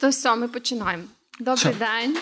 То 0.00 0.08
все, 0.08 0.36
ми 0.36 0.48
починаємо. 0.48 1.04
Добрий 1.40 1.56
Все. 1.56 1.74
день. 1.74 2.16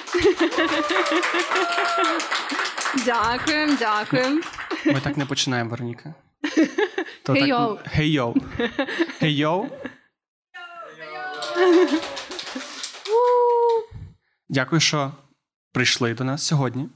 Дякуємо, 3.05 3.77
дякуємо. 3.79 4.41
Ми 4.87 5.01
так 5.01 5.17
не 5.17 5.27
починаємо, 5.27 5.71
Вероніка. 5.71 6.15
То 7.23 7.33
Hey, 7.33 7.41
так- 7.41 7.49
yo. 7.49 7.79
Hey, 7.99 8.19
yo. 8.21 8.35
Hey, 9.23 9.39
yo. 9.45 9.69
Дякую, 14.49 14.81
що 14.81 15.13
прийшли 15.73 16.15
до 16.15 16.25
нас 16.25 16.47
сьогодні. 16.47 16.89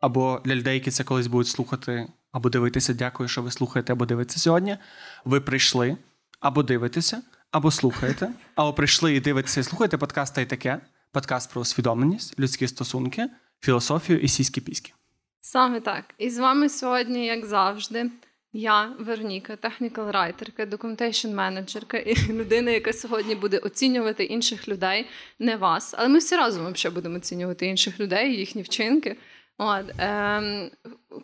Або 0.00 0.40
для 0.44 0.54
людей, 0.54 0.74
які 0.74 0.90
це 0.90 1.04
колись 1.04 1.26
будуть 1.26 1.48
слухати 1.48 2.08
або 2.32 2.48
дивитися, 2.50 2.94
дякую, 2.94 3.28
що 3.28 3.42
ви 3.42 3.50
слухаєте 3.50 3.92
або 3.92 4.06
дивитеся 4.06 4.40
сьогодні. 4.40 4.76
Ви 5.24 5.40
прийшли 5.40 5.96
або 6.40 6.62
дивитеся, 6.62 7.22
або 7.50 7.70
слухаєте, 7.70 8.30
або 8.54 8.72
прийшли 8.72 9.14
і 9.14 9.20
дивитеся 9.20 9.60
і 9.60 9.62
слухаєте 9.62 9.98
подкаст 9.98 10.34
та 10.34 10.40
й 10.40 10.46
таке. 10.46 10.80
Подкаст 11.12 11.52
про 11.52 11.60
усвідомленість, 11.60 12.40
людські 12.40 12.68
стосунки, 12.68 13.28
філософію 13.60 14.18
і 14.18 14.28
сіські 14.28 14.60
піськи. 14.60 14.92
Саме 15.40 15.80
так. 15.80 16.04
І 16.18 16.30
з 16.30 16.38
вами 16.38 16.68
сьогодні, 16.68 17.26
як 17.26 17.46
завжди, 17.46 18.10
я, 18.52 18.92
Вероніка, 18.98 19.56
технікал 19.56 20.10
райтерка, 20.10 20.66
документейшн 20.66 21.34
менеджерка 21.34 21.98
і 21.98 22.16
людина, 22.32 22.70
яка 22.70 22.92
сьогодні 22.92 23.34
буде 23.34 23.58
оцінювати 23.58 24.24
інших 24.24 24.68
людей, 24.68 25.06
не 25.38 25.56
вас. 25.56 25.94
Але 25.98 26.08
ми 26.08 26.18
всі 26.18 26.36
разом 26.36 26.72
взагалі 26.72 26.94
будемо 26.94 27.16
оцінювати 27.16 27.66
інших 27.66 28.00
людей, 28.00 28.36
їхні 28.36 28.62
вчинки. 28.62 29.16
От, 29.58 29.84
ем, 29.98 30.70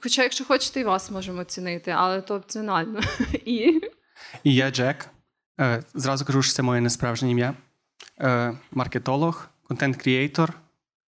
хоча, 0.02 0.22
якщо 0.22 0.44
хочете, 0.44 0.80
і 0.80 0.84
вас 0.84 1.10
можемо 1.10 1.40
оцінити, 1.40 1.90
але 1.90 2.20
то 2.20 2.34
опціонально. 2.34 3.00
І 3.44 3.80
І 4.44 4.54
я 4.54 4.70
Джек. 4.70 5.08
Е, 5.60 5.82
Зразу 5.94 6.24
кажу, 6.24 6.42
що 6.42 6.52
це 6.52 6.62
моє 6.62 6.80
несправжнє 6.80 7.30
ім'я. 7.30 7.54
Е, 8.20 8.58
Маркетолог, 8.70 9.48
контент-кріейтор, 9.68 10.52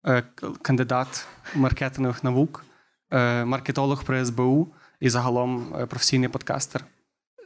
е, 0.07 0.23
кандидат 0.61 1.27
маркетингових 1.55 2.23
наук, 2.23 2.65
е, 3.11 3.45
маркетолог 3.45 4.03
при 4.03 4.25
СБУ 4.25 4.67
і 4.99 5.09
загалом 5.09 5.65
професійний 5.89 6.29
подкастер. 6.29 6.85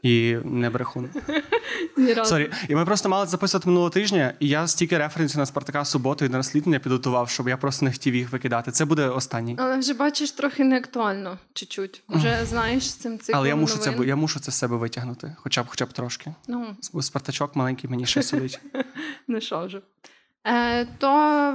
І 0.03 0.37
не 0.43 0.69
брехун. 0.69 1.09
ні 1.97 2.13
разу. 2.13 2.29
Сорі. 2.29 2.51
І 2.69 2.75
ми 2.75 2.85
просто 2.85 3.09
мали 3.09 3.27
записувати 3.27 3.69
минулого 3.69 3.89
тижня, 3.89 4.33
і 4.39 4.47
я 4.47 4.67
стільки 4.67 4.97
референсів 4.97 5.37
на 5.37 5.45
Спартака 5.45 5.85
суботу 5.85 6.25
і 6.25 6.29
на 6.29 6.37
розслідування 6.37 6.79
підготував, 6.79 7.29
щоб 7.29 7.49
я 7.49 7.57
просто 7.57 7.85
не 7.85 7.91
хотів 7.91 8.15
їх 8.15 8.31
викидати. 8.31 8.71
Це 8.71 8.85
буде 8.85 9.07
останній. 9.07 9.55
Але 9.59 9.77
вже 9.77 9.93
бачиш 9.93 10.31
трохи 10.31 10.63
не 10.63 10.77
актуально, 10.77 11.37
чуть-чуть. 11.53 12.03
Вже 12.09 12.45
знаєш 12.45 12.89
з 12.89 12.93
цим 12.93 13.19
циклом 13.19 13.39
Але 13.39 13.49
я 13.49 13.55
мушу 13.55 13.77
це 13.77 13.95
я 14.05 14.15
мушу 14.15 14.39
це 14.39 14.51
з 14.51 14.55
себе 14.55 14.77
витягнути, 14.77 15.35
хоча 15.39 15.63
б 15.63 15.65
хоча 15.69 15.85
б 15.85 15.93
трошки. 15.93 16.33
Ну, 16.47 16.75
Спартачок 17.01 17.55
маленький 17.55 17.89
мені 17.89 18.05
ще 18.05 18.23
сидить. 18.23 18.59
Ну 19.27 19.41
що 19.41 19.65
вже. 19.65 19.81
Е, 20.47 20.85
то, 20.85 21.07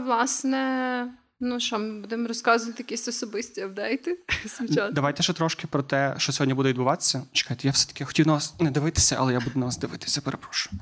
власне, 0.07 1.07
ну 1.43 1.61
що, 1.61 1.79
ми 1.79 2.01
будемо 2.01 2.29
розказувати 2.29 2.83
якісь 2.83 3.09
особисті 3.09 3.61
апдейти. 3.61 4.19
Давайте 4.93 5.23
ще 5.23 5.33
трошки 5.33 5.67
про 5.67 5.83
те, 5.83 6.15
що 6.19 6.33
сьогодні 6.33 6.55
буде 6.55 6.69
відбуватися. 6.69 7.23
Чекайте, 7.33 7.69
я 7.69 7.73
все-таки 7.73 8.05
хотів 8.05 8.27
на 8.27 8.33
вас 8.33 8.55
не 8.61 8.71
дивитися, 8.71 9.17
але 9.19 9.33
я 9.33 9.41
буду 9.41 9.59
на 9.59 9.67
вас 9.67 9.79
дивитися, 9.79 10.21
перепрошую. 10.21 10.81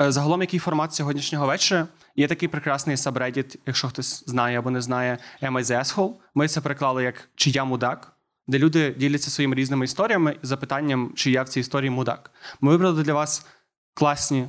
Е, 0.00 0.12
Загалом, 0.12 0.40
який 0.40 0.60
формат 0.60 0.94
сьогоднішнього 0.94 1.46
вечора? 1.46 1.88
Є 2.16 2.28
такий 2.28 2.48
прекрасний 2.48 2.96
subreddit, 2.96 3.58
якщо 3.66 3.88
хтось 3.88 4.24
знає 4.26 4.58
або 4.58 4.70
не 4.70 4.80
знає, 4.80 5.18
Am 5.42 5.52
I 5.52 5.64
the 5.64 5.78
Asshole? 5.78 6.12
Ми 6.34 6.48
це 6.48 6.60
переклали 6.60 7.02
як 7.02 7.28
чи 7.34 7.50
я 7.50 7.64
мудак, 7.64 8.12
де 8.46 8.58
люди 8.58 8.94
діляться 8.98 9.30
своїми 9.30 9.54
різними 9.54 9.84
історіями 9.84 10.36
і 10.42 10.46
запитанням, 10.46 11.12
чи 11.16 11.30
я 11.30 11.42
в 11.42 11.48
цій 11.48 11.60
історії 11.60 11.90
мудак. 11.90 12.30
Ми 12.60 12.70
вибрали 12.70 13.02
для 13.02 13.14
вас 13.14 13.46
класні. 13.94 14.48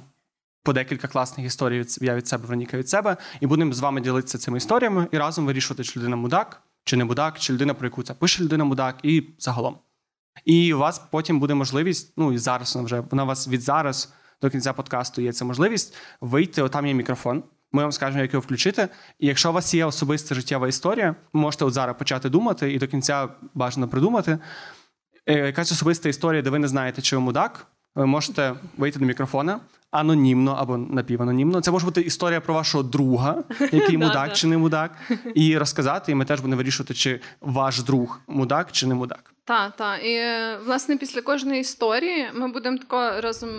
По 0.65 0.73
декілька 0.73 1.07
класних 1.07 1.47
історій 1.47 1.85
я 2.01 2.15
від 2.15 2.27
себе, 2.27 2.43
Вероніка 2.43 2.77
від 2.77 2.89
себе, 2.89 3.17
і 3.39 3.47
будемо 3.47 3.73
з 3.73 3.79
вами 3.79 4.01
ділитися 4.01 4.37
цими 4.37 4.57
історіями 4.57 5.07
і 5.11 5.17
разом 5.17 5.45
вирішувати, 5.45 5.83
чи 5.83 5.99
людина 5.99 6.15
мудак, 6.15 6.61
чи 6.83 6.97
не 6.97 7.05
мудак, 7.05 7.39
чи 7.39 7.53
людина, 7.53 7.73
про 7.73 7.87
яку 7.87 8.03
це 8.03 8.13
пише 8.13 8.43
людина 8.43 8.63
мудак, 8.63 8.99
і 9.03 9.23
загалом. 9.39 9.77
І 10.45 10.73
у 10.73 10.77
вас 10.77 11.01
потім 11.11 11.39
буде 11.39 11.53
можливість, 11.53 12.13
ну 12.17 12.33
і 12.33 12.37
зараз 12.37 12.75
вона 12.75 12.85
вже 12.85 12.99
вона 12.99 13.23
у 13.23 13.25
вас 13.25 13.47
від 13.47 13.61
зараз 13.61 14.13
до 14.41 14.49
кінця 14.49 14.73
подкасту 14.73 15.21
є 15.21 15.33
ця 15.33 15.45
можливість 15.45 15.95
вийти. 16.21 16.61
Отам 16.61 16.87
є 16.87 16.93
мікрофон. 16.93 17.43
Ми 17.71 17.81
вам 17.81 17.91
скажемо, 17.91 18.21
як 18.21 18.33
його 18.33 18.41
включити. 18.41 18.87
І 19.19 19.27
якщо 19.27 19.49
у 19.49 19.53
вас 19.53 19.73
є 19.73 19.85
особиста 19.85 20.35
життєва 20.35 20.67
історія, 20.67 21.15
можете 21.33 21.65
от 21.65 21.73
зараз 21.73 21.95
почати 21.97 22.29
думати 22.29 22.73
і 22.73 22.77
до 22.77 22.87
кінця 22.87 23.29
бажано 23.53 23.87
придумати. 23.87 24.39
Е, 25.25 25.33
Якась 25.33 25.71
особиста 25.71 26.09
історія, 26.09 26.41
де 26.41 26.49
ви 26.49 26.59
не 26.59 26.67
знаєте, 26.67 27.01
чи 27.01 27.15
ви 27.15 27.21
мудак. 27.21 27.67
Ви 27.95 28.05
можете 28.05 28.55
вийти 28.77 28.99
до 28.99 29.05
мікрофона 29.05 29.59
анонімно 29.91 30.55
або 30.59 30.77
напіванонімно. 30.77 31.61
Це 31.61 31.71
може 31.71 31.85
бути 31.85 32.01
історія 32.01 32.41
про 32.41 32.53
вашого 32.53 32.83
друга, 32.83 33.43
який 33.71 33.97
мудак 34.03 34.33
чи 34.33 34.47
не 34.47 34.57
мудак, 34.57 34.91
і 35.35 35.57
розказати. 35.57 36.11
І 36.11 36.15
ми 36.15 36.25
теж 36.25 36.39
будемо 36.39 36.57
вирішувати, 36.57 36.93
чи 36.93 37.19
ваш 37.41 37.81
друг 37.83 38.19
мудак 38.27 38.71
чи 38.71 38.87
не 38.87 38.95
мудак. 38.95 39.33
Та, 39.43 39.69
та. 39.69 39.97
І 39.97 40.13
е, 40.13 40.57
власне 40.65 40.97
після 40.97 41.21
кожної 41.21 41.61
історії 41.61 42.27
ми 42.33 42.47
будемо 42.47 42.77
тако 42.77 43.21
разом 43.21 43.49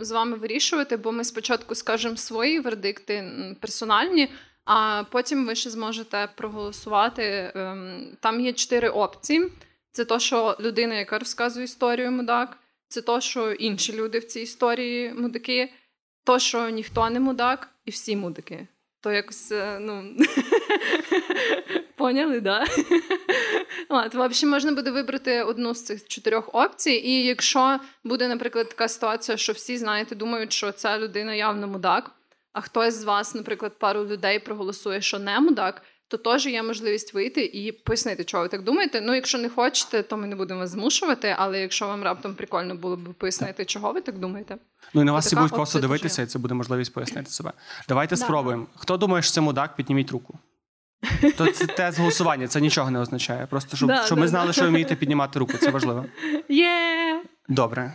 з 0.00 0.10
вами 0.10 0.36
вирішувати, 0.36 0.96
бо 0.96 1.12
ми 1.12 1.24
спочатку 1.24 1.74
скажемо 1.74 2.16
свої 2.16 2.60
вердикти 2.60 3.24
персональні, 3.60 4.28
а 4.64 5.04
потім 5.10 5.46
ви 5.46 5.54
ще 5.54 5.70
зможете 5.70 6.28
проголосувати. 6.34 7.52
Ем, 7.54 8.06
Там 8.20 8.40
є 8.40 8.52
чотири 8.52 8.88
опції: 8.88 9.52
це 9.92 10.04
то, 10.04 10.18
що 10.18 10.56
людина, 10.60 10.94
яка 10.94 11.18
розказує 11.18 11.64
історію, 11.64 12.12
мудак, 12.12 12.58
це 12.88 13.02
то, 13.02 13.20
що 13.20 13.52
інші 13.52 13.92
люди 13.92 14.18
в 14.18 14.24
цій 14.24 14.40
історії 14.40 15.12
мудаки, 15.12 15.72
то, 16.24 16.38
що 16.38 16.68
ніхто 16.68 17.10
не 17.10 17.20
мудак, 17.20 17.68
і 17.84 17.90
всі 17.90 18.16
мудаки. 18.16 18.68
То 19.00 19.12
якось, 19.12 19.52
е, 19.52 19.78
ну. 19.80 20.16
Поняли, 21.96 22.40
да? 22.40 22.64
От, 23.88 24.14
взагалі, 24.14 24.46
можна 24.46 24.72
буде 24.72 24.90
вибрати 24.90 25.42
одну 25.42 25.74
з 25.74 25.84
цих 25.84 26.08
чотирьох 26.08 26.54
опцій. 26.54 26.90
І 26.90 27.24
якщо 27.24 27.80
буде, 28.04 28.28
наприклад, 28.28 28.68
така 28.68 28.88
ситуація, 28.88 29.36
що 29.36 29.52
всі, 29.52 29.76
знаєте, 29.76 30.14
думають, 30.14 30.52
що 30.52 30.72
ця 30.72 30.98
людина 30.98 31.34
явно 31.34 31.68
мудак, 31.68 32.10
а 32.52 32.60
хтось 32.60 32.94
з 32.94 33.04
вас, 33.04 33.34
наприклад, 33.34 33.78
пару 33.78 34.04
людей 34.04 34.38
проголосує, 34.38 35.00
що 35.00 35.18
не 35.18 35.40
мудак, 35.40 35.82
то 36.08 36.16
теж 36.16 36.46
є 36.46 36.62
можливість 36.62 37.14
вийти 37.14 37.44
і 37.44 37.72
пояснити, 37.72 38.24
чого 38.24 38.42
ви 38.42 38.48
так 38.48 38.62
думаєте. 38.62 39.00
Ну, 39.00 39.14
якщо 39.14 39.38
не 39.38 39.48
хочете, 39.48 40.02
то 40.02 40.16
ми 40.16 40.26
не 40.26 40.36
будемо 40.36 40.60
вас 40.60 40.70
змушувати, 40.70 41.34
але 41.38 41.60
якщо 41.60 41.86
вам 41.86 42.02
раптом 42.02 42.34
прикольно 42.34 42.74
було 42.74 42.96
б 42.96 43.14
пояснити, 43.14 43.64
чого 43.64 43.92
ви 43.92 44.00
так 44.00 44.18
думаєте. 44.18 44.56
Ну 44.94 45.02
і 45.02 45.04
на 45.04 45.12
вас 45.12 45.26
всі 45.26 45.36
будуть 45.36 45.52
просто 45.52 45.78
дивитися, 45.78 46.22
і 46.22 46.26
це 46.26 46.38
буде 46.38 46.54
можливість 46.54 46.92
пояснити 46.92 47.30
себе. 47.30 47.52
Давайте 47.88 48.16
Да. 48.16 48.24
спробуємо. 48.24 48.66
Хто 48.76 48.96
думає, 48.96 49.22
що 49.22 49.32
це 49.32 49.40
мудак, 49.40 49.76
підніміть 49.76 50.10
руку. 50.12 50.38
То 51.36 51.46
це 51.46 51.66
тест 51.76 51.98
голосування, 51.98 52.48
це 52.48 52.60
нічого 52.60 52.90
не 52.90 52.98
означає. 52.98 53.46
Просто 53.46 53.76
щоб, 53.76 53.88
Да, 53.88 54.02
щоб 54.06 54.16
да, 54.18 54.20
ми 54.20 54.28
знали, 54.28 54.46
да. 54.46 54.52
що 54.52 54.62
ви 54.62 54.68
вмієте 54.68 54.96
піднімати 54.96 55.38
руку. 55.38 55.52
Це 55.58 55.70
важливо. 55.70 56.04
Є! 56.48 57.22
Добре. 57.48 57.92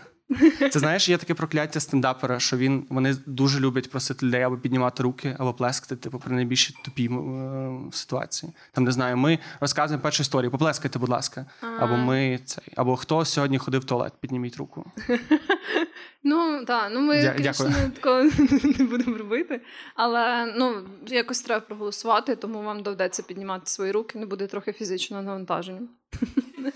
Це 0.72 0.80
знаєш, 0.80 1.09
є 1.09 1.18
таке 1.18 1.34
прокляття 1.34 1.80
стендапера, 1.80 2.40
що 2.40 2.58
він 2.58 2.86
вони 2.90 3.16
дуже 3.25 3.59
люблять 3.59 3.90
просити 3.90 4.25
людей 4.25 4.42
або 4.42 4.58
піднімати 4.58 5.03
руки, 5.03 5.36
або 5.40 5.53
плескати, 5.53 5.96
типу, 5.96 6.19
при 6.19 6.36
найбільші 6.36 6.75
тупі 6.84 7.06
е, 7.06 7.72
ситуації. 7.92 8.52
Там 8.72 8.84
не 8.84 8.91
знаю, 8.91 9.18
ми 9.18 9.40
розказуємо 9.59 10.03
першу 10.03 10.22
історію. 10.24 10.52
Поплескайте, 10.52 11.00
будь 11.00 11.09
ласка. 11.09 11.46
Або 11.80 11.97
ми 11.97 12.40
цей, 12.46 12.64
або 12.75 12.96
хто 12.96 13.25
сьогодні 13.25 13.58
ходив 13.58 13.81
в 13.81 13.86
туалет, 13.86 14.14
підніміть 14.22 14.58
руку. 14.58 14.91
Ну 16.24 16.66
так, 16.66 16.91
ну 16.94 17.02
ми 17.02 17.34
звісно, 17.38 17.74
такого 17.96 18.24
не 18.78 18.86
будемо 18.86 19.18
робити. 19.18 19.62
Але 19.96 20.53
ну 20.58 20.88
якось 21.08 21.41
треба 21.41 21.62
проголосувати, 21.62 22.36
тому 22.36 22.64
вам 22.64 22.84
доведеться 22.84 23.24
піднімати 23.24 23.64
свої 23.66 23.91
руки, 23.91 24.20
не 24.20 24.25
буде 24.25 24.47
трохи 24.47 24.74
фізичного 24.74 25.24
навантаження. 25.24 25.88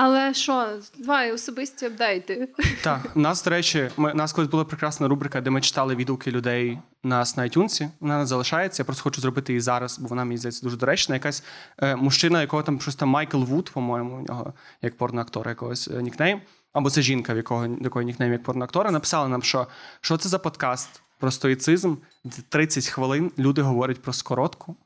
Але 0.00 0.34
що, 0.34 0.68
давай 0.98 1.32
особисті 1.32 1.86
апдейти. 1.86 2.48
Так, 2.82 3.12
у 3.14 3.20
нас, 3.20 3.44
до 3.44 3.50
речі, 3.50 3.90
ми, 3.96 4.12
у 4.12 4.14
нас 4.14 4.32
колись 4.32 4.50
була 4.50 4.64
прекрасна 4.64 5.08
рубрика, 5.08 5.40
де 5.40 5.50
ми 5.50 5.60
читали 5.60 5.94
відгуки 5.94 6.30
людей 6.30 6.78
нас 7.02 7.36
на 7.36 7.42
iTunes. 7.42 7.88
Вона 8.00 8.26
залишається. 8.26 8.82
Я 8.82 8.84
просто 8.84 9.02
хочу 9.02 9.20
зробити 9.20 9.52
її 9.52 9.60
зараз, 9.60 9.98
бо 9.98 10.08
вона 10.08 10.24
мені 10.24 10.38
здається 10.38 10.62
дуже 10.62 10.76
доречна. 10.76 11.14
Якась 11.14 11.44
е, 11.78 11.96
мужчина, 11.96 12.40
якого 12.40 12.62
там 12.62 12.80
щось 12.80 12.96
там 12.96 13.08
Майкл 13.08 13.42
Вуд, 13.42 13.70
по-моєму, 13.70 14.16
у 14.16 14.20
нього 14.20 14.52
як 14.82 14.96
порноактора 14.96 15.50
якогось 15.50 15.88
е, 15.88 16.02
нікнейм. 16.02 16.40
Або 16.72 16.90
це 16.90 17.02
жінка, 17.02 17.34
в 17.34 17.36
якого 17.36 17.66
якої 17.80 18.06
нікнейм 18.06 18.32
як 18.32 18.42
порноактора, 18.42 18.90
написала 18.90 19.28
нам, 19.28 19.42
що, 19.42 19.66
що 20.00 20.16
це 20.16 20.28
за 20.28 20.38
подкаст 20.38 21.02
про 21.18 21.30
стоїцизм. 21.30 21.94
де 22.24 22.36
30 22.48 22.86
хвилин 22.86 23.32
люди 23.38 23.62
говорять 23.62 24.02
про 24.02 24.12
скоротку. 24.12 24.76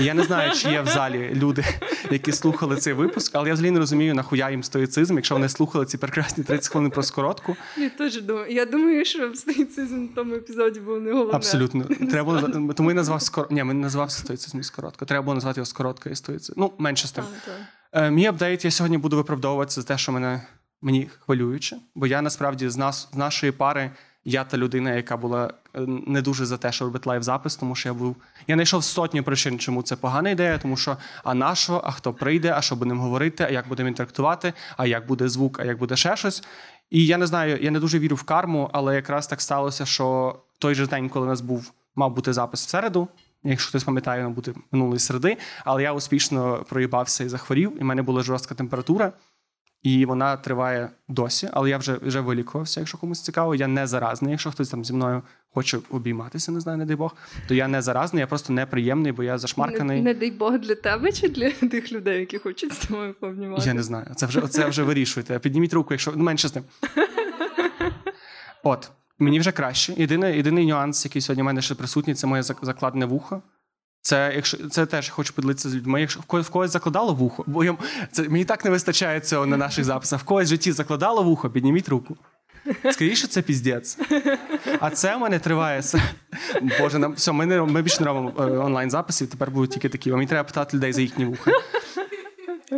І 0.00 0.04
Я 0.04 0.14
не 0.14 0.22
знаю, 0.22 0.52
чи 0.52 0.70
є 0.70 0.82
в 0.82 0.86
залі 0.86 1.32
люди, 1.34 1.64
які 2.10 2.32
слухали 2.32 2.76
цей 2.76 2.92
випуск, 2.92 3.34
але 3.34 3.48
я 3.48 3.54
взагалі 3.54 3.70
не 3.70 3.78
розумію, 3.78 4.14
нахуя 4.14 4.50
їм 4.50 4.62
стоїцизм, 4.62 5.16
якщо 5.16 5.34
вони 5.34 5.48
слухали 5.48 5.86
ці 5.86 5.98
прекрасні 5.98 6.44
30 6.44 6.72
хвилин 6.72 6.90
про 6.90 7.02
скоротку. 7.02 7.56
Я 7.76 7.90
теж 7.90 8.22
думаю. 8.22 8.52
Я 8.52 8.66
думаю, 8.66 9.04
що 9.04 9.34
стоїцизм 9.34 10.06
в 10.06 10.14
тому 10.14 10.34
епізоді 10.34 10.80
був 10.80 11.00
не 11.00 11.12
головне. 11.12 11.32
Абсолютно. 11.34 11.84
Треба 11.84 12.40
було 12.40 12.72
тому 12.74 12.90
і 12.90 12.94
назвав 12.94 13.22
скор... 13.22 13.46
Ні, 13.50 13.64
ми 13.64 13.74
не 13.74 13.80
назвався 13.80 14.18
стоїцизм 14.18 14.60
і 14.60 14.62
скоротко. 14.62 15.04
Треба 15.04 15.22
було 15.22 15.34
назвати 15.34 15.60
його 15.60 15.66
скоротка 15.66 16.10
і 16.10 16.16
стоїцизм. 16.16 16.52
Ну, 16.60 16.72
менше 16.78 17.08
з 17.08 17.12
тим. 17.12 17.24
Е, 17.92 18.10
мій 18.10 18.26
апдейт 18.26 18.64
я 18.64 18.70
сьогодні 18.70 18.98
буду 18.98 19.16
виправдовуватися 19.16 19.80
за 19.80 19.86
те, 19.86 19.98
що 19.98 20.12
мене 20.12 20.42
мені 20.82 21.10
хвилююче, 21.20 21.76
бо 21.94 22.06
я 22.06 22.22
насправді 22.22 22.68
з 22.68 22.76
нас 22.76 23.08
з 23.12 23.16
нашої 23.16 23.52
пари. 23.52 23.90
Я 24.24 24.44
та 24.44 24.56
людина, 24.56 24.94
яка 24.94 25.16
була 25.16 25.54
не 26.06 26.22
дуже 26.22 26.46
за 26.46 26.56
те, 26.56 26.72
щоб 26.72 26.88
робити 26.88 27.10
лайв-запис, 27.10 27.56
тому 27.56 27.74
що 27.74 27.88
я 27.88 27.94
був. 27.94 28.16
Я 28.46 28.54
знайшов 28.54 28.84
сотні 28.84 29.22
причин, 29.22 29.58
чому 29.58 29.82
це 29.82 29.96
погана 29.96 30.30
ідея, 30.30 30.58
тому 30.58 30.76
що 30.76 30.96
а 31.24 31.34
на 31.34 31.54
що, 31.54 31.80
а 31.84 31.90
хто 31.90 32.12
прийде, 32.12 32.54
а 32.56 32.62
що 32.62 32.76
будемо 32.76 33.02
говорити, 33.02 33.44
а 33.44 33.50
як 33.50 33.68
будемо 33.68 33.88
інтерактувати, 33.88 34.52
а 34.76 34.86
як 34.86 35.06
буде 35.06 35.28
звук, 35.28 35.60
а 35.60 35.64
як 35.64 35.78
буде 35.78 35.96
ще 35.96 36.16
щось. 36.16 36.44
І 36.90 37.06
я 37.06 37.18
не 37.18 37.26
знаю, 37.26 37.58
я 37.62 37.70
не 37.70 37.80
дуже 37.80 37.98
вірю 37.98 38.16
в 38.16 38.22
карму, 38.22 38.70
але 38.72 38.94
якраз 38.94 39.26
так 39.26 39.40
сталося, 39.40 39.86
що 39.86 40.36
той 40.58 40.74
же 40.74 40.86
день, 40.86 41.08
коли 41.08 41.26
у 41.26 41.28
нас 41.28 41.40
був, 41.40 41.72
мав 41.96 42.14
бути 42.14 42.32
запис 42.32 42.66
в 42.66 42.68
середу. 42.68 43.08
Якщо 43.44 43.68
хтось 43.68 43.84
пам'ятає, 43.84 44.24
він 44.24 44.32
бути 44.32 44.54
минулої 44.72 44.98
середи, 44.98 45.36
але 45.64 45.82
я 45.82 45.92
успішно 45.92 46.64
проїбався 46.68 47.24
і 47.24 47.28
захворів, 47.28 47.76
і 47.76 47.80
в 47.80 47.84
мене 47.84 48.02
була 48.02 48.22
жорстка 48.22 48.54
температура. 48.54 49.12
І 49.82 50.04
вона 50.04 50.36
триває 50.36 50.90
досі, 51.08 51.48
але 51.52 51.70
я 51.70 51.78
вже 51.78 51.98
вже 52.02 52.20
вилікувався, 52.20 52.80
якщо 52.80 52.98
комусь 52.98 53.20
цікаво. 53.20 53.54
Я 53.54 53.66
не 53.66 53.86
заразний. 53.86 54.30
Якщо 54.30 54.50
хтось 54.50 54.68
там 54.68 54.84
зі 54.84 54.92
мною 54.92 55.22
хоче 55.54 55.78
обійматися, 55.90 56.52
не 56.52 56.60
знаю, 56.60 56.78
не 56.78 56.84
дай 56.84 56.96
Бог, 56.96 57.16
то 57.48 57.54
я 57.54 57.68
не 57.68 57.82
заразний, 57.82 58.20
я 58.20 58.26
просто 58.26 58.52
неприємний, 58.52 59.12
бо 59.12 59.22
я 59.22 59.38
зашмарканий. 59.38 59.96
Не, 59.96 60.02
не 60.02 60.14
дай 60.14 60.30
Бог 60.30 60.58
для 60.58 60.74
тебе 60.74 61.12
чи 61.12 61.28
для 61.28 61.50
тих 61.70 61.92
людей, 61.92 62.20
які 62.20 62.38
хочуть 62.38 62.72
з 62.72 62.78
тобою 62.78 63.14
пообніматися? 63.14 63.68
Я 63.68 63.74
не 63.74 63.82
знаю. 63.82 64.06
Це 64.16 64.26
вже 64.26 64.48
це 64.48 64.66
вже 64.66 64.82
вирішуєте. 64.82 65.38
Підніміть 65.38 65.72
руку, 65.72 65.94
якщо 65.94 66.12
ну, 66.16 66.24
менше 66.24 66.48
з 66.48 66.52
тим. 66.52 66.62
От, 68.62 68.90
мені 69.18 69.40
вже 69.40 69.52
краще. 69.52 69.94
Єдиний, 69.96 70.36
єдиний 70.36 70.66
нюанс, 70.66 71.04
який 71.04 71.22
сьогодні 71.22 71.42
в 71.42 71.46
мене 71.46 71.62
ще 71.62 71.74
присутній, 71.74 72.14
це 72.14 72.26
моє 72.26 72.42
закладне 72.42 73.06
вухо. 73.06 73.42
Це 74.02 74.32
якщо 74.34 74.68
це 74.68 74.86
теж 74.86 75.08
хочу 75.08 75.34
поділитися 75.34 75.70
з 75.70 75.74
людьми. 75.74 76.00
Якщо 76.00 76.20
в 76.20 76.48
когось 76.50 76.70
закладало 76.70 77.14
вухо, 77.14 77.44
бо 77.46 77.64
я, 77.64 77.76
це 78.12 78.28
мені 78.28 78.44
так 78.44 78.64
не 78.64 78.70
вистачає 78.70 79.20
цього 79.20 79.46
на 79.46 79.56
наших 79.56 79.84
записах. 79.84 80.20
В 80.20 80.24
когось 80.24 80.46
в 80.46 80.48
житті 80.48 80.72
закладало 80.72 81.22
вухо, 81.22 81.50
підніміть 81.50 81.88
руку. 81.88 82.16
Скоріше, 82.92 83.26
це 83.26 83.42
піздець. 83.42 83.98
А 84.80 84.90
це 84.90 85.16
в 85.16 85.20
мене 85.20 85.38
триває. 85.38 85.82
Боже, 86.80 86.98
нам 86.98 87.12
все, 87.12 87.32
ми 87.32 87.46
не 87.46 87.62
ми 87.62 87.82
більше 87.82 88.00
не 88.00 88.06
робимо 88.06 88.32
е, 88.38 88.42
онлайн 88.42 88.90
записів. 88.90 89.28
Тепер 89.28 89.50
будуть 89.50 89.70
тільки 89.70 89.88
такі. 89.88 90.10
А 90.10 90.16
Мені 90.16 90.26
треба 90.26 90.44
питати 90.44 90.76
людей 90.76 90.92
за 90.92 91.00
їхні 91.00 91.24
вуха. 91.24 91.50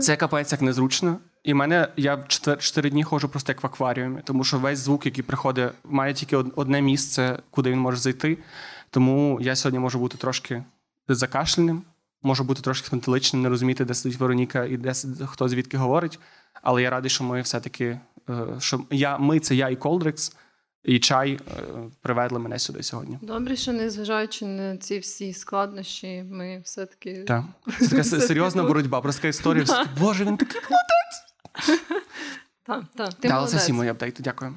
Це 0.01 0.17
капець 0.17 0.53
як 0.53 0.63
незручно. 0.63 1.19
І 1.45 1.53
в 1.53 1.57
мене 1.57 1.89
я 1.97 2.25
чотири 2.59 2.91
дні 2.91 3.05
ходжу 3.05 3.29
просто 3.29 3.53
як 3.53 3.63
в 3.63 3.67
акваріумі, 3.67 4.21
тому 4.25 4.45
що 4.45 4.59
весь 4.59 4.79
звук, 4.79 5.07
який 5.07 5.25
приходить, 5.25 5.73
має 5.85 6.15
тільки 6.15 6.37
одне 6.37 6.83
місце, 6.83 7.39
куди 7.51 7.71
він 7.71 7.79
може 7.79 7.97
зайти. 7.97 8.39
Тому 8.91 9.39
я 9.41 9.57
сьогодні 9.57 9.79
можу 9.79 9.99
бути 9.99 10.19
трошки 10.19 10.65
закашляним, 11.09 11.83
можу 12.23 12.45
бути 12.45 12.63
трошки 12.63 12.87
спантеличним, 12.87 13.43
не 13.43 13.49
розуміти, 13.49 13.85
де 13.85 13.95
сидить 13.95 14.19
Вероніка 14.19 14.65
і 14.65 14.77
де 14.77 14.93
хто 15.27 15.49
звідки 15.49 15.77
говорить. 15.77 16.19
Але 16.63 16.83
я 16.83 16.91
радий, 16.91 17.11
що 17.11 17.25
ми 17.25 17.41
все-таки 17.43 18.01
е, 18.31 18.47
що 18.59 18.85
я, 18.91 19.19
ми 19.19 19.41
це 19.41 19.55
я 19.55 19.69
і 19.69 19.77
Колдрикс, 19.77 20.37
і 20.85 20.99
чай 20.99 21.33
е, 21.33 21.63
приведли 22.01 22.39
мене 22.39 22.59
сюди 22.59 22.83
сьогодні. 22.83 23.19
Добре, 23.23 23.57
що 23.57 23.73
незважаючи 23.73 24.47
на 24.47 24.77
ці 24.77 24.99
всі 24.99 25.33
складнощі, 25.33 26.25
ми 26.31 26.61
все-таки. 26.65 27.25
Так. 27.25 27.45
Це 27.81 27.89
така 27.89 28.05
серйозна 28.05 28.63
боротьба, 28.63 29.01
просто 29.01 29.21
така 29.21 29.29
історія. 29.29 29.87
Боже, 30.01 30.25
він 30.25 30.37
такий 30.37 30.61
молодець! 30.61 31.95
Так, 32.67 32.85
так. 33.21 33.47
Всі 33.47 33.73
мої 33.73 33.91
апдейти, 33.91 34.23
дякую. 34.23 34.55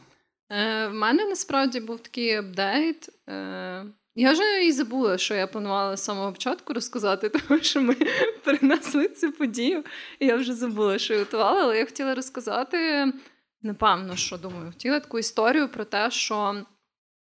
Е, 0.51 0.87
В 0.87 0.93
мене 0.93 1.25
насправді 1.25 1.79
був 1.79 1.99
такий 1.99 2.35
апдейт. 2.35 3.09
Е, 3.29 3.85
я 4.21 4.31
вже 4.31 4.65
і 4.65 4.71
забула, 4.71 5.17
що 5.17 5.35
я 5.35 5.47
планувала 5.47 5.97
з 5.97 6.03
самого 6.03 6.31
початку 6.31 6.73
розказати, 6.73 7.29
тому 7.47 7.59
що 7.61 7.81
ми 7.81 7.95
перенесли 8.43 9.07
цю 9.07 9.31
подію. 9.31 9.83
І 10.19 10.25
я 10.25 10.35
вже 10.35 10.53
забула, 10.53 10.99
що 10.99 11.13
я 11.13 11.19
готувала, 11.19 11.61
але 11.61 11.77
я 11.77 11.85
хотіла 11.85 12.15
розказати, 12.15 13.13
напевно, 13.61 14.15
що 14.15 14.37
думаю, 14.37 14.71
хотіла 14.71 14.99
таку 14.99 15.19
історію 15.19 15.69
про 15.69 15.85
те, 15.85 16.11
що 16.11 16.63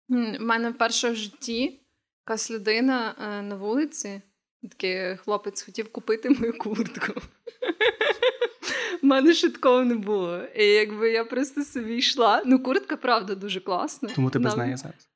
в 0.08 0.38
мене 0.40 0.70
вперше 0.70 1.10
в 1.10 1.16
житті 1.16 1.80
якась 2.26 2.50
людина 2.50 3.14
е, 3.18 3.42
на 3.42 3.56
вулиці, 3.56 4.22
такий 4.62 5.16
хлопець 5.16 5.62
хотів 5.62 5.92
купити 5.92 6.30
мою 6.30 6.58
куртку. 6.58 7.20
У 9.02 9.06
мене 9.06 9.34
ще 9.34 9.50
такого 9.50 9.84
не 9.84 9.94
було. 9.94 10.40
І 10.56 10.64
якби 10.64 11.10
я 11.10 11.24
просто 11.24 11.64
собі 11.64 11.96
йшла. 11.96 12.42
Ну, 12.46 12.62
куртка, 12.62 12.96
правда, 12.96 13.34
дуже 13.34 13.60
класна. 13.60 14.08
Тому 14.14 14.30
тебе 14.30 14.50
знає 14.50 14.76
зараз. 14.76 15.09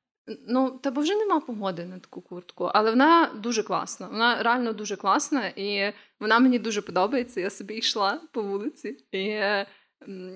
Ну, 0.47 0.79
тебе 0.83 1.01
вже 1.01 1.15
нема 1.15 1.39
погоди 1.39 1.85
на 1.85 1.99
таку 1.99 2.21
куртку, 2.21 2.63
але 2.73 2.89
вона 2.89 3.31
дуже 3.43 3.63
класна. 3.63 4.07
Вона 4.07 4.43
реально 4.43 4.73
дуже 4.73 4.95
класна, 4.95 5.47
і 5.47 5.93
вона 6.19 6.39
мені 6.39 6.59
дуже 6.59 6.81
подобається. 6.81 7.41
Я 7.41 7.49
собі 7.49 7.75
йшла 7.75 8.21
по 8.31 8.41
вулиці, 8.41 8.97
і 9.11 9.19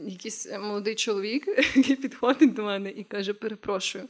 якийсь 0.05 0.51
молодий 0.59 0.95
чоловік 0.95 1.47
який 1.75 1.95
підходить 1.95 2.53
до 2.53 2.63
мене 2.63 2.91
і 2.91 3.03
каже: 3.03 3.33
Перепрошую, 3.33 4.09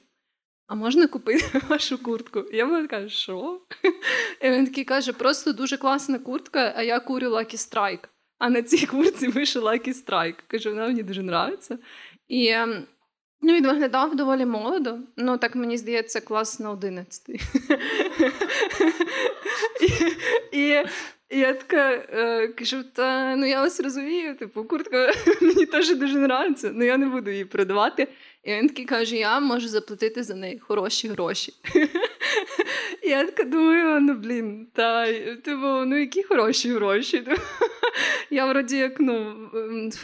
а 0.68 0.76
можна 0.76 1.08
купити 1.08 1.62
вашу 1.70 2.04
куртку? 2.04 2.44
Я 2.52 2.58
йому 2.58 2.88
кажу, 2.88 3.10
що? 3.10 3.62
І 4.42 4.50
він 4.50 4.66
такий 4.66 4.84
каже: 4.84 5.14
просто 5.14 5.54
дуже 5.54 5.78
класна 5.78 6.20
куртка, 6.20 6.74
а 6.78 6.84
я 6.84 7.00
курю 7.00 7.30
Lucky 7.30 7.56
Strike. 7.56 8.08
А 8.38 8.50
на 8.50 8.62
цій 8.62 8.86
куртці 8.86 9.28
вийшов 9.28 9.64
Lucky 9.64 10.06
Strike. 10.06 10.40
Каже, 10.48 10.70
вона 10.70 10.88
мені 10.88 11.04
дуже 11.04 11.22
подобається. 11.22 11.78
І 12.28 12.56
Ну, 13.42 13.54
він 13.54 13.68
виглядав 13.68 14.16
доволі 14.16 14.46
молодо. 14.46 14.98
Ну, 15.18 15.38
так 15.38 15.56
мені 15.56 15.78
здається, 15.78 16.22
клас 16.22 16.60
на 16.60 16.72
11. 16.72 17.30
І, 20.52 20.84
я 21.30 21.54
така 21.54 21.92
е, 21.92 22.48
кажу: 22.48 22.84
та 22.94 23.36
ну 23.36 23.46
я 23.46 23.62
вас 23.62 23.80
розумію, 23.80 24.36
типу, 24.36 24.64
куртка 24.64 25.14
мені 25.42 25.66
теж 25.66 25.96
дуже 25.96 26.22
подобається, 26.22 26.72
але 26.76 26.86
я 26.86 26.98
не 26.98 27.06
буду 27.06 27.32
її 27.32 27.46
продавати. 27.46 28.08
І 28.44 28.54
він 28.54 28.68
такий 28.68 28.86
каже: 28.86 29.16
я 29.16 29.40
можу 29.40 29.68
заплатити 29.68 30.24
за 30.24 30.36
неї 30.36 30.60
хороші 30.60 31.08
гроші. 31.08 31.54
Я 33.04 33.26
така 33.26 33.44
думаю, 33.44 34.02
ну 34.02 34.14
блін, 34.14 34.68
та 34.74 35.14
типу, 35.36 35.68
ну 35.86 35.98
які 35.98 36.24
хороші 36.24 36.74
гроші. 36.74 37.24
Я 38.30 38.46
вроді 38.46 38.78
як 38.78 39.00
ну, 39.00 39.36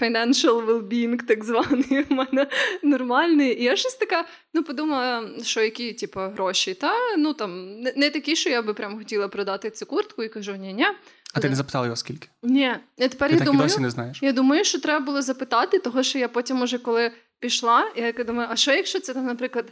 financial 0.01 0.65
well-being, 0.65 1.17
так 1.17 1.43
званий, 1.43 2.05
у 2.09 2.13
мене 2.13 2.47
нормальний. 2.83 3.61
І 3.61 3.63
я 3.63 3.75
щось 3.75 3.95
така 3.95 4.25
ну, 4.53 4.63
подумала, 4.63 5.29
що 5.43 5.61
які 5.61 5.93
типу, 5.93 6.19
гроші. 6.19 6.73
Та 6.73 6.93
ну 7.17 7.33
там 7.33 7.79
не 7.81 8.09
такі, 8.09 8.35
що 8.35 8.49
я 8.49 8.61
би 8.61 8.73
прям 8.73 8.97
хотіла 8.97 9.27
продати 9.27 9.69
цю 9.69 9.85
куртку 9.85 10.23
і 10.23 10.29
кажу, 10.29 10.55
ні-ні. 10.55 10.85
А 11.33 11.39
ти 11.39 11.49
не 11.49 11.55
запитала 11.55 11.85
його 11.85 11.95
скільки? 11.95 12.27
Ні, 12.43 12.75
я 12.97 13.07
тепер 13.07 13.29
ти 13.29 13.33
я 13.33 13.39
так 13.39 13.45
думаю, 13.45 13.65
і 13.65 13.67
досі 13.67 13.81
не 13.81 13.89
знаєш. 13.89 14.19
Я 14.21 14.31
думаю, 14.31 14.63
що 14.63 14.79
треба 14.79 15.05
було 15.05 15.21
запитати, 15.21 15.79
того 15.79 16.03
що 16.03 16.19
я 16.19 16.27
потім, 16.27 16.61
уже 16.61 16.77
коли 16.77 17.11
пішла, 17.39 17.91
я 17.95 18.11
думаю, 18.11 18.49
а 18.51 18.55
що 18.55 18.71
якщо 18.71 18.99
це 18.99 19.13
там, 19.13 19.25
наприклад, 19.25 19.65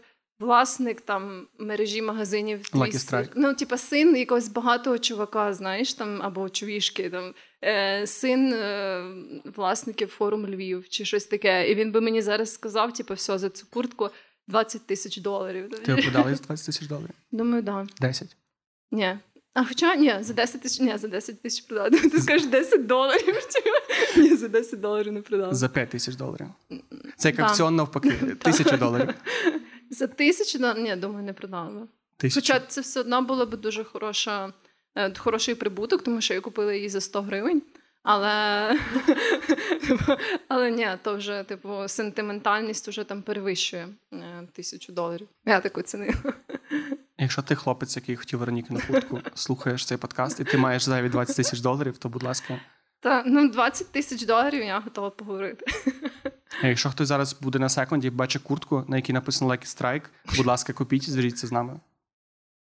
власник 0.44 1.02
там 1.02 1.48
мережі 1.60 2.02
магазинів 2.02 2.60
Strike. 2.60 3.30
ну, 3.36 3.54
типа 3.54 3.78
син 3.78 4.18
якогось 4.18 4.48
багатого 4.48 4.98
чувака, 4.98 5.54
знаєш, 5.54 5.94
там 5.94 6.22
або 6.22 6.50
чувішки, 6.50 7.10
там 7.10 7.34
е, 7.64 8.08
син 8.08 8.54
е, 8.54 9.04
власників 9.56 10.08
форум 10.08 10.48
Львів 10.48 10.90
чи 10.90 11.06
щось 11.06 11.26
таке. 11.26 11.72
І 11.72 11.76
він 11.76 11.92
би 11.92 12.02
мені 12.02 12.22
зараз 12.22 12.54
сказав, 12.54 12.94
типу, 12.94 13.14
все 13.14 13.38
за 13.38 13.50
цю 13.50 13.66
куртку 13.70 14.10
20 14.48 14.88
тисяч 14.88 15.18
доларів. 15.18 15.70
Ти 15.70 15.96
продали 15.96 16.36
за 16.36 16.44
20 16.44 16.66
тисяч 16.66 16.88
доларів? 16.88 17.16
Думаю, 17.32 17.64
так. 17.64 17.86
Да. 17.86 18.08
10? 18.08 18.36
Ні. 18.92 19.18
А 19.54 19.66
хоча 19.66 19.96
ні, 19.96 20.16
за 20.22 20.34
10 20.34 20.62
тисяч 20.62 20.80
ні, 20.80 20.98
за 20.98 21.08
10 21.08 21.42
тисяч 21.42 21.66
продати. 21.66 22.10
Ти 22.10 22.22
скажеш 22.22 22.48
10 22.48 22.86
доларів. 22.86 23.36
Ні, 24.18 24.36
за 24.36 24.48
10 24.48 24.80
доларів 24.80 25.14
не 25.14 25.22
продав. 25.22 25.54
За 25.54 25.70
5 25.70 25.90
тисяч 25.90 26.16
доларів. 26.16 26.48
Це 27.18 27.30
як 27.30 27.40
акціон 27.40 27.76
навпаки. 27.76 28.12
Тисяча 28.40 28.78
доларів. 28.78 29.14
За 29.94 30.08
тисячу 30.08 30.74
ні, 30.78 30.96
думаю, 30.96 31.26
не 31.26 31.34
продала. 31.34 31.88
Хоча 32.34 32.60
це 32.60 32.82
все 32.82 33.00
одно 33.00 33.22
було 33.22 33.46
б 33.46 33.56
дуже 33.56 33.84
хороша, 33.84 34.54
е, 34.96 35.14
хороший 35.18 35.56
прибуток, 35.56 36.04
тому 36.04 36.22
що 36.22 36.34
я 36.34 36.42
купила 36.42 36.74
її 36.74 36.90
за 36.90 37.02
100 37.02 37.22
гривень. 37.22 37.62
Але 38.04 38.80
але 40.48 40.72
ні, 40.72 40.88
то 41.04 41.16
вже 41.16 41.44
типу 41.44 41.88
сентиментальність 41.88 42.88
вже 42.88 43.04
там 43.04 43.22
перевищує 43.22 43.88
е, 44.14 44.48
тисячу 44.54 44.94
доларів. 44.94 45.28
Я 45.46 45.60
таку 45.60 45.82
цінила. 45.82 46.14
Якщо 47.18 47.42
ти 47.42 47.56
хлопець, 47.56 47.96
який 47.96 48.16
хотів 48.16 48.40
Вероніки 48.40 48.74
на 48.74 48.82
куртку, 48.82 49.22
слухаєш 49.34 49.86
цей 49.86 49.98
подкаст, 49.98 50.40
і 50.40 50.44
ти 50.44 50.58
маєш 50.58 50.84
зайві 50.84 51.10
20 51.10 51.36
тисяч 51.36 51.60
доларів, 51.60 51.98
то 51.98 52.10
будь 52.10 52.24
ласка. 52.24 52.60
Та 53.00 53.24
ну 53.26 53.50
20 53.50 53.92
тисяч 53.92 54.26
доларів 54.26 54.64
я 54.64 54.80
готова 54.80 55.10
поговорити. 55.10 55.66
Якщо 56.64 56.90
хтось 56.90 57.08
зараз 57.08 57.34
буде 57.42 57.60
на 57.60 57.70
секунді, 57.70 58.10
бачить 58.10 58.44
куртку, 58.44 58.86
на 58.88 58.96
якій 58.96 59.14
написано 59.14 59.52
Lucky 59.52 59.82
Strike, 59.82 60.04
будь 60.38 60.46
ласка, 60.46 60.74
купіть 60.74 61.08
і 61.08 61.12
з 61.12 61.52
нами. 61.52 61.80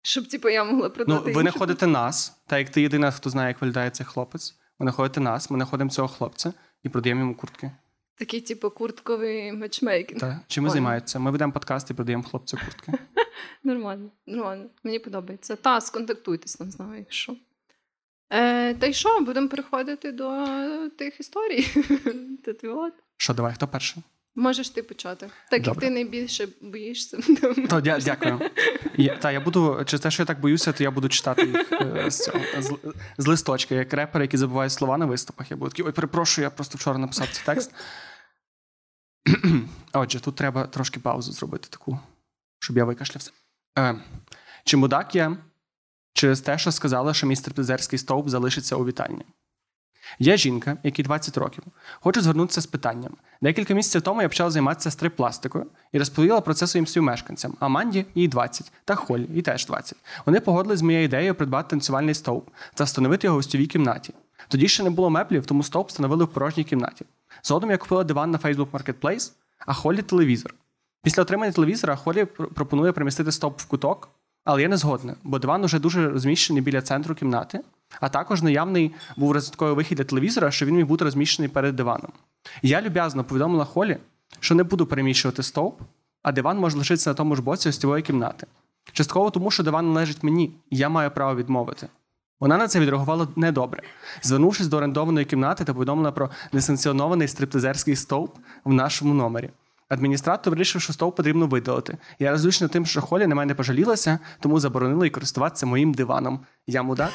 Щоб 0.02 0.28
типу, 0.28 0.49
я 0.49 0.64
могла 0.64 0.90
продати. 0.90 1.23
Ну, 1.26 1.35
ви 1.35 1.42
не 1.42 1.50
ходите 1.50 1.87
нас, 1.87 2.37
так 2.47 2.58
як 2.58 2.70
ти 2.70 2.82
єдина, 2.82 3.11
хто 3.11 3.30
знає, 3.30 3.49
як 3.49 3.61
виглядає 3.61 3.90
цей 3.90 4.06
хлопець. 4.06 4.54
Ви 4.78 4.87
не 4.87 4.92
ходите 4.92 5.20
нас, 5.20 5.50
ми 5.50 5.56
знаходимо 5.56 5.90
цього 5.90 6.08
хлопця 6.08 6.52
і 6.82 6.88
продаємо 6.88 7.20
йому 7.20 7.35
куртки. 7.35 7.70
Такий, 8.14 8.40
типу, 8.40 8.70
куртковий 8.70 9.52
матчмейкінг. 9.52 10.20
Так. 10.20 10.37
Чим 10.47 10.64
ми 10.64 10.70
займаємося? 10.70 11.18
Ми 11.18 11.30
ведемо 11.30 11.52
подкаст 11.52 11.90
і 11.90 11.94
продаємо 11.94 12.23
хлопцю 12.23 12.58
куртки. 12.64 12.92
Нормально, 13.64 14.11
нормально. 14.26 14.64
Мені 14.85 14.99
подобається. 14.99 15.56
Та, 15.56 15.80
сконтактуйтесь 15.80 16.61
нам 16.61 16.70
з 16.70 16.78
нами, 16.78 16.99
якщо. 16.99 17.37
Е, 18.30 18.75
Та 18.75 18.87
й 18.87 18.92
що, 18.92 19.20
будемо 19.20 19.49
переходити 19.49 20.12
до 20.12 20.47
тих 20.88 21.20
історій. 21.20 21.66
Що, 23.18 23.34
давай, 23.34 23.54
хто 23.54 23.68
перший? 23.68 24.02
Можеш 24.34 24.70
ти 24.70 24.82
почати. 24.82 25.30
Так 25.50 25.62
Добре. 25.62 25.75
як 25.75 25.80
ти 25.80 25.90
найбільше 25.90 26.48
боїшся. 26.60 27.16
То 27.70 27.80
дя- 27.80 28.04
дякую. 28.04 28.50
Я, 28.96 29.16
та 29.16 29.32
я 29.32 29.40
буду 29.40 29.82
через 29.87 30.00
те, 30.00 30.10
що 30.10 30.22
я 30.22 30.26
так 30.26 30.40
боюся, 30.40 30.72
то 30.72 30.82
я 30.84 30.90
буду 30.90 31.08
читати 31.08 31.46
їх 31.46 31.72
е, 31.72 32.10
з, 32.10 32.25
цього, 32.25 32.40
з, 32.58 32.72
з 33.18 33.26
листочка, 33.26 33.75
як 33.75 33.92
репери, 33.92 34.25
які 34.25 34.37
забувають 34.37 34.72
слова 34.72 34.98
на 34.98 35.06
виступах. 35.06 35.50
Я 35.50 35.56
буду 35.56 35.70
такий, 35.70 35.84
ой, 35.84 35.92
перепрошую, 35.92 36.42
я 36.42 36.50
просто 36.50 36.78
вчора 36.78 36.98
написав 36.98 37.28
цей 37.32 37.42
текст. 37.46 37.75
Отже, 39.92 40.20
тут 40.20 40.34
треба 40.37 40.66
трошки 40.66 41.00
паузу 41.00 41.32
зробити 41.32 41.68
таку, 41.70 41.98
щоб 42.58 42.76
я 42.76 42.84
викашлявся. 42.84 43.30
Е, 43.78 43.94
чи 44.64 44.76
мудак 44.76 45.14
я 45.14 45.37
через 46.12 46.40
те, 46.40 46.58
що 46.58 46.72
сказала, 46.72 47.14
що 47.14 47.26
мій 47.26 47.37
стриптизерський 47.37 47.98
стовп 47.98 48.28
залишиться 48.28 48.76
у 48.76 48.84
вітальні? 48.87 49.25
Я 50.18 50.36
жінка, 50.36 50.76
якій 50.82 51.02
20 51.02 51.36
років. 51.36 51.64
Хочу 52.00 52.20
звернутися 52.20 52.60
з 52.60 52.66
питанням. 52.66 53.12
Декілька 53.40 53.74
місяців 53.74 54.02
тому 54.02 54.22
я 54.22 54.28
почала 54.28 54.50
займатися 54.50 54.90
стрип-пластикою 54.90 55.66
і 55.92 55.98
розповіла 55.98 56.40
про 56.40 56.54
це 56.54 56.66
своїм 56.66 56.86
співмешканцям. 56.86 57.54
Аманді 57.60 58.06
їй 58.14 58.28
20, 58.28 58.72
та 58.84 58.94
Холі 58.94 59.26
їй 59.34 59.42
теж 59.42 59.66
20. 59.66 59.98
Вони 60.26 60.40
погодились 60.40 60.78
з 60.78 60.82
моєю 60.82 61.04
ідеєю 61.04 61.34
придбати 61.34 61.70
танцювальний 61.70 62.14
стовп 62.14 62.48
та 62.74 62.84
встановити 62.84 63.26
його 63.26 63.36
в 63.36 63.38
гостьовій 63.38 63.66
кімнаті. 63.66 64.14
Тоді 64.48 64.68
ще 64.68 64.82
не 64.82 64.90
було 64.90 65.10
меблів, 65.10 65.46
тому 65.46 65.62
стовп 65.62 65.88
встановили 65.88 66.24
в 66.24 66.28
порожній 66.28 66.64
кімнаті. 66.64 67.04
Згодом 67.42 67.70
я 67.70 67.76
купила 67.76 68.04
диван 68.04 68.30
на 68.30 68.38
Facebook 68.38 68.70
Marketplace, 68.70 69.32
а 69.66 69.74
Холі 69.74 70.02
телевізор. 70.02 70.54
Після 71.02 71.22
отримання 71.22 71.52
телевізора 71.52 71.96
Холі 71.96 72.24
пропонує 72.24 72.92
примістити 72.92 73.32
стовп 73.32 73.60
в 73.60 73.64
куток, 73.64 74.08
але 74.44 74.62
я 74.62 74.68
не 74.68 74.76
згодна, 74.76 75.14
бо 75.22 75.38
диван 75.38 75.64
уже 75.64 75.78
дуже 75.78 76.10
розміщений 76.10 76.62
біля 76.62 76.82
центру 76.82 77.14
кімнати, 77.14 77.60
а 78.00 78.09
також 78.09 78.42
наявний 78.42 78.95
був 79.16 79.33
розвитковий 79.33 79.75
вихід 79.75 79.99
для 79.99 80.04
телевізора, 80.04 80.50
що 80.50 80.66
він 80.66 80.75
міг 80.75 80.87
бути 80.87 81.04
розміщений 81.04 81.49
перед 81.49 81.76
диваном. 81.76 82.12
Я 82.62 82.83
люб'язно 82.83 83.25
повідомила 83.25 83.64
Холі, 83.64 83.99
що 84.40 84.54
не 84.54 84.62
буду 84.62 84.87
переміщувати 84.87 85.42
стовп, 85.42 85.80
а 86.23 86.33
диван 86.33 86.59
може 86.59 86.78
лишитися 86.78 87.11
на 87.11 87.14
тому 87.14 87.37
ж 87.37 87.42
боці 87.42 87.68
гостєвої 87.68 88.02
кімнати. 88.02 88.47
Частково 88.92 89.30
тому, 89.30 89.50
що 89.50 89.62
диван 89.62 89.92
належить 89.92 90.23
мені, 90.23 90.45
і 90.71 90.76
я 90.76 90.88
маю 90.88 91.11
право 91.11 91.37
відмовити. 91.37 91.88
Вона 92.40 92.57
на 92.57 92.68
це 92.68 92.80
відреагувала 92.80 93.28
недобре, 93.37 93.83
звернувшись 94.23 94.66
до 94.66 94.76
орендованої 94.76 95.26
кімнати 95.26 95.64
та 95.64 95.75
повідомила 95.75 96.12
про 96.12 96.30
несанкціонований 96.52 97.28
стриптизерський 97.28 97.97
стовп 97.97 98.37
в 98.64 98.73
нашому 98.73 99.14
номері. 99.14 99.50
Адміністратор 99.88 100.50
вирішив, 100.50 100.83
що 100.83 100.92
стовп 100.92 101.16
потрібно 101.16 101.47
видалити. 101.47 101.99
Я 102.18 102.30
розлючена 102.30 102.68
тим, 102.68 102.87
що 102.87 103.00
Холі 103.00 103.26
на 103.26 103.35
мене 103.35 103.54
пожалілася, 103.54 104.18
тому 104.40 104.61
заборонила 104.61 105.04
їй 105.07 105.11
користуватися 105.11 105.66
моїм 105.66 105.95
диваном. 105.95 106.40
Я 106.66 106.83
мудак. 106.83 107.12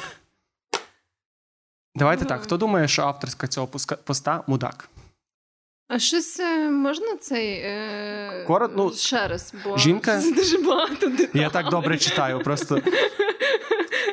Давайте 1.94 2.24
так. 2.24 2.42
Хто 2.42 2.56
думає, 2.56 2.88
що 2.88 3.02
авторська 3.02 3.46
цього 3.46 3.66
поста 4.04 4.44
мудак? 4.46 4.88
А 5.88 5.98
щось 5.98 6.40
е, 6.40 6.70
можна 6.70 7.16
цей 7.20 7.52
е... 7.54 8.46
Корот- 8.48 8.72
ну, 8.76 8.92
ще 8.92 9.28
раз, 9.28 9.54
бо 9.64 9.76
жінка- 9.76 10.20
це 10.20 10.32
дуже 10.34 10.58
багато 10.58 11.06
деталей. 11.08 11.30
Я 11.42 11.50
так 11.50 11.68
добре 11.68 11.98
читаю. 11.98 12.42
Просто 12.42 12.80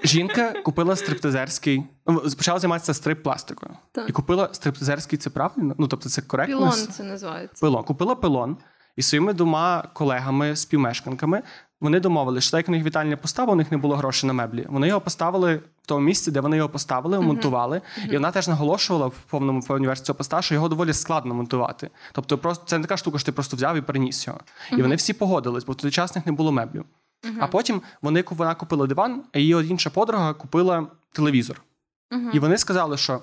жінка 0.04 0.52
купила 0.52 0.96
стриптизерський. 0.96 1.84
ну, 2.08 2.20
Почала 2.38 2.60
займатися 2.60 2.94
стрип-пластикою. 2.94 3.72
Так. 3.92 4.10
І 4.10 4.12
купила 4.12 4.50
стриптизерський, 4.52 5.20
це 5.20 5.30
правильно? 5.30 5.76
Ну, 5.78 5.88
тобто, 5.88 6.10
це 6.10 6.22
коректно? 6.22 6.58
Пілон 6.58 6.88
це 6.92 7.04
називається. 7.04 7.58
Пилон. 7.62 7.84
Купила 7.84 8.16
пилон 8.16 8.58
і 8.96 9.02
своїми 9.02 9.34
двома 9.34 9.88
колегами, 9.94 10.56
співмешканками. 10.56 11.42
Вони 11.82 12.00
домовилися, 12.00 12.48
що 12.48 12.52
так 12.52 12.60
як 12.60 12.70
у 12.70 12.72
них 12.72 12.84
вітальня 12.84 13.18
постава, 13.18 13.54
у 13.54 13.56
них 13.56 13.72
не 13.72 13.78
було 13.78 13.96
грошей 13.96 14.28
на 14.28 14.34
меблі. 14.34 14.66
Вони 14.70 14.88
його 14.88 15.02
поставили 15.02 15.60
тому 15.92 16.06
місці, 16.06 16.32
де 16.32 16.40
вони 16.40 16.58
його 16.58 16.70
поставили, 16.70 17.20
монтували. 17.20 17.82
І 18.10 18.14
вона 18.14 18.32
теж 18.32 18.48
наголошувала 18.48 19.08
в 19.08 19.14
повному 19.30 19.62
по 19.62 19.74
університеті 19.74 20.08
цього 20.08 20.18
поста, 20.18 20.42
що 20.42 20.56
його 20.56 20.70
доволі 20.70 20.94
складно 20.94 21.34
монтувати. 21.34 21.90
Тобто, 22.12 22.38
просто 22.38 22.64
це 22.68 22.78
не 22.78 22.84
така 22.84 22.98
штука, 22.98 23.18
що 23.18 23.26
ти 23.26 23.32
просто 23.32 23.58
взяв 23.58 23.78
і 23.78 23.82
переніс 23.82 24.28
його. 24.28 24.40
І 24.72 24.82
вони 24.82 24.96
всі 24.96 25.14
погодились, 25.14 25.66
бо 25.66 25.74
в 25.74 25.76
той 25.76 25.92
час 25.92 26.16
них 26.16 26.26
не 26.26 26.32
було 26.32 26.52
меблів. 26.52 26.86
А 27.40 27.48
потім 27.48 27.82
вони 28.02 28.24
вона 28.30 28.56
купила 28.56 28.88
диван, 28.88 29.24
а 29.34 29.40
її 29.40 29.70
інша 29.70 29.90
подруга 29.90 30.34
купила 30.34 30.88
телевізор. 31.12 31.62
І 32.34 32.40
вони 32.40 32.58
сказали, 32.58 32.98
що 32.98 33.22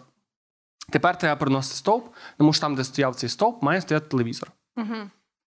тепер 0.91 1.19
треба 1.19 1.37
приносити 1.37 1.77
стовп, 1.77 2.07
тому 2.39 2.53
що 2.53 2.61
там, 2.61 2.75
де 2.75 2.85
стояв 2.85 3.15
цей 3.15 3.29
стовп, 3.29 3.63
має 3.63 3.81
стояти 3.81 4.09
телевізор. 4.09 4.51
Угу. 4.77 4.95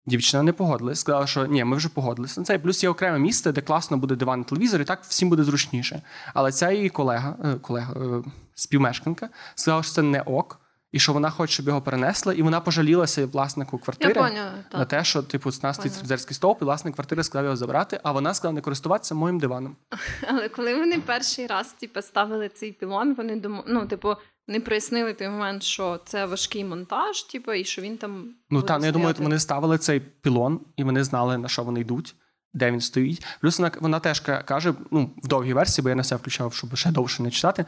Дівчина 0.06 0.44
не 0.44 0.54
погодилась, 0.54 1.00
сказала, 1.00 1.28
що 1.28 1.46
ні, 1.46 1.64
ми 1.64 1.78
вже 1.78 1.90
погодилися 1.90 2.42
на 2.42 2.46
це. 2.46 2.56
І 2.56 2.60
Плюс 2.60 2.84
є 2.84 2.90
окреме 2.90 3.20
місце, 3.20 3.52
де 3.52 3.62
класно 3.62 3.98
буде 3.98 4.16
диван 4.16 4.42
і 4.42 4.44
телевізор, 4.44 4.82
і 4.82 4.86
так 4.86 5.04
всім 5.04 5.30
буде 5.30 5.44
зручніше. 5.44 6.02
Але 6.34 6.52
ця 6.52 6.72
її 6.72 6.90
колега, 6.90 7.36
е, 7.46 7.56
колега 7.56 7.94
е, 7.94 8.24
співмешканка, 8.56 9.30
сказала, 9.56 9.84
що 9.84 9.92
це 9.92 10.02
не 10.02 10.22
ок, 10.22 10.60
і 10.92 11.00
що 11.00 11.14
вона 11.14 11.30
хоче, 11.30 11.54
щоб 11.54 11.68
його 11.68 11.82
перенесли, 11.82 12.36
і 12.36 12.42
вона 12.42 12.62
пожалілася 12.62 13.26
власнику 13.26 13.78
Я 13.78 13.84
квартири 13.84 14.14
поняла, 14.14 14.54
на 14.74 14.86
те, 14.86 15.04
що 15.04 15.24
типу 15.24 15.52
з 15.52 15.64
нас 15.64 15.76
стоїть 15.76 15.94
фрезерський 15.94 16.36
стовп, 16.36 16.62
і 16.62 16.66
власник 16.66 16.96
квартири 16.96 17.24
сказав 17.24 17.44
його 17.44 17.56
забрати, 17.56 18.00
а 18.04 18.12
вона 18.12 18.34
сказала 18.34 18.54
не 18.54 18.62
користуватися 18.62 19.16
моїм 19.16 19.40
диваном. 19.40 19.76
Але 20.28 20.50
коли 20.50 20.76
вони 20.76 21.00
перший 21.00 21.48
раз 21.48 21.74
типу, 21.74 22.02
ставили 22.02 22.50
цей 22.50 22.72
пілон, 22.72 23.14
вони 23.14 23.36
дум... 23.36 23.64
ну, 23.68 23.86
типу, 23.86 24.16
не 24.48 24.60
прояснили 24.60 25.14
той 25.14 25.30
момент, 25.30 25.64
що 25.64 26.00
це 26.06 26.26
важкий 26.26 26.64
монтаж, 26.64 27.24
типу, 27.24 27.54
і 27.54 27.64
що 27.64 27.82
він 27.82 27.98
там. 27.98 28.36
Ну 28.50 28.60
буде 28.60 28.68
та 28.68 28.78
ну, 28.78 28.86
я 28.86 28.92
думаю, 28.92 29.16
вони 29.20 29.40
ставили 29.40 29.78
цей 29.78 30.00
пілон, 30.00 30.60
і 30.76 30.84
вони 30.84 31.04
знали, 31.04 31.38
на 31.38 31.48
що 31.48 31.64
вони 31.64 31.80
йдуть, 31.80 32.16
де 32.54 32.72
він 32.72 32.82
стоїть. 32.82 33.26
Плюс 33.42 33.60
вона, 33.60 33.72
вона 33.80 34.00
теж 34.00 34.20
каже, 34.20 34.74
ну, 34.92 35.10
в 35.24 35.28
довгій 35.28 35.54
версії, 35.54 35.84
бо 35.84 35.90
я 35.90 35.96
на 35.96 36.02
все 36.02 36.16
включав, 36.16 36.54
щоб 36.54 36.76
ще 36.76 36.92
довше 36.92 37.24
не 37.24 37.32
читати. 37.32 37.66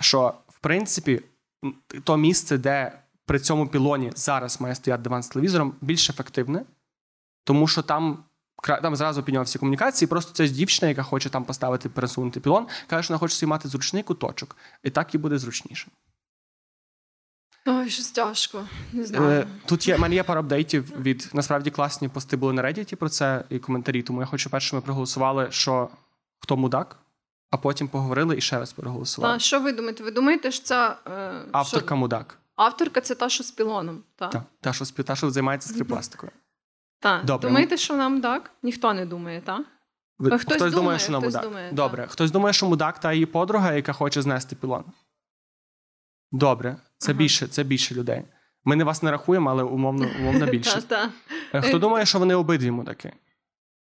Що 0.00 0.34
в 0.48 0.58
принципі, 0.58 1.22
то 2.04 2.16
місце, 2.16 2.58
де 2.58 3.02
при 3.26 3.38
цьому 3.38 3.68
пілоні 3.68 4.12
зараз 4.14 4.60
має 4.60 4.74
стояти 4.74 5.02
диван 5.02 5.22
з 5.22 5.28
телевізором, 5.28 5.74
більш 5.80 6.10
ефективне, 6.10 6.64
тому 7.44 7.68
що 7.68 7.82
там. 7.82 8.24
Там 8.82 8.96
зразу 8.96 9.22
піднявся 9.22 9.58
комунікації, 9.58 10.08
просто 10.08 10.32
це 10.32 10.48
дівчина, 10.48 10.88
яка 10.88 11.02
хоче 11.02 11.30
там 11.30 11.44
поставити 11.44 11.88
пересунути 11.88 12.40
пілон, 12.40 12.66
каже, 12.86 13.02
що 13.02 13.12
вона 13.12 13.18
хоче 13.18 13.34
собі 13.34 13.50
мати 13.50 13.68
зручний 13.68 14.02
куточок, 14.02 14.56
і 14.82 14.90
так 14.90 15.14
їй 15.14 15.20
буде 15.20 15.38
зручніше. 15.38 15.88
Ой, 17.66 17.90
щось 17.90 18.10
тяжко. 18.10 18.66
Не 18.92 19.02
Е, 19.02 19.06
знаю. 19.06 19.46
Тут 19.66 19.88
є 19.88 19.96
в 19.96 20.00
мене 20.00 20.14
є 20.14 20.22
пара 20.22 20.40
апдейтів 20.40 21.00
від 21.00 21.30
насправді 21.32 21.70
класні 21.70 22.08
пости 22.08 22.36
були 22.36 22.52
на 22.52 22.62
Reddit 22.62 22.94
про 22.94 23.08
це 23.08 23.44
і 23.50 23.58
коментарі. 23.58 24.02
Тому 24.02 24.20
я 24.20 24.26
хочу 24.26 24.50
перше, 24.50 24.76
ми 24.76 24.82
проголосували, 24.82 25.46
що 25.50 25.88
хто 26.38 26.56
мудак, 26.56 26.96
а 27.50 27.56
потім 27.56 27.88
поговорили 27.88 28.36
і 28.36 28.40
ще 28.40 28.58
раз 28.58 28.72
проголосували. 28.72 29.34
Та, 29.34 29.38
що 29.40 29.60
ви 29.60 29.72
думаєте? 29.72 30.04
Ви 30.04 30.10
думаєте, 30.10 30.50
що 30.52 30.64
ця 30.64 30.96
е, 31.06 31.32
Авторка 31.52 31.86
що... 31.86 31.96
мудак. 31.96 32.38
авторка 32.56 33.00
це 33.00 33.14
та, 33.14 33.28
що 33.28 33.44
з 33.44 33.50
пілоном? 33.50 34.02
Та? 34.16 34.28
Та, 34.28 34.44
та, 34.60 34.72
що 34.72 34.84
та, 34.84 35.16
що 35.16 35.30
займається 35.30 35.68
стрипластикою. 35.68 36.32
Та. 37.00 37.22
Добре. 37.24 37.48
Думаєте, 37.48 37.76
що 37.76 37.96
нам 37.96 38.20
так? 38.20 38.50
Ніхто 38.62 38.94
не 38.94 39.06
думає, 39.06 39.40
так? 39.40 39.62
Ви- 40.18 40.30
А 40.32 40.38
хтось 40.38 40.56
думає, 40.58 40.70
думає, 40.74 40.98
що 40.98 41.12
вона 41.12 41.18
хтось 41.20 41.34
мудак. 41.34 41.50
думає, 41.50 41.72
Добре. 41.72 42.02
так. 42.02 42.10
Хтось 42.12 42.30
думає, 42.30 42.52
що 42.52 42.66
мудак 42.66 43.00
та 43.00 43.12
її 43.12 43.26
подруга, 43.26 43.72
яка 43.72 43.92
хоче 43.92 44.22
знести 44.22 44.56
пілон. 44.56 44.84
Добре, 46.32 46.76
це 46.98 47.12
Ага. 47.12 47.18
більше, 47.18 47.46
це 47.46 47.64
більше 47.64 47.94
людей. 47.94 48.22
Ми 48.64 48.76
не 48.76 48.84
вас 48.84 49.02
не 49.02 49.10
рахуємо, 49.10 49.50
але 49.50 49.62
умовно, 49.62 50.08
умовно 50.20 50.46
більше. 50.50 50.82
Е, 51.54 51.60
Хто 51.60 51.78
думає, 51.78 52.06
що 52.06 52.18
вони 52.18 52.34
обидві 52.34 52.70
мудаки? 52.70 53.12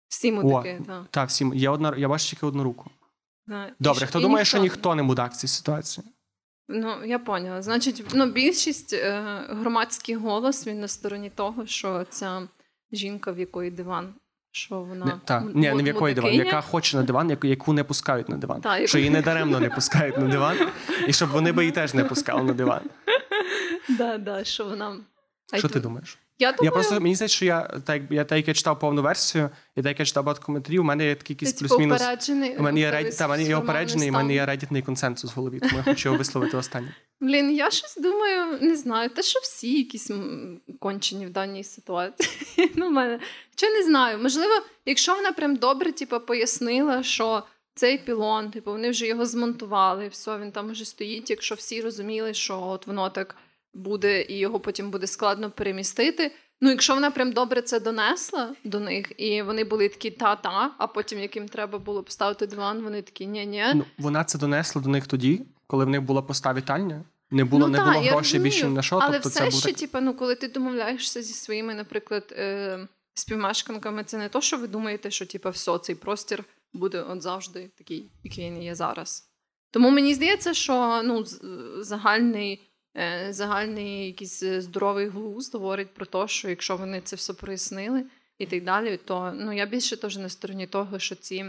Всі 0.08 0.32
мудаки, 0.32 0.82
так. 0.88 1.06
Так, 1.12 1.30
всі 1.30 1.52
є 1.54 1.70
одна. 1.70 1.94
Я 1.98 2.08
бачу 2.08 2.30
тільки 2.30 2.46
одну 2.46 2.64
руку. 2.64 2.92
Добре, 3.80 4.06
хто 4.06 4.20
думає, 4.20 4.46
що 4.46 4.58
ніхто 4.58 4.96
не 4.96 5.04
мудак 5.04 5.32
в 5.32 5.36
цій 5.36 5.48
ситуації? 5.48 6.08
Ну, 6.68 7.06
я 7.06 7.20
поняла. 7.20 7.62
Значить, 7.62 8.06
ну, 8.14 8.32
більшість 8.32 8.94
е, 8.94 9.22
громадський 9.50 10.16
голос 10.16 10.68
він 10.68 10.80
на 10.80 10.88
стороні 10.88 11.30
того, 11.30 11.66
що 11.66 12.06
ця 12.10 12.48
жінка, 12.92 13.32
в 13.32 13.40
якої 13.40 13.72
диван, 13.72 14.14
що 14.52 14.82
вона 14.82 15.06
Не, 15.06 15.12
та, 15.26 15.38
м- 15.38 15.52
ні, 15.56 15.72
не 15.72 15.84
в 15.84 15.88
якої 15.88 16.16
диван, 16.16 16.34
яка 16.34 16.62
хоче 16.62 16.98
на 16.98 17.04
диван, 17.04 17.30
яку, 17.30 17.48
яку 17.48 17.74
не 17.74 17.84
пускають 17.84 18.30
на 18.30 18.38
диван. 18.38 18.62
Та, 18.62 18.88
Що 18.88 18.98
її 18.98 19.10
не 19.10 19.22
даремно 19.22 19.60
не 19.60 19.70
пускають 19.70 20.18
на 20.18 20.28
диван, 20.28 20.58
і 21.08 21.14
щоб 21.14 21.30
вони 21.30 21.52
би 21.52 21.64
її 21.64 21.72
теж 21.72 21.94
не 21.94 22.04
пускали 22.04 22.44
на 22.44 22.54
диван. 22.54 22.82
Да, 23.98 24.18
да, 24.18 24.44
що 24.44 24.66
вона. 24.66 24.98
Що 25.58 25.70
ти 25.70 25.80
думаєш? 25.80 26.18
Я 26.42 26.52
думаю, 26.52 26.66
Я 26.66 26.72
просто 26.72 27.00
мені 27.00 27.16
здається, 27.16 27.36
що 27.36 27.46
я 27.46 27.62
так, 27.86 28.02
я 28.10 28.24
так 28.24 28.38
як 28.38 28.48
я 28.48 28.54
читав 28.54 28.80
повну 28.80 29.02
версію, 29.02 29.50
і 29.76 29.82
так 29.82 29.90
як 29.90 30.00
я 30.00 30.06
читав 30.06 30.24
багато 30.24 30.46
коментарів, 30.46 30.82
у 30.82 30.84
мене 30.84 31.06
є 31.06 31.16
такий 31.16 31.34
якийсь 31.34 31.54
типу, 31.54 31.70
плюс-мінус. 31.70 32.02
У 32.60 32.64
мене 32.64 32.80
є 32.80 33.10
у 33.10 33.18
та, 33.18 33.28
мене 33.28 33.44
є 33.44 33.56
опереджений, 33.56 34.08
і 34.08 34.12
в 34.12 34.14
мене 34.14 34.34
є 34.34 34.46
редітний 34.46 34.82
консенсус 34.82 35.32
в 35.32 35.36
голові, 35.36 35.60
тому 35.60 35.78
я 35.78 35.84
хочу 35.84 36.10
його 36.10 36.18
висловити 36.18 36.58
останнє. 36.58 36.96
Блін, 37.20 37.52
я 37.52 37.72
щось 37.72 37.98
думаю, 37.98 38.58
не 38.62 38.76
знаю, 38.76 39.10
те, 39.10 39.24
що 39.24 39.40
всі 39.40 39.78
якісь 39.78 40.12
кончені 40.80 41.26
в 41.26 41.30
даній 41.30 41.64
ситуації. 41.64 42.72
ну, 42.76 42.92
мене. 42.92 43.20
Чи 43.56 43.70
не 43.70 43.84
знаю. 43.84 44.20
Можливо, 44.20 44.54
якщо 44.86 45.16
вона 45.16 45.32
прям 45.32 45.56
добре 45.56 45.92
типу, 45.92 46.20
пояснила, 46.20 47.04
що 47.04 47.44
цей 47.76 47.98
пілон, 47.98 48.52
типу, 48.52 48.72
вони 48.72 48.90
вже 48.90 49.08
його 49.08 49.26
змонтували, 49.26 50.06
і 50.06 50.10
все, 50.10 50.38
він 50.38 50.52
там 50.52 50.72
вже 50.72 50.86
стоїть. 50.86 51.30
Якщо 51.30 51.56
всі 51.56 51.82
розуміли, 51.82 52.34
що 52.34 52.62
от 52.62 52.88
воно 52.88 53.10
так 53.10 53.36
буде, 53.74 54.22
і 54.22 54.38
його 54.38 54.60
потім 54.60 54.92
буде 54.92 55.08
складно 55.08 55.52
перемістити. 55.52 56.32
Ну, 56.62 56.70
якщо 56.70 56.94
вона 56.94 57.12
прям 57.12 57.32
добре 57.32 57.62
це 57.62 57.80
донесла 57.80 58.56
до 58.64 58.80
них, 58.80 59.12
і 59.18 59.42
вони 59.42 59.64
були 59.64 59.90
такі 59.90 60.12
та-та, 60.12 60.72
а 60.78 60.88
потім, 60.88 61.20
яким 61.20 61.48
треба 61.48 61.80
було 61.80 62.04
поставити 62.04 62.48
диван, 62.48 62.82
вони 62.82 63.02
такі 63.02 63.26
ні-ні. 63.26 63.64
Ну, 63.76 63.86
вона 63.98 64.24
це 64.24 64.38
донесла 64.38 64.82
до 64.82 64.90
них 64.90 65.08
тоді, 65.08 65.42
коли 65.68 65.86
в 65.86 65.90
них 65.90 66.02
була 66.02 66.22
поста 66.22 66.54
вітальня, 66.54 67.04
не 67.32 67.44
було, 67.44 67.68
ну, 67.68 67.72
не 67.72 67.78
та, 67.78 67.86
було 67.86 68.06
грошей 68.06 68.40
більше 68.40 68.68
на 68.68 68.82
що. 68.82 68.98
Але 68.98 69.14
тобто 69.14 69.30
все 69.30 69.40
це 69.40 69.46
був 69.46 69.60
ще, 69.60 69.74
типу, 69.74 70.00
ну, 70.02 70.14
коли 70.14 70.36
ти 70.36 70.48
домовляєшся 70.48 71.22
зі 71.24 71.34
своїми, 71.34 71.76
наприклад, 71.76 72.34
е, 72.38 72.88
співмешканками, 73.14 74.04
це 74.04 74.18
не 74.18 74.30
то, 74.30 74.42
що 74.42 74.58
ви 74.58 74.68
думаєте, 74.68 75.12
що 75.12 75.26
типу, 75.26 75.50
все, 75.50 75.78
цей 75.78 75.96
простір 75.96 76.44
буде 76.74 77.02
от 77.02 77.22
завжди 77.22 77.72
такий, 77.78 78.12
який 78.24 78.46
він 78.46 78.64
є 78.64 78.76
зараз. 78.76 79.28
Тому 79.72 79.90
мені 79.90 80.14
здається, 80.14 80.54
що 80.54 81.02
ну, 81.04 81.24
з- 81.26 81.42
загальний, 81.80 82.54
е, 82.54 82.60
загальний 83.30 84.06
якийсь 84.06 84.44
е, 84.44 84.62
здоровий 84.62 85.08
глузд 85.08 85.56
говорить 85.56 85.94
про 85.94 86.06
те, 86.06 86.28
що 86.28 86.50
якщо 86.50 86.78
вони 86.78 87.02
це 87.02 87.16
все 87.16 87.34
прояснили 87.34 88.06
і 88.38 88.46
так 88.46 88.64
далі, 88.64 89.00
то 89.06 89.34
ну, 89.36 89.54
я 89.54 89.66
більше 89.66 89.98
теж 89.98 90.18
на 90.18 90.30
стороні 90.30 90.68
того, 90.68 91.00
що 91.00 91.16
ці, 91.16 91.46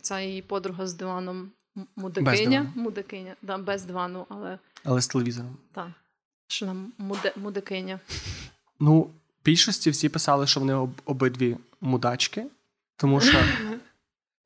ця 0.00 0.20
її 0.20 0.42
подруга 0.42 0.86
з 0.86 0.94
диваном 0.94 1.50
мудакиня, 1.96 2.72
мудакиня, 2.74 3.36
да, 3.42 3.58
без 3.58 3.82
дивану, 3.82 4.26
але 4.28 4.58
але 4.84 5.00
з 5.00 5.08
телевізором. 5.08 5.56
так, 5.72 5.88
що 6.48 6.66
нам 6.66 6.92
муде, 6.98 7.32
мудакиня. 7.36 8.00
Ну, 8.80 9.00
в 9.00 9.10
більшості 9.44 9.90
всі 9.90 10.08
писали, 10.08 10.46
що 10.46 10.60
вони 10.60 10.74
об, 10.74 10.90
обидві 11.04 11.56
мудачки, 11.80 12.46
тому 12.96 13.20
що 13.20 13.38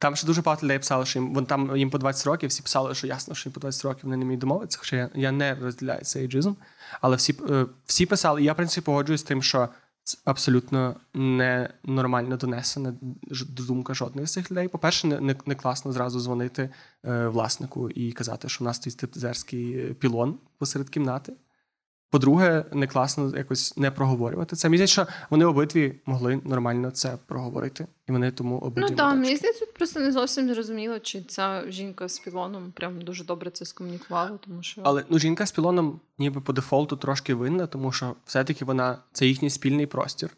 там 0.04 0.16
ще 0.16 0.26
дуже 0.26 0.42
багато 0.42 0.66
людей 0.66 0.78
писали, 0.78 1.06
що 1.06 1.18
їм 1.18 1.34
вон 1.34 1.46
там 1.46 1.76
їм 1.76 1.90
по 1.90 1.98
20 1.98 2.26
років, 2.26 2.50
всі 2.50 2.62
писали, 2.62 2.94
що 2.94 3.06
ясно, 3.06 3.34
що 3.34 3.48
їм 3.48 3.54
по 3.54 3.60
20 3.60 3.84
років 3.84 4.00
вони 4.04 4.16
не 4.16 4.24
вміють 4.24 4.40
домовитися, 4.40 4.78
хоча 4.80 4.96
я, 4.96 5.10
я 5.14 5.32
не 5.32 5.54
розділяю 5.54 6.00
цей 6.04 6.22
ейджизм. 6.22 6.52
Але 7.00 7.16
всі, 7.16 7.34
е, 7.50 7.66
всі 7.86 8.06
писали, 8.06 8.42
і 8.42 8.44
я, 8.44 8.52
в 8.52 8.56
принципі, 8.56 8.84
погоджуюсь 8.84 9.20
з 9.20 9.24
тим, 9.24 9.42
що 9.42 9.68
це 10.02 10.18
абсолютно 10.24 10.96
ненормально 11.14 12.36
донесена 12.36 12.94
думка 13.48 13.94
жодної 13.94 14.26
з 14.26 14.32
цих 14.32 14.50
людей. 14.50 14.68
По-перше, 14.68 15.06
не, 15.06 15.36
не, 15.46 15.54
класно 15.54 15.92
зразу 15.92 16.20
дзвонити 16.20 16.70
е, 17.04 17.28
власнику 17.28 17.90
і 17.90 18.12
казати, 18.12 18.48
що 18.48 18.64
в 18.64 18.66
нас 18.66 18.76
стоїть 18.76 18.94
стриптизерський 18.94 19.94
пілон 19.94 20.38
посеред 20.58 20.88
кімнати. 20.88 21.32
По-друге, 22.14 22.64
не 22.72 22.86
класно 22.86 23.36
якось 23.36 23.76
не 23.76 23.90
проговорювати 23.90 24.56
це. 24.56 24.68
Мені 24.68 24.76
здається, 24.76 24.92
що 24.92 25.06
вони 25.30 25.44
обидві 25.44 26.00
могли 26.06 26.40
нормально 26.44 26.90
це 26.90 27.18
проговорити, 27.26 27.86
і 28.08 28.12
вони 28.12 28.30
тому 28.30 28.58
обидві. 28.58 28.86
Ну 28.90 28.96
так, 28.96 29.16
мені 29.16 29.36
здається, 29.36 29.64
тут 29.66 29.74
просто 29.74 30.00
не 30.00 30.12
зовсім 30.12 30.54
зрозуміло, 30.54 30.98
чи 30.98 31.22
ця 31.22 31.70
жінка 31.70 32.08
з 32.08 32.18
пілоном 32.18 32.72
прям 32.72 33.00
дуже 33.02 33.24
добре 33.24 33.50
це 33.50 33.64
скомунікувала, 33.64 34.38
тому 34.44 34.62
що 34.62 34.80
Але 34.84 35.04
ну, 35.08 35.18
жінка 35.18 35.46
з 35.46 35.52
пілоном 35.52 36.00
ніби 36.18 36.40
по 36.40 36.52
дефолту 36.52 36.96
трошки 36.96 37.34
винна, 37.34 37.66
тому 37.66 37.92
що 37.92 38.16
все-таки 38.24 38.64
вона 38.64 38.98
це 39.12 39.26
їхній 39.26 39.50
спільний 39.50 39.86
простір. 39.86 40.30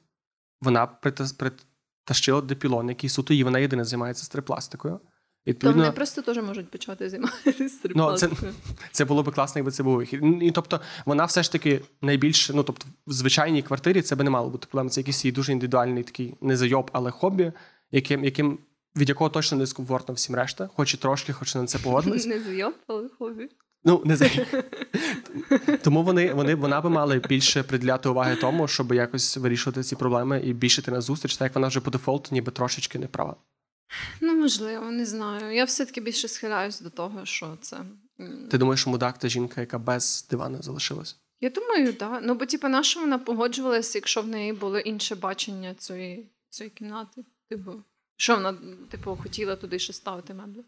Вона 0.60 0.88
притас- 1.02 1.36
притащила 1.36 2.40
до 2.40 2.56
пілон, 2.56 2.88
який 2.88 3.10
суто 3.10 3.34
її, 3.34 3.44
вона 3.44 3.58
єдина 3.58 3.84
займається 3.84 4.24
стрипластикою. 4.24 5.00
То 5.52 5.72
вони 5.72 5.90
просто 5.90 6.22
теж 6.22 6.36
можуть 6.36 6.70
почати 6.70 7.10
займатися 7.10 7.54
Ну, 7.62 7.68
стрипластикою. 7.68 8.52
це 8.92 9.04
було 9.04 9.22
б 9.22 9.34
класно, 9.34 9.58
якби 9.58 9.70
це 9.70 9.82
був 9.82 9.96
вихід. 9.96 10.22
І 10.42 10.50
тобто, 10.50 10.80
вона 11.06 11.24
все 11.24 11.42
ж 11.42 11.52
таки 11.52 11.80
найбільше, 12.02 12.52
ну 12.52 12.62
тобто, 12.62 12.86
в 13.06 13.12
звичайній 13.12 13.62
квартирі 13.62 14.02
це 14.02 14.16
би 14.16 14.24
не 14.24 14.30
мало 14.30 14.50
бути 14.50 14.66
проблем. 14.70 14.90
Це 14.90 15.00
якийсь 15.00 15.24
її 15.24 15.32
дуже 15.32 15.52
індивідуальний 15.52 16.02
такий 16.02 16.34
не 16.40 16.56
зайоб, 16.56 16.90
але 16.92 17.10
хобі, 17.10 17.52
яким, 17.92 18.24
яким 18.24 18.58
від 18.96 19.08
якого 19.08 19.30
точно 19.30 19.58
дискомфортно 19.58 20.14
всім 20.14 20.34
решта, 20.34 20.70
хоч 20.76 20.94
і 20.94 20.96
трошки, 20.96 21.32
хоч 21.32 21.54
і 21.54 21.58
на 21.58 21.66
це 21.66 21.78
погодились. 21.78 22.26
Не 22.36 22.40
зайоб, 22.40 22.74
але 22.86 23.08
хобі. 23.18 23.48
Ну, 23.84 24.02
не 24.04 24.16
за 24.16 24.28
тому 25.82 26.02
вони, 26.02 26.34
вони 26.34 26.54
вона 26.54 26.80
би 26.80 26.90
мали 26.90 27.22
більше 27.28 27.62
приділяти 27.62 28.08
уваги 28.08 28.36
тому, 28.36 28.68
щоб 28.68 28.92
якось 28.92 29.36
вирішувати 29.36 29.82
ці 29.82 29.96
проблеми 29.96 30.42
і 30.44 30.52
більше 30.52 30.80
йти 30.80 30.90
на 30.90 31.00
зустріч, 31.00 31.36
так 31.36 31.46
як 31.46 31.54
вона 31.54 31.68
вже 31.68 31.80
по 31.80 31.90
дефолту 31.90 32.28
ніби 32.32 32.52
трошечки 32.52 32.98
не 32.98 33.06
права. 33.06 33.36
Ну, 34.20 34.34
можливо, 34.34 34.90
не 34.90 35.06
знаю. 35.06 35.54
Я 35.54 35.64
все-таки 35.64 36.00
більше 36.00 36.28
схиляюсь 36.28 36.80
до 36.80 36.90
того, 36.90 37.26
що 37.26 37.58
це. 37.60 37.76
Ти 38.50 38.58
думаєш, 38.58 38.80
що 38.80 38.90
мудак 38.90 39.20
це 39.20 39.28
жінка, 39.28 39.60
яка 39.60 39.78
без 39.78 40.26
дивана 40.30 40.62
залишилась? 40.62 41.16
Я 41.40 41.50
думаю, 41.50 41.92
так. 41.92 42.12
Да. 42.12 42.20
Ну, 42.20 42.34
бо 42.34 42.46
типу, 42.46 42.68
на 42.68 42.82
що 42.82 43.00
вона 43.00 43.18
погоджувалася, 43.18 43.98
якщо 43.98 44.22
в 44.22 44.26
неї 44.26 44.52
було 44.52 44.78
інше 44.78 45.14
бачення 45.14 45.74
цієї, 45.74 46.30
цієї 46.50 46.70
кімнати? 46.70 47.24
Типу, 47.48 47.72
що 48.16 48.34
вона, 48.34 48.54
типу, 48.90 49.18
хотіла 49.22 49.56
туди 49.56 49.78
ще 49.78 49.92
ставити 49.92 50.34
меблі? 50.34 50.64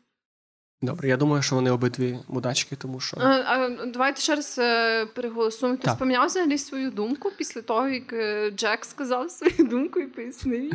Добре, 0.83 1.09
я 1.09 1.17
думаю, 1.17 1.43
що 1.43 1.55
вони 1.55 1.71
обидві 1.71 2.19
мудачки, 2.29 2.77
тому 2.77 3.01
що. 3.01 3.17
А, 3.21 3.27
а, 3.29 3.87
давайте 3.87 4.21
ще 4.21 4.35
раз 4.35 4.57
е, 4.59 5.07
переголосуємо. 5.07 5.79
Хтось 5.79 5.91
Так. 5.91 5.99
поміняв 5.99 6.27
взагалі 6.27 6.59
свою 6.59 6.91
думку 6.91 7.31
після 7.39 7.63
того, 7.63 7.89
як 7.89 8.13
е, 8.13 8.51
Джек 8.51 8.85
сказав 8.85 9.31
свою 9.31 9.69
думку 9.71 10.01
і 10.01 10.07
пояснив. 10.07 10.73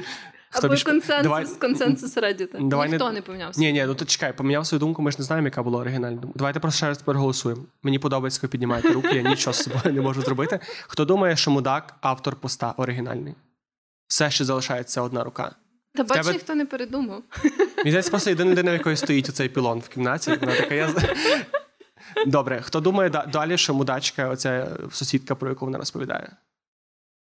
Або 0.52 0.68
більш- 0.68 0.84
консенсус, 0.84 1.24
Давай- 1.24 1.46
консенсус 1.62 2.18
Reddit. 2.18 2.68
Давай 2.68 2.90
Ніхто 2.90 3.12
не 3.12 3.22
поміняв 3.22 3.48
Ні, 3.48 3.54
свою 3.54 3.72
ні, 3.74 3.86
ну 3.86 3.96
то 3.96 4.06
чекай, 4.06 4.34
поміняв 4.38 4.66
свою 4.66 4.80
думку, 4.80 5.02
ми 5.02 5.12
ж 5.12 5.18
не 5.20 5.26
знаємо, 5.26 5.48
яка 5.48 5.64
була 5.64 5.80
оригінальна 5.80 6.22
думка. 6.22 6.38
Давайте 6.38 6.60
просто 6.60 6.78
ще 6.78 6.88
раз 6.88 6.98
тепер 6.98 7.16
голосуємо. 7.18 7.62
Мені 7.84 8.00
подобається, 8.00 8.42
коли 8.42 8.52
піднімаєте 8.52 8.90
руки, 8.94 9.16
я 9.16 9.22
нічого 9.22 9.54
з 9.54 9.64
собою 9.64 9.94
не 9.96 10.02
можу 10.02 10.22
зробити. 10.22 10.60
Хто 10.88 11.06
думає, 11.06 11.36
що 11.36 11.52
мудак 11.52 11.96
автор 12.02 12.36
поста 12.36 12.74
оригінальний? 12.78 13.36
Все 14.08 14.32
ще 14.32 14.46
залишається 14.46 15.02
одна 15.02 15.24
рука. 15.24 15.56
Та 15.96 16.04
бач, 16.04 16.18
тебе- 16.18 16.34
ніхто 16.34 16.56
не 16.56 16.66
передумав. 16.66 17.24
Мені 17.78 17.90
здається, 17.92 18.10
просто 18.12 18.30
єдина 18.30 18.52
людина, 18.52 18.72
в 18.72 18.74
якої 18.74 18.98
стоїть 18.98 19.30
оцей 19.30 19.50
пілон 19.50 19.80
в 19.80 19.88
кімнаті. 19.88 20.38
Вона 20.42 20.56
така, 20.56 20.76
я... 20.76 20.94
Добре, 22.28 22.62
хто 22.62 22.80
думає 22.80 23.10
далі, 23.10 23.58
що 23.58 23.74
мудачка, 23.74 24.30
оця 24.30 24.78
сусідка, 24.92 25.36
про 25.36 25.50
яку 25.50 25.66
вона 25.66 25.78
розповідає? 25.78 26.36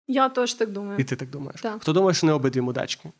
Я 0.07 0.29
теж 0.29 0.53
так 0.53 0.71
думаю. 0.71 0.99
І 0.99 1.03
ти 1.03 1.15
так 1.15 1.29
думаєш? 1.29 1.61
Так. 1.61 1.81
Хто 1.81 1.93
думає, 1.93 2.13
що 2.13 2.27
не 2.27 2.33
обидві 2.33 2.61
мудачки? 2.61 3.11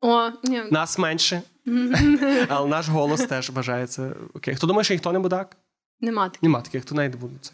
О, 0.00 0.30
ні. 0.44 0.62
Нас 0.70 0.98
менше, 0.98 1.42
але 2.48 2.68
наш 2.68 2.88
голос 2.88 3.26
теж 3.26 3.50
вважається 3.50 4.14
окей. 4.34 4.54
Хто 4.54 4.66
думає, 4.66 4.84
що 4.84 4.94
ніхто 4.94 5.12
не 5.12 5.18
мудак? 5.18 5.56
Нема 6.00 6.28
таких. 6.28 6.42
Нема 6.42 6.60
таких, 6.60 6.82
хто 6.82 6.94
навіть 6.94 7.12
не 7.12 7.20
буде 7.20 7.34
це. 7.40 7.52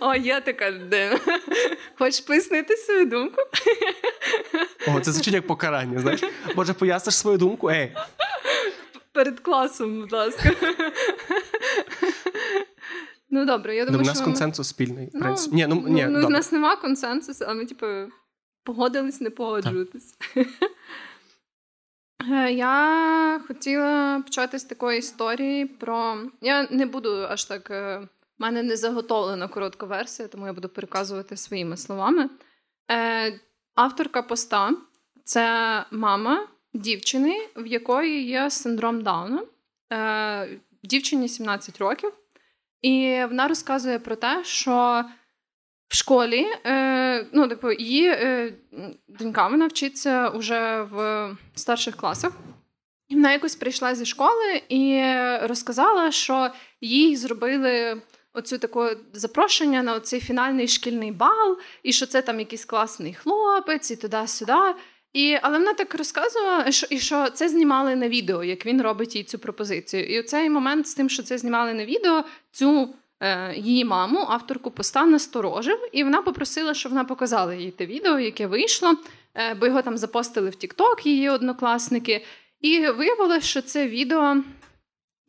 О, 0.00 0.14
є 0.14 0.40
така 0.40 0.70
людина. 0.70 1.18
Хочеш 1.98 2.20
пояснити 2.20 2.76
свою 2.76 3.06
думку? 3.06 3.42
О, 4.88 5.00
це 5.00 5.12
звучить 5.12 5.34
як 5.34 5.46
покарання, 5.46 6.00
знаєш? 6.00 6.20
Може, 6.56 6.72
поясниш 6.72 7.16
свою 7.16 7.38
думку? 7.38 7.70
Ей, 7.70 7.92
Перед 9.12 9.40
класом, 9.40 10.00
будь 10.00 10.12
ласка. 10.12 10.50
Ну 13.30 13.44
добре, 13.44 13.76
я 13.76 13.84
ну, 13.84 13.90
думаю, 13.90 14.04
в 14.04 14.06
нас 14.06 14.16
що... 14.16 14.24
консенсус 14.24 14.68
спільний. 14.68 15.06
в 15.06 15.10
Ну, 15.14 15.20
принципі. 15.20 15.56
Ні, 15.56 15.66
ну, 15.66 15.74
ну, 15.74 15.88
ні, 15.88 16.06
ну, 16.06 16.20
добре. 16.20 16.36
нас 16.36 16.52
нема 16.52 16.76
консенсусу, 16.76 17.44
а 17.48 17.54
ми, 17.54 17.66
типу, 17.66 17.86
погодились 18.64 19.20
не 19.20 19.30
погоджуватись. 19.30 20.14
Е, 22.30 22.52
Я 22.52 23.40
хотіла 23.46 24.22
почати 24.24 24.58
з 24.58 24.64
такої 24.64 24.98
історії 24.98 25.66
про. 25.66 26.18
Я 26.40 26.68
не 26.70 26.86
буду 26.86 27.26
аж 27.30 27.44
так. 27.44 27.70
Е, 28.44 28.50
мене 28.50 28.62
не 28.62 28.76
заготовлена 28.76 29.48
коротка 29.48 29.86
версія, 29.86 30.28
тому 30.28 30.46
я 30.46 30.52
буду 30.52 30.68
переказувати 30.68 31.36
своїми 31.36 31.76
словами. 31.76 32.30
Е, 32.90 33.40
Авторка 33.74 34.22
поста 34.22 34.70
це 35.24 35.84
мама 35.90 36.48
дівчини, 36.74 37.48
в 37.56 37.66
якої 37.66 38.26
є 38.26 38.50
синдром 38.50 39.02
Дауна. 39.02 39.42
Е, 39.92 40.48
Дівчині 40.82 41.28
17 41.28 41.78
років. 41.78 42.12
І 42.82 43.24
вона 43.28 43.48
розказує 43.48 43.98
про 43.98 44.16
те, 44.16 44.44
що 44.44 45.04
в 45.88 45.96
школі, 45.96 46.46
е, 46.66 47.26
ну, 47.32 47.48
типу, 47.48 47.72
її 47.72 48.08
е, 48.08 48.52
донька 49.08 49.48
вона 49.48 49.66
вчиться 49.66 50.28
вже 50.28 50.82
в 50.82 51.30
старших 51.54 51.96
класах. 51.96 52.32
Вона 53.10 53.32
якось 53.32 53.56
прийшла 53.56 53.94
зі 53.94 54.04
школи 54.06 54.62
і 54.68 55.02
розказала, 55.42 56.12
що 56.12 56.50
їй 56.80 57.16
зробили 57.16 58.02
оцю 58.34 58.58
таке 58.58 58.96
запрошення 59.12 59.82
на 59.82 59.94
оцей 59.94 60.20
фінальний 60.20 60.68
шкільний 60.68 61.12
бал, 61.12 61.58
і 61.82 61.92
що 61.92 62.06
це 62.06 62.22
там 62.22 62.38
якийсь 62.38 62.64
класний 62.64 63.14
хлопець, 63.14 63.90
і 63.90 63.96
туди-сюди. 63.96 64.74
І, 65.12 65.38
але 65.42 65.58
вона 65.58 65.74
так 65.74 65.94
розказувала, 65.94 66.72
що, 66.72 66.86
і 66.90 66.98
що 66.98 67.30
це 67.30 67.48
знімали 67.48 67.96
на 67.96 68.08
відео, 68.08 68.44
як 68.44 68.66
він 68.66 68.82
робить 68.82 69.16
їй 69.16 69.24
цю 69.24 69.38
пропозицію. 69.38 70.04
І 70.04 70.22
цей 70.22 70.50
момент 70.50 70.88
з 70.88 70.94
тим, 70.94 71.08
що 71.08 71.22
це 71.22 71.38
знімали 71.38 71.74
на 71.74 71.84
відео, 71.84 72.24
цю 72.50 72.94
е, 73.20 73.54
її 73.56 73.84
маму, 73.84 74.26
авторку 74.28 74.70
поста, 74.70 75.06
насторожив, 75.06 75.78
і 75.92 76.04
вона 76.04 76.22
попросила, 76.22 76.74
щоб 76.74 76.92
вона 76.92 77.04
показала 77.04 77.54
їй 77.54 77.70
те 77.70 77.86
відео, 77.86 78.18
яке 78.18 78.46
вийшло, 78.46 78.94
е, 79.34 79.54
бо 79.54 79.66
його 79.66 79.82
там 79.82 79.98
запостили 79.98 80.50
в 80.50 80.54
TikTok, 80.54 81.06
її 81.06 81.28
однокласники. 81.28 82.24
І 82.60 82.88
виявилося, 82.88 83.46
що 83.46 83.62
це 83.62 83.88
відео 83.88 84.36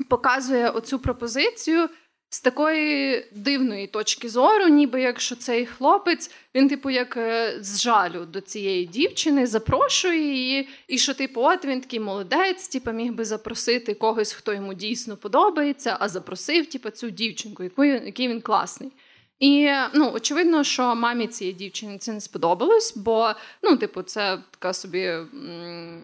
показує 0.10 0.70
оцю 0.70 1.00
пропозицію 1.00 1.90
з 2.36 2.42
такої 2.42 3.26
дивної 3.32 3.88
точки 3.88 4.30
зору, 4.30 4.68
ніби 4.68 5.02
якщо 5.02 5.36
цей 5.36 5.66
хлопець, 5.66 6.32
він, 6.56 6.70
типу, 6.70 6.90
як 6.90 7.18
е, 7.18 7.58
з 7.62 7.82
жалю 7.82 8.26
до 8.26 8.42
цієї 8.42 8.86
дівчини 8.86 9.48
запрошує 9.48 10.34
її, 10.34 10.68
і 10.88 10.98
що, 10.98 11.14
типу, 11.14 11.42
от 11.42 11.66
він 11.66 11.82
такий 11.82 12.00
молодець, 12.00 12.68
типу, 12.68 12.92
міг 12.92 13.14
би 13.14 13.26
запросити 13.26 13.94
когось, 13.94 14.34
хто 14.34 14.54
йому 14.54 14.74
дійсно 14.74 15.18
подобається, 15.18 15.98
а 16.00 16.10
запросив, 16.10 16.66
типу, 16.66 16.90
цю 16.90 17.10
дівчинку, 17.10 17.64
який, 17.64 18.06
який 18.06 18.28
він 18.28 18.42
класний. 18.42 18.92
І 19.40 19.70
ну, 19.94 20.12
очевидно, 20.14 20.64
що 20.64 20.96
мамі 20.96 21.28
цієї 21.28 21.56
дівчини 21.56 21.98
це 21.98 22.14
не 22.14 22.22
сподобалось, 22.22 22.98
бо 22.98 23.32
ну, 23.64 23.78
типу, 23.78 24.02
це 24.02 24.40
така 24.52 24.74
собі 24.74 25.14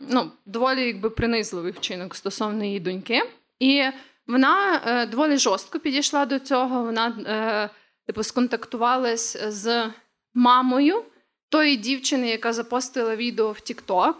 ну, 0.09 0.31
доволі 0.45 0.85
якби 0.85 1.09
принизливий 1.09 1.71
вчинок 1.71 2.15
стосовно 2.15 2.63
її 2.63 2.79
доньки. 2.79 3.21
І 3.59 3.83
вона 4.31 4.81
е, 4.85 5.05
доволі 5.05 5.37
жорстко 5.37 5.79
підійшла 5.79 6.25
до 6.25 6.39
цього. 6.39 6.83
Вона, 6.83 7.07
е, 7.27 7.69
типу, 8.07 8.23
сконтактувалась 8.23 9.37
з 9.47 9.89
мамою 10.33 11.03
тої 11.49 11.77
дівчини, 11.77 12.29
яка 12.29 12.53
запостила 12.53 13.15
відео 13.15 13.51
в 13.51 13.55
TikTok. 13.55 14.13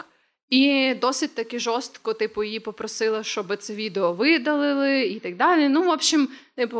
І 0.48 0.94
досить 0.94 1.34
таки 1.34 1.58
жорстко, 1.58 2.12
типу, 2.12 2.44
її 2.44 2.60
попросила, 2.60 3.22
щоб 3.22 3.56
це 3.56 3.74
відео 3.74 4.12
видалили 4.12 5.02
і 5.02 5.20
так 5.20 5.36
далі. 5.36 5.68
Ну, 5.68 5.82
в 5.82 5.88
общем, 5.88 6.28
типу, 6.56 6.78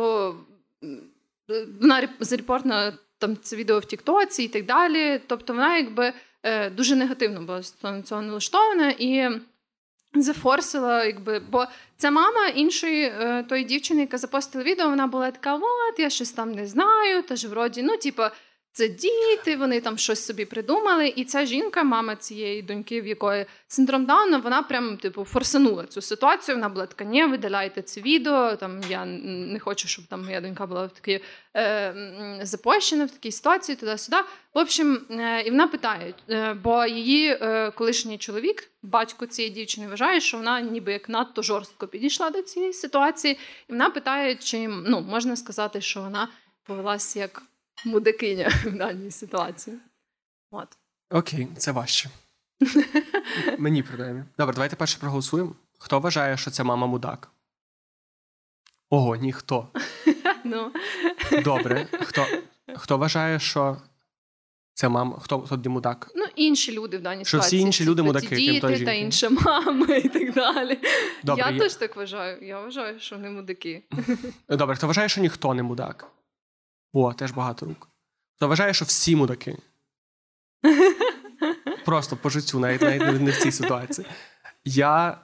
вона 1.81 2.07
зарепортна 2.19 2.93
там 3.17 3.37
це 3.41 3.55
відео 3.55 3.79
в 3.79 3.85
Тіктоці 3.85 4.43
і 4.43 4.47
так 4.47 4.65
далі. 4.65 5.21
Тобто 5.27 5.53
вона 5.53 5.77
якби 5.77 6.13
е, 6.43 6.69
дуже 6.69 6.95
негативно 6.95 7.41
була 7.41 7.61
цього 8.03 8.21
налаштована 8.21 8.93
і 8.99 9.29
зафорсила, 10.21 11.05
якби, 11.05 11.41
бо 11.49 11.65
ця 11.97 12.11
мама 12.11 12.47
іншої 12.47 13.03
е, 13.03 13.43
тої 13.49 13.63
дівчини, 13.63 14.01
яка 14.01 14.17
запостила 14.17 14.63
відео, 14.63 14.89
вона 14.89 15.07
була 15.07 15.31
така: 15.31 15.55
от, 15.55 15.99
я 15.99 16.09
щось 16.09 16.31
там 16.31 16.51
не 16.51 16.67
знаю, 16.67 17.21
та 17.21 17.35
ж 17.35 17.47
вроді, 17.47 17.83
ну, 17.83 17.97
типу, 17.97 18.23
це 18.73 18.87
діти, 18.87 19.55
вони 19.55 19.81
там 19.81 19.97
щось 19.97 20.25
собі 20.25 20.45
придумали. 20.45 21.07
І 21.07 21.23
ця 21.23 21.45
жінка, 21.45 21.83
мама 21.83 22.15
цієї 22.15 22.61
доньки, 22.61 23.01
в 23.01 23.07
якої 23.07 23.45
синдром 23.67 24.05
Дауна, 24.05 24.37
вона 24.37 24.61
прям 24.61 24.97
типу 24.97 25.23
форсанула 25.25 25.85
цю 25.85 26.01
ситуацію. 26.01 26.55
Вона 26.55 26.69
була 26.69 26.85
така, 26.85 27.03
ні, 27.03 27.25
видаляйте 27.25 27.81
це 27.81 28.01
відео. 28.01 28.55
Там 28.55 28.81
я 28.89 29.05
не 29.05 29.59
хочу, 29.59 29.87
щоб 29.87 30.05
там 30.05 30.23
моя 30.23 30.41
донька 30.41 30.65
була 30.65 30.85
в 30.85 30.91
такій 30.91 31.19
е, 31.55 32.39
запущена 32.41 33.05
в 33.05 33.11
такій 33.11 33.31
ситуації, 33.31 33.75
туди-сюди. 33.75 34.17
В 34.53 34.57
общем, 34.59 35.01
е, 35.09 35.41
і 35.41 35.51
вона 35.51 35.67
питає, 35.67 36.13
е, 36.29 36.53
бо 36.53 36.85
її 36.85 37.37
е, 37.41 37.71
колишній 37.71 38.17
чоловік, 38.17 38.69
батько 38.83 39.25
цієї 39.25 39.53
дівчини, 39.53 39.87
вважає, 39.87 40.21
що 40.21 40.37
вона 40.37 40.61
ніби 40.61 40.91
як 40.91 41.09
надто 41.09 41.41
жорстко 41.41 41.87
підійшла 41.87 42.29
до 42.29 42.41
цієї 42.41 42.73
ситуації, 42.73 43.33
і 43.69 43.71
вона 43.71 43.89
питає, 43.89 44.35
чи 44.35 44.67
ну 44.67 45.01
можна 45.01 45.35
сказати, 45.35 45.81
що 45.81 46.01
вона 46.01 46.27
повелася 46.63 47.19
як 47.19 47.43
мудакиня 47.85 48.51
в 48.65 48.71
даній 48.71 49.11
ситуації. 49.11 49.77
От. 50.51 50.67
Окей, 51.09 51.47
це 51.57 51.71
важче. 51.71 52.09
Мені 53.57 53.83
принаймні. 53.83 54.23
Добре, 54.37 54.53
давайте 54.53 54.75
перше 54.75 54.99
проголосуємо. 54.99 55.55
Хто 55.79 55.99
вважає, 55.99 56.37
що 56.37 56.51
це 56.51 56.63
мама 56.63 56.87
мудак? 56.87 57.31
Ого, 58.89 59.15
ніхто. 59.15 59.67
Ну. 60.45 60.71
Добре. 61.43 61.87
Хто 62.01 62.27
хто 62.75 62.97
вважає, 62.97 63.39
що 63.39 63.77
це 64.73 64.89
мама? 64.89 65.19
Хто 65.19 65.37
тоді 65.37 65.69
мудак? 65.69 66.11
Ну, 66.15 66.25
інші 66.35 66.71
люди 66.71 66.97
в 66.97 67.01
даній 67.01 67.25
що 67.25 67.37
ситуації. 67.37 67.59
Всі 67.59 67.65
інші 67.65 67.85
люди 67.85 68.03
мудаки, 68.03 68.35
діти 68.35 68.67
крім 68.67 68.85
та 68.85 68.91
інша 68.93 69.29
мама 69.29 69.95
і 69.95 70.09
так 70.09 70.33
далі. 70.33 70.79
Добре, 71.23 71.45
я, 71.45 71.51
я 71.51 71.59
теж 71.59 71.75
так 71.75 71.95
вважаю. 71.95 72.47
Я 72.47 72.61
вважаю, 72.61 72.99
що 72.99 73.15
вони 73.15 73.29
мудаки. 73.29 73.83
Добре, 74.49 74.75
хто 74.75 74.87
вважає, 74.87 75.09
що 75.09 75.21
ніхто 75.21 75.53
не 75.53 75.63
мудак? 75.63 76.07
О, 76.93 77.13
теж 77.13 77.31
багато 77.31 77.65
рук. 77.65 77.89
Хто 78.35 78.47
вважає, 78.47 78.73
що 78.73 78.85
всі 78.85 79.15
мудаки. 79.15 79.57
Просто 81.85 82.15
по 82.15 82.29
життю, 82.29 82.59
навіть 82.59 82.81
навіть 82.81 83.21
не 83.21 83.31
в 83.31 83.37
цій 83.37 83.51
ситуації. 83.51 84.07
Я, 84.65 85.17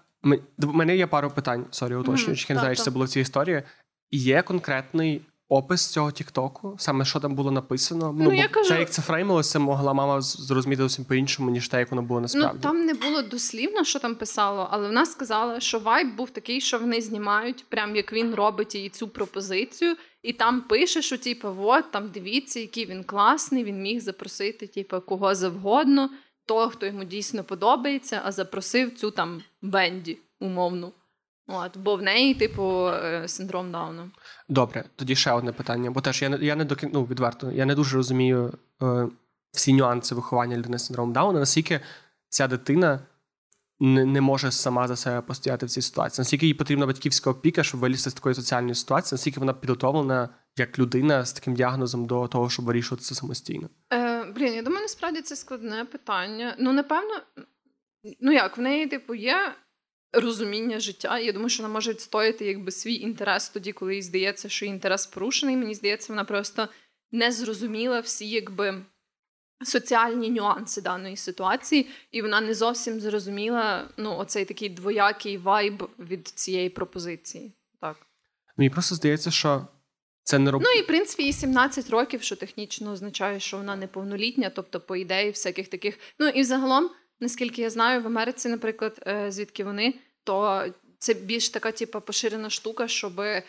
У 0.63 0.67
мене 0.67 0.97
є 0.97 1.07
пару 1.07 1.31
питань, 1.31 1.65
сорі, 1.71 1.95
уточнюючи, 1.95 2.45
я 2.49 2.55
не 2.55 2.61
знаю, 2.61 2.75
чи 2.75 2.83
це 2.83 2.91
було 2.91 3.05
в 3.05 3.09
цій 3.09 3.19
історії. 3.19 3.63
Є 4.11 4.41
конкретний 4.41 5.21
опис 5.49 5.87
цього 5.87 6.11
TikTok'у, 6.11 6.75
саме 6.79 7.05
що 7.05 7.19
там 7.19 7.35
було 7.35 7.51
написано. 7.51 8.15
Ну, 8.17 8.23
ну 8.23 8.33
я 8.33 8.47
кажу... 8.47 8.69
Це 8.69 8.79
як 8.79 8.89
це 8.89 9.01
фреймилося, 9.01 9.59
могла 9.59 9.93
мама 9.93 10.21
зрозуміти 10.21 10.81
зовсім 10.81 11.05
по-іншому, 11.05 11.49
ніж 11.49 11.67
те, 11.67 11.79
як 11.79 11.91
воно 11.91 12.01
було 12.01 12.19
насправді. 12.19 12.51
Ну, 12.53 12.61
Там 12.61 12.85
не 12.85 12.93
було 12.93 13.21
дослівно, 13.21 13.83
що 13.83 13.99
там 13.99 14.15
писало, 14.15 14.67
але 14.71 14.87
вона 14.87 15.05
сказала, 15.05 15.59
що 15.59 15.79
вайб 15.79 16.15
був 16.15 16.29
такий, 16.29 16.61
що 16.61 16.79
вони 16.79 17.01
знімають, 17.01 17.65
прям 17.69 17.95
як 17.95 18.13
він 18.13 18.35
робить 18.35 18.75
їй 18.75 18.89
цю 18.89 19.07
пропозицію, 19.07 19.95
і 20.23 20.33
там 20.33 20.61
пише, 20.61 21.01
що 21.01 21.17
типу, 21.17 21.55
от 21.57 21.91
там 21.91 22.09
дивіться, 22.09 22.59
який 22.59 22.85
він 22.85 23.03
класний, 23.03 23.63
він 23.63 23.81
міг 23.81 24.01
запросити, 24.01 24.67
типу, 24.67 25.01
кого 25.01 25.35
завгодно, 25.35 26.09
того, 26.45 26.69
хто 26.69 26.85
йому 26.85 27.03
дійсно 27.03 27.43
подобається, 27.43 28.21
а 28.23 28.31
запросив 28.31 28.95
цю 28.95 29.11
там 29.11 29.43
Бенді 29.61 30.17
умовну. 30.39 30.93
От, 31.47 31.77
Бо 31.77 31.95
в 31.95 32.01
неї, 32.01 32.33
типу, 32.33 32.87
е, 32.87 33.27
синдром 33.27 33.71
Дауна. 33.71 34.11
Добре, 34.49 34.83
тоді 34.95 35.15
ще 35.15 35.31
одне 35.31 35.51
питання. 35.51 35.91
Бо 35.91 36.01
теж 36.01 36.21
я 36.21 36.37
я 36.41 36.55
не 36.55 36.65
до 36.65 36.75
ну, 36.93 37.03
відверто, 37.03 37.51
я 37.51 37.65
не 37.65 37.75
дуже 37.75 37.97
розумію 37.97 38.53
е, 38.81 39.07
всі 39.51 39.73
нюанси 39.73 40.15
виховання 40.15 40.57
людини 40.57 40.79
з 40.79 40.85
синдромом 40.85 41.13
Дауна, 41.13 41.39
наскільки 41.39 41.79
ця 42.29 42.47
дитина 42.47 42.99
не 43.79 44.05
не 44.05 44.21
може 44.21 44.51
сама 44.51 44.87
за 44.87 44.95
себе 44.95 45.21
постояти 45.21 45.65
в 45.65 45.69
цій 45.69 45.81
ситуації. 45.81 46.21
Наскільки 46.21 46.47
їй 46.47 46.53
потрібна 46.53 46.85
батьківська 46.85 47.29
опіка, 47.29 47.63
щоб 47.63 47.79
вилізти 47.79 48.09
з 48.09 48.13
такої 48.13 48.35
соціальної 48.35 48.75
ситуації, 48.75 49.17
наскільки 49.17 49.39
вона 49.39 49.53
підготовлена 49.53 50.29
як 50.57 50.79
людина 50.79 51.25
з 51.25 51.33
таким 51.33 51.53
діагнозом 51.53 52.05
до 52.05 52.27
того, 52.27 52.49
щоб 52.49 52.65
вирішувати 52.65 53.03
це 53.03 53.15
самостійно? 53.15 53.69
Е, 53.93 54.23
Блін, 54.23 54.53
я 54.53 54.61
думаю, 54.61 54.81
насправді 54.81 55.21
це 55.21 55.35
складне 55.35 55.85
питання. 55.85 56.55
Ну, 56.59 56.73
напевно, 56.73 57.21
ну 58.19 58.31
як 58.31 58.57
в 58.57 58.61
неї, 58.61 58.87
типу, 58.87 59.15
є 59.15 59.53
розуміння 60.13 60.79
життя. 60.79 61.19
Я 61.19 61.31
думаю, 61.31 61.49
що 61.49 61.63
вона 61.63 61.73
може 61.73 61.91
відстояти 61.91 62.45
якби 62.45 62.71
свій 62.71 62.95
інтерес 62.95 63.49
тоді, 63.49 63.71
коли 63.71 63.95
їй 63.95 64.01
здається, 64.01 64.49
що 64.49 64.65
її 64.65 64.75
інтерес 64.75 65.07
порушений. 65.07 65.57
Мені 65.57 65.73
здається, 65.73 66.13
вона 66.13 66.23
просто 66.23 66.67
не 67.11 67.31
зрозуміла 67.31 67.99
всі 67.99 68.29
якби. 68.29 68.85
Соціальні 69.63 70.29
нюанси 70.29 70.81
даної 70.81 71.17
ситуації, 71.17 71.89
і 72.11 72.21
вона 72.21 72.41
не 72.41 72.53
зовсім 72.53 72.99
зрозуміла 72.99 73.89
ну, 73.97 74.17
оцей 74.17 74.45
такий 74.45 74.69
двоякий 74.69 75.37
вайб 75.37 75.89
від 75.99 76.27
цієї 76.27 76.69
пропозиції. 76.69 77.53
Так. 77.81 77.97
Мені 78.57 78.69
просто 78.69 78.95
здається, 78.95 79.31
що 79.31 79.67
це 80.23 80.39
не 80.39 80.51
роб... 80.51 80.61
Ну 80.65 80.71
і 80.71 80.81
в 80.81 80.87
принципі 80.87 81.23
їй 81.23 81.33
17 81.33 81.89
років, 81.89 82.21
що 82.21 82.35
технічно 82.35 82.91
означає, 82.91 83.39
що 83.39 83.57
вона 83.57 83.75
неповнолітня, 83.75 84.51
тобто, 84.55 84.79
по 84.79 84.95
ідеї, 84.95 85.29
всяких 85.29 85.67
таких. 85.67 85.99
Ну 86.19 86.27
і 86.27 86.41
взагалом 86.41 86.89
наскільки 87.19 87.61
я 87.61 87.69
знаю, 87.69 88.01
в 88.01 88.07
Америці, 88.07 88.49
наприклад, 88.49 89.03
е, 89.07 89.31
звідки 89.31 89.63
вони, 89.63 89.93
то 90.23 90.65
це 90.99 91.13
більш 91.13 91.49
така, 91.49 91.71
типу, 91.71 92.01
поширена 92.01 92.49
штука, 92.49 92.87
щоб 92.87 93.19
е, 93.19 93.43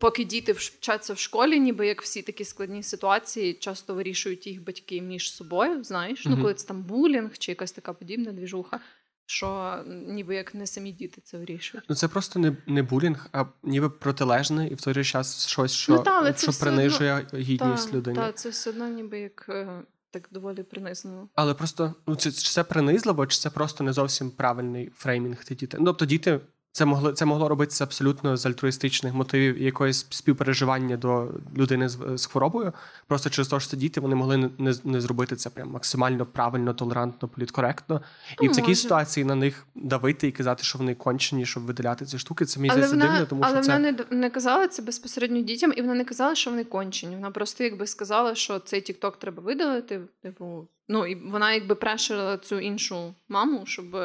поки 0.00 0.24
діти 0.24 0.52
вчаться 0.52 1.12
в 1.12 1.18
школі, 1.18 1.60
ніби 1.60 1.86
як 1.86 2.02
всі 2.02 2.22
такі 2.22 2.44
складні 2.44 2.82
ситуації, 2.82 3.54
часто 3.54 3.94
вирішують 3.94 4.46
їх 4.46 4.64
батьки 4.64 5.00
між 5.00 5.32
собою. 5.32 5.84
Знаєш, 5.84 6.26
mm-hmm. 6.26 6.30
ну 6.30 6.42
коли 6.42 6.54
це 6.54 6.66
там 6.66 6.82
булінг 6.82 7.38
чи 7.38 7.52
якась 7.52 7.72
така 7.72 7.92
подібна 7.92 8.32
двіжуха. 8.32 8.80
Що 9.26 9.78
ніби 9.86 10.34
як 10.34 10.54
не 10.54 10.66
самі 10.66 10.92
діти 10.92 11.20
це 11.20 11.38
вирішують. 11.38 11.84
Ну 11.88 11.96
це 11.96 12.08
просто 12.08 12.38
не 12.38 12.56
не 12.66 12.82
булінг, 12.82 13.26
а 13.32 13.44
ніби 13.62 13.90
протилежне, 13.90 14.68
і 14.68 14.74
в 14.74 14.80
той 14.80 14.94
же 14.94 15.04
час 15.04 15.46
щось, 15.46 15.72
що 15.72 15.92
ну, 15.92 16.02
та, 16.02 16.34
що 16.34 16.52
принижує 16.52 17.14
одно... 17.14 17.38
гідність 17.38 17.90
та, 17.90 17.96
людини. 17.96 18.16
Так, 18.16 18.38
це 18.38 18.48
все 18.48 18.70
одно 18.70 18.88
ніби 18.88 19.20
як 19.20 19.46
е, 19.48 19.82
так 20.10 20.28
доволі 20.30 20.62
принизливо. 20.62 21.28
Але 21.34 21.54
просто 21.54 21.94
ну 22.06 22.16
чи 22.16 22.30
це 22.30 22.64
принизливо, 22.64 23.26
чи 23.26 23.38
це 23.38 23.50
просто 23.50 23.84
не 23.84 23.92
зовсім 23.92 24.30
правильний 24.30 24.90
фреймінг 24.96 25.44
ті 25.44 25.54
діти? 25.54 25.76
Ну, 25.80 25.84
тобто 25.84 26.04
діти 26.06 26.40
це 26.72 26.84
могло 26.84 27.12
це 27.12 27.24
могло 27.24 27.48
робитися 27.48 27.84
абсолютно 27.84 28.36
з 28.36 28.46
альтруїстичних 28.46 29.14
мотивів 29.14 29.62
якоїсь 29.62 30.06
співпереживання 30.10 30.96
до 30.96 31.28
людини 31.56 31.88
з, 31.88 31.98
з 32.14 32.26
хворобою. 32.26 32.72
Просто 33.06 33.30
через 33.30 33.48
те, 33.48 33.60
що 33.60 33.70
це 33.70 33.76
діти 33.76 34.00
вони 34.00 34.14
могли 34.14 34.36
не 34.36 34.74
не, 34.84 35.00
зробити 35.00 35.36
це 35.36 35.50
прям 35.50 35.70
максимально 35.70 36.26
правильно, 36.26 36.74
толерантно, 36.74 37.28
політкоректно. 37.28 38.02
І 38.40 38.48
в 38.48 38.56
такій 38.56 38.74
ситуації 38.74 39.24
на 39.24 39.34
них 39.34 39.66
давити 39.74 40.28
і 40.28 40.32
казати, 40.32 40.64
що 40.64 40.78
вони 40.78 40.94
кончені, 40.94 41.46
щоб 41.46 41.62
видаляти 41.62 42.04
ці 42.04 42.18
штуки. 42.18 42.44
Це 42.44 42.60
мені 42.60 42.72
здається 42.72 42.96
дивно, 42.96 43.26
тому 43.26 43.42
але 43.44 43.62
що 43.62 43.72
вона 43.72 43.94
це... 43.94 44.04
не 44.10 44.18
не 44.18 44.30
казала 44.30 44.68
це 44.68 44.82
безпосередньо 44.82 45.40
дітям, 45.40 45.72
і 45.76 45.80
вона 45.80 45.94
не 45.94 46.04
казала, 46.04 46.34
що 46.34 46.50
вони 46.50 46.64
кончені. 46.64 47.14
Вона 47.16 47.30
просто 47.30 47.64
якби 47.64 47.86
сказала, 47.86 48.34
що 48.34 48.58
цей 48.58 48.80
тікток 48.80 49.18
треба 49.18 49.42
видалити. 49.42 50.00
Типу, 50.22 50.68
ну 50.88 51.06
і 51.06 51.14
вона 51.14 51.52
якби 51.52 51.74
прешила 51.74 52.38
цю 52.38 52.58
іншу 52.58 53.14
маму, 53.28 53.62
щоб. 53.66 53.96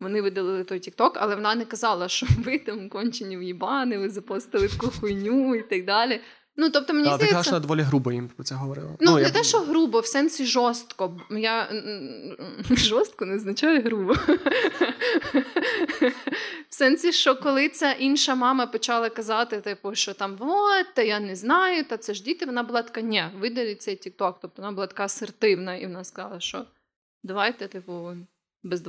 Вони 0.00 0.22
видалили 0.22 0.64
той 0.64 0.78
Тікток, 0.78 1.16
але 1.20 1.34
вона 1.34 1.54
не 1.54 1.64
казала, 1.64 2.08
що 2.08 2.26
ви 2.44 2.58
там 2.58 2.88
кончені 2.88 3.36
в'їбани, 3.36 3.98
ви 3.98 4.08
запостили 4.08 4.68
таку 4.68 4.90
хуйню 5.00 5.54
і 5.54 5.62
так 5.62 5.84
далі. 5.84 6.20
Ну, 6.56 6.70
тобто, 6.70 6.92
мені 6.92 7.04
да, 7.04 7.14
здається... 7.14 7.38
Ти 7.38 7.44
що 7.44 7.58
доволі 7.60 7.80
грубо 7.80 8.12
їм 8.12 8.28
про 8.28 8.44
це 8.44 8.54
говорила. 8.54 8.88
Ну, 8.90 8.96
ну 9.00 9.16
не 9.16 9.22
я... 9.22 9.30
те, 9.30 9.44
що 9.44 9.58
грубо, 9.58 10.00
в 10.00 10.06
сенсі 10.06 10.46
жорстко. 10.46 11.20
Я 11.30 11.72
жорстко 12.70 13.24
не 13.24 13.34
означає 13.34 13.80
грубо. 13.80 14.14
В 16.68 16.74
сенсі, 16.74 17.12
що 17.12 17.36
коли 17.36 17.68
ця 17.68 17.92
інша 17.92 18.34
мама 18.34 18.66
почала 18.66 19.10
казати, 19.10 19.60
типу, 19.60 19.94
що 19.94 20.14
там 20.14 20.36
от, 20.40 20.94
та 20.94 21.02
я 21.02 21.20
не 21.20 21.36
знаю, 21.36 21.84
та 21.84 21.96
це 21.96 22.14
ж 22.14 22.22
діти, 22.22 22.46
вона 22.46 22.62
була 22.62 22.82
така, 22.82 23.00
ні, 23.00 23.24
видаліть 23.38 23.82
цей 23.82 23.96
Тікток. 23.96 24.38
Тобто 24.42 24.62
вона 24.62 24.74
була 24.74 24.86
така 24.86 25.04
асертивна, 25.04 25.76
і 25.76 25.86
вона 25.86 26.04
сказала, 26.04 26.40
що 26.40 26.64
давайте, 27.22 27.68
типу, 27.68 28.16
без. 28.62 28.82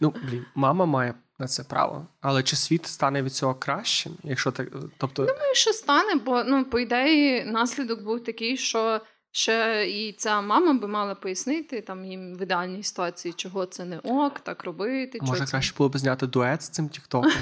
Ну, 0.00 0.14
блін, 0.24 0.44
мама 0.54 0.86
має 0.86 1.14
на 1.38 1.46
це 1.46 1.64
право. 1.64 2.06
Але 2.20 2.42
чи 2.42 2.56
світ 2.56 2.86
стане 2.86 3.22
від 3.22 3.32
цього 3.32 3.54
кращим? 3.54 4.12
Якщо 4.24 4.50
так, 4.50 4.68
тобто... 4.98 5.26
Думаю, 5.26 5.54
що 5.54 5.72
стане, 5.72 6.14
бо 6.14 6.44
ну, 6.44 6.64
по 6.64 6.78
ідеї, 6.78 7.44
наслідок 7.44 8.02
був 8.02 8.24
такий, 8.24 8.56
що 8.56 9.00
Ще 9.32 9.86
і 9.90 10.12
ця 10.12 10.40
мама 10.40 10.72
би 10.72 10.88
мала 10.88 11.14
пояснити 11.14 11.80
там 11.80 12.04
їм 12.04 12.34
в 12.34 12.42
ідеальній 12.42 12.82
ситуації, 12.82 13.34
чого 13.34 13.66
це 13.66 13.84
не 13.84 13.98
ок, 13.98 14.40
так 14.40 14.64
робити. 14.64 15.18
Може, 15.22 15.38
чого 15.38 15.50
краще 15.50 15.74
було 15.78 15.90
б 15.90 15.98
зняти 15.98 16.26
дует 16.26 16.62
з 16.62 16.68
цим 16.68 16.88
Тіктоком 16.88 17.32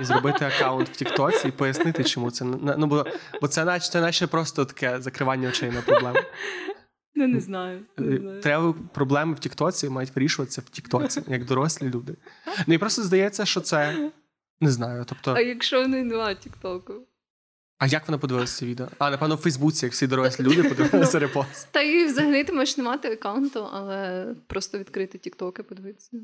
і 0.00 0.04
зробити 0.04 0.44
аккаунт 0.44 0.88
в 0.88 0.96
Тіктоці 0.96 1.48
і 1.48 1.50
пояснити, 1.50 2.04
чому 2.04 2.30
це 2.30 2.44
ну 2.78 2.86
бо, 2.86 3.06
бо 3.40 3.48
це 3.48 3.64
наче 3.64 3.90
це 3.90 4.00
наче 4.00 4.26
просто 4.26 4.64
таке 4.64 5.00
закривання 5.00 5.48
очей 5.48 5.70
на 5.70 5.82
проблему. 5.82 6.18
Ну, 7.14 7.28
не 7.28 7.40
знаю. 7.40 7.80
не 7.98 8.16
знаю. 8.18 8.40
Треба 8.40 8.74
проблеми 8.94 9.34
в 9.34 9.38
Тіктоці 9.38 9.88
мають 9.88 10.16
вирішуватися 10.16 10.60
в 10.60 10.70
Тіктоці, 10.70 11.22
як 11.28 11.44
дорослі 11.44 11.88
люди. 11.90 12.14
Ну 12.66 12.74
і 12.74 12.78
просто 12.78 13.02
здається, 13.02 13.44
що 13.44 13.60
це 13.60 14.10
не 14.60 14.70
знаю. 14.70 15.04
Тобто, 15.08 15.32
А 15.32 15.40
якщо 15.40 15.88
не 15.88 16.04
немає 16.04 16.34
Тіктоку? 16.36 16.94
а 17.78 17.86
як 17.86 18.08
вона 18.08 18.18
подивилася 18.18 18.58
це 18.58 18.66
відео? 18.66 18.88
А 18.98 19.10
напевно, 19.10 19.34
в 19.34 19.38
Фейсбуці, 19.38 19.86
як 19.86 19.92
всі 19.92 20.06
дорослі 20.06 20.44
люди 20.44 20.62
подивилися 20.62 21.18
репост. 21.18 21.68
Та 21.70 21.82
і 21.82 22.04
взагалі 22.04 22.44
ти 22.44 22.52
можеш 22.52 22.76
не 22.76 22.84
мати 22.84 23.12
аккаунту, 23.12 23.68
але 23.72 24.26
просто 24.46 24.78
відкрити 24.78 25.18
Тікток 25.18 25.58
і 25.58 25.62
подивитися. 25.62 26.16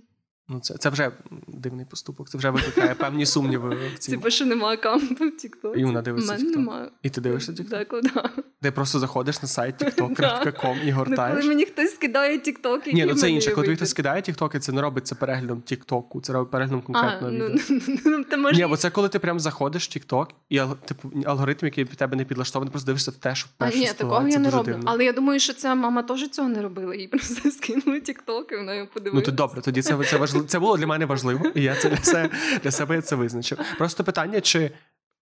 Ну, 0.48 0.61
це, 0.61 0.74
це 0.74 0.90
вже 0.90 1.12
дивний 1.48 1.87
поступок, 1.87 2.28
це 2.28 2.38
вже 2.38 2.50
викликає 2.50 2.94
певні 2.94 3.26
сумніви 3.26 3.76
в 3.94 3.98
цій. 3.98 4.11
Типу, 4.12 4.30
що 4.30 4.46
немає 4.46 4.78
аккаунту 4.78 5.28
в 5.28 5.37
Тіктоці. 5.37 5.80
І 5.80 5.85
вона 5.85 6.02
дивиться 6.02 6.35
У 6.35 6.37
мене 6.37 6.50
TikTok. 6.50 6.56
немає. 6.56 6.90
І 7.02 7.11
ти 7.11 7.20
дивишся 7.20 7.52
TikTok? 7.52 8.12
Да. 8.14 8.30
Ти 8.62 8.70
просто 8.70 8.98
заходиш 8.98 9.42
на 9.42 9.48
сайт 9.48 9.82
tiktok.com 9.82 10.82
і 10.82 10.90
Ну, 10.90 10.96
гортаєш. 10.96 11.37
коли 11.37 11.48
мені 11.48 11.64
хтось 11.64 11.94
скидає 11.94 12.38
Тікток, 12.38 12.87
Ні, 12.87 13.04
ну 13.06 13.14
це 13.14 13.30
інше. 13.30 13.50
Коли 13.50 13.76
хтось 13.76 13.90
скидає 13.90 14.22
TikTok, 14.22 14.59
це 14.59 14.72
не 14.72 14.82
робиться 14.82 15.14
переглядом 15.14 15.62
TikTok, 15.66 16.20
це 16.20 16.32
робить 16.32 16.50
переглядом 16.50 16.82
конкретного 16.82 17.32
ну, 17.32 17.46
відео. 17.46 17.78
ну, 18.30 18.42
можеш... 18.42 18.59
Ні, 18.59 18.66
бо 18.66 18.76
це 18.76 18.90
коли 18.90 19.09
ти 19.09 19.18
прям 19.18 19.40
заходиш 19.40 19.88
в 19.88 19.98
TikTok, 19.98 20.26
і 20.48 20.61
типу 20.85 21.11
алгоритм, 21.24 21.59
який 21.62 21.85
під 21.85 21.98
тебе 21.98 22.16
не 22.16 22.24
підлаштований, 22.24 22.70
просто 22.70 22.87
дивишся 22.87 23.11
в 23.11 23.14
те, 23.14 23.35
що 23.35 23.48
перше 23.56 23.78
ні, 23.78 23.90
такого 23.96 24.28
я 24.28 24.38
не 24.38 24.50
роблю. 24.50 24.80
Але 24.85 25.04
я 25.04 25.12
думаю, 25.12 25.40
що 25.40 25.54
ця 25.54 25.74
мама 25.74 26.02
теж 26.02 26.28
цього 26.28 26.48
не 26.48 26.62
робила. 26.62 26.94
Їй 26.94 27.09
просто 27.09 27.50
скинули 27.50 28.00
Тікток, 28.00 28.52
і 28.52 28.56
вона 28.56 28.74
його 28.74 28.88
Ну 29.12 29.20
то 29.20 29.30
добре, 29.30 29.61
тоді 29.61 29.82
це, 29.82 30.04
це 30.04 30.18
важливо. 30.37 30.49
Це 30.49 30.59
було 30.59 30.77
для 30.77 30.87
мене 30.87 31.07
важливо, 31.07 31.46
і 31.55 31.62
я 31.62 31.77
це 31.77 31.88
для 31.88 32.03
себе, 32.03 32.31
для 32.62 32.70
себе 32.70 33.03
це 33.03 33.16
визначив. 33.16 33.59
Просто 33.79 34.05
питання, 34.05 34.40
чи 34.40 34.70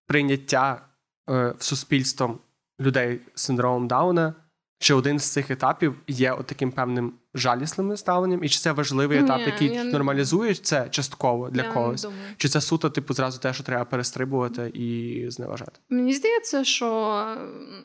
прийняття 0.06 0.86
е, 1.30 1.54
в 1.58 1.64
суспільством 1.64 2.38
людей 2.80 3.20
з 3.34 3.42
синдромом 3.42 3.88
Дауна, 3.88 4.34
чи 4.78 4.94
один 4.94 5.18
з 5.18 5.32
цих 5.32 5.50
етапів 5.50 5.94
є 6.08 6.32
от 6.32 6.46
таким 6.46 6.72
певним 6.72 7.12
жалісним 7.34 7.96
ставленням, 7.96 8.44
і 8.44 8.48
чи 8.48 8.58
це 8.58 8.72
важливий 8.72 9.18
етап, 9.18 9.38
Ні, 9.38 9.44
який 9.44 9.68
я 9.68 9.84
нормалізує 9.84 10.54
це 10.54 10.88
частково 10.90 11.50
для 11.50 11.62
Я 11.62 11.72
когось? 11.72 12.06
Чи 12.36 12.48
це 12.48 12.60
суто, 12.60 12.90
типу, 12.90 13.14
зразу 13.14 13.40
те, 13.40 13.52
що 13.52 13.62
треба 13.62 13.84
перестрибувати 13.84 14.70
і 14.74 15.30
зневажати? 15.30 15.72
Мені 15.88 16.12
здається, 16.12 16.64
що 16.64 17.14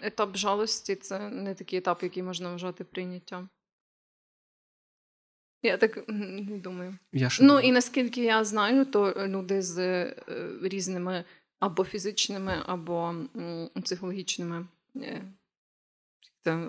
е, 0.01 0.07
етап 0.07 0.37
жалості 0.37 0.95
це 0.95 1.29
не 1.29 1.53
такий 1.53 1.79
етап, 1.79 2.03
який 2.03 2.23
можна 2.23 2.51
вважати 2.51 2.83
прийняттям. 2.83 3.49
Я 5.63 5.77
так 5.77 5.99
не 6.07 6.57
думаю. 6.57 6.95
Я 7.13 7.29
Ну 7.41 7.47
думаю. 7.47 7.67
і 7.67 7.71
наскільки 7.71 8.23
я 8.23 8.43
знаю, 8.43 8.85
то 8.85 9.13
люди 9.27 9.61
з 9.61 9.77
е, 9.79 10.15
різними 10.63 11.23
або 11.59 11.83
фізичними, 11.83 12.53
або 12.65 13.13
психологічними 13.83 14.65
е, 14.95 15.21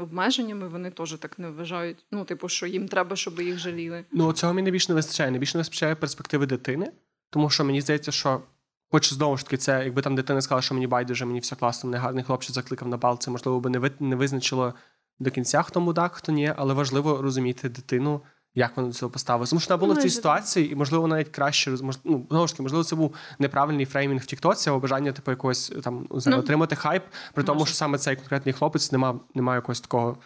обмеженнями, 0.01 0.69
вони 0.69 0.91
теж 0.91 1.13
так 1.13 1.39
не 1.39 1.51
вважають. 1.51 2.05
Ну, 2.11 2.25
типу, 2.25 2.49
що 2.49 2.67
їм 2.67 2.89
треба, 2.89 3.17
щоб 3.17 3.41
їх 3.41 3.59
жаліли. 3.59 4.05
Ну, 4.13 4.33
цього 4.33 4.55
мені 4.55 4.63
найбільше 4.65 4.89
не 4.89 4.95
вистачає. 4.95 5.31
Найбільше 5.31 5.59
не 5.59 5.61
вистачає 5.61 5.95
перспективи 5.95 6.47
дитини, 6.47 6.93
тому 7.31 7.51
що 7.51 7.65
мені 7.65 7.81
здається, 7.81 8.13
що, 8.13 8.43
хоч 8.91 9.13
знову 9.13 9.37
ж 9.37 9.45
таки, 9.45 9.57
це 9.57 9.85
якби 9.85 10.03
там 10.03 10.15
дитина 10.15 10.41
сказала, 10.43 10.63
що 10.63 10.75
мені 10.75 10.87
байдуже, 10.87 11.25
мені 11.25 11.41
все 11.41 11.57
класно, 11.57 11.91
мене 11.91 12.03
гарний 12.03 12.25
хлопчик 12.25 12.55
закликав 12.55 12.89
на 12.89 12.97
бал, 12.97 13.19
це 13.19 13.31
можливо 13.31 13.61
би 13.61 13.71
не 13.71 13.79
ви- 13.79 13.91
не 14.01 14.17
визначило 14.17 14.75
до 15.19 15.31
кінця, 15.31 15.63
хто 15.63 15.81
мудак, 15.81 16.13
хто 16.15 16.33
ні, 16.33 16.53
але 16.57 16.75
важливо 16.75 17.23
розуміти 17.23 17.69
дитину. 17.69 18.21
Як 18.55 18.77
вона 18.77 18.89
до 18.89 18.95
цього 18.95 19.13
поставилася? 19.13 19.51
Тому 19.51 19.61
що 19.61 19.69
вона 19.69 19.81
була 19.81 19.95
в 19.95 20.03
цій 20.03 20.11
ситуації, 20.11 20.73
і 20.73 20.75
можливо 20.75 21.07
навіть 21.07 21.29
краще 21.29 21.71
ну, 22.05 22.27
знову 22.31 22.47
ж 22.47 22.53
таки, 22.53 22.63
можливо, 22.63 22.85
це 22.85 22.97
був 22.97 23.15
неправильний 23.39 23.87
фреймінг 23.87 24.23
в 24.23 24.27
Тіктоці, 24.27 24.71
або 24.71 24.79
бажання 24.81 25.13
типу 25.13 25.31
якогось 25.31 25.73
там 25.85 26.07
Ну, 26.27 26.39
отримати 26.39 26.77
хайп, 26.77 27.03
при 27.35 27.45
тому, 27.45 27.67
що 27.67 27.75
саме 27.75 27.99
цей 27.99 28.17
конкретний 28.17 28.53
хлопець 28.53 28.93
не 28.93 28.99
мав 28.99 29.21
немає 29.35 29.59
якогось 29.59 29.81
такого 29.81 30.17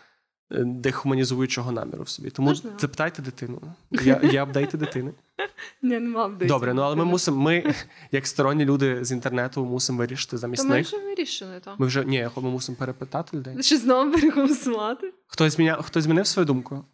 е, 0.53 0.65
дехуманізуючого 0.65 1.73
наміру 1.73 2.03
в 2.03 2.09
собі. 2.09 2.31
Тому 2.31 2.49
Можливо. 2.49 2.77
запитайте 2.79 3.23
дитину. 3.23 3.61
Я, 3.91 4.21
я 4.23 4.43
апдейти 4.43 4.79
дитини. 4.79 5.13
Ні, 5.83 6.01
не 6.01 6.09
мав 6.09 6.39
Добре, 6.39 6.75
ну 6.75 6.83
але 6.83 6.97
ми 6.97 7.05
мусимо, 7.05 7.43
ми, 7.43 7.75
як 8.13 8.27
сторонні 8.27 8.65
люди 8.65 9.05
з 9.05 9.13
інтернету, 9.13 9.65
мусимо 9.65 9.99
вирішити 9.99 10.37
замість 10.37 10.63
То 10.63 10.69
ми 10.69 10.75
них. 10.75 10.87
вже 10.87 10.99
вирішили, 10.99 11.61
так. 11.65 11.81
Ми 11.81 11.87
вже 11.87 12.05
ні, 12.05 12.29
ми 12.37 12.51
мусимо 12.51 12.77
перепитати 12.77 13.37
людей. 13.37 13.63
Чи 13.63 13.77
знову 13.77 14.13
переголосувати? 14.13 15.13
Хтось 15.27 15.53
зміняв, 15.53 15.83
хтось 15.83 16.05
змінив 16.05 16.27
свою 16.27 16.47
думку. 16.47 16.85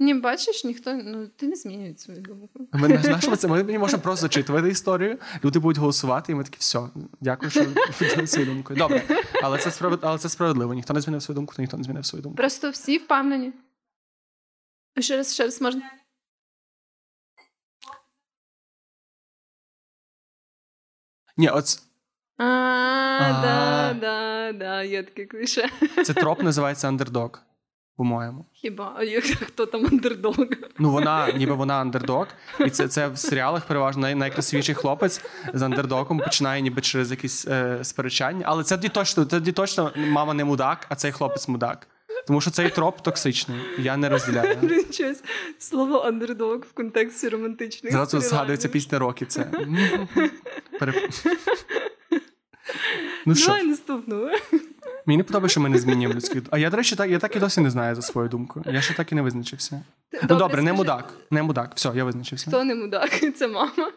Ні, 0.00 0.14
бачиш, 0.14 0.64
ніхто 0.64 0.94
ну 0.94 1.26
ти 1.26 1.46
не 1.46 1.56
змінює 1.56 1.94
свою 1.96 2.20
думку. 2.20 2.68
Ми 2.72 2.88
не 2.88 2.98
знаємо, 2.98 3.36
це 3.36 3.48
ми, 3.48 3.64
ми 3.64 3.78
можемо 3.78 4.02
просто 4.02 4.22
зачитувати 4.22 4.68
історію. 4.68 5.18
Люди 5.44 5.58
будуть 5.58 5.78
голосувати, 5.78 6.32
і 6.32 6.34
ми 6.34 6.44
такі, 6.44 6.56
все, 6.58 6.80
дякую, 7.20 7.50
що 7.50 7.66
поділили 7.98 8.26
свою 8.26 8.46
думку. 8.46 8.74
Добре, 8.74 9.02
але 9.42 9.58
це 9.58 9.70
справед... 9.70 10.00
але 10.02 10.18
це 10.18 10.28
справедливо. 10.28 10.74
Ніхто 10.74 10.94
не 10.94 11.00
змінив 11.00 11.22
свою 11.22 11.34
думку, 11.34 11.54
то 11.54 11.62
ніхто 11.62 11.76
не 11.76 11.84
змінив 11.84 12.06
свою 12.06 12.22
думку. 12.22 12.36
Просто 12.36 12.70
всі 12.70 12.98
впевнені. 12.98 13.52
Ще 15.00 15.16
раз, 15.16 15.34
ще 15.34 15.44
раз 15.44 15.60
можна. 15.60 15.82
Ні, 21.36 21.48
от 21.48 21.64
А. 22.38 22.44
да, 23.42 23.96
да, 24.00 24.52
да, 24.52 24.82
є 24.82 25.02
таке 25.02 25.26
кліше. 25.26 25.70
це 26.04 26.14
троп 26.14 26.42
називається 26.42 26.88
андердог, 26.88 27.42
по-моєму. 28.00 28.44
Хіба 28.52 29.02
як 29.02 29.24
хто 29.46 29.66
там 29.66 29.86
андердог? 29.86 30.46
Ну 30.78 30.90
вона, 30.90 31.32
ніби 31.32 31.54
вона 31.54 31.74
андердог, 31.74 32.26
і 32.66 32.70
це, 32.70 32.88
це 32.88 33.08
в 33.08 33.18
серіалах 33.18 33.66
переважно 33.66 34.02
най, 34.02 34.14
найкрасивіший 34.14 34.74
хлопець 34.74 35.20
з 35.54 35.62
андердогом 35.62 36.18
починає 36.18 36.62
ніби 36.62 36.80
через 36.80 37.10
якісь 37.10 37.48
е, 37.48 37.78
сперечання. 37.82 38.44
Але 38.46 38.64
це 38.64 38.78
точно, 38.78 39.24
це 39.24 39.40
точно 39.40 39.92
мама 39.96 40.34
не 40.34 40.44
мудак, 40.44 40.86
а 40.88 40.94
цей 40.94 41.12
хлопець 41.12 41.48
мудак. 41.48 41.86
Тому 42.26 42.40
що 42.40 42.50
цей 42.50 42.70
троп 42.70 43.00
токсичний. 43.00 43.58
Я 43.78 43.96
не 43.96 44.08
розділяю. 44.08 44.56
Щось 44.90 45.22
слово 45.58 45.98
андердог 45.98 46.60
в 46.70 46.72
контексті 46.72 47.28
романтичних. 47.28 47.92
Зразу 47.92 48.20
згадується 48.20 48.68
пісня 48.68 48.98
роки. 48.98 49.26
Це 49.26 49.50
ну 53.26 53.34
що, 53.34 53.46
Давай 53.46 53.66
наступну. 53.66 54.30
Мені 55.10 55.18
не 55.18 55.24
подобається, 55.24 55.52
що 55.52 55.60
ми 55.60 55.68
не 55.68 55.78
змінюємо 55.78 56.14
людських. 56.14 56.42
А 56.50 56.58
я, 56.58 56.70
до 56.70 56.76
речі, 56.76 56.96
так, 56.96 57.10
я 57.10 57.18
так 57.18 57.36
і 57.36 57.38
досі 57.38 57.60
не 57.60 57.70
знаю 57.70 57.94
за 57.94 58.02
свою 58.02 58.28
думку. 58.28 58.62
Я 58.66 58.80
ще 58.80 58.94
так 58.94 59.12
і 59.12 59.14
не 59.14 59.22
визначився. 59.22 59.82
ну 60.28 60.36
добре, 60.36 60.62
не 60.62 60.72
мудак. 60.72 61.14
Не 61.30 61.42
мудак. 61.42 61.72
Все, 61.74 61.92
я 61.94 62.04
визначився. 62.04 62.50
Хто 62.50 62.64
не 62.64 62.74
мудак? 62.74 63.10
Це 63.36 63.48
мама. 63.48 63.92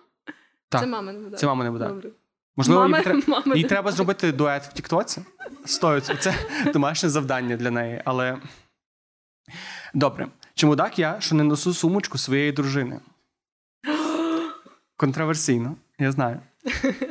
Так. 0.70 0.82
Це 0.82 0.88
мама 0.88 1.12
не 1.12 1.20
мудак. 1.20 1.40
Це 1.40 1.48
мама 1.48 1.64
не 1.64 1.72
мудак. 1.72 1.90
Добре. 1.90 2.10
Можливо, 2.56 2.82
Мама- 2.88 3.00
їй, 3.00 3.24
мама 3.28 3.56
їй 3.56 3.64
треба 3.64 3.92
зробити 3.92 4.32
дует 4.32 4.64
в 4.64 4.74
Тіктоці. 4.74 5.22
Стоїть. 5.66 6.12
Це 6.20 6.34
домашнє 6.74 7.10
завдання 7.10 7.58
для 7.58 7.72
неї. 7.72 8.02
Але 8.06 8.38
добре. 9.94 10.28
Чи 10.54 10.66
мудак 10.66 11.00
я, 11.00 11.16
що 11.20 11.36
не 11.36 11.44
носу 11.44 11.74
сумочку 11.74 12.18
своєї 12.18 12.52
дружини? 12.52 13.00
Контроверсійно, 14.98 15.76
я 16.00 16.12
знаю. 16.12 16.40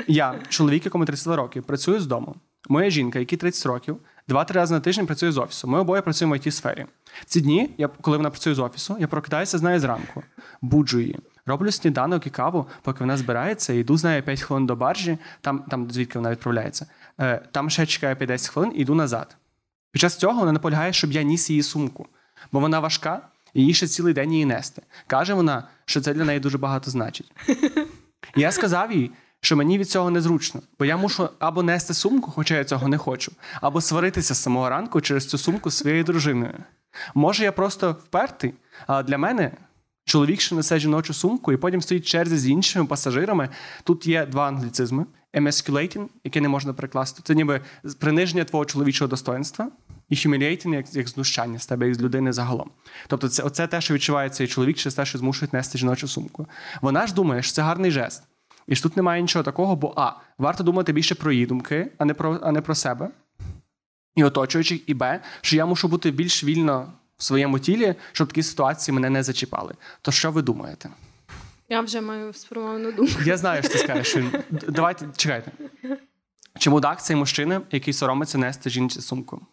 Я, 0.07 0.41
чоловік, 0.49 0.85
якому 0.85 1.05
32 1.05 1.37
роки, 1.37 1.63
працюю 1.63 2.01
з 2.01 2.07
дому. 2.07 2.37
Моя 2.69 2.91
жінка, 2.91 3.19
якій 3.19 3.37
30 3.37 3.67
років, 3.67 3.97
два-три 4.29 4.61
рази 4.61 4.75
на 4.75 4.81
тиждень 4.81 5.07
працює 5.07 5.33
з 5.33 5.39
офісу. 5.39 5.69
Ми 5.69 5.79
обоє 5.79 6.03
працюємо 6.03 6.35
в 6.35 6.39
it 6.39 6.51
сфері. 6.51 6.87
Ці 7.27 7.41
дні, 7.41 7.75
я, 7.79 7.89
коли 7.89 8.17
вона 8.17 8.31
працює 8.31 8.55
з 8.55 8.59
офісу, 8.59 8.97
я 9.01 9.07
прокидаюся 9.07 9.59
з 9.59 9.63
нею 9.63 9.81
зранку, 9.81 10.23
буджу 10.63 11.01
її. 11.01 11.19
Роблю 11.47 11.73
сніданок 11.73 12.27
і 12.27 12.31
каву, 12.31 12.67
поки 12.83 13.01
вона 13.01 13.17
збирається, 13.17 13.73
йду 13.73 13.97
з 13.97 14.05
нею 14.05 14.23
5 14.23 14.41
хвилин 14.41 14.67
до 14.67 14.77
баржі, 14.77 15.19
там, 15.41 15.65
там 15.71 15.91
звідки 15.91 16.19
вона 16.19 16.31
відправляється. 16.31 16.87
Е, 17.21 17.43
там 17.53 17.71
ще 17.71 17.87
чекаю 17.87 18.17
5-10 18.17 18.51
хвилин 18.51 18.73
і 18.75 18.79
йду 18.79 18.95
назад. 18.95 19.37
Під 19.93 20.01
час 20.01 20.17
цього 20.17 20.41
вона 20.41 20.53
наполягає, 20.53 20.93
щоб 20.93 21.13
я 21.13 21.23
ніс 21.23 21.51
її 21.51 21.63
сумку, 21.63 22.07
бо 22.53 22.61
вона 22.61 22.81
важка, 22.81 23.29
і 23.55 23.67
їй 23.67 23.75
ще 23.75 23.87
цілий 23.87 24.15
день 24.15 24.33
її 24.33 24.45
нести. 24.45 24.83
Каже 25.07 25.35
вона, 25.35 25.69
що 25.85 26.01
це 26.01 26.15
для 26.15 26.25
неї 26.25 26.41
дуже 26.41 26.59
багато 26.59 26.91
значить. 26.91 27.33
Я 28.37 28.53
сказав 28.53 28.93
їй, 28.93 29.11
що 29.45 29.57
мені 29.57 29.79
від 29.79 29.91
цього 29.91 30.11
незручно, 30.11 30.61
бо 30.79 30.85
я 30.85 30.97
мушу 30.97 31.29
або 31.39 31.63
нести 31.63 31.95
сумку, 31.95 32.31
хоча 32.31 32.55
я 32.55 32.65
цього 32.65 32.89
не 32.89 32.99
хочу, 32.99 33.33
або 33.61 33.81
сваритися 33.81 34.35
з 34.35 34.43
самого 34.43 34.69
ранку 34.69 35.01
через 35.01 35.27
цю 35.27 35.39
сумку 35.39 35.71
з 35.71 35.77
своєю 35.77 36.05
дружиною. 36.05 36.55
Може, 37.15 37.45
я 37.45 37.53
просто 37.53 37.93
впертий, 37.93 38.55
але 38.87 39.03
для 39.03 39.19
мене 39.19 39.51
чоловік, 40.05 40.41
що 40.41 40.57
несе 40.57 40.79
жіночу 40.79 41.15
сумку, 41.15 41.53
і 41.53 41.57
потім 41.57 41.83
стоїть 41.83 42.07
черзі 42.07 42.37
з 42.37 42.49
іншими 42.49 42.87
пасажирами. 42.87 43.49
Тут 43.85 44.07
є 44.07 44.27
два 44.27 44.49
англіцизми: 44.49 45.07
emasculating, 45.35 46.07
яке 46.25 46.41
не 46.41 46.49
можна 46.49 46.73
перекласти. 46.73 47.21
Це 47.25 47.35
ніби 47.35 47.61
приниження 47.99 48.45
твого 48.45 48.65
чоловічого 48.65 49.09
достоинства, 49.09 49.69
і 50.09 50.15
humiliating, 50.15 50.75
як, 50.75 50.95
як 50.95 51.09
знущання 51.09 51.59
з 51.59 51.67
тебе, 51.67 51.87
як 51.87 51.95
з 51.95 52.03
людини 52.03 52.33
загалом. 52.33 52.71
Тобто, 53.07 53.29
це 53.29 53.43
оце 53.43 53.67
те, 53.67 53.81
що 53.81 53.95
відчуває 53.95 54.31
цей 54.31 54.47
чоловік 54.47 54.77
через 54.77 54.95
те, 54.95 55.07
що 55.07 55.19
змушують 55.19 55.53
нести 55.53 55.79
жіночу 55.79 56.09
сумку. 56.09 56.47
Вона 56.81 57.07
ж 57.07 57.15
думає, 57.15 57.43
що 57.43 57.53
це 57.53 57.63
гарний 57.63 57.91
жест. 57.91 58.23
І 58.73 58.75
ж 58.75 58.83
тут 58.83 58.97
немає 58.97 59.23
нічого 59.23 59.43
такого, 59.43 59.77
бо 59.77 59.95
а, 59.97 60.13
варто 60.39 60.65
думати 60.65 60.93
більше 60.93 61.15
про 61.15 61.33
її 61.33 61.47
думки, 61.47 61.93
а 61.99 62.05
не 62.05 62.15
про, 62.15 62.41
а 62.43 62.53
не 62.53 62.61
про 62.61 62.75
себе. 62.75 63.11
і 64.15 64.25
оточуючих, 64.25 64.81
і 64.87 64.95
Б, 64.95 65.21
що 65.41 65.57
я 65.57 65.67
мушу 65.67 65.89
бути 65.89 66.11
більш 66.11 66.45
вільно 66.45 66.93
в 67.17 67.23
своєму 67.25 67.59
тілі, 67.59 67.95
щоб 68.13 68.29
такі 68.29 68.43
ситуації 68.43 68.95
мене 68.95 69.11
не 69.11 69.23
зачіпали. 69.23 69.75
То 70.03 70.13
що 70.13 70.31
ви 70.31 70.43
думаєте? 70.43 70.91
Я 71.69 71.81
вже 71.81 72.01
маю 72.01 72.33
сформовану 72.33 72.93
думку. 72.93 73.23
Я 73.25 73.37
знаю, 73.37 73.63
що 73.63 73.73
ти 73.73 73.79
скажеш. 73.79 74.09
Що. 74.09 74.31
Давайте 74.51 75.07
чекайте. 75.17 75.53
Чи 76.59 76.71
мудак 76.71 77.05
цей 77.05 77.17
мужчина, 77.17 77.63
який 77.71 77.95
соромиться 77.95 78.39
нести 78.39 78.71
жінці 78.71 79.01
сумку? 79.01 79.47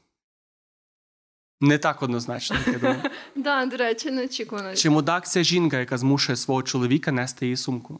Не 1.61 1.77
так 1.77 2.03
однозначно, 2.03 2.57
я 2.67 2.73
думаю. 2.73 3.01
Да, 3.35 3.65
до 3.65 3.77
речі, 3.77 4.11
неочікувано. 4.11 4.75
Чи 4.75 4.89
мудак 4.89 5.27
ця 5.27 5.43
жінка, 5.43 5.79
яка 5.79 5.97
змушує 5.97 6.35
свого 6.35 6.63
чоловіка 6.63 7.11
нести 7.11 7.45
її 7.45 7.57
сумку? 7.57 7.99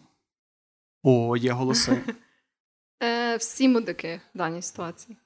О, 1.04 1.38
є 1.38 1.52
голоси. 1.52 2.02
Е, 3.04 3.38
всі 3.38 3.70
мудаки 3.70 4.22
в 4.36 4.38
даній 4.38 4.62
ситуації. 4.62 5.18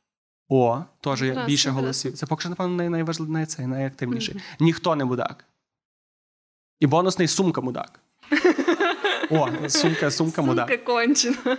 О, 0.50 0.84
теж 1.02 1.22
є 1.22 1.46
більше 1.46 1.70
голосів. 1.70 2.14
Це 2.14 2.26
поки 2.26 2.42
що, 2.42 2.50
напевно, 2.50 2.76
най- 2.76 2.90
найважливіше, 2.90 3.46
цей, 3.46 3.68
найактивніший. 3.68 4.36
Ніхто 4.60 4.96
не 4.96 5.06
мудак. 5.06 5.46
І 6.80 6.88
бонусний 6.88 7.28
сумка 7.28 7.62
мудак. 7.62 8.00
О, 9.30 9.50
сумка, 9.70 10.12
сумка 10.12 10.42
мудак. 10.42 10.70
Сумка 10.70 10.84
кончена. 10.84 11.58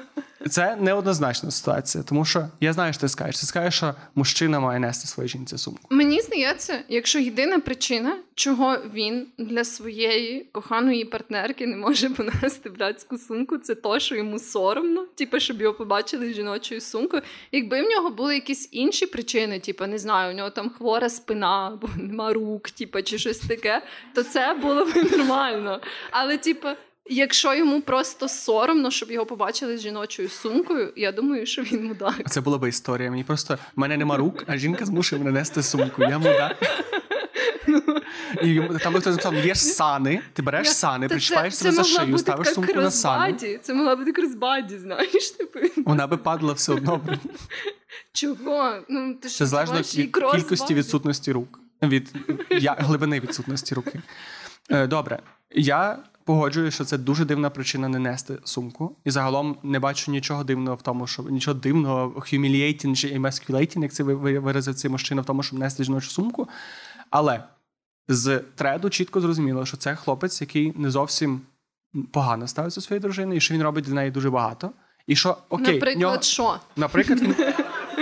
Це 0.50 0.77
неоднозначна 0.77 1.50
ситуація, 1.50 2.05
тому 2.05 2.24
що 2.24 2.48
я 2.61 2.72
знаю, 2.72 2.92
що 2.92 3.00
ти 3.00 3.09
скажеш. 3.09 3.40
Ти 3.40 3.46
скажеш, 3.46 3.74
що 3.74 3.94
мужчина 4.14 4.61
має 4.61 4.81
нести 4.81 5.09
своїй 5.09 5.29
жінці 5.29 5.59
сумку. 5.59 5.81
Мені 5.90 6.20
здається, 6.20 6.79
якщо 6.88 7.18
єдина 7.18 7.59
причина, 7.59 8.16
чого 8.35 8.77
він 8.94 9.27
для 9.38 9.64
своєї 9.64 10.40
коханої 10.53 11.05
партнерки 11.05 11.66
не 11.66 11.77
може 11.77 12.11
понести 12.11 12.70
братську 12.70 13.18
сумку, 13.18 13.59
це 13.59 13.74
то, 13.74 13.98
що 13.98 14.16
йому 14.16 14.38
соромно, 14.38 15.07
типу, 15.14 15.40
щоб 15.40 15.61
його 15.61 15.74
побачили 15.74 16.33
з 16.33 16.35
жіночою 16.35 16.81
сумкою. 16.81 17.22
Якби 17.53 17.83
в 17.83 17.90
нього 17.90 18.11
були 18.11 18.35
якісь 18.35 18.68
інші 18.72 19.07
причини, 19.07 19.61
типу, 19.61 19.87
не 19.87 19.98
знаю, 19.98 20.35
у 20.35 20.37
нього 20.37 20.50
там 20.50 20.70
хвора 20.70 21.09
спина, 21.09 21.70
або 21.72 21.88
нема 21.96 22.33
рук, 22.33 22.70
типу, 22.70 23.03
чи 23.03 23.18
щось 23.18 23.38
таке, 23.38 23.83
то 24.14 24.22
це 24.22 24.55
було 24.62 24.85
б 24.85 24.96
нормально. 25.12 25.81
Але, 26.11 26.38
типу. 26.38 26.68
Якщо 27.06 27.54
йому 27.54 27.80
просто 27.80 28.28
соромно, 28.28 28.90
щоб 28.90 29.10
його 29.10 29.26
побачили 29.26 29.78
з 29.78 29.80
жіночою 29.80 30.28
сумкою, 30.28 30.92
я 30.96 31.12
думаю, 31.12 31.46
що 31.46 31.62
він 31.62 31.84
мудак. 31.84 32.30
Це 32.30 32.40
була 32.40 32.58
би 32.58 32.68
історія. 32.68 33.10
Мені 33.10 33.24
просто 33.24 33.58
в 33.76 33.80
мене 33.80 33.96
нема 33.96 34.16
рук, 34.16 34.44
а 34.46 34.56
жінка 34.56 34.84
змушує 34.84 35.22
мене 35.22 35.38
нести 35.38 35.62
сумку. 35.62 36.02
Я 36.02 36.18
мудак. 36.18 36.56
І 38.42 38.60
там 38.82 38.94
хтось 38.94 39.06
написав, 39.06 39.34
є 39.34 39.54
ж 39.54 39.60
сани, 39.60 40.22
ти 40.32 40.42
береш 40.42 40.68
сани, 40.68 41.08
причіпаєш 41.08 41.54
себе 41.54 41.72
за 41.72 41.84
шию, 41.84 42.18
ставиш 42.18 42.48
сумку 42.48 42.74
на 42.74 42.90
сани. 42.90 43.58
Це 43.62 43.74
могла 43.74 43.96
бути 43.96 44.12
кросбаді, 44.12 44.78
знаєш, 44.78 45.30
типу. 45.30 45.58
Вона 45.76 46.06
би 46.06 46.16
падала 46.16 46.52
все 46.52 46.72
одно. 46.72 47.00
Чого? 48.12 48.74
Ну, 48.88 49.14
ти 49.14 49.28
Це 49.28 49.46
залежно 49.46 49.78
від 49.78 50.12
кількості 50.12 50.74
відсутності 50.74 51.32
рук. 51.32 51.60
Від 51.82 52.12
я, 52.50 52.76
глибини 52.78 53.20
відсутності 53.20 53.74
руки. 53.74 54.00
Е, 54.70 54.86
Добре, 54.86 55.18
я 55.50 55.98
погоджую, 56.24 56.70
що 56.70 56.84
це 56.84 56.98
дуже 56.98 57.24
дивна 57.24 57.50
причина 57.50 57.88
не 57.88 57.98
нести 57.98 58.38
сумку. 58.44 58.96
І 59.04 59.10
загалом 59.10 59.56
не 59.62 59.78
бачу 59.80 60.10
нічого 60.10 60.44
дивного 60.44 60.76
в 60.76 60.82
тому, 60.82 61.06
що 61.06 61.22
нічого 61.22 61.54
дивного, 61.58 62.08
humiliating 62.16 62.94
чи 62.96 63.18
emasculating, 63.18 63.82
як 63.82 63.92
це 63.92 64.02
ви- 64.02 64.14
ви- 64.14 64.38
виразив 64.38 64.74
цей 64.74 64.90
мужчина 64.90 65.22
в 65.22 65.24
тому, 65.24 65.42
щоб 65.42 65.58
нести 65.58 65.84
жіночу 65.84 66.10
сумку. 66.10 66.48
Але 67.10 67.42
з 68.08 68.38
треду 68.54 68.90
чітко 68.90 69.20
зрозуміло, 69.20 69.66
що 69.66 69.76
це 69.76 69.94
хлопець, 69.96 70.40
який 70.40 70.72
не 70.76 70.90
зовсім 70.90 71.40
погано 72.12 72.48
ставиться 72.48 72.80
до 72.80 72.84
своєї 72.87 73.00
дружини, 73.00 73.37
і 73.37 73.40
що 73.40 73.54
він 73.54 73.62
робить 73.62 73.84
для 73.84 73.94
неї 73.94 74.10
дуже 74.10 74.30
багато. 74.30 74.70
І 75.06 75.16
що 75.16 75.37
окей, 75.48 75.74
Наприклад, 75.74 75.98
нього- 76.00 76.22
що? 76.22 76.56
Наприклад, 76.76 77.20
він 77.20 77.34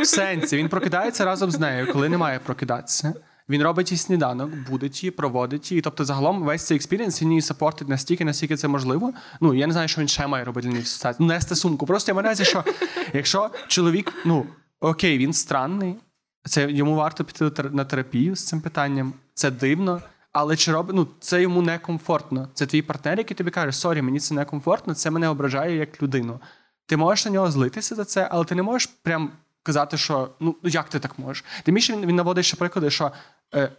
в 0.03 0.07
сенсі 0.07 0.57
він 0.57 0.69
прокидається 0.69 1.25
разом 1.25 1.51
з 1.51 1.59
нею, 1.61 1.93
коли 1.93 2.09
не 2.09 2.19
має 2.19 2.39
прокидатися. 2.39 3.15
Він 3.53 3.63
робить 3.63 3.93
їй 3.93 3.99
сніданок, 3.99 4.51
будить 4.71 5.03
її, 5.03 5.11
проводить 5.11 5.71
її. 5.73 5.83
Тобто, 5.83 6.05
загалом 6.05 6.43
весь 6.43 6.63
цей 6.67 6.77
experience 6.77 7.23
він 7.23 7.29
її 7.29 7.43
support 7.43 7.75
ить 7.75 7.89
настільки, 7.89 8.25
наскільки 8.25 8.57
це 8.57 8.69
можливо. 8.69 9.13
Ну 9.41 9.55
я 9.55 9.67
не 9.67 9.73
знаю, 9.73 9.89
що 9.89 10.01
він 10.01 10.09
ще 10.09 10.27
має 10.27 10.45
робити 10.45 10.69
для 10.69 10.75
них 10.75 10.85
в 10.85 10.89
ситуації. 10.89 11.27
Ну, 11.27 11.35
Нести 11.35 11.57
сумку. 11.57 11.87
Просто 11.87 12.13
я 12.13 12.23
на 12.23 12.35
що 12.35 12.65
якщо 13.13 13.51
чоловік, 13.69 14.13
ну 14.25 14.47
окей, 14.81 15.19
він 15.19 15.33
странний, 15.33 15.97
це 16.45 16.71
йому 16.71 16.95
варто 16.95 17.25
піти 17.25 17.51
на 17.71 17.85
терапію 17.85 18.37
з 18.37 18.45
цим 18.45 18.61
питанням. 18.61 19.13
Це 19.35 19.51
дивно. 19.51 20.03
Але 20.33 20.57
чи 20.57 20.73
робить 20.73 20.97
ну 20.97 21.07
це 21.21 21.43
йому 21.43 21.63
некомфортно? 21.63 22.49
Це 22.55 22.67
твій 22.67 22.83
партнер, 22.83 23.19
який 23.19 23.37
тобі 23.37 23.51
каже, 23.51 23.73
сорі, 23.73 24.03
мені 24.03 24.21
це 24.21 24.35
некомфортно, 24.35 24.95
це 24.95 25.11
мене 25.11 25.29
ображає 25.29 25.77
як 25.77 26.03
людину. 26.03 26.41
Ти 26.87 26.97
можеш 26.97 27.25
на 27.25 27.31
нього 27.31 27.51
злитися 27.51 27.95
за 27.95 28.05
це, 28.05 28.29
але 28.31 28.45
ти 28.45 28.55
не 28.55 28.63
можеш 28.63 28.87
прям 29.03 29.31
казати, 29.63 29.97
що 29.97 30.29
ну 30.41 30.57
як 30.63 30.89
ти 30.89 30.99
так 30.99 31.19
можеш. 31.19 31.45
Тим 31.65 31.75
більше 31.75 31.93
він, 31.93 32.07
він 32.07 32.17
наводить 32.17 32.45
ще 32.45 32.57
приклади, 32.57 32.91
що 32.91 33.13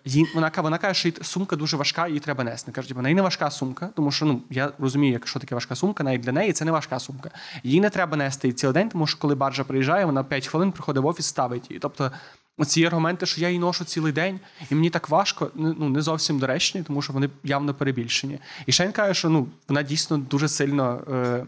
їй, 0.06 0.26
вона, 0.36 0.50
ка- 0.50 0.62
вона 0.62 0.78
каже, 0.78 1.00
що 1.00 1.24
сумка 1.24 1.56
дуже 1.56 1.78
важка, 1.78 2.08
її 2.08 2.20
треба 2.20 2.44
нести. 2.44 2.72
Каже, 2.72 2.88
типу, 2.88 3.02
неї 3.02 3.16
не 3.16 3.22
важка 3.22 3.52
сумка, 3.52 3.90
тому 3.96 4.12
що 4.12 4.26
ну 4.26 4.42
я 4.50 4.72
розумію, 4.80 5.20
що 5.26 5.40
таке 5.40 5.56
важка 5.56 5.76
сумка, 5.76 6.04
навіть 6.04 6.22
для 6.22 6.32
неї 6.32 6.54
це 6.54 6.66
не 6.66 6.72
важка 6.72 7.00
сумка. 7.00 7.30
Їй 7.64 7.82
не 7.82 7.90
треба 7.90 8.18
нести 8.18 8.48
її 8.48 8.56
цілий 8.56 8.74
день, 8.74 8.90
тому 8.90 9.08
що 9.08 9.20
коли 9.20 9.36
баржа 9.36 9.64
приїжджає, 9.64 10.06
вона 10.06 10.24
5 10.24 10.48
хвилин 10.48 10.72
приходить 10.72 11.04
в 11.04 11.06
офіс, 11.06 11.26
ставить 11.26 11.70
її. 11.70 11.80
Тобто. 11.80 12.12
Оці 12.58 12.86
аргументи, 12.86 13.26
що 13.26 13.42
я 13.42 13.48
її 13.48 13.60
ношу 13.60 13.86
цілий 13.86 14.12
день, 14.14 14.40
і 14.72 14.76
мені 14.76 14.90
так 14.90 15.10
важко, 15.10 15.52
ну 15.56 15.90
не 15.90 16.02
зовсім 16.02 16.40
доречні, 16.40 16.84
тому 16.84 17.02
що 17.02 17.14
вони 17.14 17.30
явно 17.44 17.74
перебільшені. 17.74 18.40
І 18.66 18.72
ще 18.72 18.86
він 18.86 18.92
каже, 18.92 19.14
що 19.14 19.30
ну 19.30 19.48
вона 19.68 19.84
дійсно 19.84 20.18
дуже 20.18 20.48
сильно 20.48 21.02
е, 21.12 21.46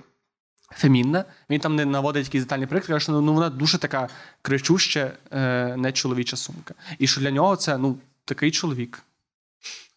фемінна. 0.72 1.26
Він 1.50 1.60
там 1.60 1.76
не 1.76 1.86
наводить 1.86 2.26
якісь 2.26 2.42
детальні 2.42 2.66
приклади, 2.66 2.94
каже, 2.94 3.04
що 3.04 3.12
ну, 3.12 3.34
вона 3.34 3.50
дуже 3.50 3.78
така 3.78 4.10
кричуща, 4.42 5.12
е, 5.32 5.76
нечоловіча 5.78 6.38
сумка. 6.38 6.74
І 7.00 7.08
що 7.08 7.22
для 7.22 7.32
нього 7.32 7.56
це 7.56 7.78
ну, 7.78 7.98
такий 8.26 8.52
чоловік. 8.52 9.04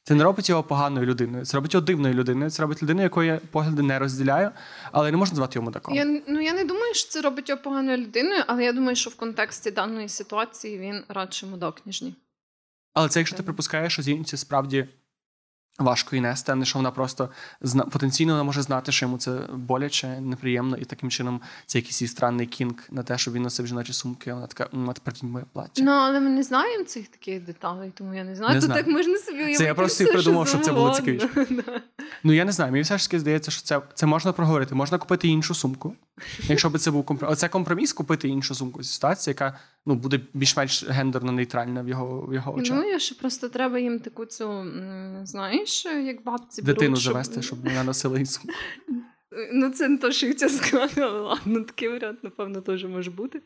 Це 0.04 0.14
не 0.14 0.24
робить 0.24 0.48
його 0.48 0.62
поганою 0.62 1.06
людиною, 1.06 1.44
це 1.44 1.56
робить 1.56 1.74
його 1.74 1.86
дивною 1.86 2.14
людиною, 2.14 2.50
це 2.50 2.62
робить 2.62 2.82
людиною, 2.82 3.02
якої 3.02 3.28
я 3.28 3.40
погляди 3.50 3.82
не 3.82 3.98
розділяю, 3.98 4.50
але 4.92 5.10
не 5.10 5.16
можна 5.16 5.36
звати 5.36 5.58
йому 5.58 5.70
такого. 5.70 5.96
Я, 5.96 6.20
ну, 6.28 6.40
я 6.40 6.52
не 6.52 6.64
думаю, 6.64 6.94
що 6.94 7.08
це 7.08 7.20
робить 7.20 7.48
його 7.48 7.62
поганою 7.62 7.98
людиною, 7.98 8.44
але 8.46 8.64
я 8.64 8.72
думаю, 8.72 8.96
що 8.96 9.10
в 9.10 9.14
контексті 9.14 9.70
даної 9.70 10.08
ситуації 10.08 10.78
він 10.78 11.04
радше 11.08 11.46
мудак, 11.46 11.86
ніж 11.86 12.02
ні. 12.02 12.14
Але 12.94 13.08
це 13.08 13.20
якщо 13.20 13.36
ти 13.36 13.42
припускаєш, 13.42 13.92
що 13.92 14.02
зінці 14.02 14.36
справді 14.36 14.88
важко 15.78 16.16
її 16.16 16.22
нести, 16.22 16.52
а 16.52 16.54
не 16.54 16.64
що 16.64 16.78
вона 16.78 16.90
просто 16.90 17.28
зна... 17.60 17.84
потенційно 17.84 18.32
вона 18.32 18.42
може 18.44 18.62
знати, 18.62 18.92
що 18.92 19.06
йому 19.06 19.18
це 19.18 19.40
боляче, 19.52 20.20
неприємно, 20.20 20.76
і 20.76 20.84
таким 20.84 21.10
чином 21.10 21.40
це 21.66 21.78
якийсь 21.78 22.02
її 22.02 22.08
странний 22.08 22.46
кінг 22.46 22.74
на 22.90 23.02
те, 23.02 23.18
що 23.18 23.30
він 23.32 23.42
носив 23.42 23.66
жіночі 23.66 23.92
сумки. 23.92 24.32
Вона 24.32 24.46
така, 24.46 24.68
«М, 24.74 24.90
а 24.90 24.92
тепер 24.92 25.14
моє 25.22 25.44
плаття. 25.52 25.82
Ну, 25.82 25.90
але 25.92 26.20
ми 26.20 26.30
не 26.30 26.42
знаємо 26.42 26.84
цих 26.84 27.08
таких 27.08 27.44
деталей, 27.44 27.92
тому 27.94 28.14
я 28.14 28.24
не 28.24 28.36
знаю. 28.36 28.54
Не 28.54 28.60
То 28.60 28.66
знаю. 28.66 28.84
так 28.84 28.92
можна 28.92 29.18
собі 29.18 29.38
уявити 29.38 29.64
я 29.64 29.74
просто 29.74 30.04
все, 30.04 30.12
придумав, 30.12 30.48
що 30.48 30.50
щоб 30.56 30.64
це 30.64 30.72
було. 30.72 30.98
Да. 31.50 31.80
Ну 32.24 32.32
я 32.32 32.44
не 32.44 32.52
знаю. 32.52 32.72
Мені 32.72 32.82
все 32.82 32.98
ж 32.98 33.08
таки 33.08 33.20
здається, 33.20 33.50
що 33.50 33.62
це, 33.62 33.80
це 33.94 34.06
можна 34.06 34.32
проговорити. 34.32 34.74
Можна 34.74 34.98
купити 34.98 35.28
іншу 35.28 35.54
сумку. 35.54 35.94
Якщо 36.48 36.70
би 36.70 36.78
це 36.78 36.90
був 36.90 37.04
компроміс. 37.04 37.32
Оце 37.32 37.48
компроміс 37.48 37.92
купити 37.92 38.28
іншу 38.28 38.54
сумку 38.54 38.82
зі 38.82 38.88
ситуації, 38.92 39.32
яка 39.32 39.58
ну 39.86 39.94
буде 39.94 40.20
більш-менш 40.34 40.84
гендерно 40.88 41.32
нейтральна 41.32 41.82
в 41.82 41.88
його 41.88 42.26
в 42.26 42.34
його 42.34 42.52
Я 42.56 42.62
очах. 42.62 42.76
думаю, 42.76 43.00
що 43.00 43.14
просто 43.14 43.48
треба 43.48 43.78
їм 43.78 44.00
таку 44.00 44.26
цю, 44.26 44.64
знаєш, 45.22 45.84
як 45.84 46.24
бабці 46.24 46.62
Дитину 46.62 46.90
беруть, 46.90 47.02
завести, 47.04 47.42
щоб 47.42 47.64
вона 47.64 47.84
носила 47.84 48.14
її 48.14 48.26
сумку. 48.26 48.52
Ну, 49.52 49.70
це 49.70 49.88
не 49.88 49.98
то, 49.98 50.12
що 50.12 50.26
я 50.26 50.32
хотіла 50.32 50.50
сказати, 50.50 51.00
але 51.00 51.20
ладно, 51.20 51.60
такий 51.64 51.88
варіант, 51.88 52.18
напевно, 52.22 52.60
теж 52.60 52.84
може 52.84 53.10
бути. 53.10 53.42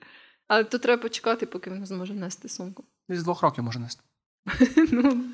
Але 0.48 0.64
то 0.64 0.78
треба 0.78 1.02
почекати, 1.02 1.46
поки 1.46 1.70
він 1.70 1.86
зможе 1.86 2.14
нести 2.14 2.48
сумку. 2.48 2.84
З 3.08 3.22
двох 3.22 3.42
років 3.42 3.64
може 3.64 3.78
нести. 3.78 4.02
Ну, 4.92 5.24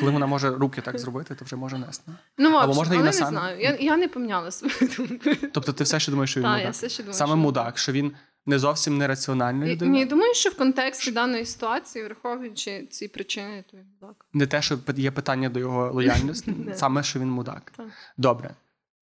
Коли 0.00 0.12
вона 0.12 0.26
може 0.26 0.50
руки 0.50 0.80
так 0.80 0.98
зробити, 0.98 1.34
то 1.34 1.44
вже 1.44 1.56
може 1.56 1.78
нести. 1.78 2.12
ну 2.38 2.56
Або 2.56 2.74
можна 2.74 2.94
і 2.94 2.98
але 2.98 3.04
на 3.04 3.10
не 3.10 3.16
сан. 3.16 3.28
знаю. 3.28 3.60
Я, 3.60 3.76
я 3.80 3.96
не 3.96 4.08
поміняла 4.08 4.50
свою 4.50 4.90
думку. 4.96 5.30
Тобто 5.52 5.72
ти 5.72 5.84
все 5.84 6.00
ще 6.00 6.10
думаєш, 6.10 6.30
що 6.30 6.40
він 6.40 6.44
Так, 6.46 6.62
я 6.62 6.70
все 6.70 6.88
ще 6.88 7.02
думаю. 7.02 7.18
Саме 7.18 7.30
що- 7.30 7.36
мудак, 7.36 7.78
що 7.78 7.92
він 7.92 8.12
не 8.46 8.58
зовсім 8.58 8.98
нераціональна 8.98 9.66
І- 9.66 9.72
людина. 9.74 9.90
Ні, 9.92 10.06
думаю, 10.06 10.34
що 10.34 10.50
в 10.50 10.56
контексті 10.56 11.10
даної 11.12 11.46
ситуації, 11.46 12.04
враховуючи 12.04 12.86
ці 12.90 13.08
причини, 13.08 13.64
то 13.70 13.76
він 13.76 13.86
мудак. 14.00 14.26
Не 14.32 14.46
те, 14.46 14.62
що 14.62 14.78
є 14.96 15.10
питання 15.10 15.48
до 15.48 15.60
його 15.60 15.92
лояльності, 15.92 16.54
саме 16.74 17.02
що 17.02 17.20
він 17.20 17.30
мудак. 17.30 17.72
Так. 17.76 17.86
Добре. 18.16 18.54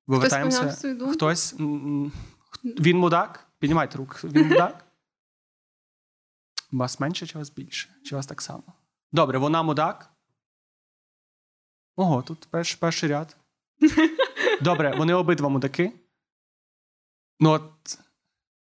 Вивертаємося. 0.06 0.76
Хтось. 1.12 1.54
Він 2.64 2.98
мудак? 2.98 3.46
Піднімайте 3.58 3.98
руку. 3.98 4.14
Він 4.24 4.48
мудак? 4.48 4.84
Вас 6.72 7.00
менше 7.00 7.26
чи 7.26 7.38
вас 7.38 7.50
більше? 7.50 7.88
Чи 8.04 8.16
вас 8.16 8.26
так 8.26 8.42
само? 8.42 8.62
Добре, 9.12 9.38
вона 9.38 9.62
мудак. 9.62 10.10
Ого, 12.00 12.22
тут 12.22 12.48
перш, 12.50 12.74
перший 12.74 13.08
ряд. 13.08 13.36
Добре, 14.60 14.94
вони 14.96 15.14
обидва 15.14 15.48
мудаки. 15.48 15.92
Ну 17.40 17.50
от. 17.50 17.98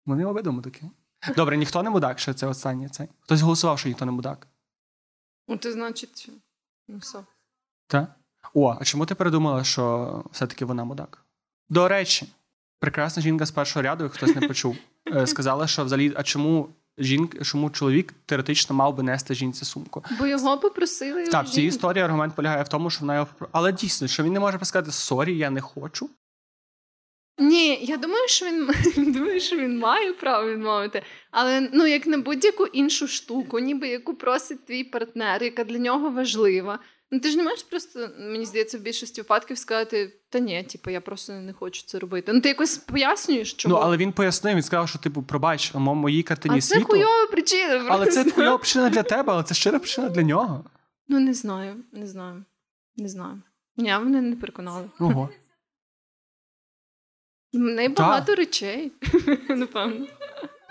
Вони 0.07 0.25
обидва 0.25 0.53
мудаки. 0.53 0.91
Добре, 1.37 1.57
ніхто 1.57 1.83
не 1.83 1.91
мудак, 1.91 2.19
що 2.19 2.35
це 2.35 2.47
останнє. 2.47 2.89
Цей. 2.89 3.09
Хтось 3.21 3.41
голосував, 3.41 3.79
що 3.79 3.89
ніхто 3.89 4.05
не 4.05 4.13
мудак. 4.13 4.47
Ну, 5.49 5.57
то 5.57 5.73
значить, 5.73 6.31
ну 6.89 6.99
все. 6.99 7.25
Так? 7.87 8.11
О, 8.55 8.77
а 8.81 8.85
чому 8.85 9.07
ти 9.07 9.15
передумала, 9.15 9.65
що 9.65 10.25
все-таки 10.33 10.65
вона 10.65 10.85
мудак? 10.85 11.25
До 11.69 11.89
речі, 11.89 12.29
прекрасна 12.79 13.23
жінка 13.23 13.47
з 13.47 13.51
першого 13.51 13.83
ряду, 13.83 14.05
як 14.05 14.13
хтось 14.13 14.35
не 14.35 14.49
почув, 14.49 14.77
е, 15.15 15.27
сказала, 15.27 15.67
що 15.67 15.85
взагалі, 15.85 16.13
а 16.17 16.23
чому 16.23 16.69
жінк, 16.99 17.45
чому 17.45 17.71
чоловік 17.71 18.15
теоретично 18.27 18.77
мав 18.77 18.97
би 18.97 19.03
нести 19.03 19.35
жінці 19.35 19.65
сумку. 19.65 20.05
Бо 20.19 20.27
його 20.27 20.59
попросили. 20.59 21.27
Так, 21.27 21.47
в 21.47 21.49
цій 21.49 21.63
історії 21.63 22.05
аргумент 22.05 22.35
полягає 22.35 22.63
в 22.63 22.69
тому, 22.69 22.91
що 22.91 23.01
вона 23.01 23.15
його 23.15 23.29
Але 23.53 23.73
дійсно, 23.73 24.09
що 24.09 24.23
він 24.23 24.33
не 24.33 24.41
може 24.41 24.59
сказати 24.63 24.93
сорі, 24.93 25.39
я 25.39 25.51
не 25.51 25.61
хочу. 25.61 26.11
Ні, 27.39 27.79
я 27.83 27.97
думаю, 27.97 28.29
що 28.29 28.47
він 28.47 28.71
думаю, 29.13 29.41
що 29.41 29.57
він 29.57 29.79
має 29.79 30.13
право 30.13 30.51
відмовити. 30.51 31.03
Але 31.31 31.71
ну 31.73 31.87
як 31.87 32.07
на 32.07 32.19
будь-яку 32.19 32.67
іншу 32.67 33.09
штуку, 33.09 33.59
ніби 33.59 33.89
яку 33.89 34.15
просить 34.15 34.67
твій 34.67 34.85
партнер, 34.85 35.43
яка 35.43 35.65
для 35.65 35.79
нього 35.79 36.11
важлива. 36.11 36.79
Ну 37.15 37.21
ти 37.21 37.31
ж 37.31 37.37
не 37.37 37.43
можеш 37.43 37.63
просто, 37.63 38.11
мені 38.19 38.47
здається, 38.47 38.79
в 38.79 38.81
більшості 38.81 39.21
випадків 39.21 39.59
сказати, 39.59 40.13
та 40.29 40.39
ні, 40.39 40.63
типу, 40.63 40.91
я 40.91 41.01
просто 41.01 41.33
не 41.33 41.53
хочу 41.53 41.83
це 41.87 41.99
робити. 41.99 42.33
Ну 42.33 42.41
ти 42.41 42.49
якось 42.49 42.79
пояснюєш, 42.79 43.53
чому. 43.53 43.75
Ну 43.75 43.81
але 43.81 43.97
він 43.97 44.13
пояснив, 44.13 44.55
він 44.55 44.63
сказав, 44.63 44.89
що 44.89 44.99
типу, 44.99 45.23
пробач, 45.23 45.73
а 45.75 45.79
мо- 45.79 45.95
моїй 45.95 46.23
картині 46.23 46.59
а 46.59 46.61
це 46.61 46.75
світу. 46.75 46.87
хуйова 46.87 47.27
причина. 47.27 47.87
Але 47.91 48.07
це 48.07 48.23
просто. 48.23 48.41
хуйова 48.41 48.59
причина 48.59 48.91
для 48.91 49.03
тебе, 49.03 49.33
але 49.33 49.43
це 49.43 49.55
щира 49.55 49.79
причина 49.79 50.09
для 50.09 50.23
нього. 50.23 50.65
Ну 51.09 51.21
не 51.21 51.35
знаю, 51.35 51.77
не 51.93 52.07
знаю. 52.07 52.45
Не 52.97 53.09
знаю. 53.09 53.43
Ні, 53.77 53.91
мене 53.91 54.21
не 54.21 54.37
переконали. 54.37 54.91
Ого. 54.99 55.29
В 57.53 57.59
неї 57.59 57.89
багато 57.89 58.35
речей, 58.35 58.93
напевно. 59.49 60.07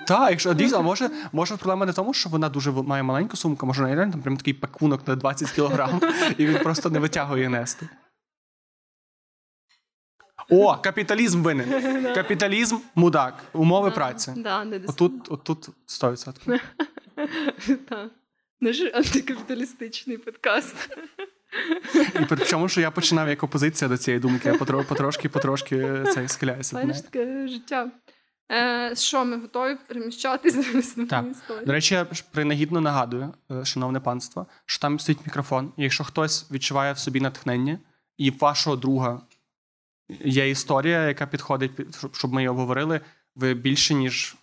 Так, 0.07 0.29
якщо 0.29 0.53
дійсно, 0.53 0.77
а 0.77 0.81
може, 0.81 1.09
може 1.31 1.57
проблема 1.57 1.85
не 1.85 1.91
в 1.91 1.95
тому, 1.95 2.13
що 2.13 2.29
вона 2.29 2.49
дуже 2.49 2.71
має 2.71 3.03
маленьку 3.03 3.37
сумку, 3.37 3.65
може 3.65 3.81
вона 3.83 3.95
реально 3.95 4.11
там 4.11 4.21
прям 4.21 4.37
такий 4.37 4.53
пакунок 4.53 5.07
на 5.07 5.15
20 5.15 5.51
кілограм, 5.51 6.01
і 6.37 6.45
він 6.45 6.57
просто 6.59 6.89
не 6.89 6.99
витягує 6.99 7.49
нести. 7.49 7.89
О, 10.49 10.77
капіталізм 10.77 11.43
винен. 11.43 12.13
Капіталізм 12.15 12.77
мудак. 12.95 13.43
Умови 13.53 13.91
праці. 13.91 14.33
Отут, 14.87 15.31
отут 15.31 15.69
100%. 15.87 16.59
Так. 17.89 18.09
Наш 18.61 18.81
антикапіталістичний 18.81 20.17
подкаст. 20.17 20.75
І 22.21 22.25
при 22.25 22.45
чому, 22.45 22.69
що 22.69 22.81
я 22.81 22.91
починав 22.91 23.29
як 23.29 23.43
опозиція 23.43 23.89
до 23.89 23.97
цієї 23.97 24.19
думки, 24.21 24.49
я 24.49 24.55
потро- 24.55 24.87
потрошки, 24.87 25.29
потрошки 25.29 26.03
це 26.13 26.27
схиляюся. 26.27 26.69
Знаєш, 26.69 27.01
таке 27.01 27.47
життя. 27.47 27.91
Е, 28.51 28.95
що, 28.95 29.25
ми 29.25 29.37
готові 29.37 29.77
переміщатися 29.87 30.63
Так. 31.09 31.25
До 31.65 31.71
речі, 31.71 31.93
я 31.93 32.07
принагідно 32.31 32.81
нагадую, 32.81 33.33
е, 33.51 33.65
шановне 33.65 33.99
панство, 33.99 34.45
що 34.65 34.81
там 34.81 34.99
стоїть 34.99 35.25
мікрофон. 35.25 35.73
І 35.77 35.83
якщо 35.83 36.03
хтось 36.03 36.51
відчуває 36.51 36.93
в 36.93 36.97
собі 36.97 37.21
натхнення, 37.21 37.79
і 38.17 38.31
в 38.31 38.37
вашого 38.37 38.75
друга 38.75 39.21
є 40.25 40.49
історія, 40.49 41.07
яка 41.07 41.27
підходить, 41.27 41.71
щоб- 41.97 42.15
щоб 42.15 42.33
ми 42.33 42.41
її 42.41 42.49
обговорили, 42.49 43.01
ви 43.35 43.53
більше, 43.53 43.93
ніж 43.93 44.35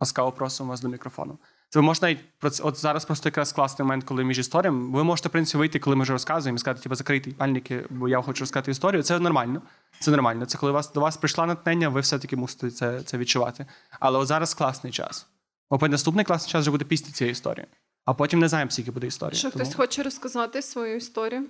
ласкаво 0.00 0.32
просимо 0.32 0.70
вас 0.70 0.80
до 0.80 0.88
мікрофону. 0.88 1.38
Це 1.70 1.78
ви 1.78 1.82
можете 1.82 2.06
навіть 2.06 2.20
про 2.38 2.50
це. 2.50 2.62
От 2.62 2.76
зараз 2.76 3.04
просто 3.04 3.28
якраз 3.28 3.52
класний 3.52 3.84
момент, 3.84 4.04
коли 4.04 4.24
між 4.24 4.38
історіями. 4.38 4.96
Ви 4.96 5.04
можете, 5.04 5.28
в 5.28 5.32
принципі, 5.32 5.58
вийти, 5.58 5.78
коли 5.78 5.96
ми 5.96 6.02
вже 6.02 6.12
розказуємо, 6.12 6.56
і 6.56 6.58
сказати, 6.58 6.82
типу, 6.82 6.94
закрийте 6.94 7.30
пальники, 7.30 7.84
бо 7.90 8.08
я 8.08 8.22
хочу 8.22 8.40
розказати 8.40 8.70
історію. 8.70 9.02
Це 9.02 9.18
нормально. 9.18 9.62
Це 10.00 10.10
нормально. 10.10 10.46
Це 10.46 10.58
коли 10.58 10.72
вас 10.72 10.92
до 10.92 11.00
вас 11.00 11.16
прийшла 11.16 11.46
натхнення, 11.46 11.88
ви 11.88 12.00
все-таки 12.00 12.36
мусите 12.36 12.70
це, 12.70 13.02
це 13.02 13.18
відчувати. 13.18 13.66
Але 14.00 14.18
от 14.18 14.26
зараз 14.26 14.54
класний 14.54 14.92
час. 14.92 15.26
Бо 15.70 15.88
наступний 15.88 16.24
класний 16.24 16.52
час 16.52 16.60
вже 16.60 16.70
буде 16.70 16.84
після 16.84 17.12
цієї 17.12 17.32
історії. 17.32 17.66
А 18.04 18.14
потім 18.14 18.40
не 18.40 18.48
знаємо, 18.48 18.70
скільки 18.70 18.90
буде 18.90 19.06
історії. 19.06 19.38
Що 19.38 19.50
Тому- 19.50 19.64
хтось 19.64 19.74
хоче 19.74 20.02
розказати 20.02 20.62
свою 20.62 20.96
історію? 20.96 21.46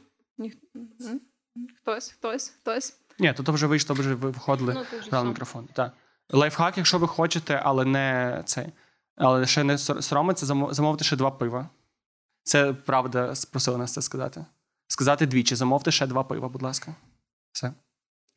Хтось, 1.83 2.11
хтось, 2.11 2.49
хтось. 2.49 2.97
Ні, 3.18 3.33
то, 3.33 3.43
то 3.43 3.53
вже 3.53 3.66
вийшло, 3.66 3.95
вже 3.95 4.14
ви 4.14 4.31
виходили 4.31 4.75
Ну, 4.75 4.85
на 5.12 5.25
мікрофон. 5.25 5.68
Так. 5.73 5.93
Лайфхак, 6.31 6.77
якщо 6.77 6.99
ви 6.99 7.09
хочете, 7.09 7.61
але 7.64 7.85
не 7.85 8.43
цей. 8.47 8.66
Але 9.21 9.47
ще 9.47 9.64
не 9.64 9.79
соромиться, 9.79 10.47
замо- 10.47 10.73
замовити 10.73 11.05
ще 11.05 11.16
два 11.16 11.31
пива. 11.31 11.68
Це 12.43 12.73
правда, 12.73 13.35
просили 13.51 13.79
нас 13.79 13.93
це 13.93 14.03
сказати. 14.03 14.45
Сказати 14.87 15.27
двічі, 15.27 15.55
замовте 15.55 15.91
ще 15.91 16.07
два 16.07 16.25
пива, 16.25 16.49
будь 16.49 16.62
ласка. 16.62 16.95
Все. 17.53 17.73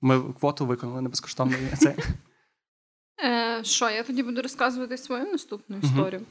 Ми 0.01 0.33
квоту 0.33 0.65
виконали 0.65 1.01
не 1.01 1.09
безкоштовно. 1.09 1.57
Це. 1.79 1.95
Е, 3.23 3.63
що, 3.63 3.89
я 3.89 4.03
тоді 4.03 4.23
буду 4.23 4.41
розказувати 4.41 4.97
свою 4.97 5.31
наступну 5.31 5.77
історію. 5.77 6.21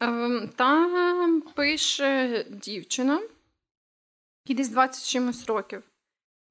Ем, 0.00 0.50
там 0.56 1.40
пише 1.40 2.44
дівчина, 2.50 3.22
їй 4.46 4.56
десь 4.56 4.68
20 4.68 5.04
чимось 5.08 5.46
років. 5.46 5.82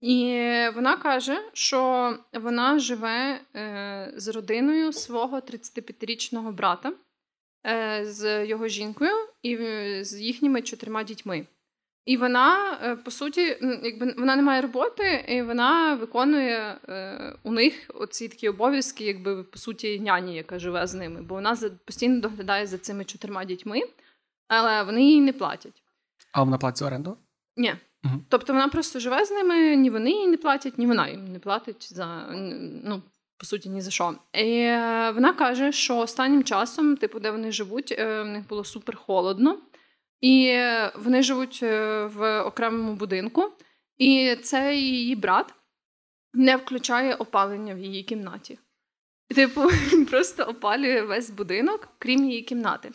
І 0.01 0.33
вона 0.75 0.97
каже, 0.97 1.49
що 1.53 2.17
вона 2.33 2.79
живе 2.79 3.41
е, 3.55 4.13
з 4.17 4.27
родиною 4.27 4.93
свого 4.93 5.39
35-річного 5.39 6.51
брата, 6.51 6.93
з 8.03 8.45
його 8.45 8.67
жінкою 8.67 9.11
і 9.41 9.55
е, 9.55 10.03
з 10.03 10.21
їхніми 10.21 10.61
чотирма 10.61 11.03
дітьми. 11.03 11.45
І 12.05 12.17
вона, 12.17 12.79
е, 12.83 12.95
по 12.95 13.11
суті, 13.11 13.57
якби 13.83 14.13
вона 14.17 14.35
не 14.35 14.41
має 14.41 14.61
роботи, 14.61 15.25
і 15.27 15.41
вона 15.41 15.95
виконує 15.95 16.77
е, 16.89 17.35
у 17.43 17.51
них 17.51 17.91
оці 17.93 18.27
такі 18.27 18.49
обов'язки, 18.49 19.03
якби 19.03 19.43
по 19.43 19.59
суті, 19.59 19.99
няні, 19.99 20.35
яка 20.35 20.59
живе 20.59 20.87
з 20.87 20.93
ними. 20.93 21.21
Бо 21.21 21.35
вона 21.35 21.57
постійно 21.85 22.21
доглядає 22.21 22.67
за 22.67 22.77
цими 22.77 23.05
чотирма 23.05 23.45
дітьми, 23.45 23.81
але 24.47 24.83
вони 24.83 25.03
їй 25.05 25.21
не 25.21 25.33
платять. 25.33 25.83
А 26.31 26.43
вона 26.43 26.57
платить 26.57 26.77
за 26.77 26.85
оренду? 26.85 27.17
Ні. 27.57 27.75
Мгм. 28.03 28.25
Тобто 28.29 28.53
вона 28.53 28.67
просто 28.67 28.99
живе 28.99 29.25
з 29.25 29.31
ними, 29.31 29.75
ні 29.75 29.89
вони 29.89 30.11
їй 30.11 30.27
не 30.27 30.37
платять, 30.37 30.77
ні 30.77 30.87
вона 30.87 31.09
їм 31.09 31.31
не 31.31 31.39
платить 31.39 31.93
за 31.93 32.27
ну, 32.83 33.01
по 33.37 33.45
суті, 33.45 33.69
ні 33.69 33.81
за 33.81 33.91
що. 33.91 34.15
І 34.33 34.59
е, 34.59 35.11
вона 35.15 35.33
каже, 35.33 35.71
що 35.71 35.97
останнім 35.97 36.43
часом, 36.43 36.97
типу, 36.97 37.19
де 37.19 37.31
вони 37.31 37.51
живуть, 37.51 37.95
е, 37.97 38.21
в 38.21 38.25
них 38.25 38.47
було 38.47 38.63
супер 38.63 38.95
холодно, 38.95 39.57
і 40.21 40.59
вони 40.95 41.23
живуть 41.23 41.59
е, 41.63 42.05
в 42.05 42.41
окремому 42.41 42.93
будинку, 42.95 43.51
і 43.97 44.35
цей 44.35 44.81
її 44.81 45.15
брат 45.15 45.53
не 46.33 46.55
включає 46.55 47.15
опалення 47.15 47.75
в 47.75 47.79
її 47.79 48.03
кімнаті. 48.03 48.59
Типу, 49.35 49.61
він 49.93 50.05
просто 50.05 50.43
опалює 50.43 51.01
весь 51.01 51.29
будинок, 51.29 51.87
крім 51.99 52.29
її 52.29 52.41
кімнати. 52.41 52.91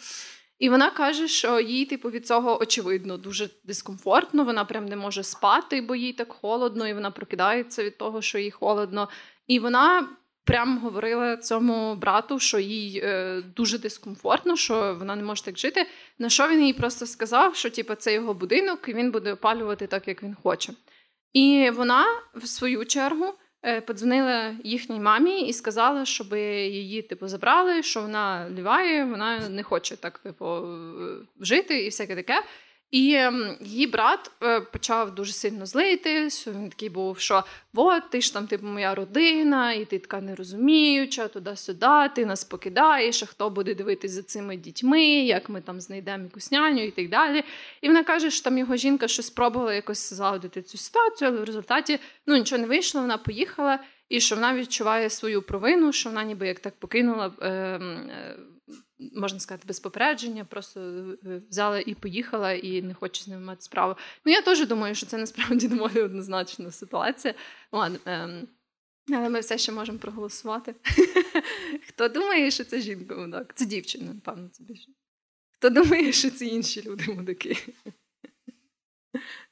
І 0.58 0.68
вона 0.68 0.90
каже, 0.90 1.28
що 1.28 1.60
їй, 1.60 1.84
типу, 1.84 2.10
від 2.10 2.26
цього 2.26 2.60
очевидно 2.60 3.16
дуже 3.16 3.50
дискомфортно. 3.64 4.44
Вона 4.44 4.64
прям 4.64 4.86
не 4.86 4.96
може 4.96 5.22
спати, 5.22 5.80
бо 5.80 5.94
їй 5.94 6.12
так 6.12 6.32
холодно, 6.32 6.88
і 6.88 6.94
вона 6.94 7.10
прокидається 7.10 7.84
від 7.84 7.98
того, 7.98 8.22
що 8.22 8.38
їй 8.38 8.50
холодно. 8.50 9.08
І 9.46 9.58
вона 9.58 10.08
прям 10.48 10.78
говорила 10.78 11.36
цьому 11.36 11.94
брату, 11.94 12.38
що 12.38 12.58
їй 12.58 13.00
е, 13.04 13.42
дуже 13.56 13.78
дискомфортно, 13.78 14.56
що 14.56 14.96
вона 14.98 15.16
не 15.16 15.22
може 15.22 15.42
так 15.42 15.58
жити. 15.58 15.86
На 16.18 16.28
що 16.28 16.48
він 16.48 16.62
їй 16.62 16.72
просто 16.72 17.06
сказав, 17.06 17.56
що 17.56 17.70
типу, 17.70 17.94
це 17.94 18.12
його 18.14 18.34
будинок, 18.34 18.88
і 18.88 18.94
він 18.94 19.10
буде 19.10 19.32
опалювати 19.32 19.86
так, 19.86 20.08
як 20.08 20.22
він 20.22 20.36
хоче. 20.42 20.72
І 21.32 21.70
вона, 21.74 22.04
в 22.34 22.46
свою 22.46 22.86
чергу, 22.86 23.34
е, 23.62 23.80
подзвонила 23.80 24.54
їхній 24.64 25.00
мамі 25.00 25.40
і 25.40 25.52
сказала, 25.52 26.04
щоб 26.04 26.34
її 26.34 27.02
типу 27.02 27.28
забрали, 27.28 27.82
що 27.82 28.02
вона 28.02 28.50
ліває, 28.50 29.04
вона 29.04 29.48
не 29.48 29.62
хоче 29.62 29.96
так 29.96 30.18
типу 30.18 30.46
е, 30.46 30.66
жити 31.40 31.82
і 31.82 31.88
всяке 31.88 32.16
таке. 32.16 32.42
І 32.90 33.14
ем, 33.14 33.56
її 33.60 33.86
брат 33.86 34.30
е, 34.42 34.60
почав 34.60 35.14
дуже 35.14 35.32
сильно 35.32 35.66
злити. 35.66 36.30
що 36.30 36.52
Він 36.52 36.68
такий 36.68 36.88
був, 36.88 37.18
що 37.18 37.44
от 37.74 38.10
ти 38.10 38.20
ж 38.20 38.34
там, 38.34 38.46
типу, 38.46 38.66
моя 38.66 38.94
родина, 38.94 39.72
і 39.72 39.84
ти 39.84 39.98
така 39.98 40.20
нерозуміюча, 40.20 41.28
туди-сюди, 41.28 42.10
ти 42.14 42.26
нас 42.26 42.44
покидаєш, 42.44 43.22
а 43.22 43.26
хто 43.26 43.50
буде 43.50 43.74
дивитись 43.74 44.12
за 44.12 44.22
цими 44.22 44.56
дітьми, 44.56 45.04
як 45.04 45.48
ми 45.48 45.60
там 45.60 45.80
знайдемо 45.80 46.24
якусь 46.24 46.50
няню 46.50 46.82
і 46.82 46.90
так 46.90 47.08
далі. 47.08 47.44
І 47.80 47.88
вона 47.88 48.04
каже, 48.04 48.30
що 48.30 48.44
там 48.44 48.58
його 48.58 48.76
жінка 48.76 49.08
щось 49.08 49.26
спробувала 49.26 49.74
якось 49.74 50.12
заладити 50.12 50.62
цю 50.62 50.78
ситуацію, 50.78 51.30
але 51.30 51.40
в 51.40 51.44
результаті 51.44 51.98
ну, 52.26 52.36
нічого 52.36 52.62
не 52.62 52.68
вийшло, 52.68 53.00
вона 53.00 53.18
поїхала, 53.18 53.78
і 54.08 54.20
що 54.20 54.34
вона 54.34 54.54
відчуває 54.54 55.10
свою 55.10 55.42
провину, 55.42 55.92
що 55.92 56.08
вона 56.08 56.24
ніби 56.24 56.46
як 56.46 56.60
так 56.60 56.74
покинула. 56.78 57.32
Е, 57.40 57.48
е, 57.48 58.36
Можна 59.14 59.40
сказати, 59.40 59.64
без 59.68 59.80
попередження, 59.80 60.44
просто 60.44 60.80
е, 60.80 61.40
взяла 61.50 61.80
і 61.80 61.94
поїхала, 61.94 62.52
і 62.52 62.82
не 62.82 62.94
хоче 62.94 63.24
з 63.24 63.28
ними 63.28 63.46
мати 63.46 63.62
справу. 63.62 63.96
Ну, 64.24 64.32
я 64.32 64.42
теж 64.42 64.66
думаю, 64.66 64.94
що 64.94 65.06
це 65.06 65.18
насправді 65.18 65.68
доволі 65.68 66.00
однозначна 66.02 66.70
ситуація. 66.70 67.34
Ладно, 67.72 67.98
ем, 68.06 68.48
але 69.12 69.28
ми 69.28 69.40
все 69.40 69.58
ще 69.58 69.72
можемо 69.72 69.98
проголосувати. 69.98 70.74
Хто 71.88 72.08
думає, 72.08 72.50
що 72.50 72.64
це 72.64 72.80
жінка 72.80 73.16
мудак? 73.16 73.52
Це 73.54 73.66
дівчина, 73.66 74.14
напевно, 74.14 74.48
це 74.52 74.64
більше. 74.64 74.88
Хто 75.52 75.70
думає, 75.70 76.12
що 76.12 76.30
це 76.30 76.46
інші 76.46 76.82
люди 76.82 77.14
мудаки? 77.14 77.56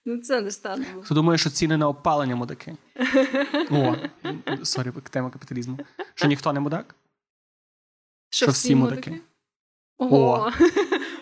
Ну, 0.04 0.18
це 0.18 0.40
не 0.40 0.50
станемо. 0.50 1.02
Хто 1.02 1.14
думає, 1.14 1.38
що 1.38 1.50
ціни 1.50 1.76
на 1.76 1.88
опалення 1.88 2.36
мудаки? 2.36 2.76
О, 3.70 3.96
сорі, 4.62 4.92
тема 5.10 5.30
капіталізму. 5.30 5.78
Що 6.14 6.28
ніхто 6.28 6.52
не 6.52 6.60
мудак? 6.60 6.94
Що 8.30 8.46
всі 8.46 8.74
мудаки. 8.74 9.20
Ого. 9.98 10.52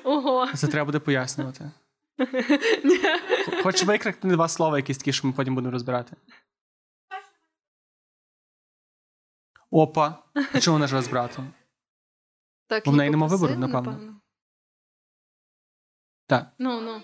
Ого. 0.05 0.53
Це 0.55 0.68
треба 0.68 0.85
буде 0.85 0.99
пояснювати. 0.99 1.70
Хоч 3.62 3.85
викрикнути 3.85 4.37
два 4.37 4.49
слова, 4.49 4.77
якісь 4.77 4.99
такі, 4.99 5.12
що 5.12 5.27
ми 5.27 5.33
потім 5.33 5.55
будемо 5.55 5.72
розбирати. 5.72 6.16
Опа. 9.70 10.22
Чому 10.61 10.75
вона 10.75 10.87
живе 10.87 11.03
з 11.03 11.09
братом? 11.09 11.53
Так, 12.66 12.85
Бо 12.85 12.91
в 12.91 12.97
неї 12.97 13.11
нема 13.11 13.27
вибору, 13.27 13.55
напевно. 13.55 14.20
Так. 16.27 16.47
Ну, 16.59 16.81
ну. 16.81 17.03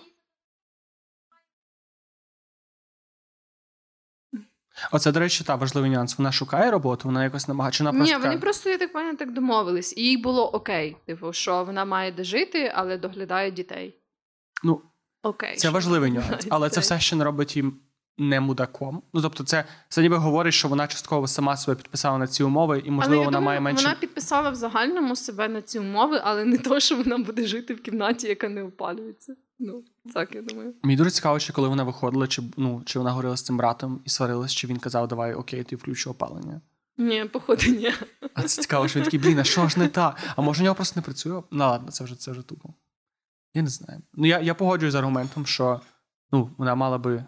Оце, 4.91 5.11
до 5.11 5.19
речі, 5.19 5.43
та 5.43 5.55
важливий 5.55 5.91
нюанс. 5.91 6.17
Вона 6.17 6.31
шукає 6.31 6.71
роботу, 6.71 7.01
вона 7.05 7.23
якось 7.23 7.47
намагає. 7.47 7.71
Чи 7.71 7.83
вона 7.83 7.91
Ні, 7.91 7.97
просто 7.99 8.19
вони 8.27 8.37
просто, 8.37 8.69
я 8.69 8.77
так 8.77 8.93
пам'ятаю, 8.93 9.17
так 9.17 9.33
домовились. 9.33 9.97
І 9.97 10.01
їй 10.01 10.17
було 10.17 10.49
окей. 10.49 10.97
Типу, 11.05 11.33
що 11.33 11.63
вона 11.63 11.85
має 11.85 12.11
де 12.11 12.23
жити, 12.23 12.71
але 12.75 12.97
доглядає 12.97 13.51
дітей. 13.51 13.95
ну, 14.63 14.81
Окей. 15.23 15.55
це 15.55 15.69
важливий 15.69 16.11
нюанс, 16.11 16.47
але 16.49 16.69
це 16.69 16.79
все 16.79 16.99
ще 16.99 17.15
не 17.15 17.23
робить 17.23 17.55
їм 17.55 17.79
не 18.17 18.39
мудаком. 18.39 19.03
Ну 19.13 19.21
тобто, 19.21 19.43
це, 19.43 19.65
це 19.89 20.01
ніби 20.01 20.15
говорить, 20.15 20.53
що 20.53 20.67
вона 20.67 20.87
частково 20.87 21.27
сама 21.27 21.57
себе 21.57 21.75
підписала 21.75 22.17
на 22.17 22.27
ці 22.27 22.43
умови, 22.43 22.81
і 22.85 22.91
можливо 22.91 23.15
але 23.15 23.25
вона 23.25 23.37
думаю, 23.37 23.45
має 23.45 23.59
менше. 23.59 23.83
Вона 23.83 23.95
підписала 23.95 24.49
в 24.49 24.55
загальному 24.55 25.15
себе 25.15 25.47
на 25.47 25.61
ці 25.61 25.79
умови, 25.79 26.21
але 26.23 26.45
не 26.45 26.57
то, 26.57 26.79
що 26.79 26.95
вона 26.95 27.17
буде 27.17 27.47
жити 27.47 27.73
в 27.73 27.81
кімнаті, 27.81 28.27
яка 28.27 28.49
не 28.49 28.63
опалюється. 28.63 29.35
Ну, 29.63 29.83
так 30.13 30.35
я 30.35 30.41
думаю. 30.41 30.73
Мені 30.83 30.97
дуже 30.97 31.11
цікаво, 31.11 31.39
чи 31.39 31.53
коли 31.53 31.67
вона 31.67 31.83
виходила, 31.83 32.27
чи 32.27 32.41
ну 32.57 32.81
чи 32.85 32.99
вона 32.99 33.11
говорила 33.11 33.37
з 33.37 33.41
цим 33.41 33.57
братом 33.57 34.01
і 34.05 34.09
сварилась, 34.09 34.51
чи 34.51 34.67
він 34.67 34.77
казав, 34.77 35.07
давай 35.07 35.33
окей, 35.33 35.63
ти 35.63 35.75
включу 35.75 36.09
опалення. 36.09 36.61
Ні, 36.97 37.25
походу, 37.25 37.65
ні. 37.65 37.93
А 38.33 38.43
це 38.43 38.61
цікаво, 38.61 38.87
що 38.87 38.99
він 38.99 39.03
такий, 39.03 39.19
блін, 39.19 39.39
а 39.39 39.43
що 39.43 39.67
ж 39.67 39.79
не 39.79 39.87
так? 39.87 40.17
А 40.35 40.41
може 40.41 40.61
у 40.61 40.63
нього 40.63 40.75
просто 40.75 40.99
не 40.99 41.03
працює? 41.03 41.41
Ну 41.51 41.59
ладно, 41.59 41.91
це 41.91 42.03
вже 42.03 42.15
це 42.15 42.31
вже 42.31 42.41
тупо. 42.41 42.73
Я 43.53 43.61
не 43.61 43.69
знаю. 43.69 44.01
Ну 44.13 44.27
я, 44.27 44.39
я 44.39 44.53
погоджуюсь 44.53 44.93
з 44.93 44.95
аргументом, 44.95 45.45
що 45.45 45.81
ну, 46.31 46.49
вона 46.57 46.75
мала 46.75 46.97
би. 46.97 47.25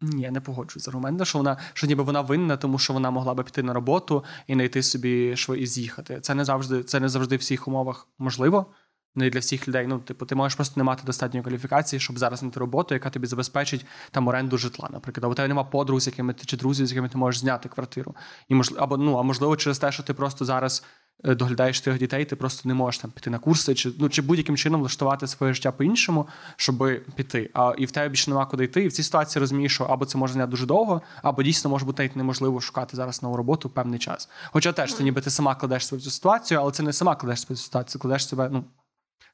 Ні, 0.00 0.22
я 0.22 0.30
не 0.30 0.40
погоджуюсь 0.40 0.84
з 0.84 0.88
аргументом, 0.88 1.26
що 1.26 1.38
вона 1.38 1.56
що 1.72 1.86
ніби 1.86 2.02
вона 2.02 2.20
винна, 2.20 2.56
тому 2.56 2.78
що 2.78 2.92
вона 2.92 3.10
могла 3.10 3.34
би 3.34 3.42
піти 3.42 3.62
на 3.62 3.72
роботу 3.72 4.24
і 4.46 4.54
знайти 4.54 4.82
собі 4.82 5.36
шви 5.36 5.58
і 5.58 5.66
з'їхати. 5.66 6.20
Це 6.20 6.34
не 6.34 6.44
завжди, 6.44 6.82
це 6.82 7.00
не 7.00 7.08
завжди 7.08 7.36
в 7.36 7.38
всіх 7.38 7.68
умовах 7.68 8.08
можливо. 8.18 8.66
Не 9.14 9.30
для 9.30 9.40
всіх 9.40 9.68
людей. 9.68 9.86
Ну, 9.86 9.98
типу, 9.98 10.26
ти 10.26 10.34
можеш 10.34 10.56
просто 10.56 10.80
не 10.80 10.84
мати 10.84 11.02
достатньої 11.06 11.42
кваліфікації, 11.42 12.00
щоб 12.00 12.18
зараз 12.18 12.38
знайти 12.38 12.60
роботу, 12.60 12.94
яка 12.94 13.10
тобі 13.10 13.26
забезпечить 13.26 13.86
там 14.10 14.28
оренду 14.28 14.58
житла, 14.58 14.88
наприклад. 14.92 15.24
Або 15.24 15.34
тебе 15.34 15.48
немає 15.48 15.68
подруг, 15.70 16.00
з 16.00 16.06
якими 16.06 16.32
ти 16.32 16.44
чи 16.44 16.56
друзів, 16.56 16.86
з 16.86 16.92
якими 16.92 17.08
ти 17.08 17.18
можеш 17.18 17.40
зняти 17.40 17.68
квартиру. 17.68 18.14
І 18.48 18.54
можливо, 18.54 18.84
або 18.84 18.96
ну, 18.96 19.18
а 19.18 19.22
можливо, 19.22 19.56
через 19.56 19.78
те, 19.78 19.92
що 19.92 20.02
ти 20.02 20.14
просто 20.14 20.44
зараз 20.44 20.84
е, 21.24 21.34
доглядаєш 21.34 21.80
трьох 21.80 21.98
дітей, 21.98 22.24
ти 22.24 22.36
просто 22.36 22.68
не 22.68 22.74
можеш 22.74 23.00
там 23.00 23.10
піти 23.10 23.30
на 23.30 23.38
курси, 23.38 23.74
чи 23.74 23.92
ну 23.98 24.08
чи 24.08 24.22
будь-яким 24.22 24.56
чином 24.56 24.80
влаштувати 24.80 25.26
своє 25.26 25.54
життя 25.54 25.72
по-іншому, 25.72 26.28
щоб 26.56 26.88
піти. 27.16 27.50
А 27.54 27.72
і 27.78 27.86
в 27.86 27.90
тебе 27.90 28.08
bільше 28.08 28.30
нема 28.30 28.46
куди 28.46 28.64
йти. 28.64 28.82
І 28.82 28.88
в 28.88 28.92
цій 28.92 29.02
ситуації 29.02 29.40
розумієш, 29.40 29.74
що 29.74 29.84
або 29.84 30.04
це 30.04 30.18
може 30.18 30.32
зайняти 30.32 30.50
дуже 30.50 30.66
довго, 30.66 31.02
або 31.22 31.42
дійсно 31.42 31.70
може 31.70 31.86
бути 31.86 32.02
навіть 32.02 32.16
неможливо 32.16 32.60
шукати 32.60 32.96
зараз 32.96 33.22
нову 33.22 33.36
роботу 33.36 33.70
певний 33.70 33.98
час. 33.98 34.28
Хоча 34.52 34.72
теж 34.72 34.94
це 34.94 35.04
ніби 35.04 35.20
ти 35.20 35.30
сама 35.30 35.54
кладеш 35.54 35.86
себе 35.86 36.00
в 36.00 36.02
цю 36.02 36.10
ситуацію, 36.10 36.60
але 36.60 36.72
це 36.72 36.82
не 36.82 36.92
сама 36.92 37.16
кладеш 37.16 37.40
себе 37.40 37.54
в 37.54 37.58
цю 37.58 37.64
ситуацію, 37.64 38.00
кладеш 38.00 38.28
себе, 38.28 38.48
ну. 38.52 38.64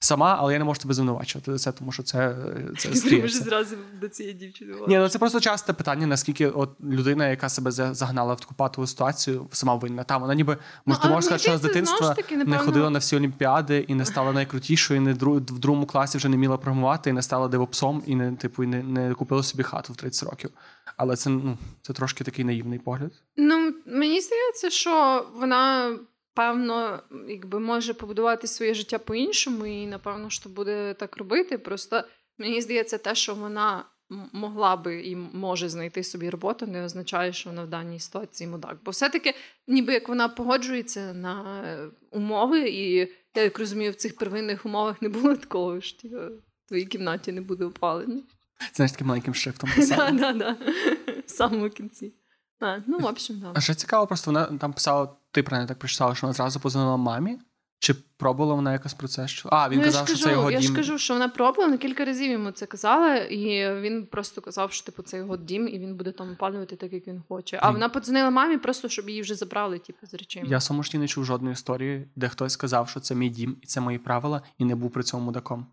Сама, 0.01 0.37
але 0.39 0.53
я 0.53 0.59
не 0.59 0.65
можу 0.65 0.81
тебе 0.81 0.95
звинувачувати 0.95 1.53
за 1.53 1.59
це, 1.59 1.73
тому 1.73 1.93
що 1.93 2.03
це, 2.03 2.37
це 2.79 2.89
Ти 3.11 3.29
зразу 3.29 3.77
до 4.01 4.09
цієї 4.09 4.35
дівчини. 4.35 4.75
Ні, 4.89 4.99
ну 4.99 5.09
це 5.09 5.19
просто 5.19 5.41
часте 5.41 5.73
питання, 5.73 6.07
наскільки 6.07 6.49
от 6.49 6.71
людина, 6.85 7.29
яка 7.29 7.49
себе 7.49 7.71
загнала 7.71 8.35
в 8.35 8.41
таку 8.41 8.55
патову 8.55 8.87
ситуацію, 8.87 9.49
сама 9.53 9.75
винна. 9.75 10.05
Там 10.05 10.21
вона 10.21 10.35
ніби 10.35 10.57
може, 10.87 11.01
ти 11.01 11.09
можеш 11.09 11.25
сказати, 11.25 11.43
що 11.43 11.59
з 11.59 11.61
дитинства 11.61 12.15
таки, 12.15 12.37
не 12.37 12.59
ходила 12.59 12.91
на 12.91 12.99
всі 12.99 13.17
олімпіади 13.17 13.85
і 13.89 13.95
не 13.95 14.05
стала 14.05 14.33
найкрутішою, 14.33 15.01
і 15.01 15.05
не 15.05 15.15
дру- 15.15 15.55
в 15.55 15.59
другому 15.59 15.87
класі 15.87 16.19
вже 16.19 16.29
не 16.29 16.37
вміла 16.37 16.57
програмувати, 16.57 17.11
і 17.11 17.13
не 17.13 17.23
стала 17.23 17.49
девопсом, 17.49 18.03
і 18.07 18.15
не 18.15 18.33
типу 18.33 18.65
і 18.65 18.67
не, 18.67 18.83
не 18.83 19.15
купила 19.15 19.43
собі 19.43 19.63
хату 19.63 19.93
в 19.93 19.97
30 19.97 20.31
років. 20.31 20.51
Але 20.97 21.17
це 21.17 21.31
ну 21.31 21.59
це 21.83 21.93
трошки 21.93 22.25
такий 22.25 22.45
наївний 22.45 22.79
погляд. 22.79 23.13
Ну, 23.37 23.73
мені 23.87 24.21
здається, 24.21 24.71
що 24.71 25.27
вона, 25.41 25.91
певно, 26.39 27.03
якби 27.29 27.61
може 27.61 27.95
побудувати 27.95 28.47
своє 28.47 28.75
життя 28.75 28.99
по-іншому, 28.99 29.67
і 29.67 29.87
напевно, 29.87 30.31
що 30.31 30.49
буде 30.49 30.95
так 30.95 31.17
робити. 31.17 31.59
Просто 31.59 32.05
мені 32.39 32.61
здається, 32.61 32.99
те, 32.99 33.15
що 33.15 33.35
вона 33.35 33.85
могла 34.33 34.77
би 34.77 35.03
і 35.03 35.17
може 35.17 35.69
знайти 35.69 36.05
собі 36.05 36.31
роботу, 36.31 36.67
не 36.67 36.85
означає, 36.85 37.33
що 37.33 37.51
вона 37.51 37.65
в 37.65 37.69
даній 37.69 38.01
ситуації 38.01 38.49
мудак. 38.51 38.77
Бо 38.85 38.91
все-таки, 38.91 39.35
ніби 39.67 39.93
як 39.93 40.09
вона 40.09 40.29
погоджується 40.29 41.15
на 41.15 41.63
е, 41.65 41.89
умови, 42.11 42.61
і 42.69 42.95
я 43.35 43.43
як 43.43 43.59
розумію, 43.59 43.93
в 43.93 43.95
цих 43.95 44.17
первинних 44.17 44.67
умовах 44.67 45.03
не 45.03 45.09
було 45.09 45.37
такого, 45.37 45.81
що 45.81 46.03
типу, 46.03 46.17
в 46.17 46.69
твоїй 46.69 46.87
кімнаті 46.87 47.33
не 47.33 47.41
буде 47.41 47.65
опалення. 47.65 48.23
Це 48.61 48.71
знаєш, 48.75 48.93
таким 48.93 49.07
маленьким 49.07 49.35
шрифтом 49.35 49.71
писала. 49.77 50.11
да, 50.11 50.33
да. 50.33 50.57
В 51.27 51.31
самому 51.31 51.71
кінці. 51.71 52.13
А, 52.61 52.79
ну, 52.87 52.99
в 52.99 53.07
общем, 53.07 53.41
да. 53.41 53.53
А 53.55 53.61
ще 53.61 53.75
цікаво, 53.75 54.07
просто 54.07 54.31
вона 54.31 54.45
там 54.47 54.73
писала, 54.73 55.09
ти 55.33 55.43
правильно 55.43 55.69
так 55.69 55.79
прочитала, 55.79 56.15
що 56.15 56.27
вона 56.27 56.35
зразу 56.35 56.61
позвонила 56.61 56.97
мамі. 56.97 57.39
Чи 57.81 57.95
пробувала 57.95 58.55
вона 58.55 58.73
якось 58.73 58.95
про 58.95 59.09
це? 59.09 59.29
Що... 59.29 59.49
А, 59.53 59.69
він 59.69 59.79
ну, 59.79 59.85
казав, 59.85 60.01
я 60.01 60.07
що 60.07 60.15
кажу, 60.15 60.25
це 60.25 60.31
його 60.31 60.51
я 60.51 60.61
дім. 60.61 60.71
ж 60.71 60.77
кажу, 60.77 60.99
що 60.99 61.15
вона 61.15 61.29
пробувала, 61.29 61.73
на 61.73 61.79
кілька 61.79 62.05
разів 62.05 62.31
йому 62.31 62.51
це 62.51 62.67
казала, 62.67 63.17
і 63.17 63.75
він 63.81 64.07
просто 64.07 64.41
казав, 64.41 64.73
що 64.73 64.87
типу 64.87 65.03
це 65.03 65.17
його 65.17 65.37
дім, 65.37 65.69
і 65.69 65.79
він 65.79 65.97
буде 65.97 66.13
там 66.13 66.33
опалювати 66.33 66.77
так, 66.77 66.93
як 66.93 67.07
він 67.07 67.23
хоче. 67.29 67.59
А 67.63 67.69
Ні. 67.69 67.73
вона 67.73 67.89
подзвонила 67.89 68.31
мамі, 68.31 68.59
просто 68.59 68.89
щоб 68.89 69.09
її 69.09 69.23
вже 69.23 69.35
забрали, 69.35 69.79
типу, 69.79 70.07
з 70.07 70.15
речей. 70.15 70.43
Я 70.47 70.61
самостійно 70.61 71.03
не 71.03 71.09
чув 71.09 71.25
жодної 71.25 71.53
історії, 71.53 72.09
де 72.17 72.29
хтось 72.29 72.53
сказав, 72.53 72.89
що 72.89 73.01
це 73.01 73.15
мій 73.15 73.29
дім 73.29 73.57
і 73.63 73.67
це 73.67 73.81
мої 73.81 73.99
правила, 73.99 74.43
і 74.59 74.65
не 74.65 74.75
був 74.75 74.91
при 74.91 75.03
цьому 75.03 75.25
мудаком. 75.25 75.67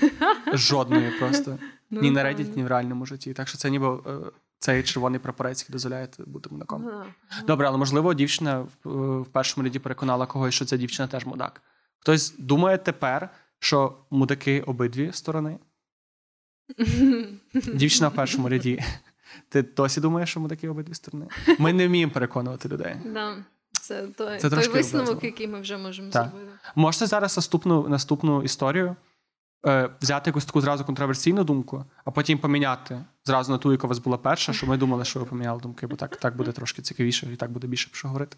Жодної 0.52 1.10
просто. 1.18 1.58
Ну, 1.90 2.00
ні 2.00 2.10
на. 2.10 2.24
Reddit, 2.24 2.56
ні 2.56 2.64
в 2.64 2.66
реальному 2.66 3.06
житті. 3.06 3.32
Так 3.32 3.48
що 3.48 3.58
це 3.58 3.70
ніби 3.70 3.86
е, 3.86 4.18
цей 4.60 4.82
червоний 4.82 5.20
прапорець, 5.20 5.60
який 5.62 5.72
дозволяє 5.72 6.08
бути 6.18 6.48
мудаком. 6.52 6.90
Добре, 7.46 7.66
але 7.66 7.78
можливо, 7.78 8.14
дівчина 8.14 8.66
в, 8.84 9.20
е, 9.20 9.24
першому 9.32 9.64
ряді 9.64 9.78
переконала 9.78 10.26
когось, 10.26 10.54
що 10.54 10.64
ця 10.64 10.76
дівчина 10.76 11.08
теж 11.08 11.26
мудак. 11.26 11.62
Хтось 12.00 12.34
думає 12.38 12.78
тепер, 12.78 13.28
що 13.58 13.96
мудаки 14.10 14.60
обидві 14.60 15.10
сторони. 15.12 15.58
Дівчина 17.74 18.08
в 18.08 18.14
першому 18.14 18.48
ряді. 18.48 18.82
Ти 19.48 19.62
досі 19.62 20.00
думаєш, 20.00 20.30
що 20.30 20.40
мудаки 20.40 20.68
обидві 20.68 20.94
сторони? 20.94 21.26
Ми 21.58 21.72
не 21.72 21.88
вміємо 21.88 22.12
переконувати 22.12 22.68
людей. 22.68 22.96
Да. 23.04 23.36
Це 23.80 24.06
той, 24.06 24.38
Це 24.38 24.50
той 24.50 24.58
висновок, 24.58 24.84
образливо. 24.84 25.20
який 25.22 25.48
ми 25.48 25.60
вже 25.60 25.76
можемо 25.76 26.10
Так. 26.10 26.28
зробити. 26.30 26.50
Можете 26.74 27.06
зараз 27.06 27.36
наступну, 27.36 27.88
наступну 27.88 28.42
історію 28.42 28.96
взяти 30.00 30.30
якусь 30.30 30.44
таку 30.44 30.60
зразу 30.60 30.84
контроверсійну 30.84 31.44
думку, 31.44 31.84
а 32.04 32.10
потім 32.10 32.38
поміняти 32.38 33.04
зразу 33.24 33.52
на 33.52 33.58
ту, 33.58 33.72
яка 33.72 33.86
у 33.86 33.88
вас 33.88 33.98
була 33.98 34.18
перша, 34.18 34.52
щоб 34.52 34.68
ми 34.68 34.76
думали, 34.76 35.04
що 35.04 35.20
ви 35.20 35.26
поміняли 35.26 35.60
думки, 35.60 35.86
бо 35.86 35.96
так, 35.96 36.16
так 36.16 36.36
буде 36.36 36.52
трошки 36.52 36.82
цікавіше 36.82 37.32
і 37.32 37.36
так 37.36 37.50
буде 37.50 37.66
більше 37.66 37.88
про 37.88 37.96
що 37.98 38.08
говорити. 38.08 38.36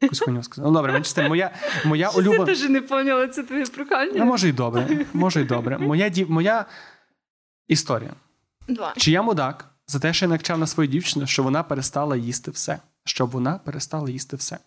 Якусь 0.00 0.20
хуйню 0.20 0.42
сказати. 0.42 0.68
Ну 0.68 0.74
добре, 0.74 0.92
менше 0.92 1.10
з 1.10 1.14
тим, 1.14 1.28
моя, 1.28 1.50
моя 1.84 2.10
Я 2.16 2.44
теж 2.44 2.68
не 2.68 2.80
поняла 2.80 3.28
це 3.28 3.42
твоє 3.42 3.64
прохання. 3.64 4.12
Ну, 4.16 4.24
може 4.24 4.48
й 4.48 4.52
добре. 4.52 5.06
Може 5.12 5.42
й 5.42 5.44
добре. 5.44 5.78
Моя, 5.78 6.08
дів... 6.08 6.30
моя 6.30 6.64
історія. 7.68 8.10
Два. 8.68 8.94
Чи 8.96 9.10
я 9.10 9.22
мудак 9.22 9.64
за 9.86 9.98
те, 9.98 10.12
що 10.12 10.24
я 10.24 10.28
навчав 10.28 10.58
на 10.58 10.66
свою 10.66 10.90
дівчину, 10.90 11.26
що 11.26 11.42
вона 11.42 11.62
перестала 11.62 12.16
їсти 12.16 12.50
все. 12.50 12.78
Щоб 13.04 13.30
вона 13.30 13.58
перестала 13.64 14.10
їсти 14.10 14.36
все. 14.36 14.58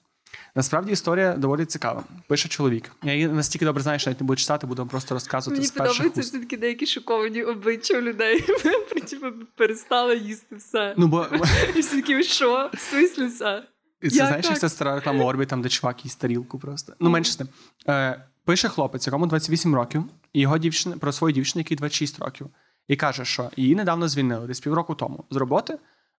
Насправді 0.56 0.92
історія 0.92 1.34
доволі 1.34 1.66
цікава. 1.66 2.04
Пише 2.28 2.50
чоловік. 2.50 2.92
Я 3.04 3.14
її 3.14 3.28
настільки 3.28 3.66
добре 3.66 3.84
знаю, 3.84 4.00
що 4.00 4.10
навіть 4.10 4.22
не 4.22 4.28
буду 4.28 4.38
читати, 4.38 4.68
буду 4.68 4.82
вам 4.82 4.90
просто 4.90 5.16
розказувати 5.16 5.60
Мені 5.60 5.68
з 5.68 5.72
перших 5.72 5.98
подобається 5.98 6.22
уст. 6.22 6.30
все 6.30 6.40
таки 6.40 6.58
деякі 6.58 6.86
шоковані 6.86 7.44
обличчя 7.44 7.98
у 7.98 8.02
людей. 8.02 8.42
Типу, 9.10 9.26
перестала 9.56 10.14
їсти 10.14 10.56
все. 10.56 10.94
Ну, 10.98 11.08
бо 11.08 11.28
І 11.76 11.80
всі 11.80 12.02
такі, 12.02 12.24
що? 12.24 12.70
В 12.74 12.80
смислі 12.80 13.26
все? 13.26 13.64
це 14.10 14.16
Як 14.16 14.28
знаєш, 14.28 14.46
як 14.46 14.60
це 14.60 14.70
стара 14.70 14.96
реклама 14.96 15.26
Орбі, 15.26 15.46
там, 15.46 15.62
де 15.62 15.70
чувак 15.70 16.06
їсть 16.06 16.20
тарілку 16.20 16.60
просто. 16.60 16.94
Ну, 17.00 17.10
менше 17.10 17.32
з 17.32 17.36
тим. 17.36 17.48
Е, 17.88 18.26
пише 18.46 18.70
хлопець, 18.70 19.08
якому 19.08 19.28
28 19.28 19.76
років, 19.76 20.04
і 20.34 20.42
його 20.42 20.58
дівчина 20.58 20.98
про 20.98 21.12
свою 21.12 21.34
дівчину, 21.34 21.60
якій 21.60 21.76
26 21.76 22.20
років, 22.20 22.48
і 22.88 22.96
каже, 22.96 23.26
що 23.26 23.50
її 23.58 23.76
недавно 23.76 24.08
звільнили 24.08 24.48
десь 24.48 24.60
півроку 24.60 24.96
тому 24.96 25.24
з 25.30 25.36
роботи. 25.36 25.78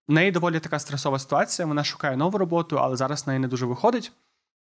В 0.09 0.13
неї 0.13 0.31
доволі 0.31 0.61
така 0.61 0.79
стресова 0.79 1.19
ситуація. 1.19 1.67
Вона 1.67 1.85
шукає 1.85 2.17
нову 2.17 2.39
роботу, 2.39 2.79
але 2.79 2.97
зараз 2.97 3.25
в 3.25 3.29
неї 3.29 3.39
не 3.39 3.49
дуже 3.49 3.67
виходить. 3.67 4.13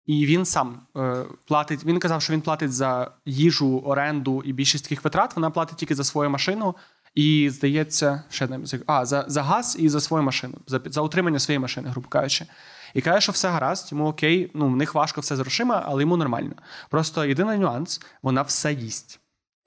І 0.06 0.26
він 0.26 0.44
сам 0.44 0.80
е, 0.96 1.24
платить. 1.44 1.84
Він 1.84 1.98
казав, 1.98 2.22
що 2.22 2.32
він 2.32 2.40
платить 2.40 2.72
за 2.72 3.10
їжу, 3.26 3.78
оренду 3.78 4.42
і 4.44 4.52
більшість 4.52 4.84
таких 4.84 5.04
витрат. 5.04 5.36
Вона 5.36 5.50
платить 5.50 5.76
тільки 5.76 5.94
за 5.94 6.04
свою 6.04 6.30
машину. 6.30 6.74
І 7.14 7.50
здається, 7.50 8.22
ще 8.30 8.46
не 8.46 8.60
а, 8.86 9.06
за, 9.06 9.24
за 9.28 9.42
газ 9.42 9.76
і 9.80 9.88
за 9.88 10.00
свою 10.00 10.24
машину, 10.24 10.54
за, 10.66 10.80
за 10.84 11.00
утримання 11.00 11.38
своєї 11.38 11.58
машини, 11.58 11.88
грубо 11.88 12.08
кажучи. 12.08 12.46
І 12.94 13.00
каже, 13.00 13.20
що 13.20 13.32
все 13.32 13.48
гаразд, 13.48 13.92
йому 13.92 14.06
окей, 14.06 14.50
ну 14.54 14.68
в 14.68 14.76
них 14.76 14.94
важко 14.94 15.20
все 15.20 15.36
з 15.36 15.40
грошима, 15.40 15.82
але 15.86 16.02
йому 16.02 16.16
нормально. 16.16 16.54
Просто 16.90 17.24
єдиний 17.24 17.58
нюанс, 17.58 18.00
вона 18.22 18.42
все 18.42 18.72
їсть. 18.72 19.19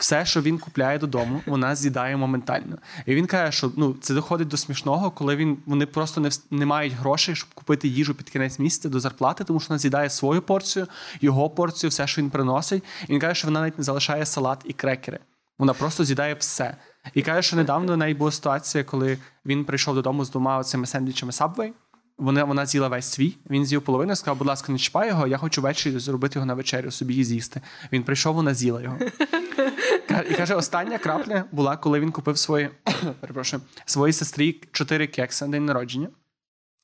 Все, 0.04 0.26
що 0.26 0.42
він 0.42 0.60
купляє 0.60 1.00
додому, 1.00 1.42
вона 1.46 1.76
з'їдає 1.76 2.18
моментально. 2.18 2.78
І 3.06 3.16
він 3.16 3.26
каже, 3.26 3.52
що 3.52 3.72
ну 3.78 3.96
це 4.02 4.14
доходить 4.14 4.48
до 4.48 4.58
смішного, 4.58 5.12
коли 5.12 5.36
він 5.36 5.58
вони 5.66 5.86
просто 5.86 6.22
не, 6.22 6.30
не 6.52 6.66
мають 6.66 6.94
грошей, 6.94 7.36
щоб 7.36 7.54
купити 7.54 7.88
їжу 7.88 8.16
під 8.16 8.30
кінець 8.30 8.60
місяця 8.60 8.90
до 8.90 9.00
зарплати, 9.00 9.44
тому 9.44 9.60
що 9.60 9.70
вона 9.70 9.80
з'їдає 9.80 10.10
свою 10.10 10.42
порцію, 10.42 10.88
його 11.22 11.50
порцію, 11.50 11.90
все, 11.90 12.08
що 12.08 12.22
він 12.22 12.30
приносить. 12.30 12.84
І 13.08 13.14
він 13.14 13.20
каже, 13.20 13.36
що 13.36 13.48
вона 13.48 13.60
навіть 13.60 13.78
не 13.78 13.84
залишає 13.84 14.26
салат 14.26 14.62
і 14.66 14.74
крекери. 14.74 15.20
Вона 15.60 15.74
просто 15.74 16.04
з'їдає 16.04 16.34
все. 16.34 16.76
І 17.14 17.22
каже, 17.22 17.42
що 17.42 17.56
недавно 17.56 17.94
в 17.94 17.98
неї 17.98 18.14
була 18.14 18.32
ситуація, 18.32 18.84
коли 18.84 19.18
він 19.46 19.66
прийшов 19.66 19.96
додому 19.96 20.26
з 20.26 20.30
двома 20.30 20.64
цими 20.64 20.86
сендвічами 20.86 21.32
Subway, 21.32 21.72
Вона, 22.18 22.44
вона 22.44 22.66
з'їла 22.66 22.88
весь 22.88 23.06
свій, 23.06 23.38
він 23.50 23.66
з'їв 23.66 23.82
половину, 23.82 24.16
сказав, 24.16 24.38
будь 24.38 24.48
ласка, 24.48 24.72
не 24.72 24.78
чіпай 24.78 25.08
його, 25.08 25.28
я 25.28 25.38
хочу 25.38 25.62
ввечері 25.62 26.00
зробити 26.00 26.34
його 26.36 26.46
на 26.46 26.54
вечерю, 26.54 26.92
собі 26.92 27.16
і 27.16 27.24
з'їсти. 27.24 27.62
Він 27.92 28.04
прийшов, 28.04 28.36
вона 28.36 28.54
з'їла 28.54 28.82
його. 28.82 28.98
І 30.30 30.34
каже, 30.34 30.56
остання 30.56 30.98
крапля 30.98 31.46
була, 31.52 31.78
коли 31.78 32.00
він 32.00 32.12
купив 32.12 32.38
свої, 32.38 32.70
перепрошую, 33.20 33.62
своїй 33.86 34.14
сестрі 34.14 34.62
чотири 34.72 35.08
кекси 35.08 35.46
на 35.46 35.52
день 35.52 35.66
народження 35.66 36.08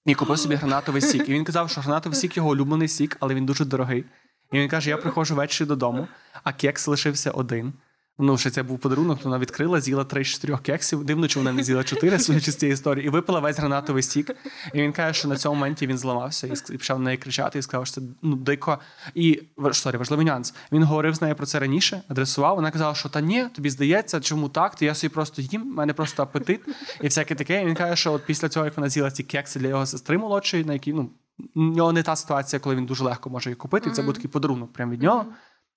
і 0.05 0.15
купив 0.15 0.39
собі 0.39 0.55
гранатовий 0.61 1.01
сік. 1.01 1.29
І 1.29 1.33
він 1.33 1.43
казав, 1.43 1.69
що 1.69 1.81
гранатовий 1.81 2.19
сік 2.19 2.37
його 2.37 2.49
улюблений 2.49 2.87
сік, 2.87 3.17
але 3.19 3.33
він 3.33 3.45
дуже 3.45 3.65
дорогий. 3.65 4.05
І 4.51 4.59
він 4.59 4.69
каже: 4.69 4.89
я 4.89 4.97
приходжу 4.97 5.35
ввечері 5.35 5.67
додому, 5.67 6.07
а 6.43 6.53
кекс 6.53 6.87
лишився 6.87 7.31
один. 7.31 7.73
Ну, 8.21 8.37
що 8.37 8.49
це 8.49 8.63
був 8.63 8.79
подарунок, 8.79 9.19
то 9.19 9.23
вона 9.23 9.39
відкрила, 9.39 9.81
з'їла 9.81 10.03
три 10.03 10.23
з 10.23 10.27
чотирьох 10.27 10.61
кексів. 10.61 11.03
Дивно, 11.03 11.27
чи 11.27 11.39
вона 11.39 11.51
не 11.51 11.63
з'їла 11.63 11.83
чотири, 11.83 12.19
судячи 12.19 12.51
з 12.51 12.55
цієї 12.55 12.73
історії, 12.73 13.05
і 13.05 13.09
випила 13.09 13.39
весь 13.39 13.59
гранатовий 13.59 14.03
сік. 14.03 14.35
І 14.73 14.81
він 14.81 14.91
каже, 14.91 15.19
що 15.19 15.27
на 15.27 15.37
цьому 15.37 15.55
моменті 15.55 15.87
він 15.87 15.97
зламався 15.97 16.47
і 16.47 16.77
почав 16.77 16.99
на 16.99 17.05
неї 17.05 17.17
кричати, 17.17 17.59
і 17.59 17.61
сказав, 17.61 17.87
що 17.87 17.95
це 17.95 18.07
ну 18.21 18.35
дико. 18.35 18.79
І 19.15 19.41
сорі, 19.71 19.97
важливий 19.97 20.25
нюанс. 20.25 20.53
Він 20.71 20.83
говорив 20.83 21.15
з 21.15 21.21
нею 21.21 21.35
про 21.35 21.45
це 21.45 21.59
раніше, 21.59 22.01
адресував. 22.07 22.55
Вона 22.55 22.71
казала, 22.71 22.95
що 22.95 23.09
та 23.09 23.21
ні, 23.21 23.45
тобі 23.55 23.69
здається, 23.69 24.19
чому 24.19 24.49
так? 24.49 24.75
То 24.75 24.85
я 24.85 24.95
собі 24.95 25.13
просто 25.13 25.41
їм, 25.41 25.61
в 25.61 25.75
мене 25.75 25.93
просто 25.93 26.23
апетит 26.23 26.61
і 27.01 27.07
всяке 27.07 27.35
таке. 27.35 27.61
І 27.61 27.65
він 27.65 27.75
каже, 27.75 27.95
що 27.95 28.13
от 28.13 28.25
після 28.25 28.49
цього, 28.49 28.65
як 28.65 28.77
вона 28.77 28.89
з'їла 28.89 29.11
ці 29.11 29.23
кекси 29.23 29.59
для 29.59 29.67
його 29.67 29.85
сестри 29.85 30.17
молодшої, 30.17 30.65
на 30.65 30.73
які 30.73 30.93
ну. 30.93 31.09
У 31.55 31.61
нього 31.61 31.93
не 31.93 32.03
та 32.03 32.15
ситуація, 32.15 32.59
коли 32.59 32.75
він 32.75 32.85
дуже 32.85 33.03
легко 33.03 33.29
може 33.29 33.49
їх 33.49 33.57
купити. 33.57 33.89
Mm-hmm. 33.89 33.93
Це 33.93 34.01
був 34.01 34.13
такий 34.13 34.29
подарунок 34.29 34.73
прямо 34.73 34.91
від 34.91 35.01
нього. 35.01 35.25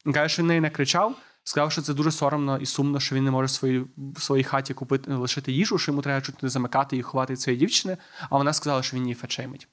Він 0.06 0.12
каже, 0.12 0.28
що 0.28 0.42
він 0.42 0.46
неї 0.46 0.60
не 0.60 0.70
кричав. 0.70 1.16
Сказав, 1.44 1.72
що 1.72 1.82
це 1.82 1.94
дуже 1.94 2.10
соромно 2.10 2.58
і 2.58 2.66
сумно, 2.66 3.00
що 3.00 3.16
він 3.16 3.24
не 3.24 3.30
може 3.30 3.46
в 3.46 3.50
своїй, 3.50 3.84
в 3.96 4.22
своїй 4.22 4.44
хаті 4.44 4.74
купити 4.74 5.14
лишити 5.14 5.52
їжу, 5.52 5.78
що 5.78 5.92
йому 5.92 6.02
треба 6.02 6.20
чуть 6.20 6.42
не 6.42 6.48
замикати 6.48 6.96
і 6.96 7.02
ховати 7.02 7.36
своєї 7.36 7.58
дівчини. 7.60 7.96
А 8.30 8.38
вона 8.38 8.52
сказала, 8.52 8.82
що 8.82 8.96
він 8.96 9.02
її 9.02 9.14
фетшеймить. 9.14 9.68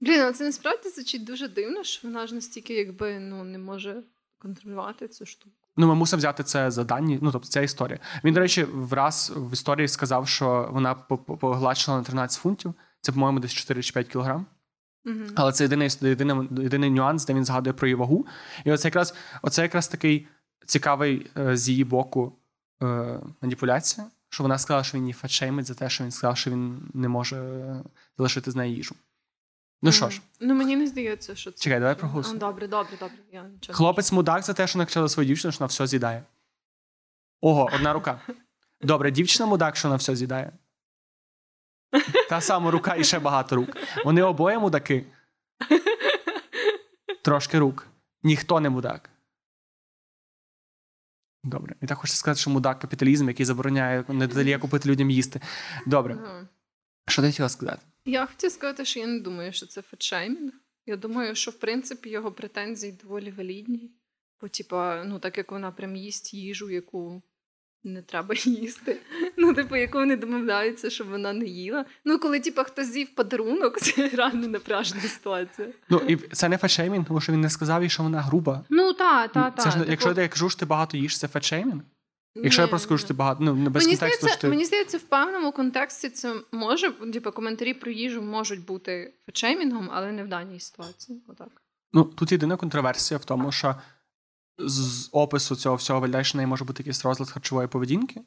Блін, 0.00 0.20
але 0.20 0.32
це 0.32 0.44
насправді 0.44 0.88
звучить 0.88 1.24
дуже 1.24 1.48
дивно, 1.48 1.84
що 1.84 2.08
вона 2.08 2.26
ж 2.26 2.34
настільки 2.34 2.74
якби 2.74 3.18
ну 3.18 3.44
не 3.44 3.58
може 3.58 4.02
контролювати 4.38 5.08
цю 5.08 5.26
штуку. 5.26 5.56
Ну, 5.76 5.86
ми 5.86 5.94
мусимо 5.94 6.18
взяти 6.18 6.42
це 6.42 6.70
за 6.70 6.84
дані. 6.84 7.18
Ну, 7.22 7.32
тобто, 7.32 7.48
це 7.48 7.64
історія. 7.64 7.98
Він, 8.24 8.34
до 8.34 8.40
речі, 8.40 8.64
враз 8.64 9.32
в 9.36 9.52
історії 9.52 9.88
сказав, 9.88 10.28
що 10.28 10.68
вона 10.72 10.94
погладшила 10.94 11.98
на 11.98 12.04
13 12.04 12.40
фунтів. 12.40 12.74
Це, 13.00 13.12
по-моєму, 13.12 13.40
десь 13.40 13.52
4 13.52 13.82
чи 13.82 13.92
5 13.92 14.08
кілограм. 14.08 14.46
Mm-hmm. 15.04 15.32
Але 15.34 15.52
це 15.52 15.64
єдиний 15.64 15.88
єдиний, 16.00 16.36
єдиний 16.62 16.90
нюанс, 16.90 17.26
де 17.26 17.34
він 17.34 17.44
згадує 17.44 17.72
про 17.74 17.86
її 17.88 17.94
вагу. 17.94 18.26
І 18.64 18.72
оце 18.72 18.88
якраз 18.88 19.14
оце 19.42 19.62
якраз 19.62 19.88
такий 19.88 20.26
цікавий 20.66 21.30
е, 21.36 21.56
з 21.56 21.68
її 21.68 21.84
боку 21.84 22.32
е, 22.82 23.20
маніпуляція, 23.40 24.06
що 24.28 24.42
вона 24.42 24.58
сказала, 24.58 24.84
що 24.84 24.98
він 24.98 25.04
її 25.04 25.12
фатшеймить 25.12 25.66
за 25.66 25.74
те, 25.74 25.90
що 25.90 26.04
він 26.04 26.10
сказав, 26.10 26.36
що 26.36 26.50
він 26.50 26.90
не 26.94 27.08
може 27.08 27.36
е, 27.36 27.82
залишити 28.18 28.50
з 28.50 28.56
неї 28.56 28.74
їжу. 28.74 28.94
Ну 29.82 29.92
що 29.92 30.10
ж, 30.10 30.20
ну 30.40 30.54
мені 30.54 30.76
не 30.76 30.86
здається, 30.86 31.34
що 31.34 31.52
це. 31.52 31.62
Чекай, 31.62 31.80
давай 31.80 31.94
проголосуємо. 31.94 32.40
Добре, 32.40 32.68
добре, 32.68 32.96
добре. 33.00 33.16
Я 33.32 33.42
нічого 33.42 33.76
Хлопець 33.76 34.12
мудак 34.12 34.42
за 34.42 34.52
те, 34.52 34.66
що 34.66 34.78
накричала 34.78 35.08
свою 35.08 35.26
дівчину, 35.26 35.52
що 35.52 35.58
вона 35.58 35.66
все 35.66 35.86
з'їдає. 35.86 36.22
Ого, 37.40 37.70
одна 37.74 37.92
рука. 37.92 38.20
Добре, 38.80 39.10
дівчина 39.10 39.46
мудак, 39.46 39.76
що 39.76 39.88
вона 39.88 39.96
все 39.96 40.16
з'їдає. 40.16 40.52
Та 42.28 42.40
сама 42.40 42.70
рука 42.70 42.96
і 42.96 43.04
ще 43.04 43.18
багато 43.18 43.56
рук. 43.56 43.68
Вони 44.04 44.22
обоє 44.22 44.58
мудаки. 44.58 45.06
Трошки 47.22 47.58
рук. 47.58 47.86
Ніхто 48.22 48.60
не 48.60 48.70
мудак. 48.70 49.10
Добре. 51.44 51.74
І 51.82 51.86
так 51.86 51.98
хочеться 51.98 52.18
сказати, 52.18 52.40
що 52.40 52.50
мудак 52.50 52.78
капіталізм, 52.78 53.28
який 53.28 53.46
забороняє 53.46 54.04
не 54.08 54.58
купити 54.58 54.88
людям 54.88 55.10
їсти. 55.10 55.40
Добре. 55.86 56.18
Ага. 56.24 56.48
Що 57.08 57.22
ти 57.22 57.28
хотіла 57.28 57.48
сказати? 57.48 57.82
Я 58.04 58.26
хотіла 58.26 58.50
сказати, 58.50 58.84
що 58.84 59.00
я 59.00 59.06
не 59.06 59.20
думаю, 59.20 59.52
що 59.52 59.66
це 59.66 59.82
фетшеймінг. 59.82 60.52
Я 60.86 60.96
думаю, 60.96 61.34
що 61.34 61.50
в 61.50 61.54
принципі 61.54 62.10
його 62.10 62.32
претензії 62.32 62.98
доволі 63.02 63.30
валідні. 63.30 63.90
Бо, 64.40 64.48
типа, 64.48 65.04
ну 65.04 65.18
так 65.18 65.38
як 65.38 65.52
вона 65.52 65.70
прям 65.70 65.96
їсть 65.96 66.34
їжу, 66.34 66.70
яку 66.70 67.22
не 67.84 68.02
треба 68.02 68.34
їсти. 68.44 69.00
Ну, 69.56 69.62
типу, 69.62 69.76
яку 69.76 69.98
вони 69.98 70.16
домовляються, 70.16 70.90
щоб 70.90 71.08
вона 71.10 71.32
не 71.32 71.44
їла. 71.44 71.84
Ну, 72.04 72.18
коли 72.18 72.40
типу, 72.40 72.62
хтось 72.64 72.92
з'їв 72.92 73.14
подарунок, 73.14 73.78
це 73.80 74.08
реально 74.08 74.48
напряжна 74.48 75.00
ситуація. 75.00 75.68
Ну 75.88 75.98
і 76.08 76.16
це 76.16 76.48
не 76.48 76.58
фетшеймінг, 76.58 77.06
тому 77.06 77.20
що 77.20 77.32
він 77.32 77.40
не 77.40 77.50
сказав 77.50 77.82
їй, 77.82 77.90
що 77.90 78.02
вона 78.02 78.20
груба. 78.20 78.64
Ну 78.70 78.92
так, 78.92 79.32
так, 79.32 79.54
так. 79.54 79.72
Типу... 79.72 79.90
Якщо 79.90 80.14
я 80.16 80.28
кажу, 80.28 80.50
що 80.50 80.60
ти 80.60 80.66
багато 80.66 80.96
їш, 80.96 81.18
це 81.18 81.28
фетшеймінг? 81.28 81.82
Якщо 82.36 82.62
ні, 82.62 82.66
я 82.66 82.68
просто 82.70 82.88
кажу, 82.88 82.98
що 82.98 83.08
ти 83.08 83.14
багато 83.14 83.44
ну, 83.44 83.52
без 83.54 83.84
мені 83.84 83.96
контексту. 83.96 84.18
Здається, 84.18 84.40
ти... 84.40 84.48
Мені 84.48 84.64
здається, 84.64 84.98
в 84.98 85.02
певному 85.02 85.52
контексті 85.52 86.10
це 86.10 86.34
може, 86.52 86.92
типу, 86.92 87.32
коментарі 87.32 87.74
про 87.74 87.90
їжу 87.90 88.22
можуть 88.22 88.64
бути 88.64 89.14
фетшеймінгом, 89.26 89.90
але 89.92 90.12
не 90.12 90.24
в 90.24 90.28
даній 90.28 90.60
ситуації. 90.60 91.22
Отак. 91.28 91.48
Ну 91.92 92.04
тут 92.04 92.32
єдина 92.32 92.56
контроверсія 92.56 93.18
в 93.18 93.24
тому, 93.24 93.52
що 93.52 93.74
з 94.58 95.08
опису 95.12 95.56
цього 95.56 95.76
всього 95.76 96.08
неї 96.34 96.46
може 96.46 96.64
бути 96.64 96.82
якийсь 96.82 97.04
розлад 97.04 97.30
харчової 97.30 97.68
поведінки. 97.68 98.20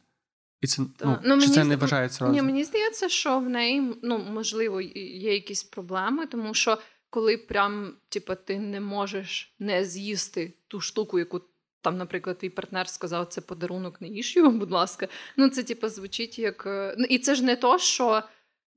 І 0.61 0.67
це 0.67 0.81
ну, 1.03 1.19
ну, 1.23 1.41
чи 1.41 1.47
це 1.47 1.63
не 1.63 1.75
вважається 1.75 2.25
розлад? 2.25 2.35
Ні, 2.35 2.41
Мені 2.41 2.63
здається, 2.63 3.09
що 3.09 3.39
в 3.39 3.49
неї 3.49 3.95
ну, 4.03 4.17
можливо 4.17 4.81
є 4.81 5.33
якісь 5.33 5.63
проблеми, 5.63 6.25
тому 6.25 6.53
що 6.53 6.77
коли 7.09 7.37
прям 7.37 7.93
типу, 8.09 8.35
ти 8.35 8.59
не 8.59 8.79
можеш 8.79 9.55
не 9.59 9.85
з'їсти 9.85 10.53
ту 10.67 10.81
штуку, 10.81 11.19
яку 11.19 11.41
там, 11.81 11.97
наприклад, 11.97 12.37
твій 12.37 12.49
партнер 12.49 12.89
сказав, 12.89 13.25
це 13.25 13.41
подарунок, 13.41 14.01
не 14.01 14.07
їж 14.07 14.35
його, 14.35 14.51
будь 14.51 14.71
ласка. 14.71 15.07
Ну, 15.37 15.49
це 15.49 15.63
типу, 15.63 15.89
звучить 15.89 16.39
як. 16.39 16.63
Е, 16.65 16.95
ну, 16.97 17.05
І 17.05 17.19
це 17.19 17.35
ж 17.35 17.43
не 17.43 17.55
то, 17.55 17.77
що. 17.77 18.23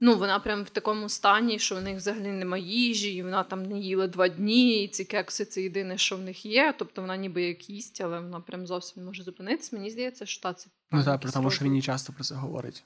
Ну, 0.02 0.16
вона 0.16 0.38
прям 0.38 0.64
в 0.64 0.70
такому 0.70 1.08
стані, 1.08 1.58
що 1.58 1.76
в 1.76 1.82
них 1.82 1.96
взагалі 1.96 2.28
немає 2.28 2.64
їжі, 2.64 3.14
і 3.14 3.22
вона 3.22 3.42
там 3.42 3.62
не 3.62 3.78
їла 3.78 4.06
два 4.06 4.28
дні, 4.28 4.84
і 4.84 4.88
ці 4.88 5.04
кекси 5.04 5.44
це 5.44 5.62
єдине, 5.62 5.98
що 5.98 6.16
в 6.16 6.20
них 6.20 6.46
є. 6.46 6.74
Тобто 6.78 7.00
вона 7.00 7.16
ніби 7.16 7.42
як 7.42 7.70
їсть, 7.70 8.00
але 8.00 8.20
вона 8.20 8.40
прям 8.40 8.66
зовсім 8.66 9.02
не 9.02 9.06
може 9.06 9.22
зупинитися. 9.22 9.76
Мені 9.76 9.90
здається, 9.90 10.26
що 10.26 10.42
та, 10.42 10.54
це 10.54 10.70
Ну 10.90 11.04
так, 11.04 11.32
тому 11.32 11.50
що 11.50 11.64
він 11.64 11.74
їй 11.76 11.82
часто 11.82 12.12
про 12.12 12.24
це 12.24 12.34
говорить. 12.34 12.84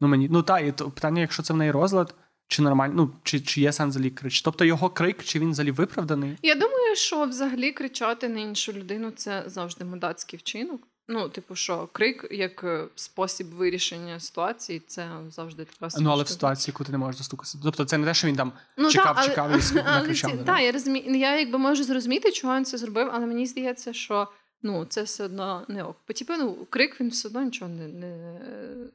Ну 0.00 0.08
мені 0.08 0.28
ну 0.30 0.42
так, 0.42 0.66
і 0.66 0.72
то 0.72 0.90
питання, 0.90 1.20
якщо 1.20 1.42
це 1.42 1.52
в 1.52 1.56
неї 1.56 1.70
розлад, 1.70 2.14
чи 2.48 2.62
нормально, 2.62 2.94
ну 2.96 3.14
чи 3.22 3.40
чи 3.40 3.60
є 3.60 3.72
сенс 3.72 3.94
взагалі 3.94 4.10
крич? 4.10 4.42
Тобто 4.42 4.64
його 4.64 4.90
крик, 4.90 5.24
чи 5.24 5.38
він 5.38 5.50
взагалі 5.50 5.70
виправданий? 5.70 6.36
Я 6.42 6.54
думаю, 6.54 6.96
що 6.96 7.24
взагалі 7.24 7.72
кричати 7.72 8.28
на 8.28 8.40
іншу 8.40 8.72
людину 8.72 9.10
це 9.10 9.42
завжди 9.46 9.84
мудацький 9.84 10.38
вчинок. 10.38 10.88
Ну, 11.10 11.28
типу, 11.28 11.54
що 11.54 11.88
крик 11.92 12.26
як 12.30 12.64
е, 12.64 12.84
спосіб 12.94 13.46
вирішення 13.46 14.20
ситуації, 14.20 14.82
це 14.86 15.10
завжди 15.30 15.64
така 15.64 15.94
Ну, 16.00 16.10
але 16.10 16.24
в 16.24 16.28
ситуації, 16.28 16.72
яку 16.72 16.84
ти 16.84 16.92
не 16.92 16.98
можеш 16.98 17.18
достукатися. 17.18 17.58
Тобто, 17.62 17.84
це 17.84 17.98
не 17.98 18.06
те, 18.06 18.14
що 18.14 18.28
він 18.28 18.36
там 18.36 18.52
ну, 18.76 18.90
чекав, 18.90 19.16
та, 19.16 19.28
чекав 19.28 19.50
і 19.50 19.74
накричав. 19.82 20.44
Так, 20.44 20.60
я 20.60 20.72
розумію. 20.72 21.14
Я 21.14 21.38
якби 21.38 21.58
можу 21.58 21.84
зрозуміти, 21.84 22.32
чого 22.32 22.56
він 22.56 22.64
це 22.64 22.78
зробив, 22.78 23.10
але 23.12 23.26
мені 23.26 23.46
здається, 23.46 23.92
що 23.92 24.28
ну, 24.62 24.84
це 24.84 25.02
все 25.02 25.24
одно 25.24 25.64
не 25.68 25.84
ок. 25.84 25.96
Бо 26.08 26.14
типу, 26.14 26.32
ну, 26.38 26.66
крик 26.70 27.00
він 27.00 27.08
все 27.08 27.28
одно 27.28 27.42
нічого 27.42 27.70
не 27.70 27.88
не, 27.88 28.40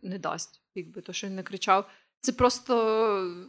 не 0.01 0.19
дасть. 0.19 0.61
Якби 0.75 1.01
то, 1.01 1.13
що 1.13 1.27
він 1.27 1.35
не 1.35 1.43
кричав. 1.43 1.89
Це 2.19 2.31
просто 2.31 2.75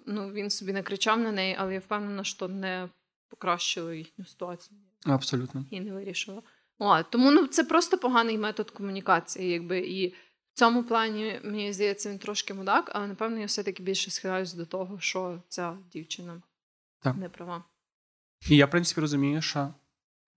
ну, 0.07 0.31
він 0.31 0.51
собі 0.51 0.73
не 0.73 0.83
кричав 0.83 1.21
на 1.21 1.33
неї, 1.33 1.57
але 1.59 1.75
я 1.75 1.81
впевнена, 1.81 2.25
що 2.25 2.49
не 2.49 2.89
покращило 3.29 3.93
їхню 3.93 4.25
ситуацію. 4.25 4.79
Абсолютно. 5.07 5.65
І 5.71 5.81
не 5.81 5.93
вирішило. 5.93 6.43
О, 6.85 7.03
Тому 7.03 7.31
ну, 7.31 7.47
це 7.47 7.65
просто 7.65 7.99
поганий 7.99 8.39
метод 8.39 8.71
комунікації. 8.71 9.51
якби, 9.51 9.79
І 9.79 10.09
в 10.09 10.15
цьому 10.55 10.85
плані, 10.85 11.41
мені 11.45 11.73
здається, 11.73 12.11
він 12.11 12.19
трошки 12.19 12.55
мудак, 12.55 12.91
але 12.95 13.07
напевно 13.07 13.41
я 13.41 13.47
все-таки 13.47 13.83
більше 13.83 14.11
схиляюсь 14.11 14.53
до 14.53 14.67
того, 14.67 15.01
що 15.01 15.43
ця 15.49 15.77
дівчина 15.93 16.43
так. 17.01 17.17
не 17.17 17.29
права. 17.29 17.65
І 18.49 18.57
я, 18.57 18.67
в 18.67 18.71
принципі, 18.71 19.01
розумію, 19.01 19.43
що. 19.43 19.75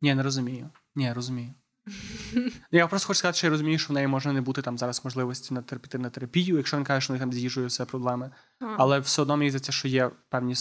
Ні, 0.02 0.16
не 0.16 0.24
розумію. 0.24 0.70
Ні, 0.96 1.14
розумію. 1.14 1.54
Я 2.72 2.88
просто 2.88 3.08
хочу 3.08 3.18
сказати, 3.18 3.38
що 3.38 3.48
я 3.48 3.52
розумію, 3.52 3.80
що 3.80 3.90
в 3.90 3.94
неї 3.94 4.08
може 4.08 4.34
не 4.34 4.42
бути 4.42 4.62
там 4.62 4.78
зараз 4.78 5.06
можливості 5.06 5.54
на 5.54 5.62
піти 5.62 5.98
на 5.98 6.10
терапію, 6.10 6.58
якщо 6.58 6.78
він 6.78 6.84
каже, 6.84 7.02
що 7.02 7.14
в 7.14 7.16
них 7.16 7.22
там 7.22 7.34
з 7.34 7.38
їжею 7.38 7.68
все 7.68 7.86
проблеми. 7.86 8.32
Але 8.60 9.00
все 9.00 9.22
одно 9.22 9.38
мені 9.38 9.50
здається, 9.50 9.72
що 9.72 9.88
є 9.88 10.12
певні 10.30 10.56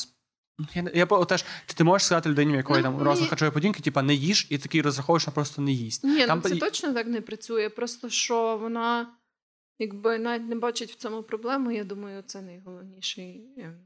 я 0.75 0.91
я 0.95 1.07
теж, 1.07 1.45
ти 1.67 1.85
можеш 1.85 2.07
сказати 2.07 2.29
людині, 2.29 2.53
в 2.53 2.57
якої 2.57 2.79
ну, 2.79 2.83
там 2.83 3.03
розлад 3.03 3.29
харчової 3.29 3.53
поведінки, 3.53 3.83
типа 3.83 4.03
не 4.03 4.15
їж, 4.15 4.47
і 4.51 4.59
такий 4.59 4.83
розраховуєш, 4.83 5.27
на 5.27 5.33
просто 5.33 5.63
не 5.63 5.73
їсть. 5.73 6.05
Ні, 6.05 6.27
там 6.27 6.41
ну 6.45 6.51
це 6.51 6.57
точно 6.57 6.93
так 6.93 7.07
не 7.07 7.21
працює. 7.21 7.69
Просто 7.69 8.09
що 8.11 8.59
вона 8.63 9.07
якби 9.79 10.19
навіть 10.19 10.49
не 10.49 10.57
бачить 10.57 10.91
в 10.91 10.95
цьому 10.95 11.23
проблему, 11.23 11.71
я 11.71 11.85
думаю, 11.85 12.23
це 12.27 12.43
найголовніший 12.43 13.49
ем, 13.59 13.79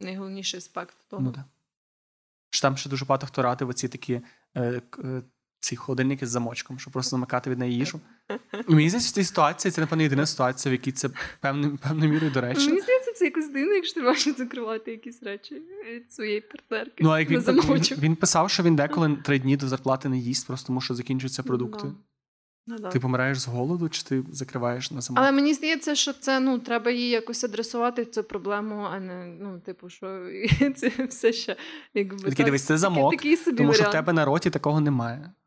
найголовніший 0.00 0.58
аспект 0.58 0.96
того. 1.08 1.22
Ну, 1.22 1.32
так. 1.32 1.44
Там 2.62 2.76
ще 2.76 2.88
дуже 2.88 3.04
багато 3.04 3.26
хто 3.26 3.42
радив 3.42 3.68
оці 3.68 3.88
такі 3.88 4.20
е, 4.54 4.82
е, 4.98 5.22
ці 5.60 5.76
холодильники 5.76 6.26
з 6.26 6.30
замочком, 6.30 6.78
щоб 6.78 6.92
просто 6.92 7.10
замикати 7.10 7.50
від 7.50 7.58
неї 7.58 7.74
їжу. 7.74 8.00
І 8.68 8.74
мені 8.74 8.88
здається, 8.88 9.10
в 9.10 9.14
цій 9.14 9.24
ситуації 9.24 9.72
це, 9.72 9.80
напевно, 9.80 10.02
єдина 10.02 10.26
ситуація, 10.26 10.70
в 10.70 10.74
якій 10.74 10.92
це 10.92 11.10
певною 11.40 11.76
певною 11.76 12.10
мірою 12.10 12.32
до 12.32 12.40
речі. 12.40 12.68
Мені 12.68 12.80
здається, 12.80 13.07
це 13.18 13.24
якось 13.24 13.48
дивно, 13.48 13.74
якщо 13.74 13.94
ти 13.94 14.06
можеш 14.06 14.36
закривати 14.36 14.90
якісь 14.90 15.22
речі 15.22 15.62
від 15.94 16.12
своєї 16.12 16.40
партнерки. 16.40 17.04
Ну, 17.04 17.10
а 17.10 17.20
як 17.20 17.30
він, 17.30 17.40
він 17.40 17.82
він, 17.98 18.16
писав, 18.16 18.50
що 18.50 18.62
він 18.62 18.76
деколи 18.76 19.18
три 19.24 19.38
дні 19.38 19.56
до 19.56 19.68
зарплати 19.68 20.08
не 20.08 20.18
їсть, 20.18 20.46
просто 20.46 20.66
тому 20.66 20.80
що 20.80 20.94
закінчуються 20.94 21.42
продукти. 21.42 21.92
Ну, 22.66 22.78
да. 22.78 22.88
Ти 22.88 23.00
помираєш 23.00 23.38
з 23.38 23.46
голоду, 23.46 23.88
чи 23.88 24.02
ти 24.02 24.24
закриваєш 24.32 24.90
на 24.90 25.00
зиму? 25.00 25.18
Але 25.20 25.32
мені 25.32 25.54
здається, 25.54 25.94
що 25.94 26.12
це 26.12 26.40
ну 26.40 26.58
треба 26.58 26.90
їй 26.90 27.08
якось 27.08 27.44
адресувати 27.44 28.04
цю 28.04 28.24
проблему, 28.24 28.86
а 28.90 29.00
не 29.00 29.26
ну, 29.26 29.60
типу, 29.60 29.88
що 29.88 30.06
це 30.76 30.92
все 31.08 31.32
ще 31.32 31.56
якби 31.94 32.18
Такий, 32.18 32.34
так, 32.34 32.46
дивись, 32.46 32.64
це 32.64 32.78
замок, 32.78 33.10
такий 33.10 33.36
собі 33.36 33.56
Тому 33.56 33.74
що 33.74 33.84
в 33.84 33.90
тебе 33.90 34.12
на 34.12 34.24
роті 34.24 34.50
такого 34.50 34.80
немає. 34.80 35.32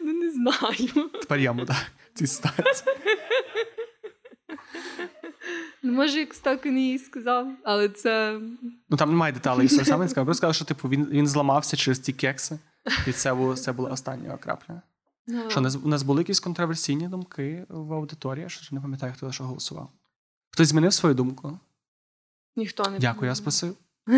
Ну 0.00 0.12
не 0.12 0.30
знаю. 0.30 1.10
Тепер 1.20 1.38
я 1.38 1.52
му 1.52 1.64
так. 1.64 1.92
Ці 2.14 2.26
ситуації. 2.26 2.96
Ну, 5.82 5.92
може, 5.92 6.18
як 6.18 6.34
так 6.34 6.66
він 6.66 6.78
їй 6.78 6.98
сказав, 6.98 7.48
але 7.64 7.88
це 7.88 8.40
Ну 8.88 8.96
там 8.96 9.10
немає 9.10 9.32
деталей 9.32 9.66
історії 9.66 9.86
саме. 9.86 10.04
Він 10.04 10.08
сказав, 10.08 10.24
просто 10.24 10.38
сказав, 10.38 10.54
що 10.54 10.64
типу 10.64 10.88
він, 10.88 11.04
він 11.04 11.26
зламався 11.26 11.76
через 11.76 11.98
ті 11.98 12.12
кекси, 12.12 12.58
і 13.06 13.12
це 13.12 13.34
було 13.34 13.56
це 13.56 13.72
була 13.72 13.90
остання 13.90 14.36
крапля. 14.36 14.82
ну, 15.26 15.50
Що 15.50 15.60
у 15.60 15.88
нас, 15.88 16.02
були 16.02 16.20
якісь 16.20 16.40
контроверсійні 16.40 17.08
думки 17.08 17.66
в 17.68 17.92
аудиторії, 17.92 18.50
що 18.50 18.74
не 18.74 18.80
пам'ятаю, 18.80 19.12
хто 19.16 19.26
за 19.26 19.32
що 19.32 19.44
голосував. 19.44 19.90
Хтось 20.50 20.68
змінив 20.68 20.92
свою 20.92 21.14
думку? 21.14 21.58
ніхто 22.56 22.90
не 22.90 22.98
Дякую, 22.98 23.28
я 23.28 23.34
спросив. 23.34 23.76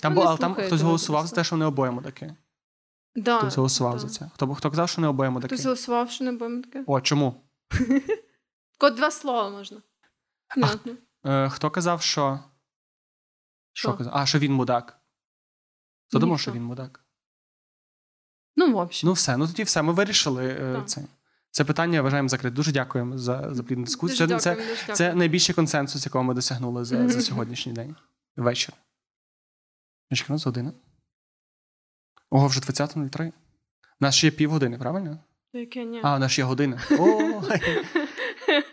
Там, 0.00 0.14
не 0.14 0.20
але 0.20 0.36
там 0.36 0.54
хтось 0.54 0.80
голосував 0.80 1.26
за 1.26 1.36
те, 1.36 1.44
що 1.44 1.56
вони 1.56 1.64
обоє 1.64 1.90
мудаки. 1.90 2.34
Да, 3.16 3.38
Хтось 3.38 3.56
голосував 3.56 3.92
да. 3.92 3.98
за 3.98 4.08
це. 4.08 4.30
Хто, 4.34 4.54
хто 4.54 4.70
казав, 4.70 4.88
що 4.88 5.00
не 5.00 5.08
обоє 5.08 5.30
мудаки? 5.30 5.54
Хтось 5.54 5.64
голосував, 5.64 6.10
що 6.10 6.24
не 6.24 6.32
будемо 6.32 6.62
таке. 6.62 6.84
О, 6.86 7.00
чому? 7.00 7.34
Код 8.84 8.94
два 8.94 9.10
слова 9.10 9.50
можна. 9.50 9.82
Понятно. 10.54 10.92
Е, 11.26 11.48
хто 11.48 11.70
казав, 11.70 12.02
що. 12.02 12.40
Що 13.72 13.88
Що? 13.88 13.98
казав? 13.98 14.12
А, 14.16 14.26
що 14.26 14.38
він 14.38 14.52
мудак. 14.52 14.98
Хто 16.08 16.18
думав, 16.18 16.32
Ніхто. 16.34 16.42
що 16.42 16.52
він 16.52 16.62
мудак? 16.62 17.04
Ну, 18.56 18.72
в 18.72 18.76
общем. 18.76 19.06
Ну, 19.08 19.12
все, 19.12 19.36
ну 19.36 19.46
тоді 19.46 19.62
все, 19.62 19.82
ми 19.82 19.92
вирішили 19.92 20.46
е, 20.48 20.74
Так. 20.74 20.88
це. 20.88 21.04
Це 21.50 21.64
питання 21.64 22.02
вважаємо 22.02 22.28
закрите. 22.28 22.56
Дуже 22.56 22.72
дякуємо 22.72 23.18
за, 23.18 23.54
за 23.54 23.62
плідну 23.62 23.84
дискусію. 23.84 24.26
Дуже 24.26 24.40
Це, 24.40 24.50
дякую, 24.50 24.68
дуже 24.68 24.80
це, 24.80 24.86
дякую. 24.86 24.96
це 24.96 25.14
найбільший 25.14 25.54
консенсус, 25.54 26.06
якого 26.06 26.24
ми 26.24 26.34
досягнули 26.34 26.84
за, 26.84 27.08
за 27.08 27.20
сьогоднішній 27.28 27.72
день. 27.72 27.96
Вечір. 28.36 28.74
Чекай, 30.12 30.26
у 30.28 30.32
нас 30.32 30.44
година. 30.46 30.72
Ого, 32.30 32.46
вже 32.46 32.60
20.03. 32.60 33.28
У 33.28 33.32
нас 34.00 34.14
ще 34.14 34.26
є 34.26 34.30
півгодини, 34.30 34.78
правильно? 34.78 35.18
Яке 35.52 35.84
ні. 35.84 36.00
А, 36.02 36.16
у 36.16 36.18
нас 36.18 36.32
ще 36.32 36.42
є 36.42 36.46
година. 36.46 36.82
О, 36.98 37.42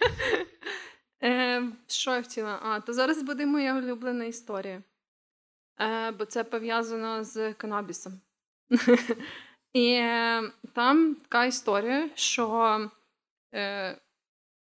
Е, 1.23 1.63
що 1.87 2.11
я 2.11 2.21
хотіла? 2.21 2.59
А, 2.63 2.79
то 2.79 2.93
зараз 2.93 3.23
буде 3.23 3.45
моя 3.45 3.75
улюблена 3.75 4.25
історія. 4.25 4.83
Е, 5.81 6.11
бо 6.11 6.25
це 6.25 6.43
пов'язано 6.43 7.23
з 7.23 7.53
канабісом. 7.53 8.13
І 9.73 9.93
е, 9.93 10.51
там 10.73 11.15
така 11.15 11.45
історія, 11.45 12.09
що 12.15 12.89
е, 13.53 13.97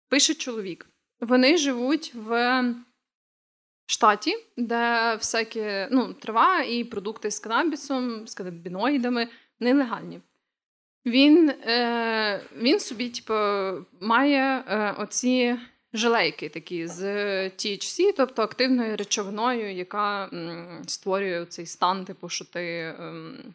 пише 0.09 0.35
чоловік. 0.35 0.87
Вони 1.21 1.57
живуть 1.57 2.15
в 2.15 2.65
штаті, 3.87 4.37
де 4.57 5.15
всякі 5.15 5.87
ну, 5.91 6.15
трава 6.15 6.63
і 6.63 6.85
продукти 6.85 7.31
з 7.31 7.39
канабісом, 7.39 8.29
з 8.29 8.35
канабіноїдами 8.35 9.29
нелегальні. 9.61 10.21
Він, 11.07 11.51
е, 11.51 12.41
він 12.57 12.81
собі, 12.81 13.09
типу, 13.09 13.35
має 14.01 14.65
е, 14.69 14.95
оці 14.99 15.57
желейки 15.93 16.49
такі 16.49 16.87
з 16.87 17.05
THC, 17.49 18.13
тобто 18.17 18.43
активною 18.43 18.97
речовиною, 18.97 19.75
яка 19.75 20.25
м, 20.33 20.83
створює 20.87 21.47
цей 21.47 21.67
стан, 21.67 22.05
типу, 22.05 22.29
що 22.29 22.45
ти 22.45 22.95
ем, 22.99 23.55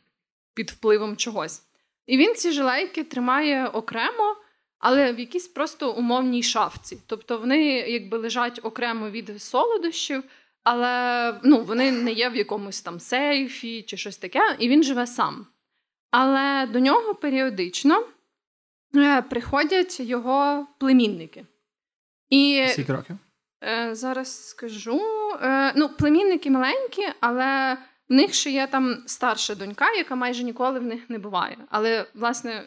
під 0.53 0.71
впливом 0.71 1.17
чогось. 1.17 1.61
І 2.07 2.17
він 2.17 2.35
ці 2.35 2.51
желейки 2.51 3.03
тримає 3.03 3.67
окремо, 3.67 4.35
але 4.79 5.13
в 5.13 5.19
якійсь 5.19 5.47
просто 5.47 5.91
умовній 5.93 6.43
шафці. 6.43 6.97
Тобто 7.07 7.37
вони 7.37 7.63
якби 7.73 8.17
лежать 8.17 8.59
окремо 8.63 9.09
від 9.09 9.41
солодощів, 9.41 10.23
але 10.63 11.33
ну, 11.43 11.63
вони 11.63 11.91
не 11.91 12.11
є 12.11 12.29
в 12.29 12.35
якомусь 12.35 12.81
там 12.81 12.99
сейфі 12.99 13.81
чи 13.81 13.97
щось 13.97 14.17
таке, 14.17 14.55
і 14.59 14.69
він 14.69 14.83
живе 14.83 15.07
сам. 15.07 15.47
Але 16.11 16.65
до 16.65 16.79
нього 16.79 17.15
періодично 17.15 18.05
е, 18.95 19.21
приходять 19.21 19.99
його 19.99 20.67
племінники. 20.79 21.45
І 22.29 22.65
Скільки 22.69 22.93
років? 22.93 23.17
Е, 23.63 23.95
зараз 23.95 24.47
скажу. 24.47 25.01
Е, 25.41 25.73
ну, 25.75 25.89
племінники 25.89 26.51
маленькі, 26.51 27.07
але 27.19 27.77
в 28.09 28.13
них 28.13 28.33
ще 28.33 28.51
є 28.51 28.67
там 28.67 29.03
старша 29.05 29.55
донька, 29.55 29.91
яка 29.91 30.15
майже 30.15 30.43
ніколи 30.43 30.79
в 30.79 30.83
них 30.83 31.09
не 31.09 31.19
буває. 31.19 31.57
Але, 31.69 32.05
власне, 32.13 32.63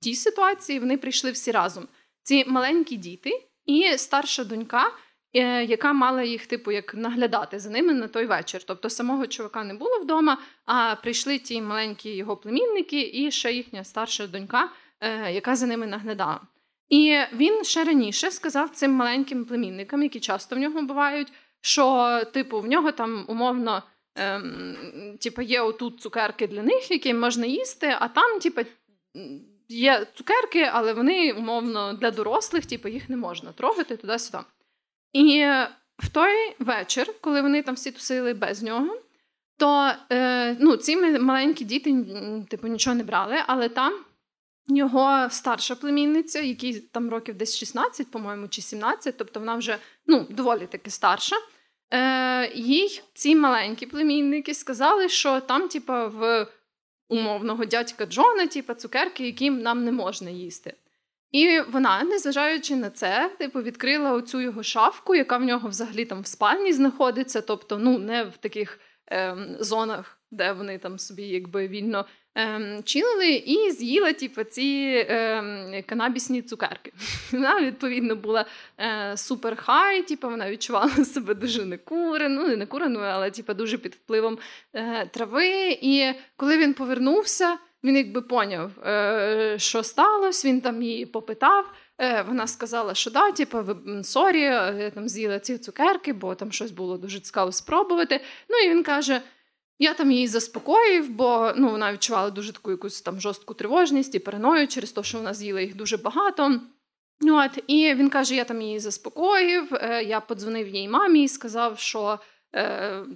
в 0.00 0.04
тій 0.04 0.14
ситуації 0.14 0.78
вони 0.78 0.98
прийшли 0.98 1.30
всі 1.30 1.50
разом. 1.50 1.88
Ці 2.22 2.44
маленькі 2.48 2.96
діти 2.96 3.30
і 3.66 3.98
старша 3.98 4.44
донька, 4.44 4.90
яка 5.32 5.92
мала 5.92 6.22
їх, 6.22 6.46
типу, 6.46 6.72
як 6.72 6.94
наглядати 6.94 7.58
за 7.58 7.70
ними 7.70 7.92
на 7.92 8.08
той 8.08 8.26
вечір. 8.26 8.62
Тобто 8.62 8.90
самого 8.90 9.26
чувака 9.26 9.64
не 9.64 9.74
було 9.74 9.98
вдома, 9.98 10.38
а 10.66 10.94
прийшли 11.02 11.38
ті 11.38 11.62
маленькі 11.62 12.10
його 12.10 12.36
племінники 12.36 13.10
і 13.14 13.30
ще 13.30 13.52
їхня 13.52 13.84
старша 13.84 14.26
донька, 14.26 14.68
е, 15.00 15.32
яка 15.32 15.56
за 15.56 15.66
ними 15.66 15.86
наглядала. 15.86 16.40
І 16.88 17.18
він 17.32 17.64
ще 17.64 17.84
раніше 17.84 18.30
сказав 18.30 18.70
цим 18.70 18.92
маленьким 18.92 19.44
племінникам, 19.44 20.02
які 20.02 20.20
часто 20.20 20.56
в 20.56 20.58
нього 20.58 20.82
бувають, 20.82 21.32
що, 21.60 22.20
типу, 22.32 22.60
в 22.60 22.66
нього 22.66 22.92
там 22.92 23.24
умовно 23.28 23.82
ем, 24.14 24.76
типу, 25.20 25.42
є 25.42 25.60
отут 25.60 26.00
цукерки 26.00 26.46
для 26.46 26.62
них, 26.62 26.90
які 26.90 27.14
можна 27.14 27.46
їсти, 27.46 27.96
а 27.98 28.08
там, 28.08 28.40
типу, 28.40 28.60
є 29.68 30.06
цукерки, 30.14 30.70
але 30.72 30.92
вони 30.92 31.32
умовно 31.32 31.92
для 31.92 32.10
дорослих, 32.10 32.66
типу, 32.66 32.88
їх 32.88 33.08
не 33.08 33.16
можна 33.16 33.52
трогати 33.52 33.96
туди-сюди. 33.96 34.38
І 35.12 35.44
в 35.98 36.08
той 36.12 36.56
вечір, 36.58 37.14
коли 37.20 37.42
вони 37.42 37.62
там 37.62 37.74
всі 37.74 37.90
тусили 37.90 38.34
без 38.34 38.62
нього, 38.62 38.96
то 39.58 39.92
е, 40.12 40.56
ну, 40.60 40.76
ці 40.76 40.96
маленькі 40.96 41.64
діти 41.64 42.04
типу, 42.48 42.68
нічого 42.68 42.96
не 42.96 43.04
брали, 43.04 43.36
але 43.46 43.68
там 43.68 44.04
його 44.68 45.30
старша 45.30 45.74
племінниця, 45.74 46.40
якій 46.40 46.74
там 46.80 47.10
років 47.10 47.34
десь 47.34 47.56
16, 47.56 48.10
по-моєму, 48.10 48.48
чи 48.48 48.62
17, 48.62 49.16
тобто 49.16 49.40
вона 49.40 49.56
вже 49.56 49.78
ну, 50.06 50.26
доволі 50.30 50.66
таки 50.66 50.90
старша. 50.90 51.36
Е, 51.92 52.52
Їй 52.54 53.02
ці 53.14 53.36
маленькі 53.36 53.86
племінники 53.86 54.54
сказали, 54.54 55.08
що 55.08 55.40
там, 55.40 55.68
типа, 55.68 56.06
в 56.06 56.46
умовного 57.08 57.64
дядька 57.64 58.06
Джона, 58.06 58.46
типа, 58.46 58.74
цукерки, 58.74 59.26
які 59.26 59.50
нам 59.50 59.84
не 59.84 59.92
можна 59.92 60.30
їсти. 60.30 60.74
І 61.32 61.60
вона, 61.60 62.04
незважаючи 62.04 62.76
на 62.76 62.90
це, 62.90 63.30
типу, 63.38 63.62
відкрила 63.62 64.12
оцю 64.12 64.40
його 64.40 64.62
шафку, 64.62 65.14
яка 65.14 65.36
в 65.36 65.44
нього 65.44 65.68
взагалі 65.68 66.04
там 66.04 66.22
в 66.22 66.26
спальні 66.26 66.72
знаходиться, 66.72 67.40
тобто 67.40 67.78
ну, 67.78 67.98
не 67.98 68.24
в 68.24 68.36
таких 68.36 68.80
ем, 69.06 69.56
зонах, 69.60 70.18
де 70.30 70.52
вони 70.52 70.78
там 70.78 70.98
собі 70.98 71.22
якби 71.22 71.68
вільно 71.68 72.06
ем, 72.34 72.82
чилили, 72.84 73.30
і 73.30 73.70
з'їла 73.70 74.12
типу, 74.12 74.44
ці 74.44 75.06
ем, 75.08 75.82
канабісні 75.86 76.42
цукерки. 76.42 76.92
Вона, 77.32 77.60
відповідно, 77.60 78.16
була 78.16 78.44
е, 78.80 79.16
супер 79.16 79.56
хай, 79.56 80.02
типу, 80.02 80.30
вона 80.30 80.50
відчувала 80.50 80.90
себе 81.04 81.34
дуже 81.34 81.64
некуреною, 81.64 82.42
ну, 82.42 82.48
не 82.48 82.56
некуреною, 82.56 83.06
але 83.06 83.30
типу, 83.30 83.54
дуже 83.54 83.78
під 83.78 83.94
впливом 83.94 84.38
е, 84.72 85.06
трави. 85.06 85.78
І 85.80 86.12
коли 86.36 86.58
він 86.58 86.74
повернувся, 86.74 87.58
він 87.84 87.96
якби 87.96 88.22
поняв, 88.22 88.70
е, 88.86 89.54
що 89.58 89.82
сталося, 89.82 90.48
він 90.48 90.60
там 90.60 90.82
її 90.82 91.06
попитав. 91.06 91.72
Е, 91.98 92.22
Вона 92.22 92.46
сказала, 92.46 92.94
що 92.94 93.10
да, 93.10 93.32
типу, 93.32 93.58
сорі, 94.02 94.42
е, 94.42 94.92
там 94.94 95.08
з'їла 95.08 95.38
ці 95.38 95.58
цукерки, 95.58 96.12
бо 96.12 96.34
там 96.34 96.52
щось 96.52 96.70
було 96.70 96.98
дуже 96.98 97.20
цікаво 97.20 97.52
спробувати. 97.52 98.20
Ну 98.48 98.58
і 98.58 98.70
він 98.70 98.82
каже: 98.82 99.22
я 99.78 99.94
там 99.94 100.12
її 100.12 100.28
заспокоїв, 100.28 101.10
бо 101.10 101.52
ну, 101.56 101.70
вона 101.70 101.92
відчувала 101.92 102.30
дуже 102.30 102.52
таку 102.52 102.70
якусь 102.70 103.02
там 103.02 103.20
жорстку 103.20 103.54
тривожність 103.54 104.14
і 104.14 104.18
параною 104.18 104.68
через 104.68 104.92
те, 104.92 105.02
що 105.02 105.18
вона 105.18 105.34
з'їла 105.34 105.60
їх 105.60 105.76
дуже 105.76 105.96
багато. 105.96 106.60
От, 107.30 107.64
і 107.66 107.94
він 107.94 108.10
каже: 108.10 108.34
я 108.34 108.44
там 108.44 108.62
її 108.62 108.78
заспокоїв. 108.78 109.72
Я 110.06 110.20
подзвонив 110.20 110.68
їй 110.68 110.88
мамі 110.88 111.22
і 111.22 111.28
сказав, 111.28 111.78
що 111.78 112.18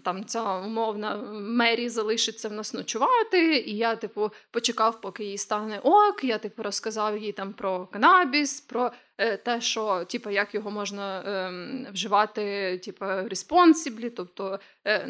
там 0.05 0.24
ця 0.26 0.59
умовна 0.59 1.16
Мері 1.33 1.89
залишиться 1.89 2.49
в 2.49 2.53
нас 2.53 2.74
ночувати. 2.74 3.57
І 3.57 3.76
я, 3.76 3.97
типу, 3.97 4.30
почекав, 4.51 5.01
поки 5.01 5.24
їй 5.24 5.39
стане 5.39 5.78
ок. 5.78 6.24
Я 6.24 6.39
типу 6.39 6.62
розказав 6.62 7.18
їй 7.18 7.33
там 7.33 7.53
про 7.53 7.87
канабіс, 7.87 8.61
про 8.61 8.93
е, 9.18 9.37
те, 9.37 9.61
що 9.61 10.05
типу, 10.05 10.30
як 10.30 10.55
його 10.55 10.70
можна 10.70 11.20
е, 11.20 11.91
вживати, 11.93 12.78
типу, 12.85 13.05
responsibly, 13.05 14.11
тобто. 14.16 14.61
Е, 14.87 15.09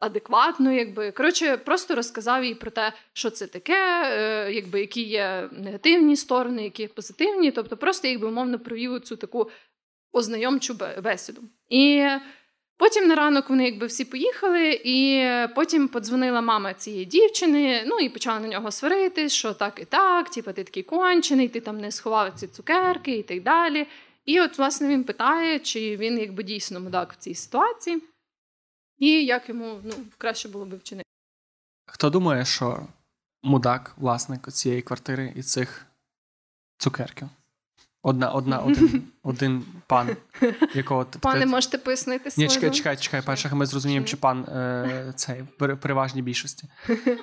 Адекватно, 0.00 0.72
якби 0.72 1.10
коротше, 1.10 1.56
просто 1.56 1.94
розказав 1.94 2.44
їй 2.44 2.54
про 2.54 2.70
те, 2.70 2.92
що 3.12 3.30
це 3.30 3.46
таке, 3.46 4.02
е, 4.04 4.52
якби 4.52 4.80
які 4.80 5.02
є 5.02 5.48
негативні 5.52 6.16
сторони, 6.16 6.64
які 6.64 6.82
є 6.82 6.88
позитивні. 6.88 7.50
Тобто, 7.50 7.76
просто 7.76 8.08
якби 8.08 8.28
умовно 8.28 8.58
провів 8.58 9.00
цю 9.00 9.16
таку 9.16 9.50
ознайомчу 10.12 10.74
бесіду. 11.02 11.42
І 11.68 12.08
Потім 12.78 13.08
на 13.08 13.14
ранок 13.14 13.50
вони 13.50 13.64
якби 13.64 13.86
всі 13.86 14.04
поїхали, 14.04 14.80
і 14.84 15.26
потім 15.54 15.88
подзвонила 15.88 16.40
мама 16.40 16.74
цієї 16.74 17.04
дівчини, 17.04 17.84
ну 17.86 17.98
і 17.98 18.08
почала 18.08 18.40
на 18.40 18.48
нього 18.48 18.70
сваритись, 18.70 19.32
що 19.32 19.54
так 19.54 19.78
і 19.82 19.84
так, 19.84 20.30
типу, 20.30 20.52
ти 20.52 20.64
такий 20.64 20.82
кончений, 20.82 21.48
ти 21.48 21.60
там 21.60 21.80
не 21.80 21.92
сховав 21.92 22.32
ці 22.34 22.46
цукерки 22.46 23.12
і 23.12 23.22
так 23.22 23.42
далі. 23.42 23.86
І 24.24 24.40
от, 24.40 24.58
власне, 24.58 24.88
він 24.88 25.04
питає, 25.04 25.58
чи 25.58 25.96
він 25.96 26.18
якби 26.18 26.42
дійсно 26.42 26.80
мудак 26.80 27.12
в 27.12 27.16
цій 27.16 27.34
ситуації, 27.34 28.02
і 28.98 29.24
як 29.24 29.48
йому 29.48 29.80
ну, 29.84 29.92
краще 30.18 30.48
було 30.48 30.64
би 30.64 30.76
вчинити. 30.76 31.08
Хто 31.86 32.10
думає, 32.10 32.44
що 32.44 32.86
мудак, 33.42 33.94
власник 33.96 34.52
цієї 34.52 34.82
квартири 34.82 35.32
і 35.36 35.42
цих 35.42 35.86
цукерків? 36.78 37.28
Одна, 38.02 38.30
одна, 38.30 38.58
один, 38.66 39.02
один 39.22 39.64
пан, 39.86 40.16
якого 40.74 41.06
Пане, 41.20 41.46
можете 41.46 41.78
пояснити 41.78 42.30
Ні, 42.36 42.48
чекай, 42.48 42.70
чекай, 42.70 42.96
чекай. 42.96 43.22
Перше 43.26 43.50
ми 43.52 43.66
зрозуміємо, 43.66 44.06
чи 44.06 44.16
пан 44.16 44.40
е, 44.44 45.12
цей 45.16 45.42
в 45.60 45.76
переважній 45.76 46.22
більшості. 46.22 46.68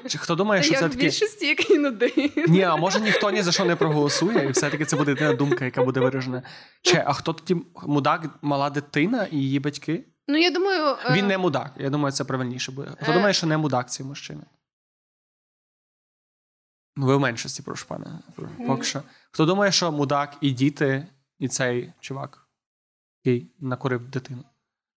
Чи 0.07 0.17
хто 0.17 0.35
думає, 0.35 0.63
що 0.63 0.73
це 0.73 0.81
таки. 0.81 0.95
більшості, 0.97 1.47
як 1.47 1.69
він 1.69 1.85
один. 1.85 2.31
Ні, 2.47 2.61
а 2.61 2.75
може 2.75 2.99
ніхто 3.01 3.31
ні 3.31 3.41
за 3.41 3.51
що 3.51 3.65
не 3.65 3.75
проголосує, 3.75 4.47
і 4.47 4.51
все-таки 4.51 4.85
це 4.85 4.95
буде 4.95 5.11
єдина 5.11 5.33
думка, 5.33 5.65
яка 5.65 5.83
буде 5.83 5.99
виражена. 5.99 6.43
Чи, 6.81 7.03
а 7.05 7.13
хто 7.13 7.33
тоді 7.33 7.61
мудак, 7.87 8.29
мала 8.41 8.69
дитина 8.69 9.27
і 9.31 9.37
її 9.37 9.59
батьки? 9.59 10.05
Ну, 10.27 10.37
я 10.37 10.51
думаю, 10.51 10.95
е, 11.05 11.13
Він 11.13 11.27
не 11.27 11.37
мудак. 11.37 11.71
Я 11.77 11.89
думаю, 11.89 12.11
це 12.11 12.23
правильніше 12.23 12.71
буде. 12.71 12.91
Хто 13.01 13.11
Е. 13.11 13.15
думає, 13.15 13.33
що 13.33 13.47
не 13.47 13.57
мудак 13.57 13.91
цей 13.91 14.05
мужчина? 14.05 14.41
Ну, 16.95 17.05
ви 17.05 17.15
в 17.15 17.19
меншості, 17.19 17.61
прошу 17.61 17.87
пане. 17.87 18.19
Поки 18.67 18.83
що. 18.83 19.01
Хто 19.31 19.45
думає, 19.45 19.71
що 19.71 19.91
мудак 19.91 20.37
і 20.41 20.51
діти, 20.51 21.07
і 21.39 21.47
цей 21.47 21.93
чувак, 21.99 22.47
який 23.23 23.51
накурив 23.59 24.09
дитину? 24.09 24.43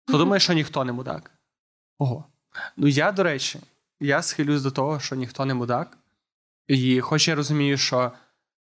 Хто 0.08 0.18
думає, 0.18 0.40
що 0.40 0.52
ніхто 0.52 0.84
не 0.84 0.92
мудак? 0.92 1.30
Ого. 1.98 2.24
Ну, 2.76 2.86
я, 2.86 3.12
до 3.12 3.22
речі, 3.22 3.60
я 4.00 4.22
схилюсь 4.22 4.62
до 4.62 4.70
того, 4.70 5.00
що 5.00 5.16
ніхто 5.16 5.44
не 5.44 5.54
мудак. 5.54 5.98
І 6.66 7.00
хоч 7.00 7.28
я 7.28 7.34
розумію, 7.34 7.78
що 7.78 8.12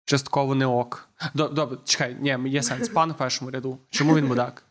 частково 0.06 0.56
не 0.56 0.66
ок. 0.66 1.10
Добре, 1.34 1.78
чекай, 1.86 2.18
ні, 2.20 2.50
є 2.50 2.64
сенс. 2.64 2.90
Пан 2.94 3.12
в 3.12 3.18
першому 3.18 3.52
ряду. 3.52 3.80
Чому 3.90 4.16
він 4.16 4.26
мудак? 4.26 4.64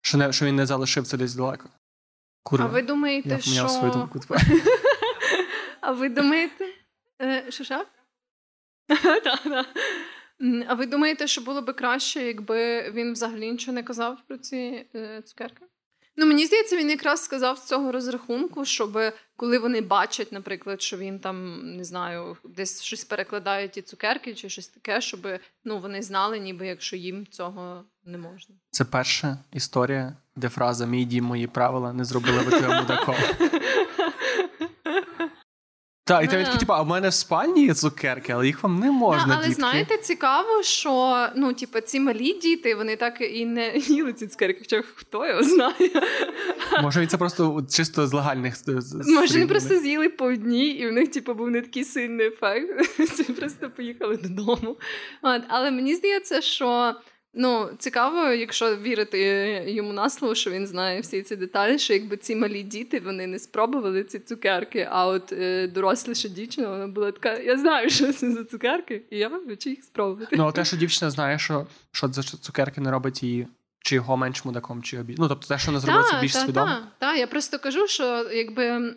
Що, 0.00 0.18
не, 0.18 0.32
що 0.32 0.46
він 0.46 0.56
не 0.56 0.66
залишив 0.66 1.06
це 1.06 1.16
десь 1.16 1.34
далеко? 1.34 1.68
Курва. 2.42 2.66
А 2.66 2.68
ви 2.68 2.82
думаєте, 2.82 3.28
я 3.28 3.38
що... 3.38 3.68
свою 3.68 3.92
думку. 3.92 4.20
А 5.80 5.92
ви 5.92 6.08
думаєте. 6.08 6.64
Е, 7.24 7.44
Що 7.48 7.64
що? 7.64 7.84
Так, 9.24 9.42
так. 9.42 9.66
А 10.68 10.74
ви 10.74 10.86
думаєте, 10.86 11.26
що 11.26 11.40
було 11.40 11.62
би 11.62 11.72
краще, 11.72 12.22
якби 12.22 12.90
він 12.90 13.12
взагалі 13.12 13.50
нічого 13.50 13.74
не 13.74 13.82
казав 13.82 14.18
про 14.28 14.38
ці 14.38 14.86
е, 14.94 15.22
цукерки? 15.24 15.64
Ну, 16.16 16.26
мені 16.26 16.46
здається, 16.46 16.76
він 16.76 16.90
якраз 16.90 17.24
сказав 17.24 17.58
з 17.58 17.64
цього 17.64 17.92
розрахунку, 17.92 18.64
щоб 18.64 18.98
коли 19.36 19.58
вони 19.58 19.80
бачать, 19.80 20.32
наприклад, 20.32 20.82
що 20.82 20.96
він 20.96 21.18
там 21.18 21.60
не 21.76 21.84
знаю, 21.84 22.36
десь 22.44 22.82
щось 22.82 23.04
перекладає 23.04 23.68
ті 23.68 23.82
цукерки 23.82 24.34
чи 24.34 24.48
щось 24.48 24.68
таке, 24.68 25.00
щоб 25.00 25.28
ну, 25.64 25.78
вони 25.78 26.02
знали, 26.02 26.38
ніби 26.38 26.66
якщо 26.66 26.96
їм 26.96 27.26
цього 27.26 27.84
не 28.04 28.18
можна. 28.18 28.54
Це 28.70 28.84
перша 28.84 29.38
історія, 29.52 30.16
де 30.36 30.48
фраза 30.48 30.86
Мій 30.86 31.04
дім, 31.04 31.24
мої 31.24 31.46
правила 31.46 31.92
не 31.92 32.04
зробили 32.04 32.42
би 32.42 32.50
тебе 32.50 32.80
мудаком. 32.80 33.16
Так, 36.06 36.24
і 36.24 36.26
ти 36.28 36.36
Да. 36.36 36.44
такий, 36.44 36.60
типу, 36.60 36.72
а 36.72 36.82
в 36.82 36.86
мене 36.86 37.08
в 37.08 37.14
спальні 37.14 37.66
є 37.66 37.74
цукерки, 37.74 38.32
але 38.32 38.46
їх 38.46 38.62
вам 38.62 38.78
не 38.78 38.90
можна. 38.90 39.26
Да, 39.26 39.34
але 39.34 39.42
дітки. 39.42 39.54
знаєте, 39.54 39.96
цікаво, 39.98 40.62
що 40.62 41.26
ну, 41.36 41.52
типу, 41.52 41.80
ці 41.80 42.00
малі 42.00 42.32
діти 42.32 42.74
вони 42.74 42.96
так 42.96 43.20
і 43.20 43.46
не 43.46 43.76
їли 43.76 44.12
ці 44.12 44.26
цукерки, 44.26 44.58
хоча 44.60 44.82
хто 44.94 45.26
його 45.26 45.42
знає. 45.42 45.90
Може, 46.82 47.06
це 47.06 47.16
просто 47.16 47.66
чисто 47.70 48.06
з 48.06 48.12
легальних. 48.12 48.54
Може, 49.06 49.34
вони 49.34 49.46
просто 49.46 49.78
з'їли 49.78 50.08
по 50.08 50.24
одній, 50.24 50.68
і 50.68 50.88
в 50.88 50.92
них 50.92 51.10
типу, 51.10 51.34
був 51.34 51.50
не 51.50 51.60
такий 51.60 51.84
сильний 51.84 52.26
ефект. 52.26 52.80
Всі 52.98 53.22
просто 53.24 53.70
поїхали 53.70 54.16
додому. 54.16 54.76
От, 55.22 55.42
але 55.48 55.70
мені 55.70 55.94
здається, 55.94 56.40
що 56.40 56.94
ну, 57.34 57.70
цікаво, 57.78 58.28
якщо 58.28 58.76
вірити 58.76 59.18
йому 59.66 59.92
на 59.92 60.10
слово, 60.10 60.34
що 60.34 60.50
він 60.50 60.66
знає 60.66 61.00
всі 61.00 61.22
ці 61.22 61.36
деталі, 61.36 61.78
що 61.78 61.92
якби 61.92 62.16
ці 62.16 62.36
малі 62.36 62.62
діти 62.62 63.00
вони 63.00 63.26
не 63.26 63.38
спробували 63.38 64.04
ці 64.04 64.18
цукерки, 64.18 64.88
а 64.90 65.06
от 65.06 65.32
е, 65.32 65.68
доросліша 65.68 66.28
дівчина 66.28 66.68
вона 66.68 66.86
була 66.86 67.12
така: 67.12 67.38
я 67.38 67.58
знаю, 67.58 67.90
що 67.90 68.12
це 68.12 68.32
за 68.32 68.44
цукерки, 68.44 69.02
і 69.10 69.18
я 69.18 69.30
хочу 69.48 69.70
їх 69.70 69.84
спробувати. 69.84 70.36
Ну, 70.36 70.46
а 70.46 70.52
те, 70.52 70.64
що 70.64 70.76
дівчина 70.76 71.10
знає, 71.10 71.38
що, 71.38 71.66
що 71.92 72.08
за 72.08 72.22
цукерки 72.22 72.80
не 72.80 72.90
робить 72.90 73.22
її, 73.22 73.46
чи 73.78 73.94
його 73.94 74.16
менш 74.16 74.44
мудаком, 74.44 74.82
чи 74.82 75.02
більш. 75.02 75.18
Ну, 75.18 75.28
тобто 75.28 75.46
те, 75.46 75.58
що 75.58 75.80
зробила, 75.80 76.08
це 76.10 76.20
більш 76.20 76.32
свідомо. 76.32 76.66
Так, 76.66 76.82
та. 76.98 77.14
я 77.14 77.26
просто 77.26 77.58
кажу, 77.58 77.86
що 77.86 78.30
якби. 78.32 78.92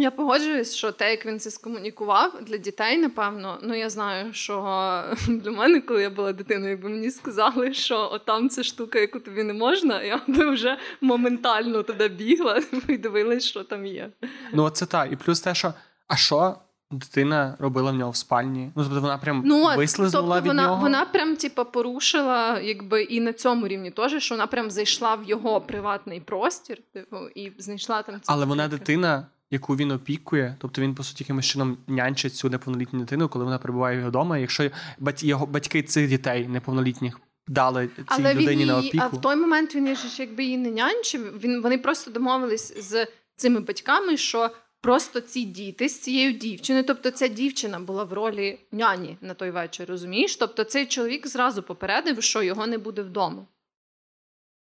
Я 0.00 0.10
погоджуюсь, 0.10 0.74
що 0.74 0.92
те, 0.92 1.10
як 1.10 1.26
він 1.26 1.40
це 1.40 1.50
скомунікував 1.50 2.32
для 2.42 2.56
дітей, 2.56 2.98
напевно. 2.98 3.58
Ну 3.62 3.74
я 3.74 3.90
знаю, 3.90 4.32
що 4.32 4.54
для 5.28 5.50
мене, 5.50 5.80
коли 5.80 6.02
я 6.02 6.10
була 6.10 6.32
дитиною, 6.32 6.70
якби 6.70 6.88
мені 6.88 7.10
сказали, 7.10 7.74
що 7.74 8.08
отам 8.12 8.48
це 8.48 8.62
штука, 8.62 8.98
яку 8.98 9.20
тобі 9.20 9.42
не 9.42 9.52
можна, 9.52 10.02
я 10.02 10.20
би 10.26 10.50
вже 10.50 10.78
моментально 11.00 11.82
туди 11.82 12.08
бігла 12.08 12.62
і 12.88 12.96
дивилась, 12.98 13.44
що 13.44 13.64
там 13.64 13.86
є. 13.86 14.10
Ну, 14.52 14.70
це 14.70 14.86
так. 14.86 15.12
І 15.12 15.16
плюс 15.16 15.40
те, 15.40 15.54
що. 15.54 15.74
А 16.08 16.16
що 16.16 16.56
дитина 16.90 17.56
робила 17.58 17.90
в 17.90 17.94
нього 17.94 18.10
в 18.10 18.16
спальні? 18.16 18.70
Ну, 18.76 18.84
тобто 18.84 19.00
вона 19.00 19.18
прям 19.18 19.42
Ну, 19.44 19.76
вислизнула 19.76 20.24
тобто 20.26 20.40
від 20.40 20.46
вона, 20.46 20.62
нього. 20.62 20.82
вона 20.82 21.04
прям 21.04 21.36
типа 21.36 21.64
порушила, 21.64 22.60
якби 22.60 23.02
і 23.02 23.20
на 23.20 23.32
цьому 23.32 23.68
рівні 23.68 23.90
теж, 23.90 24.22
що 24.22 24.34
вона 24.34 24.46
прям 24.46 24.70
зайшла 24.70 25.14
в 25.14 25.24
його 25.24 25.60
приватний 25.60 26.20
простір, 26.20 26.78
типу, 26.92 27.16
і 27.34 27.52
знайшла 27.58 28.02
там 28.02 28.14
ці 28.14 28.22
Але 28.26 28.44
вона 28.44 28.68
дитина, 28.68 29.26
яку 29.50 29.76
він 29.76 29.90
опікує, 29.90 30.56
тобто 30.58 30.82
він, 30.82 30.94
по 30.94 31.02
суті, 31.02 31.24
якимось 31.24 31.46
чином 31.46 31.78
нянчить 31.86 32.34
цю 32.34 32.50
неповнолітню 32.50 33.00
дитину, 33.00 33.28
коли 33.28 33.44
вона 33.44 33.58
перебуває 33.58 33.96
його 33.96 34.08
вдома. 34.08 34.38
Якщо 34.38 34.70
бать- 34.98 35.24
його 35.24 35.46
батьки 35.46 35.82
цих 35.82 36.08
дітей 36.08 36.48
неповнолітніх 36.48 37.20
дали 37.48 37.86
цій 37.96 38.02
Але 38.06 38.34
він 38.34 38.42
людині 38.42 38.64
на 38.64 38.76
її, 38.78 38.88
опіку. 38.88 39.04
а 39.04 39.16
в 39.16 39.20
той 39.20 39.36
момент 39.36 39.74
він 39.74 39.96
ж 39.96 40.22
якби 40.22 40.44
її 40.44 40.56
не 40.58 40.70
нянчив. 40.70 41.40
Він 41.40 41.62
вони 41.62 41.78
просто 41.78 42.10
домовились 42.10 42.90
з 42.90 43.06
цими 43.36 43.60
батьками, 43.60 44.16
що 44.16 44.50
просто 44.80 45.20
ці 45.20 45.44
діти 45.44 45.88
з 45.88 46.00
цією 46.00 46.32
дівчиною, 46.32 46.84
тобто 46.84 47.10
ця 47.10 47.28
дівчина 47.28 47.80
була 47.80 48.04
в 48.04 48.12
ролі 48.12 48.58
няні 48.72 49.16
на 49.20 49.34
той 49.34 49.50
вечір, 49.50 49.86
розумієш? 49.88 50.36
Тобто 50.36 50.64
цей 50.64 50.86
чоловік 50.86 51.26
зразу 51.26 51.62
попередив, 51.62 52.22
що 52.22 52.42
його 52.42 52.66
не 52.66 52.78
буде 52.78 53.02
вдома. 53.02 53.46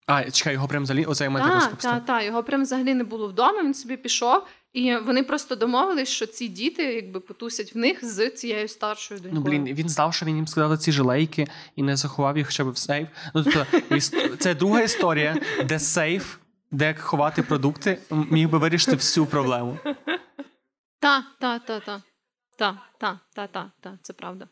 А, 0.06 0.30
чекай, 0.30 0.52
його 0.52 0.68
прям 0.68 0.82
взагалі 0.82 1.04
оцей 1.04 1.28
момент 1.28 1.60
Так, 1.60 1.74
так, 1.76 2.04
так, 2.04 2.24
його 2.24 2.42
прям 2.42 2.62
взагалі 2.62 2.94
не 2.94 3.04
було 3.04 3.28
вдома. 3.28 3.62
Він 3.62 3.74
собі 3.74 3.96
пішов, 3.96 4.42
і 4.72 4.96
вони 4.96 5.22
просто 5.22 5.56
домовились, 5.56 6.08
що 6.08 6.26
ці 6.26 6.48
діти 6.48 6.94
якби 6.94 7.20
потусять 7.20 7.74
в 7.74 7.78
них 7.78 8.04
з 8.04 8.30
цією 8.30 8.68
старшою 8.68 9.20
донькою. 9.20 9.42
Ну, 9.44 9.50
блін, 9.50 9.74
він 9.74 9.88
знав, 9.88 10.14
що 10.14 10.26
він 10.26 10.36
їм 10.36 10.46
сказав 10.46 10.78
ці 10.78 10.92
жилейки 10.92 11.46
і 11.76 11.82
не 11.82 11.96
заховав 11.96 12.38
їх 12.38 12.46
хоча 12.46 12.64
б 12.64 12.70
в 12.70 12.78
сейф. 12.78 13.08
Ну, 13.34 13.44
тобто, 13.44 13.66
це 14.38 14.54
друга 14.54 14.82
історія, 14.82 15.36
де 15.64 15.78
сейф, 15.78 16.36
де 16.70 16.94
ховати 16.94 17.42
продукти, 17.42 17.98
міг 18.10 18.48
би 18.48 18.58
вирішити 18.58 18.96
всю 18.96 19.26
проблему. 19.26 19.78
Так, 21.00 21.24
так, 21.40 21.64
так, 21.64 21.84
так. 21.84 22.00
Так, 22.56 22.76
так, 22.98 23.16
так, 23.34 23.52
так, 23.52 23.70
так, 23.80 23.94
це 24.02 24.12
правда. 24.12 24.48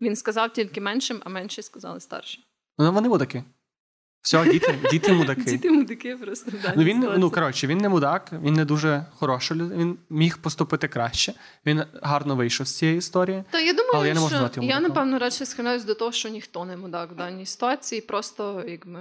Він 0.00 0.16
сказав 0.16 0.52
тільки 0.52 0.80
меншим, 0.80 1.22
а 1.24 1.28
менші 1.28 1.62
сказали 1.62 2.00
старші. 2.00 2.44
Ну, 2.78 2.92
вони 2.92 3.08
мудаки. 3.08 3.44
Все, 4.22 4.48
діти, 4.48 4.78
діти 4.90 5.12
мудаки. 5.18 5.42
Діти 5.42 5.70
мудики 5.70 6.16
просто 6.16 6.50
в 6.50 6.72
Ну 6.76 6.84
він 6.84 7.08
ну 7.16 7.30
коротше, 7.30 7.66
він 7.66 7.78
не 7.78 7.88
мудак, 7.88 8.30
він 8.42 8.54
не 8.54 8.64
дуже 8.64 9.06
хороший 9.14 9.56
людина. 9.56 9.80
Він 9.82 9.98
міг 10.10 10.38
поступити 10.38 10.88
краще. 10.88 11.34
Він 11.66 11.84
гарно 12.02 12.36
вийшов 12.36 12.66
з 12.66 12.76
цієї 12.78 12.98
історії. 12.98 13.44
Та 13.50 13.60
я 13.60 13.72
думаю, 13.72 13.92
Але 13.94 14.08
я 14.08 14.14
не 14.14 14.20
можу 14.20 14.34
назвати 14.34 14.60
я 14.60 14.66
мудаком. 14.66 14.82
напевно 14.88 15.18
радше 15.18 15.46
схиляюсь 15.46 15.84
до 15.84 15.94
того, 15.94 16.12
що 16.12 16.28
ніхто 16.28 16.64
не 16.64 16.76
мудак 16.76 17.12
в 17.12 17.14
даній 17.14 17.46
ситуації, 17.46 18.00
просто 18.00 18.64
якби. 18.68 19.00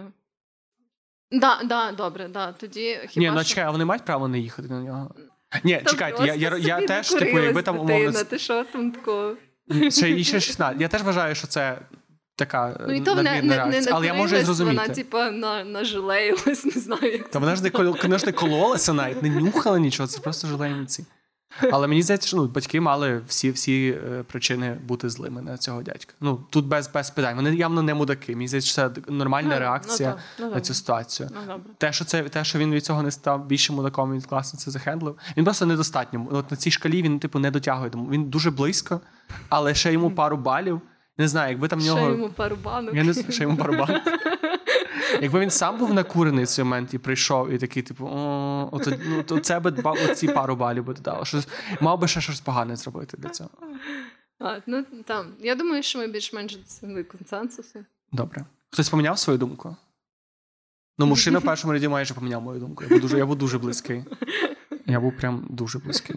Да, 1.32 1.60
да, 1.66 1.92
добре, 1.92 2.28
да. 2.28 2.52
Тоді 2.52 3.00
хіба 3.10 3.26
Ні, 3.26 3.32
ну 3.32 3.40
що... 3.44 3.50
чекай, 3.50 3.64
а 3.64 3.72
вони 3.72 3.86
мають 3.86 4.06
право 4.06 4.28
не 4.28 4.40
їхати 4.40 4.68
на 4.68 4.82
нього. 4.82 5.16
Ні, 5.64 5.76
Там 5.76 5.86
чекайте, 5.86 6.26
я, 6.26 6.34
я, 6.36 6.58
я 6.58 6.88
теж, 6.88 7.10
типу, 7.10 7.40
якби 7.40 7.62
там 7.62 7.80
умовно. 7.80 8.24
Ти 8.24 8.40
що 8.40 8.64
там 8.64 8.92
такого? 8.92 9.36
Ще 9.90 10.10
і 10.10 10.24
ще 10.24 10.40
16. 10.40 10.82
Я 10.82 10.88
теж 10.88 11.02
вважаю, 11.02 11.36
що 11.36 11.48
це 11.48 11.80
така 12.46 12.86
Ну 12.88 12.94
і 12.94 13.02
то 13.02 13.16
вона 13.16 13.42
не, 13.42 13.42
не. 13.42 13.84
Але 13.92 14.06
я 14.06 14.14
можу 14.14 14.38
зрозуміти. 14.38 14.82
Вона, 14.82 14.94
типа, 14.94 15.32
на, 15.32 15.64
нажилеїлась, 15.64 16.66
не 16.76 16.82
знаю, 16.82 17.12
як 17.12 17.30
Та 17.30 17.40
вона 17.40 17.56
ж 17.56 17.64
не 17.64 17.70
кол- 17.70 18.02
вона 18.04 18.18
ж 18.18 18.26
не 18.26 18.32
кололася 18.32 18.94
навіть, 18.94 19.24
не 19.24 19.30
нюхала 19.30 19.80
нічого, 19.80 20.08
це 20.08 20.20
просто 20.20 20.48
желейниці. 20.48 21.06
Але 21.72 21.88
мені 21.88 22.02
здається, 22.02 22.28
що 22.28 22.38
ну, 22.38 22.48
батьки 22.48 22.82
мали 22.82 23.22
всі 23.28 23.52
всі 23.52 23.98
е, 24.12 24.24
причини 24.24 24.78
бути 24.88 25.10
злими 25.10 25.42
на 25.42 25.58
цього 25.58 25.84
дядька. 25.84 26.14
Ну 26.22 26.44
тут 26.50 26.66
без, 26.66 26.92
без 26.94 27.10
питань. 27.10 27.36
Вони 27.36 27.56
явно 27.56 27.82
не 27.82 27.94
мудаки. 27.94 28.36
Мені 28.36 28.48
здається, 28.48 28.72
що 28.72 28.90
це 28.90 29.12
нормальна 29.12 29.54
Ну, 29.54 29.60
реакція 29.60 30.10
ну, 30.10 30.16
так, 30.16 30.24
ну, 30.40 30.56
на 30.56 30.62
цю 30.62 30.74
ситуацію. 30.74 31.30
Ну, 31.32 31.40
добре. 31.48 31.74
Те, 31.78 31.94
що 31.94 32.06
це 32.06 32.24
те, 32.24 32.44
що 32.44 32.60
він 32.60 32.74
від 32.74 32.86
цього 32.86 33.04
не 33.04 33.12
став 33.12 33.46
більше 33.46 33.74
мудаком, 33.74 34.14
він 34.14 34.22
класно 34.22 34.60
це 34.60 34.72
захендлив. 34.72 35.18
Він 35.38 35.44
просто 35.44 35.66
недостатньо. 35.66 36.28
От 36.32 36.52
на 36.52 36.58
цій 36.58 36.72
шкалі 36.72 37.02
він, 37.02 37.20
типу, 37.20 37.40
не 37.40 37.52
дотягує. 37.52 37.92
Він 38.12 38.24
дуже 38.30 38.52
близько, 38.52 39.02
але 39.50 39.76
ще 39.76 39.94
йому 39.94 40.12
пару 40.12 40.38
балів. 40.38 40.82
Не 41.18 41.28
знаю, 41.28 41.50
якби 41.50 41.68
там 41.68 41.80
в 41.80 41.82
Ще 41.82 41.92
йому 41.92 42.30
пару 42.30 42.56
банок. 42.56 42.96
Я 42.96 43.04
не 43.04 43.14
знаю, 43.14 43.32
ще 43.32 43.44
йому 43.44 43.58
пару 43.58 43.74
балів. 43.74 44.02
Якби 45.22 45.40
він 45.40 45.50
сам 45.50 45.78
був 45.78 45.94
накурений 45.94 46.44
в 46.46 46.48
цей 46.48 46.66
момент 46.66 46.94
і 46.94 46.98
прийшов, 46.98 47.50
і 47.50 47.58
такий, 47.58 47.84
типу, 47.84 48.06
о, 48.06 48.70
ото, 48.72 48.92
ну, 49.06 49.24
то 49.24 49.40
це 49.40 49.60
би 49.60 49.72
два, 49.72 49.92
оці 49.92 50.28
пару 50.28 50.56
балів 50.56 50.86
би 50.86 50.94
додало. 50.94 51.26
Щось, 51.26 51.48
мав 51.82 52.00
би 52.00 52.08
ще 52.08 52.22
щось 52.22 52.42
погане 52.42 52.76
зробити 52.76 53.18
для 53.18 53.30
цього. 53.30 53.50
А, 54.40 54.60
ну, 54.68 54.86
там. 55.06 55.34
Я 55.40 55.56
думаю, 55.56 55.84
що 55.84 56.00
ми 56.00 56.08
більш-менш 56.08 56.56
досягли 56.56 57.04
консенсусу. 57.04 57.86
Добре. 58.12 58.46
Хтось 58.70 58.90
поміняв 58.90 59.20
свою 59.20 59.40
думку? 59.40 59.76
Ну, 60.98 61.06
мужчина 61.06 61.40
в 61.40 61.44
першому 61.44 61.74
ряді 61.74 61.88
майже 61.88 62.14
поміняв 62.14 62.42
мою 62.42 62.60
думку. 62.60 62.84
Я 62.84 62.90
був 62.90 63.00
дуже, 63.02 63.18
я 63.18 63.26
був 63.26 63.36
дуже 63.36 63.58
близький. 63.58 64.04
Я 64.86 65.00
був 65.00 65.18
прям 65.18 65.48
дуже 65.50 65.80
близький. 65.80 66.16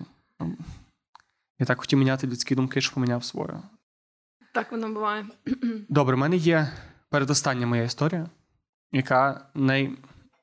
Я 1.58 1.66
так 1.66 1.78
хотів 1.78 1.98
міняти 1.98 2.26
людські 2.26 2.54
думки, 2.54 2.80
що 2.80 2.94
поміняв 2.94 3.24
свою. 3.24 3.62
Так 4.54 4.72
воно 4.72 4.88
буває. 4.88 5.26
Добре, 5.88 6.16
в 6.16 6.18
мене 6.18 6.36
є 6.36 6.68
передостання 7.10 7.66
моя 7.66 7.82
історія, 7.82 8.26
яка 8.92 9.46
най... 9.54 9.90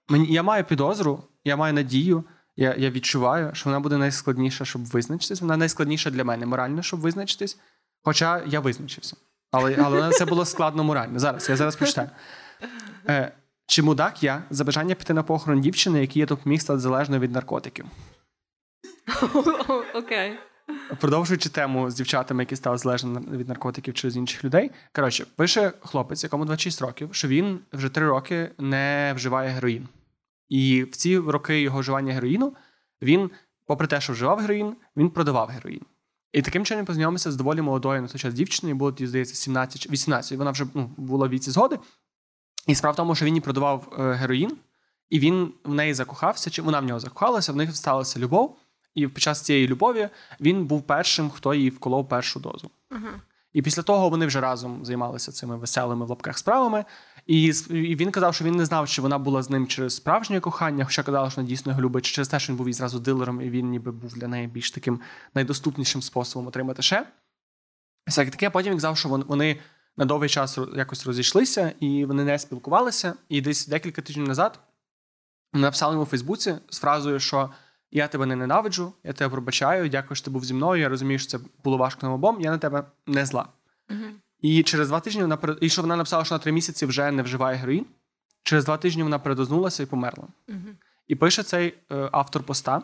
Мені... 0.09 0.33
я 0.33 0.43
маю 0.43 0.63
підозру, 0.63 1.23
я 1.43 1.55
маю 1.55 1.73
надію, 1.73 2.23
я 2.55 2.75
я 2.77 2.89
відчуваю, 2.89 3.51
що 3.53 3.69
вона 3.69 3.79
буде 3.79 3.97
найскладніша, 3.97 4.65
щоб 4.65 4.85
визначитись. 4.85 5.41
Вона 5.41 5.57
найскладніша 5.57 6.09
для 6.09 6.23
мене 6.23 6.45
морально, 6.45 6.81
щоб 6.81 6.99
визначитись. 6.99 7.59
Хоча 8.03 8.43
я 8.45 8.59
визначився. 8.59 9.15
Але 9.51 9.75
але 9.83 10.11
це 10.11 10.25
було 10.25 10.45
складно 10.45 10.83
морально. 10.83 11.19
Зараз 11.19 11.49
я 11.49 11.55
зараз 11.55 11.75
прочитаю. 11.75 12.09
Е, 13.07 13.31
Чи 13.65 13.83
мудак 13.83 14.23
я 14.23 14.43
за 14.49 14.63
бажання 14.63 14.95
піти 14.95 15.13
на 15.13 15.23
похорон 15.23 15.61
дівчини, 15.61 16.01
який 16.01 16.19
я 16.19 16.25
допоміг 16.25 16.61
стати 16.61 16.79
залежною 16.79 17.21
від 17.21 17.31
наркотиків? 17.31 17.85
Окей. 19.95 20.39
Продовжуючи 20.99 21.49
тему 21.49 21.89
з 21.89 21.95
дівчатами, 21.95 22.43
які 22.43 22.55
стали 22.55 22.77
залежними 22.77 23.37
від 23.37 23.47
наркотиків 23.47 23.93
через 23.93 24.17
інших 24.17 24.43
людей. 24.43 24.71
Коротше, 24.95 25.25
пише 25.35 25.73
хлопець, 25.81 26.23
якому 26.23 26.45
26 26.45 26.81
років, 26.81 27.09
що 27.11 27.27
він 27.27 27.59
вже 27.73 27.89
3 27.89 28.07
роки 28.07 28.51
не 28.57 29.13
вживає 29.15 29.49
героїн. 29.49 29.87
І 30.49 30.83
в 30.83 30.95
ці 30.95 31.19
роки 31.19 31.61
його 31.61 31.79
вживання 31.79 32.13
героїну 32.13 32.53
він, 33.01 33.31
попри 33.65 33.87
те, 33.87 34.01
що 34.01 34.13
вживав 34.13 34.39
героїн, 34.39 34.75
він 34.97 35.09
продавав 35.09 35.47
героїн. 35.47 35.81
І 36.33 36.41
таким 36.41 36.65
чином 36.65 36.85
познайомився 36.85 37.31
з 37.31 37.35
доволі 37.35 37.61
молодою 37.61 38.01
на 38.01 38.07
той 38.07 38.21
час 38.21 38.33
дівчиною, 38.33 38.75
було, 38.75 38.95
здається, 38.99 39.35
17 39.35 39.89
18, 39.89 40.37
вона 40.37 40.51
вже 40.51 40.65
ну, 40.73 40.89
була 40.97 41.27
в 41.27 41.29
віці 41.29 41.51
згоди. 41.51 41.79
І 42.67 42.75
справа 42.75 42.93
в 42.93 42.95
тому, 42.95 43.15
що 43.15 43.25
він 43.25 43.35
їй 43.35 43.41
продавав 43.41 43.93
е, 43.99 44.13
героїн, 44.13 44.57
і 45.09 45.19
він 45.19 45.53
в 45.63 45.73
неї 45.73 45.93
закохався, 45.93 46.49
чи 46.49 46.61
вона 46.61 46.79
в 46.79 46.85
нього 46.85 46.99
закохалася, 46.99 47.51
в 47.51 47.55
них 47.55 47.75
сталася 47.75 48.19
любов. 48.19 48.57
І 48.95 49.07
під 49.07 49.23
час 49.23 49.41
цієї 49.41 49.67
любові 49.67 50.09
він 50.39 50.65
був 50.65 50.81
першим, 50.81 51.29
хто 51.29 51.53
їй 51.53 51.69
вколов 51.69 52.09
першу 52.09 52.39
дозу. 52.39 52.71
Uh-huh. 52.91 53.19
І 53.53 53.61
після 53.61 53.83
того 53.83 54.09
вони 54.09 54.25
вже 54.25 54.41
разом 54.41 54.85
займалися 54.85 55.31
цими 55.31 55.57
веселими 55.57 56.05
в 56.05 56.09
лапках 56.09 56.37
справами. 56.37 56.85
І 57.27 57.43
і 57.69 57.95
він 57.95 58.11
казав, 58.11 58.35
що 58.35 58.45
він 58.45 58.55
не 58.55 58.65
знав, 58.65 58.89
чи 58.89 59.01
вона 59.01 59.17
була 59.17 59.43
з 59.43 59.49
ним 59.49 59.67
через 59.67 59.95
справжнє 59.95 60.39
кохання, 60.39 60.85
хоча 60.85 61.03
казала, 61.03 61.29
що 61.29 61.41
вона 61.41 61.49
дійсно 61.49 61.71
його 61.71 61.81
любить, 61.81 62.05
чи 62.05 62.15
через 62.15 62.27
те, 62.27 62.39
що 62.39 62.53
він 62.53 62.57
був 62.57 62.67
і 62.67 62.73
зразу 62.73 62.99
дилером, 62.99 63.41
і 63.41 63.49
він 63.49 63.69
ніби 63.69 63.91
був 63.91 64.13
для 64.13 64.27
неї 64.27 64.47
більш 64.47 64.71
таким 64.71 64.99
найдоступнішим 65.33 66.01
способом 66.01 66.47
отримати 66.47 66.81
ще. 66.81 67.07
Всяке 68.07 68.31
таке, 68.31 68.49
потім 68.49 68.71
він 68.71 68.77
казав, 68.77 68.97
що 68.97 69.09
вони 69.09 69.59
на 69.97 70.05
довгий 70.05 70.29
час 70.29 70.59
якось 70.75 71.05
розійшлися, 71.05 71.73
і 71.79 72.05
вони 72.05 72.23
не 72.23 72.39
спілкувалися. 72.39 73.13
І 73.29 73.41
десь 73.41 73.67
декілька 73.67 74.01
тижнів 74.01 74.27
назад 74.27 74.59
написали 75.53 75.93
йому 75.93 76.03
у 76.03 76.07
Фейсбуці 76.07 76.55
з 76.69 76.79
фразою, 76.79 77.19
що. 77.19 77.49
Я 77.91 78.07
тебе 78.07 78.25
не 78.25 78.35
ненавиджу, 78.35 78.93
я 79.03 79.13
тебе 79.13 79.31
пробачаю, 79.31 79.89
дякую, 79.89 80.15
що 80.15 80.25
ти 80.25 80.31
був 80.31 80.45
зі 80.45 80.53
мною. 80.53 80.81
Я 80.81 80.89
розумію, 80.89 81.19
що 81.19 81.27
це 81.27 81.39
було 81.63 81.77
важко 81.77 81.99
нам 82.07 82.13
обом, 82.13 82.41
я 82.41 82.51
на 82.51 82.57
тебе 82.57 82.83
не 83.07 83.25
зла. 83.25 83.47
Uh-huh. 83.89 84.11
І 84.39 84.63
через 84.63 84.87
два 84.87 84.99
тижні 84.99 85.21
вона 85.21 85.37
і 85.61 85.69
що 85.69 85.81
вона 85.81 85.95
написала, 85.95 86.25
що 86.25 86.35
на 86.35 86.39
три 86.39 86.51
місяці 86.51 86.85
вже 86.85 87.11
не 87.11 87.23
вживає 87.23 87.57
героїн. 87.57 87.85
Через 88.43 88.65
два 88.65 88.77
тижні 88.77 89.03
вона 89.03 89.19
передознулася 89.19 89.83
і 89.83 89.85
померла. 89.85 90.27
Uh-huh. 90.47 90.73
І 91.07 91.15
пише 91.15 91.43
цей 91.43 91.73
е, 91.91 92.09
автор 92.11 92.43
поста, 92.43 92.81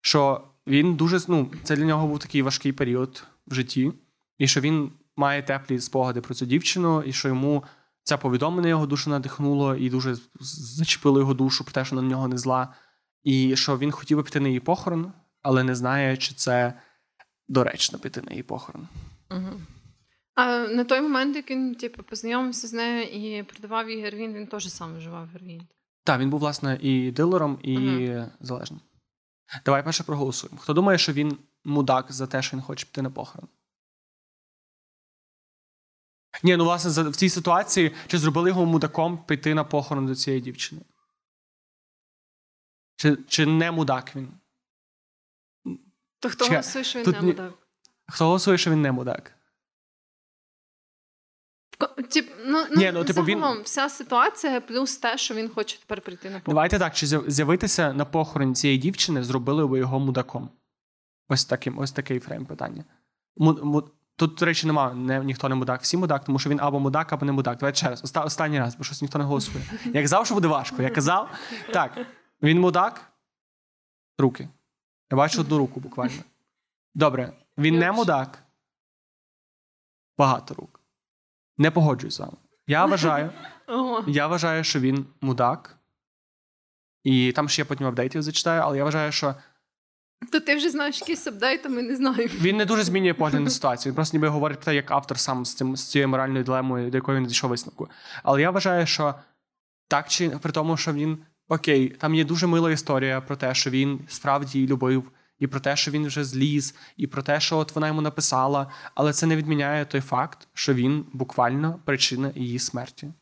що 0.00 0.44
він 0.66 0.94
дуже 0.94 1.20
ну, 1.28 1.50
це 1.62 1.76
для 1.76 1.84
нього 1.84 2.06
був 2.06 2.18
такий 2.18 2.42
важкий 2.42 2.72
період 2.72 3.24
в 3.46 3.54
житті, 3.54 3.92
і 4.38 4.48
що 4.48 4.60
він 4.60 4.92
має 5.16 5.42
теплі 5.42 5.80
спогади 5.80 6.20
про 6.20 6.34
цю 6.34 6.46
дівчину, 6.46 7.02
і 7.02 7.12
що 7.12 7.28
йому 7.28 7.64
це 8.02 8.16
повідомлення 8.16 8.68
його 8.68 8.86
душу 8.86 9.10
надихнуло 9.10 9.74
і 9.76 9.90
дуже 9.90 10.16
зачепило 10.40 11.20
його 11.20 11.34
душу 11.34 11.64
про 11.64 11.72
те, 11.72 11.84
що 11.84 11.96
на 11.96 12.02
нього 12.02 12.28
не 12.28 12.38
зла. 12.38 12.74
І 13.22 13.56
що 13.56 13.78
він 13.78 13.90
хотів 13.90 14.16
би 14.16 14.22
піти 14.22 14.40
на 14.40 14.48
її 14.48 14.60
похорон, 14.60 15.12
але 15.42 15.64
не 15.64 15.74
знає, 15.74 16.16
чи 16.16 16.34
це 16.34 16.80
доречно 17.48 17.98
піти 17.98 18.22
на 18.22 18.30
її 18.30 18.42
похорон. 18.42 18.88
Угу. 19.30 19.60
А 20.34 20.58
на 20.58 20.84
той 20.84 21.00
момент, 21.00 21.36
як 21.36 21.50
він 21.50 21.74
типу, 21.74 22.02
познайомився 22.02 22.68
з 22.68 22.72
нею 22.72 23.02
і 23.02 23.42
продавав 23.42 23.90
їй 23.90 24.02
героїн, 24.02 24.34
він 24.34 24.46
теж 24.46 24.72
сам 24.72 24.96
вживав 24.96 25.28
героїн. 25.28 25.62
Так, 26.04 26.20
він 26.20 26.30
був, 26.30 26.40
власне, 26.40 26.78
і 26.82 27.10
дилером, 27.10 27.58
і 27.62 27.76
угу. 28.08 28.26
залежним. 28.40 28.80
Давай 29.64 29.84
перше 29.84 30.02
проголосуємо. 30.02 30.58
Хто 30.58 30.72
думає, 30.72 30.98
що 30.98 31.12
він 31.12 31.38
мудак 31.64 32.12
за 32.12 32.26
те, 32.26 32.42
що 32.42 32.56
він 32.56 32.62
хоче 32.62 32.86
піти 32.86 33.02
на 33.02 33.10
похорон? 33.10 33.48
Ні, 36.42 36.56
ну 36.56 36.64
власне, 36.64 37.10
в 37.10 37.16
цій 37.16 37.28
ситуації 37.28 37.92
чи 38.06 38.18
зробили 38.18 38.50
його 38.50 38.66
мудаком 38.66 39.18
піти 39.18 39.54
на 39.54 39.64
похорон 39.64 40.06
до 40.06 40.14
цієї 40.14 40.42
дівчини? 40.42 40.82
Чи 43.02 43.16
чи 43.28 43.46
не 43.46 43.70
мудак 43.70 44.16
він? 44.16 44.28
То 46.20 46.28
хто 46.28 46.44
Чекай, 46.44 46.56
голосує, 46.56 46.84
що 46.84 47.00
він 47.00 47.12
не 47.12 47.20
мудак? 47.22 47.52
Хто 48.06 48.24
голосує, 48.24 48.58
що 48.58 48.70
він 48.70 48.82
не 48.82 48.92
мудак? 48.92 49.32
Тип, 52.10 52.30
ну, 52.46 52.66
ну, 52.70 52.76
Ні, 52.76 52.92
ну, 52.92 53.04
типу, 53.04 53.26
загалом, 53.26 53.56
він... 53.56 53.62
вся 53.62 53.88
ситуація, 53.88 54.60
плюс 54.60 54.96
те, 54.96 55.18
що 55.18 55.34
він 55.34 55.48
хоче 55.48 55.78
тепер 55.78 56.00
прийти 56.00 56.30
на 56.30 56.38
похорон. 56.38 56.54
Давайте 56.54 56.78
так, 56.78 56.94
чи 56.94 57.06
з'явитися 57.06 57.92
на 57.92 58.04
похорон 58.04 58.54
цієї 58.54 58.78
дівчини, 58.78 59.22
зробили 59.24 59.64
ви 59.64 59.78
його 59.78 60.00
мудаком? 60.00 60.50
Ось 61.28 61.44
таким, 61.44 61.78
ось 61.78 61.92
такий 61.92 62.20
фрейм 62.20 62.46
питання. 62.46 62.84
Му, 63.36 63.52
му, 63.52 63.90
тут, 64.16 64.34
до 64.34 64.46
речі, 64.46 64.66
немає, 64.66 64.94
не, 64.94 65.24
ніхто 65.24 65.48
не 65.48 65.54
мудак, 65.54 65.82
всі 65.82 65.96
мудак, 65.96 66.24
тому 66.24 66.38
що 66.38 66.50
він 66.50 66.60
або 66.60 66.80
мудак, 66.80 67.12
або 67.12 67.26
не 67.26 67.32
мудак. 67.32 67.58
Давайте 67.58 67.78
ще 67.78 67.88
раз. 67.88 68.14
Останній 68.24 68.58
раз, 68.58 68.76
бо 68.76 68.84
щось 68.84 69.02
ніхто 69.02 69.18
не 69.18 69.24
голосує. 69.24 69.64
Я 69.84 70.02
казав, 70.02 70.26
що 70.26 70.34
буде 70.34 70.48
важко. 70.48 70.82
Я 70.82 70.90
казав, 70.90 71.30
так. 71.72 72.06
Він 72.42 72.60
мудак? 72.60 73.12
Руки. 74.18 74.48
Я 75.10 75.16
бачу 75.16 75.40
одну 75.40 75.58
руку 75.58 75.80
буквально. 75.80 76.22
Добре. 76.94 77.32
Він 77.58 77.78
не 77.78 77.92
мудак. 77.92 78.42
Багато 80.18 80.54
рук. 80.54 80.80
Не 81.58 81.70
погоджуюсь 81.70 82.14
з 82.14 82.20
вами. 82.20 82.36
Я 82.66 82.86
вважаю, 82.86 83.30
я 84.06 84.26
вважаю, 84.26 84.64
що 84.64 84.80
він 84.80 85.06
мудак. 85.20 85.78
І 87.04 87.32
там 87.32 87.48
ще 87.48 87.62
я 87.62 87.66
потім 87.66 87.86
апдейтів 87.86 88.22
зачитаю, 88.22 88.62
але 88.62 88.78
я 88.78 88.84
вважаю, 88.84 89.12
що. 89.12 89.34
То 90.32 90.40
ти 90.40 90.56
вже 90.56 90.70
знаєш 90.70 91.00
якісь 91.00 91.26
апдейти, 91.26 91.68
ми 91.68 91.82
не 91.82 91.96
знаємо. 91.96 92.34
Він 92.34 92.56
не 92.56 92.64
дуже 92.64 92.82
змінює 92.82 93.14
погляд 93.14 93.42
на 93.42 93.50
ситуацію. 93.58 93.90
Він 93.90 93.94
просто 93.94 94.16
ніби 94.16 94.28
говорить 94.28 94.58
про 94.58 94.64
те, 94.64 94.74
як 94.74 94.90
автор 94.90 95.18
сам 95.18 95.44
з 95.44 95.54
цим 95.54 95.76
з 95.76 95.90
цією 95.90 96.08
моральною 96.08 96.44
дилемою, 96.44 96.90
до 96.90 96.96
якої 96.96 97.18
він 97.18 97.26
дійшов 97.26 97.50
висновку. 97.50 97.88
Але 98.22 98.40
я 98.40 98.50
вважаю, 98.50 98.86
що 98.86 99.14
так 99.88 100.08
чи 100.08 100.30
при 100.30 100.52
тому, 100.52 100.76
що 100.76 100.92
він 100.92 101.24
окей, 101.52 101.88
там 101.88 102.14
є 102.14 102.24
дуже 102.24 102.46
мила 102.46 102.70
історія 102.70 103.20
про 103.20 103.36
те, 103.36 103.54
що 103.54 103.70
він 103.70 104.00
справді 104.08 104.58
її 104.58 104.68
любив, 104.70 105.10
і 105.38 105.46
про 105.46 105.60
те, 105.60 105.76
що 105.76 105.90
він 105.90 106.06
вже 106.06 106.24
зліз, 106.24 106.74
і 106.96 107.06
про 107.06 107.22
те, 107.22 107.40
що 107.40 107.58
от 107.58 107.74
вона 107.74 107.86
йому 107.86 108.00
написала, 108.00 108.70
але 108.94 109.12
це 109.12 109.26
не 109.26 109.36
відміняє 109.36 109.84
той 109.84 110.00
факт, 110.00 110.48
що 110.54 110.74
він 110.74 111.06
буквально 111.12 111.80
причина 111.84 112.32
її 112.34 112.58
смерті. 112.58 113.12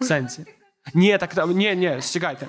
В 0.00 0.04
сенсі. 0.04 0.44
Ні, 0.94 1.18
так 1.18 1.46
ні, 1.46 1.76
ні, 1.76 2.00
чекайте. 2.12 2.48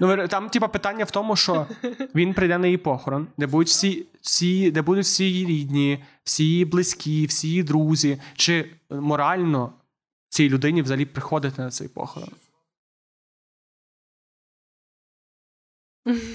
Ну, 0.00 0.28
Там, 0.28 0.48
типа, 0.48 0.68
питання 0.68 1.04
в 1.04 1.10
тому, 1.10 1.36
що 1.36 1.66
він 2.14 2.34
прийде 2.34 2.58
на 2.58 2.66
її 2.66 2.76
похорон, 2.76 3.28
де 3.36 3.46
будуть 3.46 3.68
всі, 3.68 4.06
всі, 4.20 4.70
де 4.70 4.82
будуть 4.82 5.04
всі 5.04 5.24
її 5.24 5.46
рідні, 5.46 6.04
всі 6.24 6.44
її 6.44 6.64
близькі, 6.64 7.26
всі 7.26 7.48
її 7.48 7.62
друзі. 7.62 8.20
Чи 8.34 8.70
морально 8.90 9.72
цій 10.28 10.48
людині 10.48 10.82
взагалі 10.82 11.04
приходити 11.04 11.62
на 11.62 11.70
цей 11.70 11.88
похорон? 11.88 12.30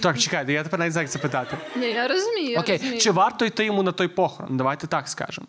Так, 0.01 0.17
чекайте, 0.17 0.53
я 0.53 0.63
тепер 0.63 0.79
навіть 0.79 0.93
знаю, 0.93 1.05
як 1.05 1.11
це 1.11 1.19
питати. 1.19 1.57
Ні, 1.75 1.85
я 1.85 2.07
розумію. 2.07 2.59
Окей, 2.59 2.77
розумію. 2.77 3.01
Чи 3.01 3.11
варто 3.11 3.45
йти 3.45 3.65
йому 3.65 3.83
на 3.83 3.91
той 3.91 4.07
похорон? 4.07 4.57
Давайте 4.57 4.87
так 4.87 5.07
скажемо. 5.07 5.47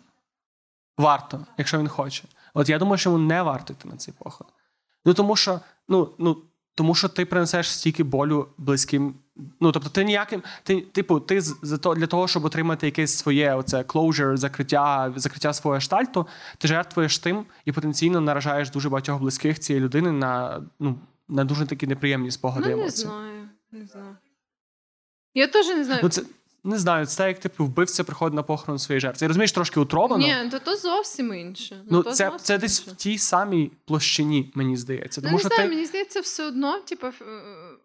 Варто, 0.97 1.45
якщо 1.57 1.79
він 1.79 1.87
хоче. 1.87 2.23
От 2.53 2.69
я 2.69 2.79
думаю, 2.79 2.97
що 2.97 3.09
йому 3.09 3.23
не 3.23 3.41
варто 3.41 3.73
йти 3.73 3.87
на 3.89 3.97
цей 3.97 4.13
похорон. 4.17 4.53
Ну 5.05 5.13
тому 5.13 5.35
що, 5.35 5.59
ну, 5.87 6.13
ну, 6.17 6.43
тому 6.77 6.95
що 6.95 7.09
ти 7.09 7.25
принесеш 7.25 7.71
стільки 7.71 8.03
болю 8.03 8.47
близьким. 8.57 9.15
Ну, 9.59 9.71
тобто, 9.71 9.89
ти 9.89 10.03
ніяким, 10.03 10.43
ти, 10.63 10.81
типу, 10.81 11.19
ти 11.19 11.41
за 11.41 11.77
то 11.77 11.95
для 11.95 12.07
того, 12.07 12.27
щоб 12.27 12.45
отримати 12.45 12.85
якесь 12.85 13.17
своє 13.17 13.55
оце 13.55 13.81
closure, 13.81 14.37
закриття, 14.37 15.13
закриття 15.15 15.53
свого 15.53 15.79
штальту, 15.79 16.27
ти 16.57 16.67
жертвуєш 16.67 17.19
тим 17.19 17.45
і 17.65 17.71
потенційно 17.71 18.21
наражаєш 18.21 18.69
дуже 18.69 18.89
багатьох 18.89 19.21
близьких 19.21 19.59
цієї 19.59 19.85
людини 19.85 20.11
на 20.11 20.61
ну, 20.79 20.99
на 21.27 21.43
дуже 21.43 21.65
такі 21.65 21.87
неприємні 21.87 22.31
спогади. 22.31 22.75
Ну, 22.75 22.83
не 22.83 22.89
знаю, 22.89 23.49
не 23.71 23.85
знаю. 23.85 24.17
Я 25.33 25.47
теж 25.47 25.67
не 25.67 25.83
знаю. 25.83 25.99
Ну, 26.03 26.09
це, 26.09 26.21
не 26.67 26.77
знаю, 26.77 27.05
це 27.05 27.27
як 27.27 27.39
типу 27.39 27.65
вбивця 27.65 28.03
приходить 28.03 28.35
на 28.35 28.43
похорон 28.43 28.79
своєї 28.79 29.01
жертви. 29.01 29.25
Я 29.25 29.27
розумієш, 29.27 29.51
трошки 29.51 29.79
утроблено. 29.79 30.27
Ні, 30.27 30.49
то 30.51 30.59
то 30.59 30.75
зовсім 30.75 31.33
інше. 31.33 31.83
Ну, 31.89 32.03
то 32.03 32.11
це, 32.11 32.31
це 32.41 32.57
десь 32.57 32.79
інше. 32.79 32.91
в 32.91 32.95
тій 32.95 33.17
самій 33.17 33.71
площині, 33.85 34.51
мені 34.55 34.77
здається. 34.77 35.21
Ну, 35.23 35.31
не 35.31 35.39
що 35.39 35.47
знаю, 35.47 35.63
ти 35.63 35.75
мені 35.75 35.85
здається, 35.85 36.19
все 36.19 36.45
одно, 36.47 36.79
типу, 36.79 37.07
е, 37.07 37.13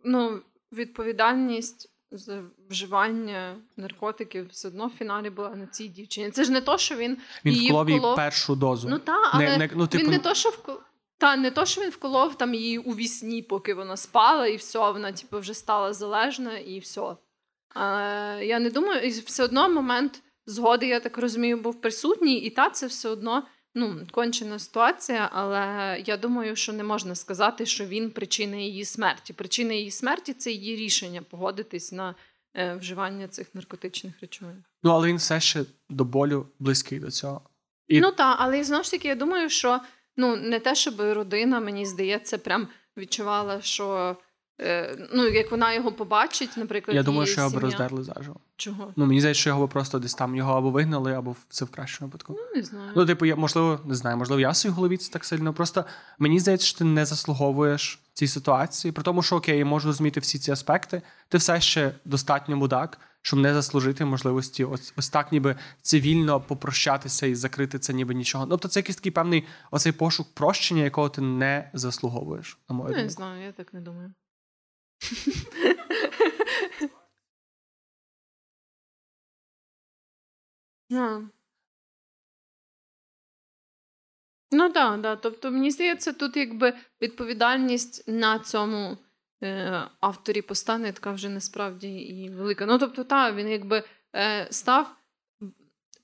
ну, 0.04 0.40
відповідальність 0.72 1.88
за 2.12 2.42
вживання 2.70 3.56
наркотиків 3.76 4.48
все 4.50 4.68
одно 4.68 4.86
в 4.86 4.90
фіналі 4.98 5.30
була 5.30 5.48
на 5.48 5.66
цій 5.66 5.88
дівчині. 5.88 6.30
Це 6.30 6.44
ж 6.44 6.52
не 6.52 6.60
то, 6.60 6.78
що 6.78 6.96
він, 6.96 7.16
він 7.44 7.54
її 7.54 7.68
вколов 7.68 7.96
вколов. 7.96 8.16
першу 8.16 8.54
дозу. 8.54 8.88
Ну 8.88 8.98
та, 8.98 9.16
але 9.32 9.44
Не- 9.44 9.56
не- 9.56 9.70
ну, 9.74 9.86
типу- 9.86 10.04
він 10.04 10.10
не 10.10 10.18
то, 10.18 10.34
що 10.34 10.48
вколов. 10.48 10.80
Та 11.18 11.36
не 11.36 11.50
то, 11.50 11.66
що 11.66 11.80
він 11.80 11.90
вколов 11.90 12.38
там 12.38 12.54
її 12.54 12.78
у 12.78 12.94
вісні, 12.94 13.42
поки 13.42 13.74
вона 13.74 13.96
спала, 13.96 14.46
і 14.46 14.56
все, 14.56 14.78
вона 14.78 15.12
типу, 15.12 15.38
вже 15.38 15.54
стала 15.54 15.92
залежна, 15.92 16.58
і 16.58 16.78
все. 16.78 17.16
А, 17.74 18.38
я 18.42 18.58
не 18.58 18.70
думаю, 18.70 19.00
і 19.06 19.08
все 19.10 19.44
одно 19.44 19.68
момент 19.68 20.22
згоди, 20.46 20.86
я 20.86 21.00
так 21.00 21.18
розумію, 21.18 21.56
був 21.56 21.80
присутній, 21.80 22.38
і 22.38 22.50
та 22.50 22.70
це 22.70 22.86
все 22.86 23.08
одно 23.08 23.42
ну, 23.74 24.06
кончена 24.10 24.58
ситуація, 24.58 25.30
але 25.32 25.96
я 26.06 26.16
думаю, 26.16 26.56
що 26.56 26.72
не 26.72 26.84
можна 26.84 27.14
сказати, 27.14 27.66
що 27.66 27.86
він 27.86 28.10
причина 28.10 28.56
її 28.56 28.84
смерті. 28.84 29.32
Причина 29.32 29.74
її 29.74 29.90
смерті 29.90 30.32
це 30.34 30.50
її 30.50 30.76
рішення 30.76 31.22
погодитись 31.22 31.92
на 31.92 32.14
е, 32.56 32.74
вживання 32.74 33.28
цих 33.28 33.54
наркотичних 33.54 34.14
речовин. 34.20 34.64
Ну, 34.82 34.90
але 34.90 35.08
він 35.08 35.16
все 35.16 35.40
ще 35.40 35.64
до 35.90 36.04
болю 36.04 36.46
близький 36.58 36.98
до 36.98 37.10
цього. 37.10 37.42
І- 37.88 38.00
Ну 38.00 38.12
так, 38.12 38.36
але 38.40 38.64
знову 38.64 38.84
ж 38.84 38.90
таки, 38.90 39.08
я 39.08 39.14
думаю, 39.14 39.50
що 39.50 39.80
ну 40.16 40.36
не 40.36 40.60
те, 40.60 40.74
щоб 40.74 41.00
родина, 41.00 41.60
мені 41.60 41.86
здається, 41.86 42.38
прям 42.38 42.68
відчувала, 42.96 43.62
що 43.62 44.16
ну 45.12 45.28
як 45.28 45.50
вона 45.50 45.72
його 45.72 45.92
побачить, 45.92 46.56
наприклад, 46.56 46.94
Я 46.94 47.02
думаю, 47.02 47.26
що 47.26 47.40
його 47.40 47.50
б 47.50 47.58
роздерли 47.58 48.02
заживо. 48.02 48.40
Чого? 48.56 48.92
Ну, 48.96 49.06
мені 49.06 49.20
здається, 49.20 49.40
що 49.40 49.50
його 49.50 49.66
б 49.66 49.70
просто 49.70 49.98
десь 49.98 50.14
там 50.14 50.36
його 50.36 50.52
або 50.52 50.70
вигнали, 50.70 51.12
або 51.12 51.36
це 51.48 51.64
в 51.64 51.70
кращому 51.70 52.08
випадку. 52.08 52.36
Ну, 52.38 52.56
не 52.56 52.62
знаю. 52.62 52.92
Ну, 52.96 53.06
типу, 53.06 53.26
я 53.26 53.36
можливо, 53.36 53.80
не 53.84 53.94
знаю, 53.94 54.16
можливо, 54.16 54.40
я 54.40 54.50
в 54.50 54.56
своїй 54.56 54.74
голові 54.74 54.96
це 54.96 55.12
так 55.12 55.24
сильно. 55.24 55.52
Просто 55.52 55.84
мені 56.18 56.40
здається, 56.40 56.66
що 56.66 56.78
ти 56.78 56.84
не 56.84 57.04
заслуговуєш 57.04 58.02
цій 58.12 58.28
ситуації. 58.28 58.92
При 58.92 59.04
тому, 59.04 59.22
що 59.22 59.36
окей, 59.36 59.58
я 59.58 59.64
можу 59.64 59.88
розуміти 59.88 60.20
всі 60.20 60.38
ці 60.38 60.52
аспекти. 60.52 61.02
Ти 61.28 61.38
все 61.38 61.60
ще 61.60 61.94
достатньо 62.04 62.56
мудак, 62.56 62.98
щоб 63.22 63.40
не 63.40 63.54
заслужити 63.54 64.04
можливості 64.04 64.64
ось, 64.64 64.92
ось 64.96 65.08
так, 65.08 65.32
ніби 65.32 65.56
цивільно 65.82 66.40
попрощатися 66.40 67.26
і 67.26 67.34
закрити 67.34 67.78
це, 67.78 67.92
ніби 67.92 68.14
нічого. 68.14 68.46
Тобто, 68.46 68.68
це 68.68 68.80
якийсь 68.80 68.96
такий 68.96 69.12
певний 69.12 69.44
оцей 69.70 69.92
пошук 69.92 70.34
прощення, 70.34 70.82
якого 70.82 71.08
ти 71.08 71.20
не 71.20 71.70
заслуговуєш. 71.72 72.58
На 72.68 72.76
мою 72.76 72.94
Ну, 72.96 73.02
не 73.02 73.10
знаю, 73.10 73.42
я 73.42 73.52
так 73.52 73.74
не 73.74 73.80
думаю. 73.80 74.12
Ну. 80.90 81.28
Ну 84.50 84.70
так, 84.70 85.00
да. 85.00 85.16
тобто 85.16 85.50
мені 85.50 85.70
здається, 85.70 86.12
тут 86.12 86.36
якби 86.36 86.72
відповідальність 87.02 88.04
на 88.08 88.38
цьому 88.38 88.98
е, 89.42 89.82
авторі 90.00 90.42
поста 90.42 90.78
не 90.78 90.92
така 90.92 91.12
вже 91.12 91.28
насправді 91.28 91.88
і 91.88 92.28
велика. 92.30 92.66
Ну 92.66 92.78
тобто, 92.78 93.04
так, 93.04 93.34
він 93.36 93.48
якби 93.48 93.82
е, 94.16 94.46
став 94.50 94.96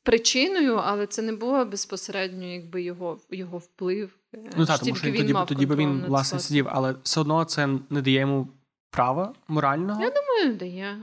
причиною, 0.02 0.74
але 0.74 1.06
це 1.06 1.22
не 1.22 1.32
було 1.32 1.64
безпосередньо 1.64 2.46
якби 2.46 2.82
його, 2.82 3.20
його 3.30 3.58
вплив. 3.58 4.18
е, 4.34 4.50
Ну 4.56 4.66
так, 4.66 4.80
тому 4.80 4.96
що 4.96 5.10
він 5.10 5.16
тоді, 5.26 5.34
тоді 5.48 5.66
би 5.66 5.76
він 5.76 6.04
власне 6.06 6.38
сидів, 6.38 6.66
але 6.70 6.94
все 7.02 7.20
одно 7.20 7.44
це 7.44 7.68
не 7.90 8.02
дає 8.02 8.20
йому 8.20 8.48
права 8.90 9.34
морального. 9.48 10.02
Я 10.02 10.10
думаю, 10.10 10.58
дає. 10.58 10.96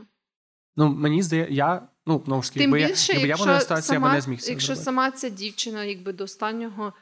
Ну 0.76 0.90
мені 0.90 1.22
здається, 1.22 1.54
я 1.54 1.88
ну 2.06 2.20
таки, 2.50 2.60
Тим 2.60 2.72
якби 2.72 2.88
більше, 2.88 3.14
я, 3.14 3.20
якби 3.20 3.30
я 3.30 3.38
був 3.38 3.48
якщо, 3.48 3.54
на 3.54 3.60
ситуації, 3.60 4.00
я 4.02 4.14
не 4.14 4.22
зміг 4.22 4.40
це 4.42 4.52
якщо 4.52 4.68
зробити. 4.68 4.86
сама 4.86 5.12
ця 5.12 5.30
дівчина 5.30 5.84
якби 5.84 6.14
до 6.14 6.24
останнього 6.24 6.94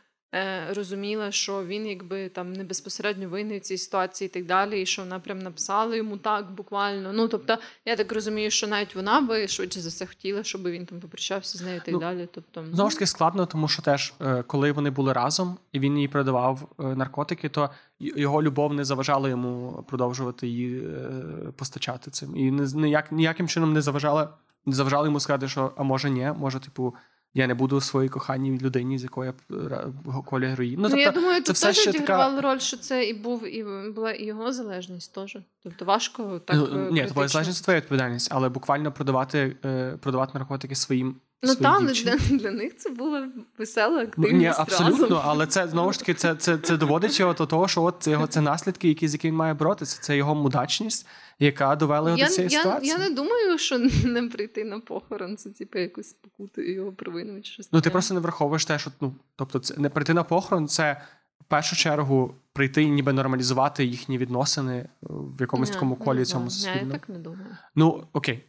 розуміла, 0.70 1.32
що 1.32 1.66
він 1.66 1.88
якби 1.88 2.30
там 2.30 2.54
не 2.54 2.64
безпосередньо 2.64 3.30
винний 3.30 3.58
в 3.58 3.62
цій 3.62 3.78
ситуації 3.78 4.26
і 4.26 4.30
так 4.30 4.46
далі, 4.46 4.82
і 4.82 4.86
що 4.86 5.02
вона 5.02 5.20
прям 5.20 5.40
написала 5.40 5.96
йому 5.96 6.18
так 6.18 6.52
буквально. 6.52 7.14
Ну 7.14 7.28
тобто, 7.28 7.58
я 7.86 7.96
так 7.96 8.12
розумію, 8.12 8.52
що 8.52 8.68
навіть 8.68 8.96
вона 8.96 9.22
би 9.22 9.48
швидше 9.48 9.80
за 9.80 9.90
все 9.90 10.06
хотіла, 10.06 10.44
щоб 10.44 10.64
він 10.64 10.86
там 10.86 11.00
попрощався 11.00 11.58
з 11.58 11.62
нею 11.62 11.78
і 11.78 11.80
так 11.80 11.94
Ну, 11.94 12.00
далі. 12.00 12.28
Тобто, 12.32 12.66
Знову 12.72 12.90
ж 12.90 12.96
таки 12.96 13.06
складно, 13.06 13.46
тому 13.46 13.68
що 13.68 13.82
теж, 13.82 14.14
е, 14.22 14.44
коли 14.44 14.72
вони 14.72 14.90
були 14.90 15.14
разом 15.14 15.58
і 15.72 15.80
він 15.80 15.98
їй 15.98 16.08
продавав 16.08 16.70
е, 16.80 16.84
наркотики, 16.84 17.50
то 17.50 17.70
його 18.00 18.44
любов 18.44 18.74
не 18.74 18.86
заважала 18.86 19.30
йому 19.30 19.86
продовжувати 19.88 20.48
її 20.48 20.80
е, 20.80 21.12
постачати 21.56 22.12
цим. 22.12 22.38
І 22.38 22.52
ніяк, 22.52 23.12
ніяким 23.12 23.48
чином 23.48 23.74
не 23.74 23.82
заважала, 23.82 24.30
не 24.66 24.76
заважала 24.76 25.06
йому 25.06 25.20
сказати, 25.20 25.48
що 25.48 25.72
а 25.78 25.84
може 25.84 26.10
ні, 26.10 26.32
може, 26.38 26.60
типу, 26.60 26.96
я 27.34 27.48
не 27.48 27.54
буду 27.54 27.82
своїй 27.82 28.10
коханій 28.10 28.60
людині, 28.60 29.00
з 29.00 29.04
якою 29.04 29.34
я 29.50 29.58
б, 29.58 30.24
колі 30.26 30.46
героїн. 30.46 30.80
Ну, 30.80 30.90
Ну, 30.90 30.98
я 30.98 31.06
тобто, 31.06 31.20
думаю, 31.20 31.42
це 31.42 31.46
тут 31.48 31.56
все 31.56 31.68
теж 31.68 31.88
відігравала 31.88 32.36
така. 32.36 32.48
роль, 32.48 32.60
що 32.60 32.78
це 32.78 33.06
і 33.06 33.14
був 33.14 33.56
і 33.56 33.64
була 33.92 34.12
і 34.12 34.26
його 34.26 34.54
залежність 34.54 35.14
теж. 35.14 35.38
Тобто 35.64 35.86
важко 35.86 36.40
так. 36.46 36.56
Ну, 36.56 36.88
е, 36.88 36.92
ні, 36.92 37.06
твоя 37.06 37.28
залежність 37.28 37.64
твоя 37.64 37.80
відповідальність, 37.80 38.28
але 38.32 38.50
буквально 38.50 38.92
продавати, 38.92 39.56
е, 39.66 39.98
продавати 40.02 40.32
наркотики 40.34 40.76
своїм. 40.76 41.16
Ну 41.44 41.56
але 41.64 41.94
для, 41.94 42.16
для 42.16 42.52
них 42.52 42.76
це 42.78 42.90
була 42.90 43.28
весела 43.58 43.98
Ну, 43.98 44.04
активність. 44.04 44.36
ні, 44.36 44.48
абсолютно, 44.48 45.08
разом. 45.08 45.22
але 45.24 45.48
це 45.48 45.68
знову 45.68 45.94
ж 45.94 46.00
таки 46.00 46.14
це, 46.14 46.36
це, 46.36 46.58
це 46.58 46.78
доводить 46.78 47.20
його 47.20 47.34
до 47.34 47.46
того, 47.46 47.68
що 47.68 47.84
от 47.84 47.96
це 48.00 48.12
його 48.12 48.28
це 48.28 48.42
наслідки, 48.42 48.88
які 48.88 49.08
з 49.08 49.14
якими 49.14 49.32
він 49.32 49.38
має 49.38 49.54
боротися. 49.54 50.02
Це 50.02 50.18
його 50.18 50.36
мудачність, 50.36 51.08
яка 51.40 51.76
довела 51.76 52.10
його 52.10 52.20
я, 52.20 52.26
до 52.26 52.32
цієї 52.32 52.54
я, 52.54 52.60
ситуації. 52.64 52.92
я 52.92 52.98
не 52.98 53.10
думаю, 53.10 53.58
що 53.58 53.78
не 54.04 54.24
прийти 54.24 54.64
на 54.64 54.80
похорон, 54.80 55.38
це 55.38 55.50
типу 55.50 55.80
якусь 55.80 56.10
спокуту 56.10 56.62
його 56.62 56.92
провину 56.92 57.42
чи 57.42 57.52
щось. 57.52 57.70
Ну 57.72 57.82
ти 57.82 57.90
просто 57.90 58.14
не 58.14 58.20
враховуєш 58.20 58.66
те, 58.66 58.80
що 58.80 58.92
ну, 59.02 59.16
тобто, 59.36 59.60
це 59.60 59.78
не 59.78 59.90
прийти 59.90 60.14
на 60.14 60.24
похорон, 60.24 60.68
це 60.68 61.02
в 61.42 61.44
першу 61.44 61.76
чергу 61.76 62.36
прийти 62.54 62.84
і 62.84 62.90
ніби 62.90 63.14
нормалізувати 63.14 63.86
їхні 63.86 64.18
відносини 64.18 64.76
е, 64.78 64.88
в 65.10 65.42
якомусь 65.42 65.70
такому 65.70 65.96
колі 65.96 66.26
цьому 66.26 66.50
суспільному. 66.50 66.86
Я 66.86 66.92
так 66.92 67.10
не 67.10 67.20
думаю. 67.20 67.58
Ну 67.76 68.04
окей, 68.14 68.44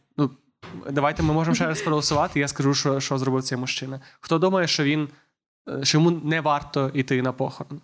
давайте 0.90 1.22
ми 1.22 1.32
можемо 1.32 1.54
ще 1.54 1.66
раз 1.66 1.82
проголосувати. 1.82 2.40
Я 2.40 2.48
скажу, 2.48 2.74
що, 2.74 3.00
що 3.00 3.18
зробив 3.18 3.42
цей 3.42 3.58
мужчина. 3.58 4.00
Хто 4.20 4.38
думає, 4.38 4.66
що 4.66 4.84
він 4.84 5.08
е, 5.68 5.84
що 5.84 5.98
йому 5.98 6.10
не 6.10 6.40
варто 6.40 6.90
йти 6.94 7.22
на 7.22 7.32
похорон? 7.32 7.80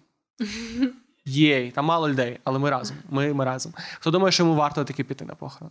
Єй, 1.25 1.71
там 1.71 1.85
мало 1.85 2.09
людей, 2.09 2.41
але 2.45 2.59
ми 2.59 2.71
разом. 2.71 2.97
Ми, 3.11 3.35
ми 3.35 3.45
разом. 3.45 3.75
Хто 4.01 4.11
думає, 4.11 4.33
що 4.33 4.43
йому 4.43 4.55
варто 4.55 4.85
таки 4.85 5.05
піти 5.05 5.25
на 5.25 5.35
похорон? 5.35 5.71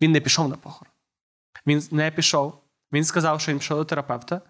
Він 0.00 0.12
не 0.12 0.20
пішов 0.20 0.48
на 0.48 0.56
похорон. 0.56 0.92
Він 1.66 1.82
не 1.90 2.10
пішов. 2.10 2.54
Він 2.92 3.04
сказав, 3.04 3.40
що 3.40 3.52
він 3.52 3.58
пішов 3.58 3.78
до 3.78 3.84
терапевта, 3.84 4.40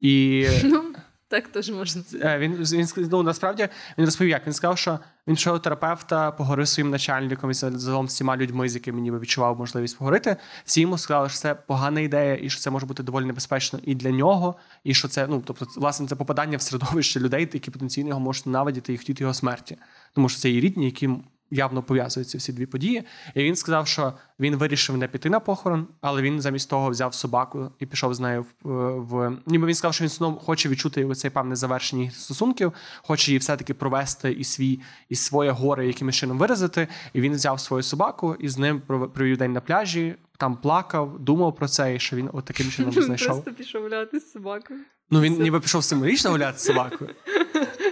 і 0.00 0.46
Ну, 0.64 0.94
так 1.28 1.48
теж 1.48 1.70
можна. 1.70 2.02
Е, 2.22 2.38
Він, 2.38 2.54
він 2.54 2.88
ну, 3.10 3.22
насправді 3.22 3.68
він 3.98 4.04
розповів, 4.04 4.30
як 4.30 4.46
він 4.46 4.52
сказав, 4.52 4.78
що 4.78 4.98
він 5.26 5.34
пішов 5.34 5.52
до 5.52 5.58
терапевта, 5.58 6.30
поговорив 6.30 6.68
своїм 6.68 6.90
начальником 6.90 7.50
і 7.50 7.54
загалом 7.54 8.06
всіма 8.06 8.36
людьми, 8.36 8.68
з 8.68 8.74
якими 8.74 9.00
ніби 9.00 9.18
відчував 9.18 9.58
можливість 9.58 9.98
поговорити. 9.98 10.36
Всі 10.64 10.80
йому 10.80 10.98
сказали, 10.98 11.28
що 11.28 11.38
це 11.38 11.54
погана 11.54 12.00
ідея, 12.00 12.38
і 12.42 12.50
що 12.50 12.60
це 12.60 12.70
може 12.70 12.86
бути 12.86 13.02
доволі 13.02 13.24
небезпечно 13.24 13.78
і 13.82 13.94
для 13.94 14.10
нього, 14.10 14.54
і 14.84 14.94
що 14.94 15.08
це, 15.08 15.26
ну 15.26 15.42
тобто, 15.46 15.66
власне, 15.76 16.06
це 16.06 16.16
попадання 16.16 16.56
в 16.56 16.62
середовище 16.62 17.20
людей, 17.20 17.48
які 17.52 17.70
потенційно 17.70 18.08
його 18.08 18.20
можуть 18.20 18.46
ненавидіти 18.46 18.92
і 18.94 18.98
хотіти 18.98 19.24
його 19.24 19.34
смерті. 19.34 19.76
Тому 20.14 20.28
що 20.28 20.40
це 20.40 20.50
і 20.50 20.60
рідні, 20.60 20.84
які 20.84 21.10
явно 21.50 21.82
пов'язуються 21.82 22.38
всі 22.38 22.52
дві 22.52 22.66
події. 22.66 23.02
І 23.34 23.44
він 23.44 23.56
сказав, 23.56 23.86
що 23.88 24.12
він 24.40 24.56
вирішив 24.56 24.96
не 24.96 25.08
піти 25.08 25.30
на 25.30 25.40
похорон, 25.40 25.86
але 26.00 26.22
він 26.22 26.40
замість 26.40 26.70
того 26.70 26.90
взяв 26.90 27.14
собаку 27.14 27.72
і 27.78 27.86
пішов 27.86 28.14
з 28.14 28.20
нею 28.20 28.44
в, 28.62 28.90
в... 28.98 29.36
ніби 29.46 29.66
він 29.66 29.74
сказав, 29.74 29.94
що 29.94 30.04
він 30.04 30.08
знову 30.08 30.38
хоче 30.38 30.68
відчути 30.68 31.14
цей 31.14 31.30
певне 31.30 31.56
завершення 31.56 32.10
стосунків, 32.10 32.72
хоче 33.02 33.30
її 33.30 33.38
все-таки 33.38 33.74
провести 33.74 34.32
і 34.32 34.44
свій 34.44 34.80
і 35.08 35.14
своє 35.14 35.50
горе 35.50 35.86
якимось 35.86 36.14
чином 36.14 36.38
виразити. 36.38 36.88
І 37.12 37.20
він 37.20 37.32
взяв 37.32 37.60
свою 37.60 37.82
собаку 37.82 38.36
і 38.40 38.48
з 38.48 38.58
ним 38.58 38.82
пров- 38.88 39.08
провів 39.08 39.36
день 39.36 39.52
на 39.52 39.60
пляжі. 39.60 40.14
Там 40.36 40.56
плакав, 40.56 41.18
думав 41.18 41.54
про 41.54 41.68
це, 41.68 41.94
і 41.94 41.98
що 41.98 42.16
він 42.16 42.30
от 42.32 42.44
таким 42.44 42.70
чином 42.70 42.92
знайшов. 42.92 43.28
Просто 43.28 43.52
пішов 43.52 43.82
гуляти 43.82 44.20
з 44.20 44.32
собакою. 44.32 44.80
Ну 45.10 45.20
він 45.20 45.42
ніби 45.42 45.60
пішов 45.60 45.84
символічно 45.84 46.30
гуляти 46.30 46.58
з 46.58 46.64
собакою. 46.64 47.10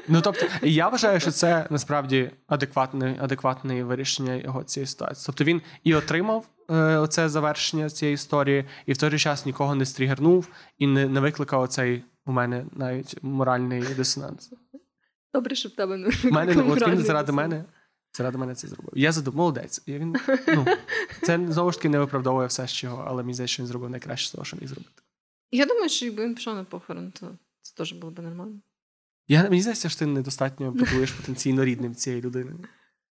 Ну 0.08 0.20
тобто, 0.20 0.46
я 0.62 0.88
вважаю, 0.88 1.20
що 1.20 1.30
це 1.30 1.66
насправді 1.70 2.30
адекватне, 2.46 3.16
адекватне 3.20 3.84
вирішення 3.84 4.34
його 4.34 4.64
цієї 4.64 4.86
ситуації. 4.86 5.24
Тобто 5.26 5.44
він 5.44 5.62
і 5.84 5.94
отримав 5.94 6.46
е, 6.70 6.74
оце 6.96 7.28
завершення 7.28 7.90
цієї 7.90 8.14
історії, 8.14 8.64
і 8.86 8.92
в 8.92 8.96
той 8.96 9.10
же 9.10 9.18
час 9.18 9.46
нікого 9.46 9.74
не 9.74 9.86
стрігернув 9.86 10.48
і 10.78 10.86
не, 10.86 11.08
не 11.08 11.20
викликав 11.20 11.62
оцей 11.62 12.04
у 12.26 12.32
мене 12.32 12.64
навіть 12.72 13.22
моральний 13.22 13.82
дисонанс. 13.82 14.50
Добре, 15.34 15.54
що 15.54 15.68
в 15.68 15.72
тебе 15.72 15.96
не 15.96 16.10
У 16.24 16.30
мене 16.30 16.62
от 16.62 16.88
він 16.88 16.98
заради 16.98 17.32
мене. 17.32 17.64
Заради 18.16 18.38
мене 18.38 18.54
це 18.54 18.68
зробив. 18.68 18.92
Я 18.94 19.12
задумав, 19.12 19.36
молодець. 19.36 19.82
І 19.86 19.92
він, 19.92 20.16
ну, 20.48 20.66
це 21.22 21.40
знову 21.48 21.72
ж 21.72 21.78
таки 21.78 21.88
не 21.88 21.98
виправдовує 21.98 22.46
все 22.46 22.66
з 22.66 22.72
чого, 22.72 23.04
але 23.06 23.22
мені 23.22 23.34
здається, 23.34 23.52
що 23.52 23.62
він 23.62 23.68
зробив 23.68 23.90
найкраще 23.90 24.28
з 24.28 24.32
того, 24.32 24.44
що 24.44 24.56
міг 24.56 24.68
зробити. 24.68 25.02
Я 25.50 25.66
думаю, 25.66 25.88
що 25.88 26.06
якби 26.06 26.24
він 26.24 26.34
пішов 26.34 26.54
на 26.54 26.64
похорон, 26.64 27.12
то 27.20 27.28
це 27.62 27.74
теж 27.74 27.92
було 27.92 28.12
б 28.12 28.18
нормально. 28.18 28.60
Я 29.28 29.42
мені 29.42 29.60
здається, 29.60 29.88
що 29.88 29.98
ти 29.98 30.06
недостатньо 30.06 30.70
будуєш 30.70 31.10
потенційно 31.12 31.64
рідним 31.64 31.94
цієї 31.94 32.22
людини. 32.22 32.52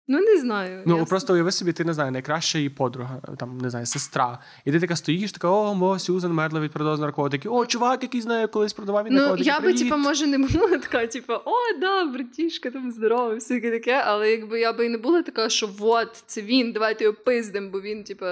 Ну, 0.09 0.19
не 0.19 0.37
знаю. 0.37 0.83
Ну 0.85 0.97
я... 0.97 1.05
просто 1.05 1.33
уяви 1.33 1.51
собі, 1.51 1.73
ти 1.73 1.83
не 1.83 1.93
знаю, 1.93 2.11
найкраща 2.11 2.57
її 2.57 2.69
подруга, 2.69 3.21
там 3.37 3.57
не 3.57 3.69
знаю, 3.69 3.85
сестра. 3.85 4.39
І 4.65 4.71
ти 4.71 4.79
така 4.79 4.95
стоїш, 4.95 5.31
така, 5.31 5.49
о, 5.49 5.73
мо, 5.73 5.99
Сюзан 5.99 6.33
мерла 6.33 6.59
від 6.59 6.71
продажу 6.71 7.01
наркотики. 7.01 7.49
О, 7.49 7.65
чувак, 7.65 8.03
який 8.03 8.21
знає, 8.21 8.47
колись 8.47 8.73
продавав 8.73 9.05
він 9.05 9.13
Ну, 9.13 9.19
наркотики. 9.19 9.47
я 9.49 9.59
би, 9.59 9.63
привіт». 9.63 9.79
типу, 9.79 9.97
може, 9.97 10.27
не 10.27 10.37
була 10.37 10.67
така, 10.77 11.07
типу, 11.07 11.33
о, 11.33 11.79
да, 11.81 12.05
братішка, 12.05 12.71
там 12.71 12.91
здорово, 12.91 13.35
всяке 13.35 13.71
таке, 13.71 14.03
але 14.05 14.31
якби 14.31 14.59
я 14.59 14.73
би 14.73 14.85
і 14.85 14.89
не 14.89 14.97
була 14.97 15.21
така, 15.21 15.49
що 15.49 15.69
от, 15.79 16.23
це 16.25 16.41
він, 16.41 16.71
давайте 16.71 17.03
його 17.03 17.17
пиздим, 17.25 17.71
бо 17.71 17.81
він, 17.81 18.03
типу, 18.03 18.25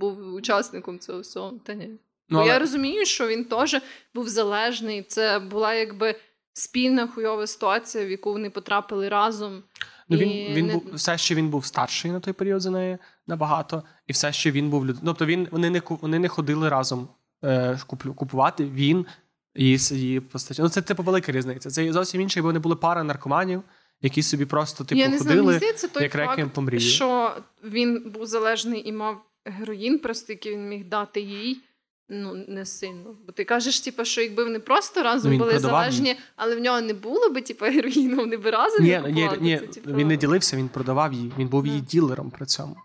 був 0.00 0.34
учасником 0.34 0.98
цього 0.98 1.20
всього. 1.20 1.52
Та 1.64 1.74
ні. 1.74 1.88
Ну, 1.88 1.98
Бо 2.38 2.38
але- 2.38 2.48
я 2.48 2.58
розумію, 2.58 3.04
що 3.04 3.26
він 3.26 3.44
теж 3.44 3.76
був 4.14 4.28
залежний. 4.28 5.02
Це 5.02 5.38
була 5.38 5.74
якби 5.74 6.14
спільна 6.54 7.06
хуйова 7.06 7.46
ситуація, 7.46 8.06
в 8.06 8.10
яку 8.10 8.32
вони 8.32 8.50
потрапили 8.50 9.08
разом. 9.08 9.62
Ну, 10.08 10.16
І 10.16 10.20
він, 10.20 10.54
він 10.54 10.66
не- 10.66 10.72
був 10.72 10.82
все, 10.94 11.18
ще 11.18 11.34
він 11.34 11.48
був 11.48 11.64
старший 11.66 12.10
на 12.10 12.20
той 12.20 12.32
період 12.32 12.60
за 12.60 12.70
неї 12.70 12.98
набагато, 13.26 13.82
і 14.06 14.12
все, 14.12 14.32
ще 14.32 14.50
він 14.50 14.70
був 14.70 14.86
люд... 14.86 14.96
Тобто 15.04 15.26
він 15.26 15.48
вони 15.50 15.70
не 15.70 15.82
вони 15.88 16.18
не 16.18 16.28
ходили 16.28 16.68
разом 16.68 17.08
е, 17.44 17.78
купувати. 18.16 18.64
Він 18.64 19.06
і 19.54 19.74
с- 19.78 19.92
її 19.94 20.20
постачав. 20.20 20.64
Ну, 20.64 20.68
це 20.70 20.82
типу 20.82 21.02
велика 21.02 21.32
різниця. 21.32 21.70
Це 21.70 21.92
зовсім 21.92 22.20
інше, 22.20 22.42
бо 22.42 22.48
вони 22.48 22.58
були 22.58 22.76
пара 22.76 23.04
наркоманів, 23.04 23.62
які 24.02 24.22
собі 24.22 24.44
просто 24.44 24.84
типу 24.84 24.98
я 25.00 25.08
не 25.08 25.18
ходили. 25.18 25.56
здається, 25.56 25.88
той 25.88 26.02
як 26.02 26.14
реквієм 26.14 26.50
по 26.50 26.62
мрії. 26.62 26.80
що 26.80 27.36
він 27.64 28.10
був 28.14 28.26
залежний 28.26 28.88
і 28.88 28.92
мав 28.92 29.20
героїн, 29.44 29.98
просто 29.98 30.32
який 30.32 30.52
він 30.52 30.68
міг 30.68 30.84
дати 30.88 31.20
їй. 31.20 31.60
Ну, 32.08 32.44
не 32.48 32.66
сильно. 32.66 33.16
Бо 33.26 33.32
ти 33.32 33.44
кажеш, 33.44 33.80
типу, 33.80 34.04
що 34.04 34.20
якби 34.20 34.44
вони 34.44 34.58
просто 34.58 35.02
разом 35.02 35.30
він 35.32 35.38
були 35.38 35.52
продавав 35.52 35.82
залежні, 35.82 36.16
але 36.36 36.56
в 36.56 36.60
нього 36.60 36.80
не 36.80 36.94
було 36.94 37.30
би, 37.30 37.42
типу, 37.42 37.64
героїну, 37.64 38.16
вони 38.16 38.36
би 38.36 38.50
разом 38.50 38.84
Ні, 38.84 39.00
не 39.00 39.12
ні, 39.12 39.30
ні, 39.40 39.58
Це, 39.58 39.66
типу, 39.66 39.94
він 39.94 40.08
не 40.08 40.16
ділився, 40.16 40.56
він 40.56 40.68
продавав 40.68 41.12
її. 41.12 41.32
Він 41.38 41.48
був 41.48 41.66
її 41.66 41.80
ділером 41.80 42.30
при 42.30 42.46
цьому. 42.46 42.76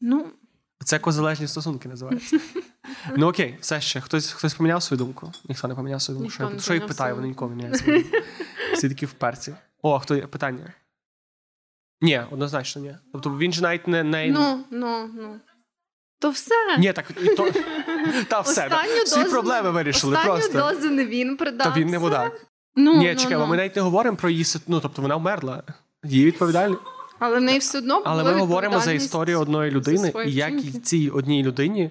Ну, 0.00 0.26
Це 0.84 0.98
козалежні 0.98 1.48
стосунки 1.48 1.88
називається. 1.88 2.40
ну 3.16 3.28
окей, 3.28 3.58
все 3.60 3.80
ще. 3.80 4.00
Хтось 4.00 4.32
хтось 4.32 4.54
поміняв 4.54 4.82
свою 4.82 4.98
думку? 4.98 5.32
Ніхто 5.48 5.68
не 5.68 5.74
поміняв 5.74 6.02
свою 6.02 6.18
думку. 6.20 6.32
Ніхто 6.32 6.44
Що, 6.46 6.54
я- 6.54 6.60
що 6.60 6.74
я 6.74 6.80
питаю, 6.80 7.14
вони 7.14 7.28
ніколи 7.28 7.50
не 7.50 7.56
міняють 7.56 7.78
свою 7.78 8.02
думку. 8.02 8.16
Всі 8.74 8.88
такі 8.88 9.06
вперці. 9.06 9.54
О, 9.82 9.98
хто 9.98 10.16
є? 10.16 10.26
Питання. 10.26 10.72
Ні, 12.00 12.22
однозначно 12.30 12.82
ні. 12.82 12.96
Тобто 13.12 13.38
він 13.38 13.52
же 13.52 13.62
навіть 13.62 13.88
не. 13.88 14.02
не... 14.02 14.26
ну, 14.26 14.64
ну, 14.70 15.10
ну. 15.14 15.40
То 16.18 16.30
все. 16.30 16.54
Ні, 16.78 16.92
так 16.92 17.06
і 17.22 17.28
то. 17.28 17.48
Та 18.28 18.40
все. 18.40 18.64
Останню 18.66 19.02
Всі 19.04 19.20
дозу- 19.20 19.30
проблеми 19.30 19.70
вирішили 19.70 20.16
Останню 20.16 20.32
просто. 20.34 20.58
дозу 20.58 20.90
не 20.90 21.06
він 21.06 21.36
продав. 21.36 21.74
Та 21.74 21.80
він 21.80 21.88
не 21.88 21.98
мудак. 21.98 22.46
Ну, 22.76 22.94
Ні, 22.94 23.12
ну, 23.12 23.20
чекай, 23.20 23.38
ну. 23.38 23.46
ми 23.46 23.56
навіть 23.56 23.76
не 23.76 23.82
говоримо 23.82 24.16
про 24.16 24.30
її 24.30 24.44
Ну, 24.66 24.80
тобто 24.80 25.02
вона 25.02 25.16
вмерла. 25.16 25.62
Її 26.04 26.24
відповідальність. 26.24 26.80
Але 27.18 27.38
в 27.38 27.40
неї 27.40 27.58
все 27.58 27.78
одно 27.78 28.02
Але 28.04 28.24
ми 28.24 28.32
говоримо 28.32 28.80
за 28.80 28.92
історію 28.92 29.40
одної 29.40 29.70
людини, 29.70 30.12
і 30.26 30.32
як 30.32 30.52
і 30.52 30.56
вчинки. 30.56 30.78
цій 30.78 31.10
одній 31.10 31.42
людині 31.42 31.90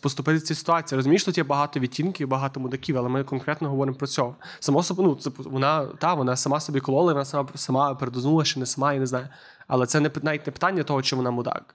поступити 0.00 0.38
в 0.38 0.42
цій 0.42 0.54
ситуації. 0.54 0.96
Розумієш, 0.96 1.24
тут 1.24 1.38
є 1.38 1.44
багато 1.44 1.80
відтінків, 1.80 2.28
багато 2.28 2.60
мудаків, 2.60 2.98
але 2.98 3.08
ми 3.08 3.24
конкретно 3.24 3.68
говоримо 3.68 3.96
про 3.96 4.06
цього. 4.06 4.36
Само 4.60 4.82
собою, 4.82 5.08
ну 5.08 5.14
це 5.14 5.30
вона 5.36 5.86
та 5.86 6.14
вона 6.14 6.36
сама 6.36 6.60
собі 6.60 6.80
колола, 6.80 7.12
вона 7.12 7.24
сама 7.24 7.48
сама 7.54 7.94
передознула, 7.94 8.44
чи 8.44 8.60
не 8.60 8.66
сама, 8.66 8.92
я 8.92 9.00
не 9.00 9.06
знаю. 9.06 9.28
Але 9.66 9.86
це 9.86 10.00
не 10.00 10.10
навіть 10.22 10.46
не 10.46 10.52
питання 10.52 10.82
того, 10.82 11.02
чи 11.02 11.16
вона 11.16 11.30
мудак, 11.30 11.74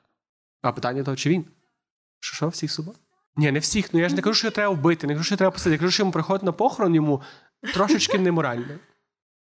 а 0.62 0.72
питання 0.72 1.04
того, 1.04 1.18
чи 1.18 1.30
він. 1.30 1.46
Що 2.20 2.36
що, 2.36 2.48
всіх 2.48 2.72
собак? 2.72 2.96
Ні, 3.36 3.52
не 3.52 3.60
всіх. 3.60 3.94
Ну 3.94 4.00
я 4.00 4.10
ж 4.10 4.16
не 4.16 4.22
кажу, 4.22 4.34
що 4.34 4.48
його 4.48 4.56
треба 4.56 4.74
вбити, 4.74 5.08
не 5.08 5.14
кажу, 5.14 5.24
що 5.24 5.34
його 5.34 5.38
треба 5.38 5.52
посадити. 5.52 5.74
Я 5.74 5.80
кажу, 5.80 5.92
що 5.92 6.02
йому 6.04 6.12
приходить 6.12 6.44
на 6.44 6.52
похорон 6.52 6.96
йому 6.96 7.22
трошечки 7.74 8.20
неморально. 8.20 8.80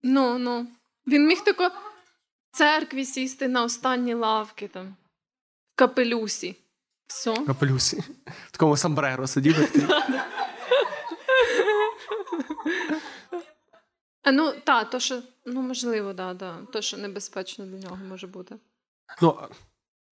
Ну, 0.04 0.38
ну. 0.38 0.68
Він 1.08 1.28
міг 1.28 1.44
тако 1.44 1.68
в 1.68 2.58
церкві 2.58 3.06
сісти 3.06 3.48
на 3.48 3.64
останні 3.64 4.14
лавки 4.14 4.68
там, 4.68 4.96
в 5.74 5.76
капелюсі. 5.76 6.56
Все. 7.08 7.46
Капелюсі. 7.46 8.04
В 8.48 8.52
такому 8.52 8.78
самбреро 8.78 9.28
сидів. 9.28 9.56
А 14.24 14.32
ну, 14.32 14.54
та, 14.64 14.84
то, 14.84 15.00
що, 15.00 15.22
ну, 15.46 15.62
можливо, 15.62 16.14
да, 16.14 16.34
да. 16.34 16.58
То, 16.74 16.82
що 16.82 16.98
небезпечно 16.98 17.66
для 17.66 17.78
нього 17.78 17.98
може 18.10 18.28
бути. 18.28 18.56
Ну, 19.22 19.40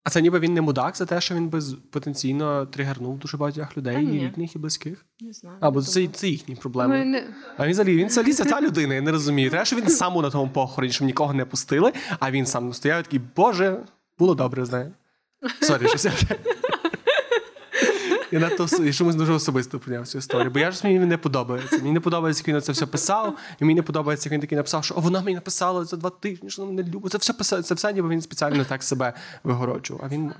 а 0.07 0.09
це 0.09 0.21
ніби 0.21 0.39
він 0.39 0.53
не 0.53 0.61
мудак 0.61 0.97
за 0.97 1.05
те, 1.05 1.21
що 1.21 1.35
він 1.35 1.49
би 1.49 1.61
потенційно 1.91 2.65
тригернув 2.65 3.19
дуже 3.19 3.37
багатьох 3.37 3.77
людей, 3.77 4.05
і 4.05 4.19
рідних 4.19 4.55
і 4.55 4.59
близьких. 4.59 5.05
Не 5.21 5.33
знаю. 5.33 5.57
Або 5.59 5.81
це, 5.81 6.07
це 6.07 6.27
їхні 6.27 6.55
Ми 6.55 6.61
проблеми. 6.61 7.05
не... 7.05 7.23
А 7.57 7.65
він 7.65 7.71
взагалі 7.71 7.95
він 7.97 8.07
взагалі 8.07 8.33
це 8.33 8.45
та 8.45 8.61
людина, 8.61 8.93
я 8.93 9.01
не 9.01 9.11
розумію. 9.11 9.49
Треба, 9.49 9.65
що 9.65 9.75
він 9.75 9.89
сам 9.89 10.21
на 10.21 10.29
тому 10.29 10.51
похороні, 10.51 10.93
щоб 10.93 11.07
нікого 11.07 11.33
не 11.33 11.45
пустили, 11.45 11.93
а 12.19 12.31
він 12.31 12.45
сам 12.45 12.73
стояв 12.73 13.03
такий, 13.03 13.21
Боже, 13.35 13.79
було 14.19 14.35
добре, 14.35 14.65
знаю. 14.65 14.91
Сорі, 15.61 15.87
щось 15.87 16.05
я 16.05 16.11
вже. 16.11 16.27
Я 18.31 18.39
надто 18.39 18.67
я 18.83 18.93
чомусь 18.93 19.15
дуже 19.15 19.33
особисто 19.33 19.79
прийняв 19.79 20.07
цю 20.07 20.17
історію, 20.17 20.51
бо 20.51 20.59
я 20.59 20.71
ж 20.71 20.81
мені 20.83 20.99
не 20.99 21.17
подобається. 21.17 21.77
Мені 21.77 21.91
не 21.91 21.99
подобається, 21.99 22.43
як 22.47 22.55
він 22.55 22.61
це 22.61 22.71
все 22.71 22.85
писав, 22.85 23.37
і 23.61 23.65
мені 23.65 23.75
не 23.75 23.83
подобається, 23.83 24.29
як 24.29 24.33
він 24.33 24.41
такий 24.41 24.55
написав, 24.55 24.83
що 24.85 24.95
О, 24.95 24.99
вона 24.99 25.21
мені 25.21 25.35
написала 25.35 25.85
за 25.85 25.97
два 25.97 26.09
тижні, 26.09 26.49
що 26.49 26.61
вона 26.61 26.73
мене 26.73 26.91
любить. 26.91 27.11
Це 27.11 27.17
все 27.17 27.33
писав, 27.33 27.63
це 27.63 27.73
все, 27.75 27.93
ніби 27.93 28.09
він 28.09 28.21
спеціально 28.21 28.65
так 28.65 28.83
себе 28.83 29.13
вигороджував. 29.43 30.01
А 30.05 30.07
він 30.07 30.33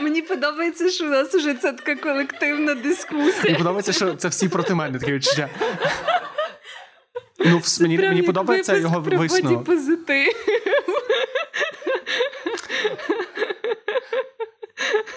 Мені 0.00 0.22
подобається, 0.22 0.90
що 0.90 1.06
у 1.06 1.08
нас 1.08 1.34
вже 1.34 1.54
це 1.54 1.72
така 1.72 1.96
колективна 1.96 2.74
дискусія. 2.74 3.42
мені 3.44 3.58
подобається, 3.58 3.92
що 3.92 4.14
це 4.14 4.28
всі 4.28 4.48
проти 4.48 4.74
мене 4.74 4.98
таке 4.98 5.12
відчуття. 5.12 5.48
Ну, 7.46 7.56
вс- 7.58 7.82
мені, 7.82 7.98
мені 7.98 8.22
подобається 8.22 8.76
його 8.76 9.00
висновок. 9.00 9.66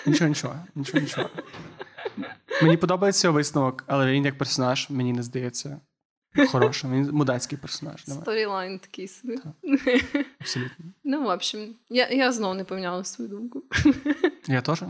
Нічого, 0.06 0.30
нічого, 0.30 0.56
нічого, 0.76 1.00
нічого. 1.00 1.30
Мені 2.62 2.78
подобається 2.78 3.28
його 3.28 3.36
висновок, 3.36 3.84
але 3.88 4.12
він 4.12 4.26
як 4.26 4.38
персонаж, 4.38 4.90
мені 4.90 5.14
не 5.14 5.24
здається 5.24 5.80
хорошим. 6.52 6.92
Він 6.92 7.12
мудацький 7.12 7.58
персонаж. 7.58 8.04
Сторілайн 8.04 8.80
такий 8.80 9.08
собі. 9.08 9.40
Абсолютно. 10.40 10.86
Ну, 11.04 11.24
в 11.24 11.30
общем, 11.30 11.76
я, 11.90 12.10
я 12.10 12.32
знову 12.32 12.54
не 12.54 12.64
поміняла 12.64 13.04
свою 13.04 13.30
думку. 13.30 13.64
Я 14.48 14.62
теж. 14.62 14.84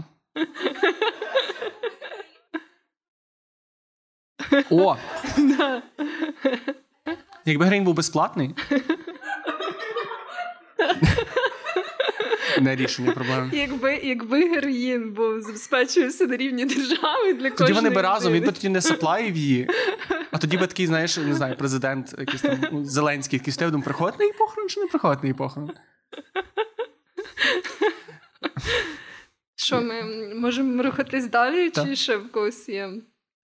О! 4.69 4.97
Якби 7.45 7.65
грень 7.65 7.83
був 7.83 7.95
безплатний. 7.95 8.55
Не 12.61 12.75
рішення 12.75 13.11
проблеми. 13.11 13.49
Якби, 13.53 13.95
якби 14.03 14.49
героїн 14.49 15.13
був 15.13 15.41
забезпечувався 15.41 16.25
на 16.25 16.37
рівні 16.37 16.65
держави 16.65 17.33
для 17.33 17.49
кожної 17.49 17.57
Тоді 17.57 17.73
вони 17.73 17.89
би 17.89 18.01
разом, 18.01 18.33
він 18.33 18.45
би 18.45 18.51
тоді 18.51 18.69
не 18.69 18.81
саплаїв 18.81 19.37
її. 19.37 19.69
А 20.31 20.37
тоді 20.37 20.57
би 20.57 20.67
такий, 20.67 20.87
знаєш, 20.87 21.17
не 21.17 21.35
знаю, 21.35 21.55
президент 21.57 22.15
якийсь 22.19 22.41
там 22.41 22.59
ну, 22.71 22.85
Зеленський, 22.85 23.39
який 23.39 23.53
стояв, 23.53 23.83
приходить 23.83 24.19
на 24.19 24.25
її 24.25 24.33
похорон 24.37 24.69
чи 24.69 24.79
не 24.79 24.87
приходить 24.87 25.23
на 25.23 25.27
її 25.27 25.33
похорон? 25.33 25.71
Що 29.55 29.81
ми 29.81 30.03
можемо 30.35 30.83
рухатись 30.83 31.27
далі, 31.27 31.69
Так. 31.69 31.87
чи 31.87 31.95
ще 31.95 32.17
в 32.17 32.31
когось 32.31 32.69
є? 32.69 32.89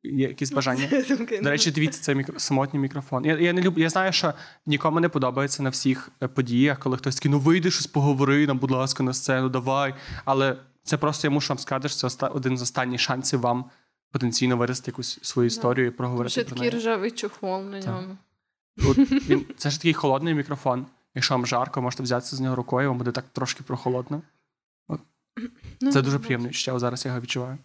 Є 0.04 0.28
якісь 0.28 0.52
бажання? 0.52 0.88
До 1.42 1.50
речі, 1.50 1.72
дивіться, 1.72 2.02
це 2.02 2.16
мікро... 2.16 2.40
самотній 2.40 2.80
мікрофон. 2.80 3.26
Я, 3.26 3.40
я 3.40 3.54
не 3.54 3.62
люблю. 3.62 3.82
Я 3.82 3.90
знаю, 3.90 4.14
що 4.14 4.34
нікому 4.66 5.00
не 5.00 5.10
подобається 5.10 5.64
на 5.64 5.70
всіх 5.70 6.10
е, 6.24 6.28
подіях, 6.28 6.80
коли 6.80 6.98
хтось 6.98 7.16
такий, 7.16 7.32
ну 7.32 7.40
вийди 7.40 7.72
щось 7.72 7.88
поговори 7.88 8.48
нам, 8.48 8.60
будь 8.60 8.72
ласка, 8.72 9.04
на 9.04 9.14
сцену, 9.14 9.50
давай. 9.50 9.96
Але 10.26 10.58
це 10.84 10.98
просто 10.98 11.28
я 11.28 11.32
мушу 11.32 11.50
вам 11.50 11.60
сказати, 11.60 11.90
що 11.90 11.98
це 11.98 12.08
оста... 12.08 12.28
один 12.28 12.58
з 12.58 12.62
останніх 12.62 13.02
шансів 13.02 13.40
вам 13.40 13.66
потенційно 14.12 14.58
виразити 14.58 14.92
якусь 14.92 15.20
свою 15.22 15.48
історію 15.48 15.88
і 15.88 15.92
проговорити 15.92 16.32
Ще 16.32 16.44
про 16.44 16.56
такий 16.56 16.70
неї. 16.70 16.82
ржавий 16.82 17.12
чохол 17.12 17.64
на 17.64 17.80
ньому. 17.80 18.18
От, 18.88 18.98
він... 19.30 19.46
Це 19.58 19.70
ж 19.70 19.78
такий 19.78 19.94
холодний 19.94 20.34
мікрофон. 20.34 20.86
Якщо 21.16 21.34
вам 21.34 21.46
жарко, 21.46 21.82
можете 21.82 22.04
взятися 22.04 22.36
з 22.36 22.40
нього 22.40 22.56
рукою, 22.56 22.90
вам 22.90 22.98
буде 22.98 23.12
так 23.12 23.26
трошки 23.34 23.64
прохолодно. 23.64 24.22
Ну, 25.82 25.92
Це 25.92 26.02
дуже 26.02 26.20
приємне 26.20 26.50
відчуття, 26.50 26.80
зараз 26.80 27.06
я 27.06 27.10
його 27.10 27.22
відчуваю. 27.22 27.58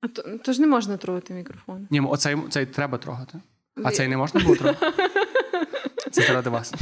А 0.00 0.08
то, 0.08 0.22
то 0.38 0.52
ж 0.52 0.60
не 0.60 0.66
можна 0.66 0.96
трогати 0.96 1.34
мікрофон. 1.34 1.86
Ні, 1.90 2.00
оцей, 2.00 2.36
цей 2.50 2.66
треба 2.66 2.98
трогати. 2.98 3.38
А 3.84 3.90
цей 3.90 4.08
не 4.08 4.16
можна 4.16 4.40
було 4.40 4.56
трогати? 4.56 4.86
Це 6.10 6.22
заради 6.22 6.50
вас. 6.50 6.74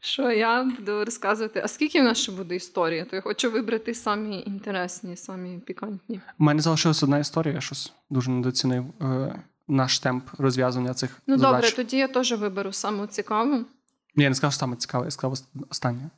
Що 0.00 0.30
я 0.30 0.64
буду 0.64 1.04
розказувати? 1.04 1.60
А 1.64 1.68
скільки 1.68 2.00
в 2.00 2.04
нас 2.04 2.18
ще 2.18 2.32
буде 2.32 2.56
історія? 2.56 3.04
То 3.04 3.16
я 3.16 3.22
хочу 3.22 3.50
вибрати 3.50 3.94
самі 3.94 4.42
інтересні, 4.46 5.16
самі 5.16 5.58
пікантні. 5.58 6.20
У 6.38 6.44
мене 6.44 6.62
залишилась 6.62 7.02
одна 7.02 7.18
історія, 7.18 7.54
я 7.54 7.60
щось 7.60 7.92
дуже 8.10 8.30
недоцінив 8.30 8.84
е, 9.02 9.34
наш 9.68 9.98
темп 9.98 10.24
розв'язання 10.38 10.94
цих 10.94 11.18
Ну 11.26 11.38
задач. 11.38 11.52
добре, 11.64 11.76
тоді 11.76 11.96
я 11.96 12.08
теж 12.08 12.32
виберу 12.32 12.72
саму 12.72 13.06
цікаву. 13.06 13.64
Ні, 14.16 14.24
я 14.24 14.28
не 14.28 14.34
сказав, 14.34 14.52
що 14.52 14.60
саме 14.60 14.76
цікаве, 14.76 15.04
я 15.04 15.10
сказав 15.10 15.32
ост- 15.32 15.66
останнє. 15.70 16.10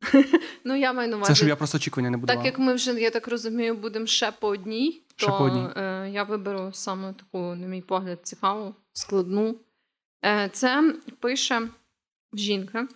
Ну 0.64 0.76
я 0.76 0.92
маю 0.92 1.08
на 1.08 1.16
увазі. 1.16 1.32
Це 1.32 1.36
щоб 1.36 1.48
я 1.48 1.56
просто 1.56 1.78
очікування 1.78 2.10
не 2.10 2.16
будував. 2.16 2.36
Так 2.36 2.46
як 2.46 2.58
ми 2.58 2.74
вже, 2.74 3.00
я 3.00 3.10
так 3.10 3.28
розумію, 3.28 3.74
будемо 3.74 4.06
ще 4.06 4.32
по 4.32 4.48
одній, 4.48 5.02
Ще 5.16 5.26
то 5.26 5.38
по 5.38 5.44
одній. 5.44 5.68
Е, 5.76 6.10
я 6.10 6.22
виберу 6.22 6.70
саме 6.72 7.12
таку, 7.12 7.38
на 7.38 7.66
мій 7.66 7.82
погляд, 7.82 8.18
цікаву, 8.22 8.74
складну. 8.92 9.56
Е, 10.24 10.48
це 10.52 10.94
пише 11.20 11.68
жінка, 12.32 12.88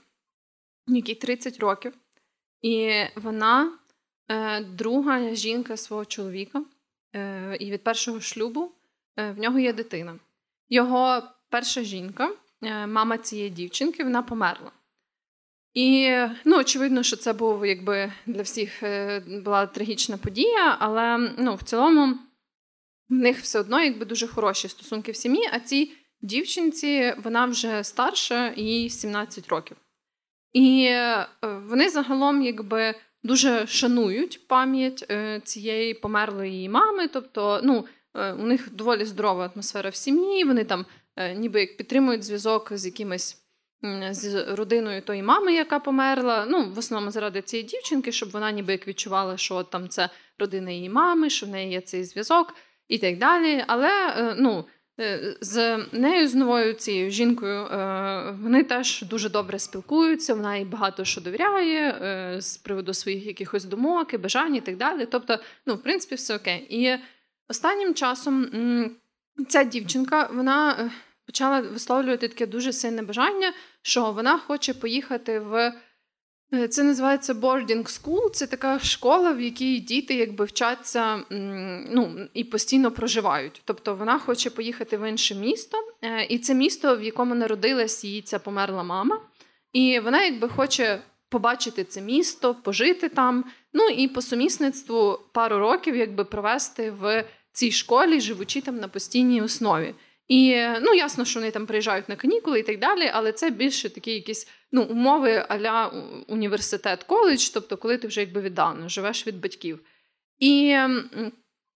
якій 0.87 1.15
30 1.15 1.59
років, 1.59 1.93
і 2.63 2.93
вона 3.17 3.73
е, 4.29 4.61
друга 4.65 5.35
жінка 5.35 5.77
свого 5.77 6.05
чоловіка. 6.05 6.65
Е, 7.17 7.57
І 7.61 7.71
від 7.71 7.85
першого 7.85 8.21
шлюбу 8.21 8.73
е, 9.17 9.31
в 9.33 9.39
нього 9.39 9.59
є 9.59 9.73
дитина. 9.73 10.19
Його 10.69 11.23
перша 11.49 11.83
жінка, 11.83 12.31
е, 12.63 12.87
мама 12.87 13.19
цієї 13.19 13.51
дівчинки, 13.51 14.05
вона 14.05 14.23
померла. 14.23 14.73
І 15.75 16.17
ну, 16.45 16.59
очевидно, 16.59 17.03
що 17.03 17.17
це 17.17 17.33
був 17.33 17.67
якби 17.67 18.13
для 18.27 18.43
всіх 18.43 18.83
е, 18.83 19.21
була 19.45 19.67
трагічна 19.67 20.17
подія, 20.17 20.77
але 20.79 21.19
ну, 21.39 21.55
в 21.55 21.63
цілому 21.63 22.19
в 23.09 23.15
них 23.15 23.39
все 23.41 23.61
одно 23.61 23.83
якби 23.83 24.05
дуже 24.05 24.27
хороші 24.27 24.69
стосунки 24.69 25.13
в 25.13 25.17
сім'ї. 25.17 25.49
А 25.53 25.59
цій 25.59 25.93
дівчинці 26.21 27.15
вона 27.25 27.47
вже 27.47 27.85
старша, 27.85 28.53
їй 28.57 28.91
17 28.91 29.49
років. 29.49 29.77
І 30.53 30.85
е, 30.85 31.27
вони 31.43 31.89
загалом 31.89 32.43
якби 32.43 32.95
дуже 33.23 33.67
шанують 33.67 34.49
пам'ять 34.49 35.07
е, 35.11 35.41
цієї 35.45 35.95
померлої 35.95 36.53
її 36.53 36.69
мами. 36.69 37.09
Тобто, 37.09 37.61
ну, 37.65 37.85
у 38.15 38.47
них 38.47 38.75
доволі 38.75 39.05
здорова 39.05 39.51
атмосфера 39.55 39.91
в 39.91 39.95
сім'ї. 39.95 40.45
Вони 40.45 40.65
там 40.65 40.87
ніби 41.37 41.61
як 41.61 41.77
підтримують 41.77 42.23
зв'язок 42.23 42.73
з 42.73 42.87
якимись 42.87 43.42
з 44.11 44.55
родиною 44.55 45.03
тої 45.03 45.23
мами, 45.23 45.55
яка 45.55 45.79
померла. 45.79 46.47
Ну, 46.49 46.71
в 46.71 46.79
основному 46.79 47.11
заради 47.11 47.43
цієї 47.43 47.69
дівчинки, 47.69 48.13
щоб 48.13 48.31
вона 48.31 48.53
ніби 48.53 48.73
як 48.73 48.89
відчувала, 48.89 49.37
що 49.37 49.63
там 49.63 49.89
це 49.89 50.09
родина 50.39 50.71
її 50.71 50.91
мами, 50.91 51.31
що 51.31 51.47
в 51.47 51.49
неї 51.49 51.73
є 51.73 51.81
цей 51.81 52.05
зв'язок 52.05 52.55
і 52.89 52.99
так 52.99 53.19
далі. 53.19 53.65
Але 53.67 54.15
е, 54.19 54.35
ну. 54.39 54.65
Е, 55.01 55.37
з 55.41 55.79
нею, 55.93 56.29
з 56.29 56.35
новою 56.35 56.73
цією 56.73 57.11
жінкою, 57.11 57.65
е, 57.65 58.37
вони 58.43 58.65
теж 58.65 59.03
дуже 59.03 59.31
добре 59.31 59.59
спілкуються, 59.59 60.35
вона 60.35 60.57
їй 60.57 60.65
багато 60.65 61.05
що 61.05 61.21
довіряє 61.21 62.37
з 62.41 62.57
приводу 62.57 62.95
своїх 62.95 63.27
якихось 63.27 63.65
думок 63.65 64.15
і 64.15 64.19
бажань 64.19 64.55
і 64.55 64.61
так 64.61 64.77
далі. 64.77 65.07
Тобто, 65.11 65.39
ну, 65.67 65.75
в 65.75 65.83
принципі, 65.83 66.15
все 66.15 66.37
окей. 66.37 66.67
І 66.71 66.99
останнім 67.49 67.95
часом 67.95 68.47
ця 69.49 69.65
дівчинка, 69.65 70.31
вона 70.33 70.91
почала 71.27 71.61
висловлювати 71.61 72.29
таке 72.29 72.47
дуже 72.47 72.73
сильне 72.73 73.03
бажання, 73.03 73.53
що 73.83 74.13
вона 74.13 74.39
хоче 74.39 74.75
поїхати 74.75 75.39
в. 75.39 75.73
Е, 76.55 76.69
це 76.69 76.83
називається 76.83 77.35
boarding 77.35 77.83
school. 77.83 78.31
Це 78.31 78.47
така 78.47 78.79
школа, 78.79 79.33
в 79.33 79.41
якій 79.41 79.79
діти 79.79 80.15
якби 80.15 80.45
вчаться 80.45 81.23
ну, 81.91 82.29
і 82.35 82.45
постійно 82.45 82.91
проживають. 82.91 83.63
Тобто 83.65 83.95
вона 83.95 84.19
хоче 84.19 84.51
поїхати 84.51 84.97
в 84.97 85.09
інше 85.09 85.35
місто, 85.35 85.79
е, 86.03 86.25
і 86.25 86.39
це 86.39 86.55
місто, 86.55 86.97
в 86.97 87.03
якому 87.03 87.35
народилась 87.35 88.05
її 88.05 88.23
ця 88.23 88.39
померла 88.39 88.83
мама. 88.83 89.21
І 89.73 90.01
вона 90.01 90.25
якби 90.25 90.49
хоче 90.49 91.03
побачити 91.29 91.85
це 91.85 92.01
місто, 92.01 92.55
пожити 92.55 93.09
там. 93.09 93.45
Ну 93.73 93.89
і 93.89 94.09
по 94.09 94.23
сумісництву 94.23 95.19
пару 95.33 95.59
років 95.59 95.97
якби 95.97 96.25
провести 96.25 96.91
в 96.91 97.25
цій 97.53 97.73
школі, 97.73 98.21
живучи 98.21 98.61
там 98.61 98.77
на 98.77 98.89
постійній 98.89 99.43
основі. 99.43 99.95
І 100.29 100.67
ну 100.81 100.95
ясно, 100.95 101.25
що 101.25 101.41
вони 101.41 101.51
там 101.51 101.67
приїжджають 101.67 102.09
на 102.09 102.17
канікули 102.17 102.61
і 102.61 102.63
так 102.63 102.79
далі, 102.79 103.11
але 103.13 103.33
це 103.33 103.51
більше 103.51 103.91
такі 103.91 104.11
якісь 104.11 104.49
ну, 104.73 104.83
умови 104.83 105.47
аля 105.49 105.93
університет, 106.29 107.03
коледж, 107.03 107.49
тобто, 107.49 107.77
коли 107.77 107.99
ти 107.99 108.09
вже 108.09 108.21
якби 108.21 108.41
віддано 108.41 108.89
живеш 108.89 109.27
від 109.27 109.41
батьків. 109.41 109.81
І 110.39 110.77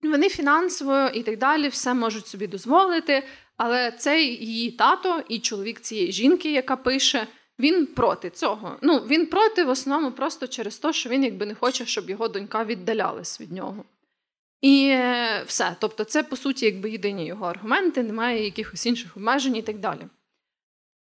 вони 0.02 0.28
фінансово 0.28 1.10
і 1.14 1.22
так 1.22 1.38
далі 1.38 1.68
все 1.68 1.94
можуть 1.94 2.26
собі 2.26 2.46
дозволити. 2.46 3.22
Але 3.56 3.90
цей 3.90 4.44
її 4.44 4.70
тато 4.70 5.22
і 5.28 5.38
чоловік 5.38 5.80
цієї 5.80 6.12
жінки, 6.12 6.52
яка 6.52 6.76
пише, 6.76 7.26
він 7.58 7.86
проти 7.86 8.30
цього. 8.30 8.78
Ну 8.82 8.98
він 8.98 9.26
проти 9.26 9.64
в 9.64 9.68
основному 9.68 10.12
просто 10.12 10.46
через 10.46 10.78
те, 10.78 10.92
що 10.92 11.08
він 11.10 11.24
якби 11.24 11.46
не 11.46 11.54
хоче, 11.54 11.86
щоб 11.86 12.10
його 12.10 12.28
донька 12.28 12.64
віддалялась 12.64 13.40
від 13.40 13.52
нього. 13.52 13.84
І 14.66 14.88
е, 14.88 15.42
все. 15.46 15.76
Тобто, 15.78 16.04
це, 16.04 16.22
по 16.22 16.36
суті, 16.36 16.64
якби 16.64 16.90
єдині 16.90 17.26
його 17.26 17.46
аргументи, 17.46 18.02
немає 18.02 18.44
якихось 18.44 18.86
інших 18.86 19.16
обмежень 19.16 19.56
і 19.56 19.62
так 19.62 19.78
далі. 19.78 20.00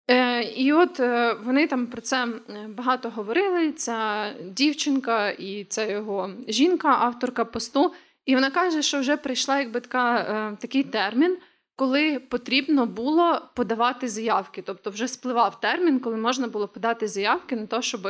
Е, 0.10 0.44
І 0.44 0.74
от 0.74 1.00
е, 1.00 1.34
вони 1.34 1.68
там 1.68 1.88
про 1.88 2.02
це 2.02 2.28
багато 2.68 3.10
говорили. 3.10 3.72
Ця 3.72 4.30
дівчинка 4.44 5.30
і 5.30 5.64
це 5.64 5.92
його 5.92 6.32
жінка, 6.48 6.90
авторка 6.90 7.46
посту. 7.46 7.94
І 8.26 8.36
вона 8.36 8.52
каже, 8.52 8.82
що 8.82 9.00
вже 9.00 9.18
прийшла 9.18 9.60
якби 9.60 9.80
така, 9.80 10.58
такий 10.62 10.84
термін, 10.84 11.38
коли 11.76 12.20
потрібно 12.20 12.86
було 12.86 13.42
подавати 13.56 14.08
заявки. 14.08 14.62
Тобто, 14.62 14.90
вже 14.90 15.08
спливав 15.08 15.60
термін, 15.60 16.00
коли 16.00 16.18
можна 16.18 16.48
було 16.48 16.68
подати 16.68 17.08
заявки 17.08 17.56
на 17.56 17.66
те, 17.66 17.82
щоб 17.82 18.08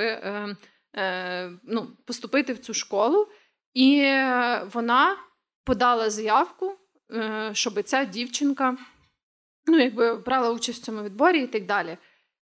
ну, 1.64 1.88
поступити 2.06 2.54
в 2.54 2.58
цю 2.58 2.74
школу. 2.74 3.28
І 3.74 4.02
вона 4.74 5.18
подала 5.64 6.10
заявку, 6.10 6.76
е, 7.12 7.50
щоб 7.54 7.84
ця 7.84 8.06
дівчинка 8.06 8.78
ну, 9.66 9.80
якби 9.80 10.16
брала 10.16 10.52
участь 10.52 10.82
в 10.82 10.86
цьому 10.86 11.04
відборі 11.04 11.44
і 11.44 11.48
так 11.48 11.66
далі. 11.66 11.98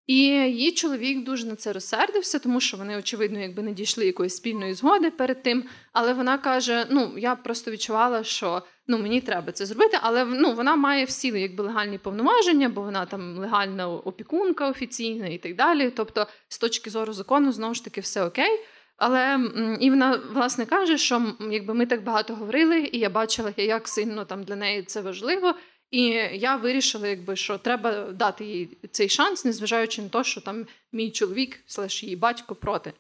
І 0.07 0.17
її 0.25 0.73
чоловік 0.73 1.25
дуже 1.25 1.47
на 1.47 1.57
це 1.57 1.73
розсердився, 1.73 2.39
тому 2.39 2.61
що 2.61 2.77
вони, 2.77 2.99
очевидно, 2.99 3.39
якби 3.41 3.63
не 3.63 3.73
дійшли 3.73 4.07
якоїсь 4.07 4.37
спільної 4.37 4.75
згоди 4.75 5.11
перед 5.11 5.43
тим. 5.43 5.65
Але 5.93 6.13
вона 6.13 6.39
каже: 6.39 6.87
ну, 6.91 7.13
я 7.17 7.35
просто 7.37 7.71
відчувала, 7.71 8.25
що 8.25 8.63
ну, 8.87 8.99
мені 8.99 9.21
треба 9.21 9.53
це 9.53 9.67
зробити, 9.67 9.99
але 10.03 10.25
ну, 10.25 10.53
вона 10.53 10.77
має 10.77 11.05
всі 11.05 11.29
якби 11.29 11.65
легальні 11.65 11.99
повноваження, 11.99 12.69
бо 12.69 12.83
вона 12.83 13.07
там 13.07 13.39
легальна 13.39 13.89
опікунка 13.89 14.69
офіційна 14.69 15.27
і 15.27 15.39
так 15.39 15.57
далі. 15.57 15.91
Тобто, 15.91 16.27
з 16.49 16.59
точки 16.59 16.91
зору 16.91 17.13
закону, 17.13 17.53
знову 17.53 17.75
ж 17.75 17.85
таки, 17.85 18.01
все 18.01 18.25
окей. 18.25 18.61
Але 18.99 19.51
і 19.81 19.91
вона 19.91 20.21
власне 20.33 20.67
каже, 20.67 20.99
що 20.99 21.35
якби 21.51 21.75
ми 21.75 21.87
так 21.87 22.03
багато 22.03 22.35
говорили, 22.35 22.89
і 22.93 22.99
я 22.99 23.11
бачила, 23.11 23.53
як 23.57 23.89
сильно 23.89 24.25
там 24.25 24.45
для 24.45 24.57
неї 24.57 24.83
це 24.83 25.01
важливо. 25.01 25.55
І 25.91 26.03
я 26.33 26.57
вирішила, 26.57 27.09
якби 27.09 27.37
що 27.37 27.59
треба 27.59 28.03
дати 28.13 28.45
їй 28.45 28.79
цей 28.91 29.09
шанс, 29.09 29.45
незважаючи 29.45 30.03
на 30.03 30.09
те, 30.09 30.25
що 30.25 30.41
там 30.41 30.67
мій 30.93 31.11
чоловік, 31.11 31.61
слеш 31.67 32.03
її 32.03 32.17
батько 32.17 32.55
проти. 32.55 32.93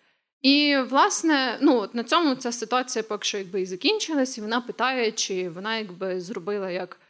І 0.42 0.76
власне, 0.90 1.58
ну 1.60 1.76
от 1.76 1.94
на 1.94 2.04
цьому 2.04 2.34
ця 2.34 2.52
ситуація 2.52 3.02
поки 3.02 3.24
що 3.24 3.38
якби 3.38 3.60
і 3.60 3.66
закінчилась, 3.66 4.38
і 4.38 4.40
вона 4.40 4.60
питає, 4.60 5.12
чи 5.12 5.48
вона 5.48 5.76
якби 5.76 6.20
зробила 6.20 6.70
як 6.70 7.00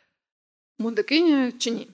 мудакиня 0.78 1.52
чи 1.52 1.70
ні 1.70 1.89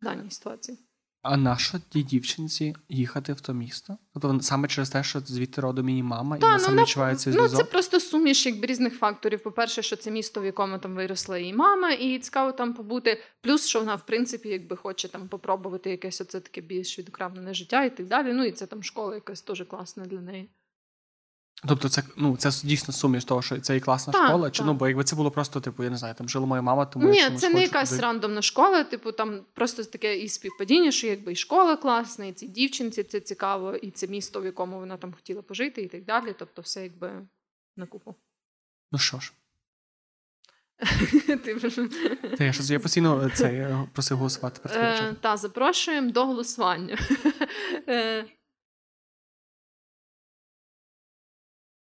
в 0.00 0.04
даній 0.04 0.30
ситуації. 0.30 0.78
А 1.22 1.36
на 1.36 1.56
що 1.56 1.78
тій 1.88 2.02
дівчинці 2.02 2.74
їхати 2.88 3.32
в 3.32 3.40
то 3.40 3.52
місто? 3.52 3.98
Тобто 4.14 4.40
саме 4.40 4.68
через 4.68 4.90
те, 4.90 5.02
що 5.02 5.20
звідти 5.20 5.60
родом 5.60 5.88
її 5.88 6.02
мама, 6.02 6.36
і 6.36 6.40
вона 6.40 6.52
ну, 6.52 6.60
саме 6.60 6.82
відчуває 6.82 7.16
цей 7.16 7.32
зв'язок? 7.32 7.58
Ну, 7.58 7.64
це 7.64 7.70
просто 7.70 8.00
суміш 8.00 8.46
якби 8.46 8.66
різних 8.66 8.98
факторів. 8.98 9.42
По-перше, 9.42 9.82
що 9.82 9.96
це 9.96 10.10
місто, 10.10 10.40
в 10.40 10.44
якому 10.44 10.78
там 10.78 10.94
виросла 10.94 11.38
її 11.38 11.54
мама, 11.54 11.90
і 11.90 12.18
цікаво 12.18 12.52
там 12.52 12.74
побути. 12.74 13.22
Плюс, 13.40 13.66
що 13.66 13.78
вона, 13.78 13.94
в 13.94 14.06
принципі, 14.06 14.48
якби 14.48 14.76
хоче 14.76 15.08
там 15.08 15.28
попробувати 15.28 15.90
якесь 15.90 16.20
оце 16.20 16.40
таке 16.40 16.60
більш 16.60 16.98
відокремлене 16.98 17.54
життя 17.54 17.84
і 17.84 17.96
так 17.96 18.06
далі. 18.06 18.32
Ну 18.32 18.44
і 18.44 18.52
це 18.52 18.66
там 18.66 18.82
школа 18.82 19.14
якась 19.14 19.42
теж 19.42 19.64
класна 19.68 20.04
для 20.04 20.20
неї. 20.20 20.50
Тобто, 21.68 21.88
це 21.88 22.02
ну 22.16 22.36
це 22.36 22.50
дійсно 22.64 22.94
суміш 22.94 23.24
того, 23.24 23.42
що 23.42 23.60
це 23.60 23.76
і 23.76 23.80
класна 23.80 24.12
так, 24.12 24.28
школа. 24.28 24.50
Чи 24.50 24.58
так. 24.58 24.66
ну 24.66 24.74
бо 24.74 24.88
якби 24.88 25.04
це 25.04 25.16
було 25.16 25.30
просто, 25.30 25.60
типу, 25.60 25.84
я 25.84 25.90
не 25.90 25.96
знаю, 25.96 26.14
там 26.14 26.28
жила 26.28 26.46
моя 26.46 26.62
мама, 26.62 26.86
тому 26.86 27.08
ні, 27.08 27.18
я 27.18 27.30
це 27.36 27.50
не 27.50 27.62
якась 27.62 27.90
туди. 27.90 28.02
рандомна 28.02 28.42
школа. 28.42 28.84
Типу, 28.84 29.12
там 29.12 29.40
просто 29.52 29.84
таке 29.84 30.18
і 30.18 30.28
співпадіння, 30.28 30.90
що 30.90 31.06
якби 31.06 31.32
і 31.32 31.36
школа 31.36 31.76
класна, 31.76 32.26
і 32.26 32.32
ці 32.32 32.48
дівчинці 32.48 33.02
це 33.02 33.20
цікаво, 33.20 33.74
і 33.74 33.90
це 33.90 34.06
місто, 34.06 34.40
в 34.40 34.44
якому 34.44 34.78
вона 34.78 34.96
там 34.96 35.12
хотіла 35.12 35.42
пожити, 35.42 35.82
і 35.82 35.88
так 35.88 36.04
далі. 36.04 36.34
Тобто, 36.38 36.62
все 36.62 36.82
якби 36.82 37.26
на 37.76 37.86
купу. 37.86 38.14
Ну 38.92 38.98
що 38.98 39.18
ж. 39.20 39.32
Та 42.38 42.44
я 42.44 42.52
я 42.60 42.80
постійно 42.80 43.30
це 43.34 43.78
просив 43.92 44.18
голосувати. 44.18 44.60
Е, 44.74 45.14
Та 45.20 45.36
запрошуємо 45.36 46.10
до 46.10 46.26
голосування. 46.26 46.98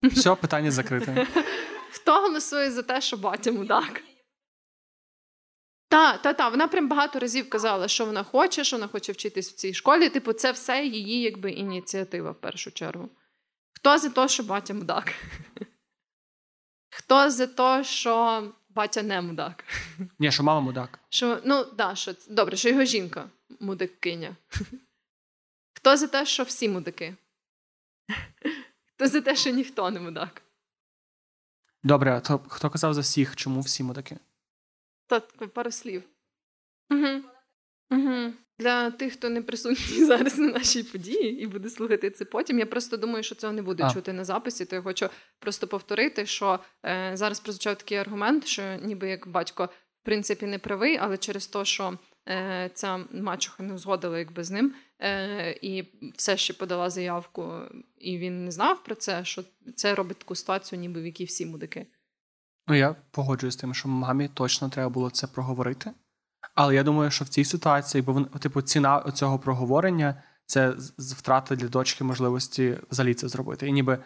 Все, 0.03 0.35
питання 0.35 0.71
закрите. 0.71 1.27
Хто 1.91 2.21
голосує 2.21 2.71
за 2.71 2.83
те, 2.83 3.01
що 3.01 3.17
батя 3.17 3.51
мудак? 3.51 4.01
Та, 5.89 6.17
та, 6.17 6.33
та, 6.33 6.49
вона 6.49 6.67
прям 6.67 6.89
багато 6.89 7.19
разів 7.19 7.49
казала, 7.49 7.87
що 7.87 8.05
вона 8.05 8.23
хоче, 8.23 8.63
що 8.63 8.75
вона 8.77 8.87
хоче 8.87 9.11
вчитись 9.11 9.51
в 9.51 9.55
цій 9.55 9.73
школі. 9.73 10.09
Типу, 10.09 10.33
це 10.33 10.51
все 10.51 10.85
її 10.85 11.21
якби 11.21 11.51
ініціатива 11.51 12.31
в 12.31 12.41
першу 12.41 12.71
чергу. 12.71 13.09
Хто 13.71 13.97
за 13.97 14.09
те, 14.09 14.27
що 14.27 14.43
батя 14.43 14.73
мудак? 14.73 15.13
Хто 16.89 17.29
за 17.31 17.47
те, 17.47 17.83
що 17.83 18.43
батя 18.69 19.03
не 19.03 19.21
мудак? 19.21 19.63
Ні, 20.19 20.31
що 20.31 20.43
мама 20.43 20.61
мудак. 20.61 20.99
Що, 21.09 21.41
Ну, 21.45 21.65
да, 21.77 21.95
що, 21.95 22.13
добре, 22.29 22.57
що 22.57 22.69
його 22.69 22.83
жінка 22.83 23.29
мудакиня. 23.59 24.35
Хто 25.73 25.97
за 25.97 26.07
те, 26.07 26.25
що 26.25 26.43
всі 26.43 26.69
мудаки? 26.69 27.15
То 28.99 29.07
за 29.07 29.21
те, 29.21 29.35
що 29.35 29.49
ніхто 29.49 29.91
не 29.91 29.99
мудак. 29.99 30.41
Добре, 31.83 32.11
а 32.11 32.19
то 32.19 32.41
хто 32.47 32.69
казав 32.69 32.93
за 32.93 33.01
всіх, 33.01 33.35
чому 33.35 33.61
всі 33.61 33.83
мудаки? 33.83 34.17
Та 35.07 35.19
пару 35.19 35.71
слів. 35.71 36.03
Угу. 36.89 37.23
Угу. 37.91 38.33
Для 38.59 38.91
тих, 38.91 39.13
хто 39.13 39.29
не 39.29 39.41
присутній 39.41 40.05
зараз 40.05 40.37
на 40.37 40.47
нашій 40.47 40.83
події 40.83 41.41
і 41.43 41.47
буде 41.47 41.69
слухати 41.69 42.11
це 42.11 42.25
потім. 42.25 42.59
Я 42.59 42.65
просто 42.65 42.97
думаю, 42.97 43.23
що 43.23 43.35
цього 43.35 43.53
не 43.53 43.61
буде 43.61 43.83
а. 43.83 43.93
чути 43.93 44.13
на 44.13 44.25
записі. 44.25 44.65
То 44.65 44.75
я 44.75 44.81
хочу 44.81 45.09
просто 45.39 45.67
повторити, 45.67 46.25
що 46.25 46.59
е, 46.85 47.11
зараз 47.13 47.39
прозвучав 47.39 47.77
такий 47.77 47.97
аргумент, 47.97 48.45
що 48.45 48.75
ніби 48.81 49.09
як 49.09 49.27
батько 49.27 49.65
в 50.01 50.05
принципі 50.05 50.45
не 50.45 50.59
правий, 50.59 50.97
але 50.97 51.17
через 51.17 51.47
те, 51.47 51.65
що 51.65 51.97
ця 52.73 52.99
мачуха 53.13 53.63
не 53.63 53.77
згодила 53.77 54.19
якби 54.19 54.43
з 54.43 54.51
ним, 54.51 54.73
е, 54.99 55.51
і 55.61 55.83
все 56.15 56.37
ще 56.37 56.53
подала 56.53 56.89
заявку, 56.89 57.53
і 57.97 58.17
він 58.17 58.45
не 58.45 58.51
знав 58.51 58.83
про 58.83 58.95
це, 58.95 59.25
що 59.25 59.43
це 59.75 59.95
робить 59.95 60.17
таку 60.17 60.35
ситуацію, 60.35 60.79
ніби 60.79 61.01
в 61.01 61.05
якій 61.05 61.25
всі 61.25 61.45
мудики. 61.45 61.87
Ну 62.67 62.75
я 62.75 62.95
погоджуюсь 63.11 63.53
з 63.53 63.57
тим, 63.57 63.73
що 63.73 63.89
мамі 63.89 64.27
точно 64.27 64.69
треба 64.69 64.89
було 64.89 65.09
це 65.09 65.27
проговорити. 65.27 65.91
Але 66.55 66.75
я 66.75 66.83
думаю, 66.83 67.11
що 67.11 67.25
в 67.25 67.27
цій 67.27 67.45
ситуації, 67.45 68.01
бо 68.01 68.21
типу, 68.21 68.61
ціна 68.61 69.11
цього 69.11 69.39
проговорення 69.39 70.23
це 70.45 70.69
втрата 70.97 71.55
для 71.55 71.67
дочки 71.67 72.03
можливості 72.03 72.77
взагалі 72.91 73.13
це 73.13 73.27
зробити. 73.27 73.67
І 73.67 73.71
ніби 73.71 74.03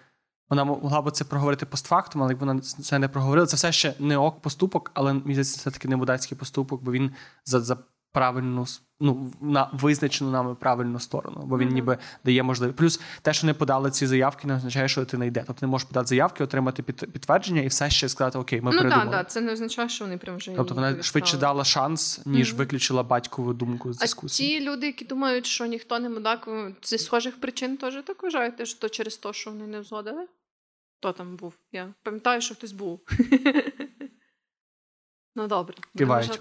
вона 0.50 0.64
могла 0.64 1.02
б 1.02 1.12
це 1.12 1.26
проговорити 1.26 1.66
постфактум, 1.66 2.22
але 2.22 2.32
якби 2.32 2.46
вона 2.46 2.62
це 2.62 3.00
не 3.00 3.08
проговорила, 3.08 3.48
це 3.48 3.56
все 3.56 3.72
ще 3.72 3.94
не 4.00 4.18
ок 4.18 4.42
поступок, 4.42 4.92
але 4.94 5.20
здається, 5.20 5.60
це 5.60 5.72
таки 5.72 5.88
не 5.88 5.96
мудацький 5.96 6.38
поступок, 6.38 6.84
бо 6.84 6.92
він 6.92 7.12
за 7.46 7.62
за 7.62 7.78
правильну 8.14 8.66
ну, 9.00 9.32
на 9.42 9.70
визначену 9.74 10.32
нами 10.32 10.56
правильну 10.56 11.00
сторону, 11.00 11.44
бо 11.46 11.58
він 11.58 11.70
mm-hmm. 11.70 11.74
ніби 11.74 11.98
дає 12.24 12.44
можливість. 12.44 12.78
Плюс 12.78 13.02
те, 13.22 13.34
що 13.34 13.48
не 13.48 13.54
подали 13.54 13.92
ці 13.92 14.08
заявки, 14.08 14.48
не 14.48 14.56
означає, 14.56 14.88
що 14.88 15.06
ти 15.06 15.18
не 15.18 15.28
йде. 15.28 15.44
Тобто 15.48 15.60
ти 15.60 15.66
не 15.66 15.70
можеш 15.70 15.88
подати 15.88 16.08
заявки, 16.08 16.44
отримати 16.44 16.84
під, 16.84 17.12
підтвердження 17.12 17.62
і 17.62 17.68
все 17.68 17.90
ще 17.90 18.10
сказати 18.10 18.38
Окей, 18.38 18.62
ми 18.62 18.72
ну, 18.72 18.78
передумали. 18.78 19.06
Ну 19.06 19.12
так, 19.12 19.32
це 19.32 19.42
не 19.42 19.52
означає, 19.52 19.90
що 19.90 20.06
вони 20.06 20.18
прям 20.18 20.38
вже 20.38 20.52
тобто 20.56 20.76
вона 20.76 21.04
швидше 21.04 21.38
дала 21.38 21.64
шанс, 21.64 22.22
ніж 22.26 22.54
mm-hmm. 22.54 22.58
виключила 22.58 23.04
батькову 23.04 23.54
думку 23.54 23.94
з 23.94 23.98
дискусії. 23.98 24.56
А 24.56 24.60
ті 24.60 24.66
люди, 24.66 24.86
які 24.86 25.06
думають, 25.06 25.46
що 25.46 25.66
ніхто 25.66 26.00
не 26.00 26.10
мудак, 26.10 26.50
зі 26.84 26.98
схожих 26.98 27.42
причин 27.42 27.78
теж 27.78 27.94
так 28.06 28.24
вважаєте, 28.24 28.66
що 28.66 28.90
через 28.90 29.18
те, 29.18 29.34
що 29.34 29.52
вони 29.52 29.68
не 29.68 29.84
згодили? 29.84 30.28
Хто 31.00 31.12
там 31.12 31.36
був? 31.36 31.54
Я 31.72 31.94
пам'ятаю, 32.04 32.42
що 32.42 32.56
хтось 32.56 32.72
був. 32.72 33.02
Ну 35.36 35.48
добре. 35.48 35.76
Кивають. 35.98 36.40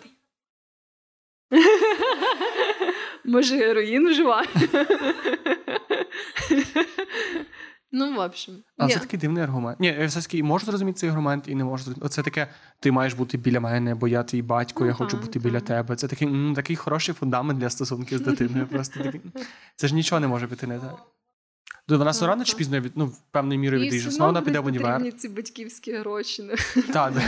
Може, 3.24 3.56
героїн 3.56 4.08
вживає? 4.08 4.48
Ну, 7.94 8.14
в 8.14 8.18
общем. 8.18 8.54
А 8.76 8.88
це 8.88 8.98
такий 8.98 9.18
дивний 9.20 9.42
аргумент. 9.42 9.80
Ні, 9.80 9.86
я 10.00 10.06
все 10.06 10.20
таки 10.22 10.38
і 10.38 10.42
можу 10.42 10.66
зрозуміти 10.66 10.98
цей 10.98 11.10
аргумент 11.10 11.44
і 11.48 11.54
не 11.54 11.64
можу 11.64 11.84
зрозуміти. 11.84 12.06
Оце 12.06 12.22
таке: 12.22 12.46
ти 12.80 12.92
маєш 12.92 13.12
бути 13.14 13.38
біля 13.38 13.60
мене, 13.60 13.94
бо 13.94 14.08
я 14.08 14.22
твій 14.22 14.42
батько, 14.42 14.86
я 14.86 14.92
хочу 14.92 15.16
бути 15.16 15.38
біля 15.38 15.60
тебе. 15.60 15.96
Це 15.96 16.08
такий 16.08 16.28
м, 16.28 16.52
такий 16.56 16.76
хороший 16.76 17.14
фундамент 17.14 17.58
для 17.60 17.70
стосунків 17.70 18.18
з 18.18 18.20
дитиною. 18.20 18.66
Просто 18.66 19.04
такий. 19.04 19.20
Це 19.76 19.88
ж 19.88 19.94
нічого 19.94 20.20
не 20.20 20.28
може 20.28 20.46
піти 20.46 20.66
не 20.66 20.78
так. 20.78 20.96
До 21.88 21.98
вона 21.98 22.10
все 22.10 22.26
рано 22.26 22.44
чи 22.44 22.56
пізно 22.56 22.80
від 22.80 22.92
ну, 22.94 23.06
в 23.06 23.18
певною 23.30 23.60
мірою 23.60 23.82
відріже. 23.82 24.10
Знову 24.10 24.28
вона 24.32 24.42
піде 24.42 24.60
в 24.60 24.66
універ. 24.66 25.12
ці 25.12 25.28
батьківські 25.28 25.92
гроші. 25.92 26.42
Так, 26.92 27.12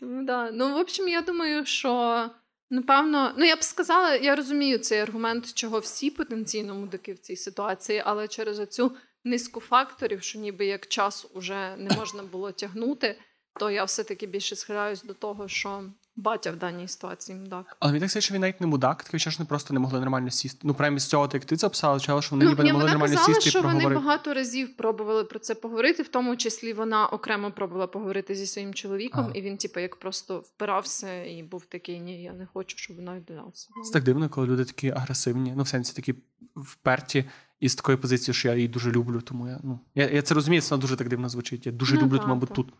Тому 0.00 0.24
да. 0.24 0.50
Ну, 0.52 0.74
в 0.74 0.76
общем, 0.76 1.08
я 1.08 1.20
думаю, 1.20 1.66
що 1.66 2.30
напевно, 2.70 3.34
ну 3.36 3.44
я 3.44 3.56
б 3.56 3.62
сказала, 3.62 4.16
я 4.16 4.36
розумію 4.36 4.78
цей 4.78 5.00
аргумент, 5.00 5.54
чого 5.54 5.78
всі 5.78 6.10
потенційно 6.10 6.74
мудики 6.74 7.12
в 7.12 7.18
цій 7.18 7.36
ситуації, 7.36 8.02
але 8.04 8.28
через 8.28 8.58
оцю 8.58 8.96
низку 9.24 9.60
факторів, 9.60 10.22
що 10.22 10.38
ніби 10.38 10.66
як 10.66 10.86
час 10.86 11.26
уже 11.34 11.76
не 11.76 11.96
можна 11.96 12.22
було 12.22 12.52
тягнути, 12.52 13.18
то 13.60 13.70
я 13.70 13.84
все-таки 13.84 14.26
більше 14.26 14.56
схиляюсь 14.56 15.02
до 15.02 15.14
того, 15.14 15.48
що 15.48 15.84
батя 16.18 16.50
в 16.50 16.56
даній 16.56 16.88
ситуації 16.88 17.38
мудак. 17.38 17.76
Але 17.80 17.92
мені 17.92 18.00
так 18.00 18.10
здається, 18.10 18.26
що 18.26 18.34
він 18.34 18.40
навіть 18.40 18.60
не 18.60 18.66
мудак, 18.66 19.04
таке 19.04 19.18
що 19.18 19.30
вони 19.38 19.46
просто 19.46 19.74
не 19.74 19.80
могли 19.80 20.00
нормально 20.00 20.30
сісти. 20.30 20.60
Ну, 20.62 20.74
прямо 20.74 20.98
з 20.98 21.06
цього, 21.06 21.28
як 21.32 21.44
ти 21.44 21.56
це 21.56 21.66
описала, 21.66 21.98
що 21.98 22.14
вони 22.30 22.44
ну, 22.44 22.50
ніби 22.50 22.64
не 22.64 22.72
могли 22.72 22.90
нормально 22.90 23.16
казала, 23.16 23.34
сісти. 23.34 23.50
що 23.50 23.58
і 23.58 23.62
вони 23.62 23.88
багато 23.88 24.34
разів 24.34 24.76
пробували 24.76 25.24
про 25.24 25.38
це 25.38 25.54
поговорити, 25.54 26.02
в 26.02 26.08
тому 26.08 26.36
числі 26.36 26.72
вона 26.72 27.06
окремо 27.06 27.50
пробувала 27.50 27.86
поговорити 27.86 28.34
зі 28.34 28.46
своїм 28.46 28.74
чоловіком, 28.74 29.24
ага. 29.24 29.32
і 29.34 29.42
він, 29.42 29.56
типу, 29.56 29.80
як 29.80 29.96
просто 29.96 30.38
впирався 30.38 31.24
і 31.24 31.42
був 31.42 31.64
такий: 31.66 32.00
ні, 32.00 32.22
я 32.22 32.32
не 32.32 32.46
хочу, 32.46 32.78
щоб 32.78 32.96
вона 32.96 33.16
віддалася. 33.16 33.68
Це 33.84 33.92
так 33.92 34.02
дивно, 34.02 34.28
коли 34.28 34.46
люди 34.46 34.64
такі 34.64 34.90
агресивні, 34.90 35.52
ну 35.56 35.62
в 35.62 35.68
сенсі 35.68 35.94
такі 35.94 36.14
вперті. 36.56 37.24
І 37.60 37.68
з 37.68 37.74
такої 37.74 37.98
позиції, 37.98 38.34
що 38.34 38.48
я 38.48 38.54
її 38.54 38.68
дуже 38.68 38.90
люблю, 38.90 39.20
тому 39.20 39.48
я 39.48 39.60
ну 39.62 39.80
я 39.94 40.08
я 40.08 40.22
це 40.22 40.34
розумію, 40.34 40.62
це 40.62 40.76
дуже 40.76 40.96
так 40.96 41.08
дивно 41.08 41.28
звучить. 41.28 41.66
Я 41.66 41.72
дуже 41.72 41.94
ну, 41.94 42.02
люблю, 42.02 42.18
тому, 42.18 42.28
мабуть, 42.28 42.52
тут. 42.52 42.72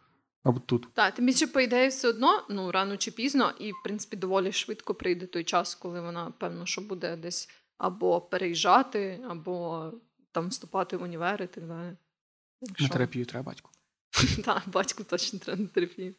Або 0.44 0.60
тут. 0.60 0.88
Так, 0.94 1.14
тим 1.14 1.26
більше, 1.26 1.46
по 1.46 1.60
ідеї, 1.60 1.88
все 1.88 2.08
одно, 2.08 2.46
ну, 2.50 2.72
рано 2.72 2.96
чи 2.96 3.10
пізно, 3.10 3.54
і, 3.58 3.72
в 3.72 3.76
принципі, 3.84 4.16
доволі 4.16 4.52
швидко 4.52 4.94
прийде 4.94 5.26
той 5.26 5.44
час, 5.44 5.74
коли 5.74 6.00
вона, 6.00 6.30
певно, 6.30 6.66
що 6.66 6.80
буде 6.80 7.16
десь 7.16 7.48
або 7.78 8.20
переїжджати, 8.20 9.24
або 9.28 9.92
там 10.32 10.48
вступати 10.48 10.96
в 10.96 11.02
універ 11.02 11.42
і 11.42 11.46
так 11.46 11.66
далі. 11.66 11.96
На 12.80 12.88
терапію 12.88 13.26
треба 13.26 13.44
батьку. 13.44 13.70
Так, 14.44 14.62
батьку 14.66 15.04
точно 15.04 15.38
треба 15.38 15.62
на 15.62 15.68
терапію. 15.68 16.14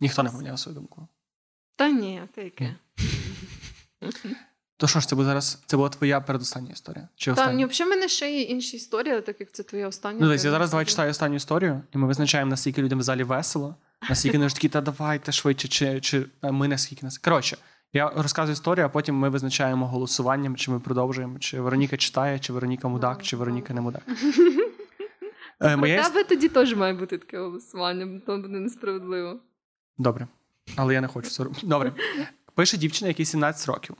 Ніхто 0.00 0.22
не 0.22 0.30
поміняв 0.30 0.58
свою 0.58 0.74
думку. 0.78 1.08
Та 1.76 1.90
ні, 1.90 2.22
та 2.34 2.42
яке. 2.42 2.76
То 4.80 4.86
що 4.86 5.00
ж, 5.00 5.08
це 5.08 5.16
буде 5.16 5.28
зараз? 5.28 5.62
Це 5.66 5.76
була 5.76 5.88
твоя 5.88 6.20
передостання 6.20 6.70
історія? 6.72 7.08
Чи 7.16 7.32
остання? 7.32 7.52
ні, 7.52 7.66
взагалі 7.66 7.92
в 7.92 7.96
мене 7.96 8.08
ще 8.08 8.30
є 8.30 8.42
інші 8.42 8.76
історії, 8.76 9.20
так 9.20 9.40
як 9.40 9.52
це 9.52 9.62
твоя 9.62 9.88
остання. 9.88 10.18
Ну, 10.20 10.28
десь 10.28 10.44
я 10.44 10.50
зараз 10.50 10.70
давай 10.70 10.84
читаю 10.86 11.10
останню 11.10 11.36
історію, 11.36 11.82
і 11.94 11.98
ми 11.98 12.06
визначаємо, 12.06 12.50
наскільки 12.50 12.82
людям 12.82 12.98
в 12.98 13.02
залі 13.02 13.22
весело, 13.22 13.74
наскільки 14.08 14.38
вони 14.38 14.48
ж 14.48 14.54
такі, 14.54 14.68
та 14.68 14.80
давайте 14.80 15.32
швидше, 15.32 15.68
чи 15.68 16.00
чи 16.00 16.26
ми 16.42 16.68
наскільки 16.68 17.06
нас. 17.06 17.18
Коротше, 17.18 17.56
я 17.92 18.12
розказую 18.16 18.52
історію, 18.52 18.86
а 18.86 18.88
потім 18.88 19.14
ми 19.14 19.28
визначаємо 19.28 19.86
голосуванням, 19.86 20.56
чи 20.56 20.70
ми 20.70 20.80
продовжуємо, 20.80 21.38
чи 21.38 21.60
Вероніка 21.60 21.96
читає, 21.96 22.38
чи 22.38 22.52
Вероніка 22.52 22.88
мудак, 22.88 23.22
чи 23.22 23.36
Вероніка 23.36 23.74
не 23.74 23.80
мудак. 23.80 24.02
Е, 25.62 25.76
моя... 25.76 26.02
тебе 26.02 26.24
тоді 26.24 26.48
теж 26.48 26.74
має 26.74 26.94
бути 26.94 27.18
таке 27.18 27.38
голосування, 27.38 28.06
бо 28.06 28.18
то 28.18 28.38
буде 28.38 28.58
несправедливо. 28.58 29.40
Добре. 29.98 30.26
Але 30.76 30.94
я 30.94 31.00
не 31.00 31.08
хочу. 31.08 31.30
це 31.30 31.44
робити. 31.44 31.66
Добре. 31.66 31.92
Пише 32.54 32.76
дівчина, 32.76 33.08
якій 33.08 33.24
17 33.24 33.68
років. 33.68 33.96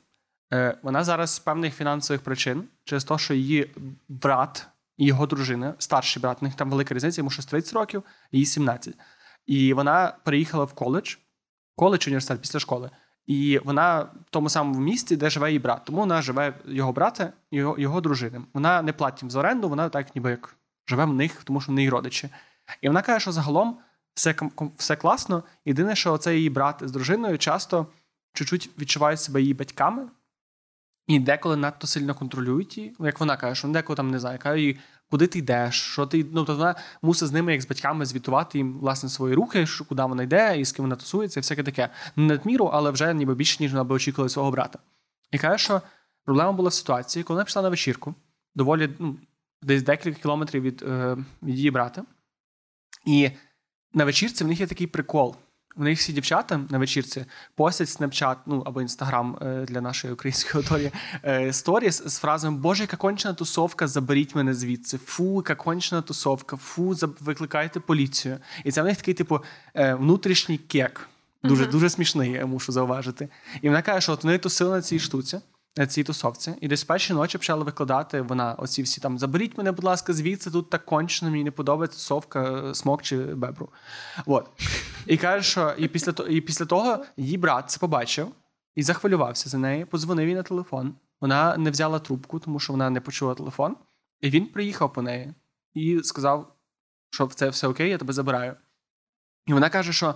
Е, 0.53 0.79
вона 0.83 1.05
зараз 1.05 1.31
з 1.31 1.39
певних 1.39 1.75
фінансових 1.75 2.23
причин, 2.23 2.65
через 2.85 3.05
те, 3.05 3.19
що 3.19 3.35
її 3.35 3.71
брат 4.09 4.67
і 4.97 5.07
його 5.07 5.27
дружина, 5.27 5.75
старший 5.79 6.23
брат, 6.23 6.39
у 6.41 6.45
них 6.45 6.55
там 6.55 6.71
велика 6.71 6.95
різниця, 6.95 7.21
йому 7.21 7.31
щось 7.31 7.47
30 7.47 7.75
років, 7.75 8.03
їй 8.33 8.47
17. 8.47 8.95
І 9.47 9.75
вона 9.75 10.17
переїхала 10.25 10.65
в 10.65 10.73
коледж, 10.73 11.17
коледж 11.77 12.07
університет 12.07 12.41
після 12.41 12.59
школи. 12.59 12.91
І 13.27 13.61
вона 13.65 14.01
в 14.01 14.31
тому 14.31 14.49
самому 14.49 14.81
місті, 14.81 15.17
де 15.17 15.31
живе 15.31 15.49
її 15.49 15.59
брат. 15.59 15.85
Тому 15.85 15.99
вона 15.99 16.23
живе 16.23 16.55
його 16.65 16.93
брата 16.93 17.33
його 17.51 17.79
його 17.79 18.01
дружини. 18.01 18.41
Вона 18.55 18.83
не 18.83 18.93
платить 18.93 19.31
за 19.31 19.39
оренду, 19.39 19.69
вона 19.69 19.89
так 19.89 20.15
ніби 20.17 20.31
як 20.31 20.57
живе 20.87 21.05
в 21.05 21.13
них, 21.13 21.45
тому 21.45 21.61
що 21.61 21.73
в 21.73 21.75
неї 21.75 21.91
родичі. 21.91 22.29
І 22.81 22.89
вона 22.89 23.03
каже, 23.03 23.21
що 23.21 23.33
загалом 23.33 23.79
все 24.15 24.35
все 24.77 24.97
класно. 24.97 25.43
Єдине, 25.65 25.97
що 25.97 26.19
цей 26.19 26.37
її 26.37 26.51
брат 26.51 26.83
з 26.85 26.93
дружиною 26.93 27.39
часто 27.39 27.87
чуть-чуть 28.33 28.71
відчувають 28.79 29.21
себе 29.21 29.41
її 29.41 29.55
батьками. 29.55 30.09
І 31.11 31.19
деколи 31.19 31.57
надто 31.57 31.87
сильно 31.87 32.15
контролюють 32.15 32.79
її. 32.79 32.95
Ну, 32.99 33.07
як 33.07 33.21
вона 33.21 33.37
каже, 33.37 33.55
що 33.55 33.69
деколи 33.69 33.97
там 33.97 34.11
не 34.11 34.19
знаю, 34.19 34.39
каже 34.39 34.75
куди 35.11 35.27
ти 35.27 35.39
йдеш, 35.39 35.83
що 35.83 36.07
ти. 36.07 36.25
Ну, 36.25 36.45
тобто 36.45 36.57
вона 36.57 36.75
мусить 37.03 37.29
з 37.29 37.33
ними, 37.33 37.53
як 37.53 37.63
з 37.63 37.67
батьками, 37.67 38.07
звітувати 38.07 38.59
їм 38.59 38.79
власне 38.79 39.09
свої 39.09 39.35
рухи, 39.35 39.67
що 39.67 39.85
куди 39.85 40.03
вона 40.03 40.23
йде, 40.23 40.61
і 40.61 40.65
з 40.65 40.73
ким 40.73 40.85
вона 40.85 40.97
тусується, 40.97 41.41
і 41.41 41.43
всяке 41.43 41.63
таке. 41.63 41.89
Не 42.17 42.27
надміру, 42.27 42.65
але 42.65 42.91
вже 42.91 43.15
ніби 43.15 43.35
більше, 43.35 43.63
ніж 43.63 43.73
вона 43.73 43.85
би 43.85 43.95
очікувала 43.95 44.29
свого 44.29 44.51
брата. 44.51 44.79
І 45.31 45.39
каже, 45.39 45.65
що 45.65 45.83
проблема 46.25 46.53
була 46.53 46.69
в 46.69 46.73
ситуації, 46.73 47.23
коли 47.23 47.37
вона 47.37 47.45
пішла 47.45 47.63
на 47.63 47.69
вечірку, 47.69 48.15
доволі 48.55 48.91
ну, 48.99 49.17
десь 49.63 49.83
декілька 49.83 50.21
кілометрів 50.21 50.63
від, 50.63 50.83
е, 50.83 51.17
від 51.43 51.57
її 51.57 51.71
брата. 51.71 52.05
І 53.07 53.31
на 53.95 54.05
вечірці 54.05 54.45
в 54.45 54.47
них 54.47 54.61
є 54.61 54.67
такий 54.67 54.87
прикол. 54.87 55.37
У 55.77 55.85
них 55.85 55.99
всі 55.99 56.13
дівчата 56.13 56.61
на 56.71 56.79
вечірці 56.79 57.25
постять 57.55 57.89
Snapchat, 57.89 58.37
ну 58.47 58.63
або 58.67 58.83
Інстаграм 58.83 59.39
для 59.69 59.81
нашої 59.81 60.13
української 60.13 60.55
аудиторії, 60.55 60.93
е, 61.25 61.53
сторіс 61.53 62.03
з 62.07 62.19
фразами 62.19 62.57
Боже, 62.57 62.83
яка 62.83 62.97
кончена 62.97 63.35
тусовка, 63.35 63.87
заберіть 63.87 64.35
мене 64.35 64.55
звідси. 64.55 64.99
Фу, 64.99 65.37
яка 65.37 65.55
кончена 65.55 66.03
тусовка, 66.03 66.57
фу, 66.57 66.97
викликайте 67.21 67.81
поліцію. 67.81 68.39
І 68.65 68.73
це 68.73 68.83
в 68.83 68.85
них 68.85 68.97
такий, 68.97 69.15
типу, 69.15 69.41
е, 69.75 69.95
внутрішній 69.95 70.59
кек. 70.59 71.09
Дуже 71.45 71.65
uh-huh. 71.65 71.71
дуже 71.71 71.91
смішний, 71.91 72.31
я 72.31 72.47
мушу 72.47 72.73
зауважити. 72.73 73.29
І 73.63 73.69
вона 73.69 73.83
каже, 73.83 74.01
що 74.01 74.13
от 74.13 74.25
вони 74.25 74.39
тусили 74.39 74.77
на 74.77 74.83
цій 74.83 74.99
штуці 74.99 75.41
цій 75.87 76.05
тусовці, 76.05 76.55
і 76.61 76.69
десь 76.69 76.85
перші 76.85 77.13
ночі 77.13 77.39
почала 77.39 77.65
викладати 77.65 78.21
вона 78.21 78.55
оці 78.55 78.83
всі 78.83 79.01
там 79.01 79.19
заберіть 79.19 79.59
мене, 79.59 79.73
будь 79.73 79.85
ласка, 79.85 80.13
звідси 80.13 80.51
тут 80.51 80.71
так 80.71 80.85
кончено, 80.85 81.31
мені 81.31 81.45
не 81.45 81.51
подобається 81.51 81.99
тусовка, 81.99 82.43
е, 82.43 82.75
смок 82.75 83.03
чи 83.03 83.17
бебру. 83.17 83.69
От. 84.27 84.49
І 85.07 85.17
каже, 85.17 85.51
що 85.51 85.75
і 85.79 85.89
після 85.89 86.13
і 86.29 86.41
після 86.41 86.65
того 86.65 87.05
її 87.17 87.39
брат 87.39 87.71
це 87.71 87.79
побачив 87.79 88.29
і 88.75 88.83
захвилювався 88.83 89.49
за 89.49 89.59
неї, 89.59 89.85
подзвонив 89.85 90.29
їй 90.29 90.35
на 90.35 90.43
телефон. 90.43 90.95
Вона 91.21 91.57
не 91.57 91.71
взяла 91.71 91.99
трубку, 91.99 92.39
тому 92.39 92.61
що 92.61 92.73
вона 92.73 92.91
не 92.91 93.01
почула 93.01 93.35
телефон. 93.35 93.77
І 94.21 94.31
він 94.31 94.47
приїхав 94.47 94.93
по 94.93 95.03
неї 95.03 95.35
і 95.75 96.01
сказав, 96.03 96.57
що 97.11 97.27
це 97.27 97.49
все 97.49 97.69
окей, 97.69 97.91
я 97.91 97.99
тебе 97.99 98.13
забираю. 98.13 98.57
І 99.47 99.53
вона 99.53 99.71
каже, 99.71 99.93
що 99.93 100.15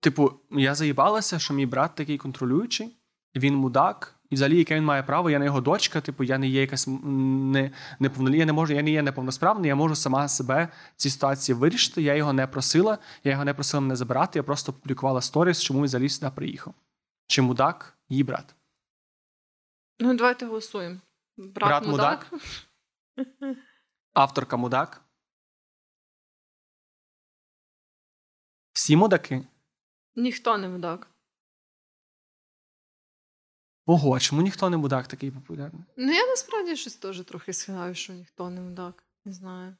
типу, 0.00 0.32
я 0.50 0.74
заїбалася, 0.74 1.38
що 1.38 1.54
мій 1.54 1.66
брат 1.66 1.94
такий 1.94 2.18
контролюючий, 2.18 2.96
він 3.34 3.54
мудак. 3.54 4.15
І 4.30 4.34
взагалі, 4.34 4.58
яке 4.58 4.74
він 4.74 4.84
має 4.84 5.02
право, 5.02 5.30
я 5.30 5.38
не 5.38 5.44
його 5.44 5.60
дочка, 5.60 6.00
типу, 6.00 6.24
я 6.24 6.38
не 6.38 6.48
є 6.48 6.60
якась 6.60 6.86
не, 6.86 7.70
неповнолітня, 7.98 8.38
я 8.38 8.46
не 8.46 8.52
можу, 8.52 8.72
я 8.74 8.82
не 8.82 8.90
є 8.90 9.02
неповносправна, 9.02 9.66
я 9.66 9.74
можу 9.74 9.94
сама 9.96 10.28
себе 10.28 10.68
в 10.96 10.96
цій 10.96 11.10
ситуації 11.10 11.56
вирішити. 11.56 12.02
Я 12.02 12.14
його 12.14 12.32
не 12.32 12.46
просила, 12.46 12.98
я 13.24 13.32
його 13.32 13.44
не 13.44 13.54
просила 13.54 13.80
мене 13.80 13.96
забирати, 13.96 14.38
я 14.38 14.42
просто 14.42 14.72
публікувала 14.72 15.20
сторіс, 15.20 15.62
чому 15.62 15.80
він 15.80 15.86
взагалі 15.86 16.08
сюди 16.08 16.30
приїхав. 16.34 16.74
Чи 17.26 17.42
мудак, 17.42 17.98
її 18.08 18.24
брат. 18.24 18.54
Ну, 19.98 20.14
давайте 20.14 20.46
голосуємо. 20.46 21.00
Брат, 21.36 21.68
Брат 21.68 21.86
мудак. 21.86 22.32
Авторка 24.14 24.56
мудак. 24.56 25.02
Всі 28.72 28.96
мудаки. 28.96 29.46
Ніхто 30.16 30.58
не 30.58 30.68
мудак. 30.68 31.08
Ого, 33.86 34.16
а 34.16 34.20
чому 34.20 34.42
ніхто 34.42 34.70
не 34.70 34.76
мудак 34.76 35.06
такий 35.08 35.30
популярний? 35.30 35.82
Ну, 35.96 36.12
я 36.12 36.26
насправді 36.26 36.76
щось 36.76 36.94
теж 36.96 37.20
трохи 37.20 37.52
схиляю, 37.52 37.94
що 37.94 38.12
ніхто 38.12 38.50
не 38.50 38.60
мудак. 38.60 39.04
Не 39.24 39.32
знаю. 39.32 39.76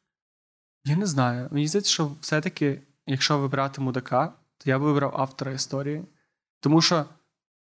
Я 0.84 0.96
не 0.96 1.06
знаю. 1.06 1.48
Мені 1.50 1.68
здається, 1.68 1.90
що 1.92 2.12
все-таки, 2.20 2.82
якщо 3.06 3.38
вибирати 3.38 3.80
мудака, 3.80 4.32
то 4.58 4.70
я 4.70 4.78
б 4.78 4.82
вибрав 4.82 5.20
автора 5.20 5.52
історії. 5.52 6.04
Тому 6.60 6.82
що 6.82 7.04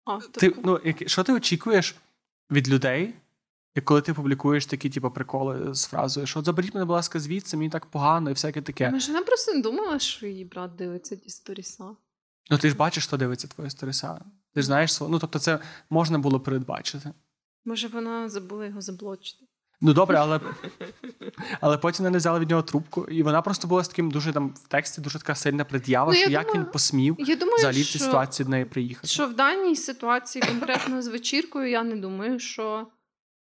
А, 0.06 0.20
ти, 0.20 0.56
ну, 0.64 0.82
як, 0.84 1.10
що 1.10 1.24
ти 1.24 1.34
очікуєш 1.34 1.96
від 2.52 2.70
людей, 2.70 3.14
і 3.76 3.82
коли 3.82 4.02
ти 4.02 4.14
публікуєш 4.14 4.66
такі, 4.66 4.90
типу, 4.90 5.12
приколи 5.12 5.74
з 5.74 5.86
фразою, 5.86 6.28
що 6.28 6.42
заберіть 6.42 6.74
мене, 6.74 6.86
будь 6.86 6.94
ласка, 6.94 7.20
звідси, 7.20 7.58
мені 7.58 7.70
так 7.70 7.86
погано 7.86 8.30
і 8.30 8.34
всяке 8.34 8.62
таке. 8.62 8.92
Може, 8.92 9.12
вона 9.12 9.26
просто 9.26 9.54
не 9.54 9.62
думала, 9.62 10.00
що 10.00 10.28
її 10.28 10.46
брат 10.46 10.76
дивиться 10.76 11.16
ті 11.16 11.30
сторіса. 11.30 11.96
Ну 12.50 12.58
ти 12.58 12.70
ж 12.70 12.76
бачиш, 12.76 13.08
хто 13.08 13.18
дивиться 13.18 13.48
твої 13.48 13.70
сторіса. 13.70 14.26
Ти 14.58 14.62
ж 14.62 14.68
знаєш 14.68 15.02
Ну, 15.02 15.20
тобто, 15.20 15.40
це 15.40 15.60
можна 15.90 16.20
було 16.20 16.40
передбачити. 16.40 17.12
Може, 17.66 17.88
вона 17.88 18.30
забула 18.30 18.66
його 18.66 18.82
заблочити. 18.82 19.46
Ну 19.82 19.94
добре, 19.94 20.18
але, 20.18 20.40
але 21.62 21.78
потім 21.78 22.04
вона 22.04 22.10
не 22.10 22.18
взяла 22.18 22.40
від 22.40 22.50
нього 22.50 22.62
трубку, 22.62 23.06
і 23.06 23.24
вона 23.24 23.42
просто 23.42 23.68
була 23.68 23.84
з 23.84 23.88
таким 23.88 24.12
дуже 24.12 24.34
там 24.34 24.50
в 24.50 24.68
тексті, 24.68 25.02
дуже 25.02 25.20
така 25.20 25.36
сильна 25.36 25.66
пред'ява, 25.66 26.12
Ну, 26.12 26.18
що 26.18 26.30
як 26.30 26.56
він 26.56 26.66
посмів 26.66 27.16
Я 27.20 27.36
думаю, 27.36 27.58
взагалі 27.58 27.82
в 27.82 27.86
цій 27.86 28.00
ситуації 28.00 28.46
до 28.46 28.50
неї 28.52 28.66
приїхати. 28.66 29.08
що 29.08 29.28
в 29.28 29.34
даній 29.34 29.76
ситуації 29.76 30.44
конкретно 30.48 31.02
з 31.02 31.08
вечіркою, 31.08 31.70
я 31.70 31.84
не 31.84 31.96
думаю, 31.96 32.40
що 32.40 32.88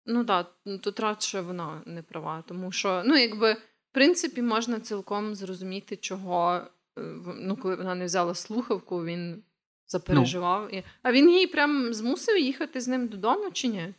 ну 0.05 0.25
так, 0.25 0.47
да, 0.65 0.77
тут 0.77 0.99
радше 0.99 1.41
вона 1.41 1.81
не 1.85 2.01
права. 2.01 2.43
Тому 2.47 2.71
що, 2.71 3.03
ну, 3.05 3.17
якби, 3.17 3.53
в 3.53 3.93
принципі, 3.93 4.41
можна 4.41 4.79
цілком 4.79 5.35
зрозуміти, 5.35 5.95
чого, 5.95 6.61
е, 6.99 7.01
ну, 7.39 7.57
коли 7.57 7.75
вона 7.75 7.95
не 7.95 8.05
взяла 8.05 8.35
слухавку, 8.35 9.05
він 9.05 9.43
запереживав. 9.87 10.69
Ну. 10.73 10.83
А 11.03 11.11
він 11.11 11.29
її 11.29 11.47
прям 11.47 11.93
змусив 11.93 12.37
їхати 12.37 12.81
з 12.81 12.87
ним 12.87 13.07
додому, 13.07 13.51
чи 13.51 13.67
ні? 13.67 13.93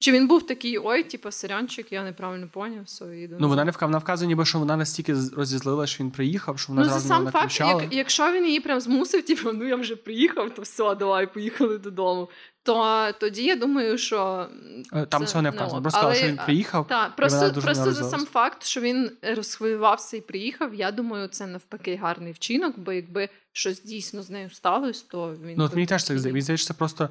Чи 0.00 0.12
він 0.12 0.28
був 0.28 0.46
такий, 0.46 0.78
ой, 0.78 1.02
типу, 1.02 1.30
сирянчик, 1.30 1.92
я 1.92 2.04
неправильно 2.04 2.48
поняв, 2.52 2.84
все, 2.84 3.04
їду. 3.16 3.36
Ну 3.40 3.48
вона 3.48 3.64
не 3.64 3.70
вкав, 3.70 3.88
вона 3.88 3.98
вказує, 3.98 4.28
ніби 4.28 4.44
що 4.44 4.58
вона 4.58 4.76
настільки 4.76 5.14
розізлила, 5.36 5.86
що 5.86 6.04
він 6.04 6.10
приїхав, 6.10 6.58
що 6.58 6.72
вона 6.72 6.82
Ну, 6.82 6.88
за 6.88 7.00
зразу 7.00 7.24
на 7.24 7.32
сам 7.32 7.40
факт, 7.40 7.60
як, 7.60 7.94
якщо 7.94 8.32
він 8.32 8.46
її 8.46 8.60
прям 8.60 8.80
змусив, 8.80 9.22
типу, 9.26 9.52
ну 9.52 9.68
я 9.68 9.76
вже 9.76 9.96
приїхав, 9.96 10.54
то 10.54 10.62
все, 10.62 10.94
давай, 10.94 11.34
поїхали 11.34 11.78
додому. 11.78 12.28
То 12.62 13.08
тоді 13.20 13.44
я 13.44 13.56
думаю, 13.56 13.98
що 13.98 14.48
Е, 14.92 15.06
Там 15.06 15.26
це 15.26 15.32
цього 15.32 15.42
не 15.42 15.50
не 15.50 15.56
вказано. 15.56 15.82
Просто 15.82 16.00
Але, 16.02 16.14
що 16.14 16.26
він 16.26 16.38
приїхав. 16.44 16.86
Вона 16.90 17.12
просто, 17.16 17.50
дуже 17.50 17.66
просто 17.66 17.92
за 17.92 18.04
сам 18.04 18.26
факт, 18.26 18.64
що 18.64 18.80
він 18.80 19.10
розхвилювався 19.36 20.16
і 20.16 20.20
приїхав, 20.20 20.74
я 20.74 20.92
думаю, 20.92 21.28
це 21.28 21.46
навпаки 21.46 21.96
гарний 21.96 22.32
вчинок, 22.32 22.78
бо 22.78 22.92
якби 22.92 23.28
щось 23.52 23.82
дійсно 23.82 24.22
з 24.22 24.30
нею 24.30 24.50
сталося, 24.50 25.04
то 25.10 25.34
він. 25.44 25.54
Ну, 25.58 25.64
от 25.64 25.74
мені 25.74 25.86
теж 25.86 26.04
так 26.04 26.18
здається. 26.18 26.28
Мені 26.28 26.42
здається, 26.42 26.66
це 26.66 26.74
просто, 26.74 27.08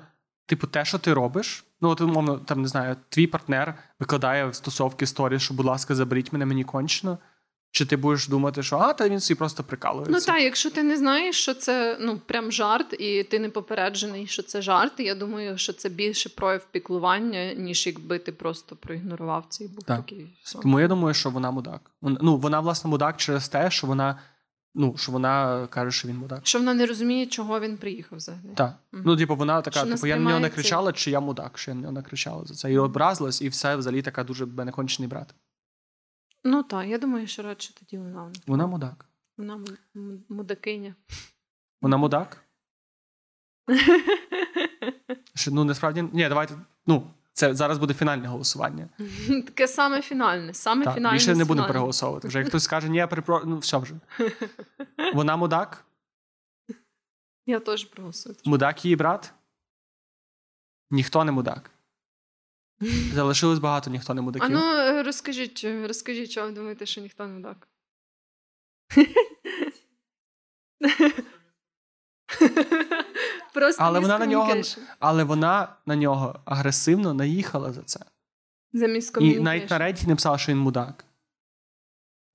типу, 0.48 0.68
те, 0.68 0.86
що 0.86 0.98
ти 0.98 1.14
робиш. 1.14 1.66
Ну, 1.82 1.90
от, 1.90 2.02
умовно, 2.02 2.38
там 2.38 2.62
не 2.62 2.68
знаю, 2.68 2.96
твій 3.10 3.28
партнер 3.28 3.74
викладає 4.00 4.46
в 4.46 4.56
стосовки 4.56 5.08
сторіс, 5.08 5.42
що, 5.42 5.54
будь 5.54 5.66
ласка, 5.66 5.96
заберіть 5.96 6.34
мене, 6.34 6.46
мені 6.46 6.64
кончено. 6.64 7.18
Чи 7.72 7.86
ти 7.86 7.98
будеш 7.98 8.28
думати, 8.28 8.64
що 8.64 8.78
а, 8.78 8.94
та 8.94 9.10
він 9.10 9.20
собі 9.20 9.38
просто 9.38 9.64
прикалується. 9.64 10.12
Ну 10.12 10.20
так, 10.20 10.42
якщо 10.42 10.72
ти 10.72 10.84
не 10.84 10.98
знаєш, 10.98 11.36
що 11.36 11.54
це 11.54 11.98
ну 12.02 12.18
прям 12.26 12.52
жарт, 12.52 12.96
і 13.00 13.24
ти 13.24 13.40
не 13.40 13.50
попереджений, 13.50 14.28
що 14.28 14.44
це 14.44 14.62
жарт, 14.62 15.00
я 15.00 15.16
думаю, 15.16 15.58
що 15.58 15.74
це 15.74 15.90
більше 15.90 16.30
прояв 16.30 16.68
піклування, 16.72 17.54
ніж 17.54 17.88
якби 17.88 18.20
ти 18.20 18.32
просто 18.32 18.76
проігнорував 18.76 19.46
цей 19.50 19.68
був 19.68 19.84
Так. 19.84 19.98
такий. 19.98 20.38
сон. 20.44 20.62
Тому 20.62 20.80
я 20.80 20.88
думаю, 20.88 21.14
що 21.14 21.30
вона 21.30 21.52
мудак. 21.52 21.92
Ну, 22.02 22.38
вона, 22.38 22.60
власне, 22.60 22.90
мудак 22.90 23.18
через 23.18 23.50
те, 23.50 23.72
що 23.72 23.88
вона, 23.88 24.20
ну, 24.78 24.98
що 24.98 25.12
вона 25.12 25.68
каже, 25.68 25.92
що 25.92 26.08
він 26.08 26.18
мудак. 26.18 26.40
Що 26.48 26.60
вона 26.60 26.74
не 26.74 26.86
розуміє, 26.86 27.26
чого 27.26 27.60
він 27.60 27.78
приїхав 27.78 28.18
взагалі. 28.18 28.54
Так. 28.56 28.74
Мгм. 28.92 29.04
Ну, 29.06 29.18
типу, 29.18 29.36
вона 29.36 29.62
така, 29.62 29.80
Що 29.80 29.90
типу, 29.96 30.08
я 30.08 30.16
на 30.18 30.30
нього 30.30 30.40
не 30.40 30.50
кричала, 30.50 30.94
чи 30.94 31.12
я 31.12 31.20
мудак, 31.20 31.58
що 31.58 31.72
я 31.72 31.76
на 31.76 31.82
нього 31.82 31.94
не 31.94 32.02
кричала 32.02 32.46
за 32.46 32.54
це. 32.54 32.74
І 32.74 32.78
образилась, 32.78 33.42
і 33.42 33.50
все 33.50 33.76
взагалі 33.76 34.02
така 34.02 34.24
дуже 34.24 34.46
бенекончений 34.46 35.10
брат. 35.10 35.36
Ну 36.44 36.64
так, 36.64 36.88
я 36.88 36.98
думаю, 36.98 37.28
що 37.28 37.44
радше 37.44 37.74
тоді 37.74 37.98
вона. 37.98 38.32
Вона 38.48 38.68
мудак. 38.68 39.06
Вона 39.38 39.54
м- 39.54 39.66
м- 39.96 40.24
мудакиня. 40.30 40.96
Вона 41.82 41.98
мудак? 41.98 42.44
Ну, 45.52 45.64
насправді, 45.64 46.02
ні, 46.14 46.28
давайте. 46.30 46.56
Ну, 46.88 47.08
це 47.38 47.56
зараз 47.56 47.78
буде 47.78 47.94
фінальне 47.94 48.28
голосування. 48.28 48.90
Таке 49.28 49.68
саме 49.68 50.02
фінальне. 50.02 50.54
Саме 50.54 50.86
Так, 50.86 50.96
фінальне. 50.96 51.18
більше 51.18 51.36
не 51.36 51.46
будемо 51.46 51.68
переголосовувати. 51.68 52.28
Вже 52.28 52.40
як 52.40 52.48
хтось 52.48 52.64
скаже, 52.64 52.90
ні, 52.90 52.98
я 52.98 53.08
перепро... 53.08 53.44
ну 53.46 53.58
все 53.58 53.78
вже. 53.78 53.96
Вона 55.14 55.38
мудак, 55.38 55.86
Я 57.46 57.60
теж 57.60 57.86
проголосую. 57.86 58.36
мудак 58.46 58.86
її 58.86 58.96
брат. 58.96 59.34
Ніхто 60.92 61.24
не 61.24 61.32
мудак. 61.32 61.72
Залишилось 63.14 63.60
багато, 63.60 63.90
ніхто 63.90 64.14
не 64.14 64.22
А 64.22 64.24
мудаків. 64.24 64.50
ну 64.52 64.72
е, 64.74 65.04
розкажіть, 65.04 65.64
розкажіть, 65.88 66.32
чого 66.32 66.48
ви 66.48 66.54
думаєте, 66.54 66.86
що 66.86 67.02
ніхто 67.02 67.28
не 67.28 67.34
мудак? 67.34 67.68
Просто 73.54 73.84
Але 73.84 74.00
вона 74.00 74.18
на 74.18 74.26
нього- 74.26 74.56
Але 75.00 75.24
вона 75.24 75.76
на 75.86 75.96
нього 75.96 76.40
агресивно 76.46 77.14
наїхала 77.14 77.74
за 77.74 77.82
це. 77.82 78.00
За 78.74 78.86
І 78.86 79.40
навіть 79.40 79.70
на 79.70 79.80
Reddit 79.80 80.08
написала, 80.08 80.38
що 80.38 80.52
він 80.52 80.60
мудак. 80.60 81.06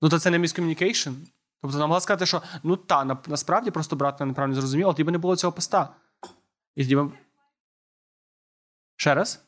Ну, 0.01 0.09
то 0.09 0.19
це 0.19 0.29
не 0.29 0.39
miscommunication. 0.39 1.09
Тобто 1.61 1.77
вона 1.77 1.87
могла 1.87 2.01
сказати, 2.01 2.25
що 2.25 2.41
ну 2.63 2.77
та, 2.77 3.05
на, 3.05 3.17
насправді 3.27 3.71
просто 3.71 3.95
брат 3.95 4.19
мене 4.19 4.29
неправильно 4.29 4.55
зрозумів, 4.55 4.85
але 4.85 4.93
тоді 4.93 5.03
б 5.03 5.11
не 5.11 5.17
було 5.17 5.35
цього 5.35 5.53
поста. 5.53 5.89
І 6.75 6.83
тоді. 6.83 7.11
Ще 8.95 9.15
раз? 9.15 9.41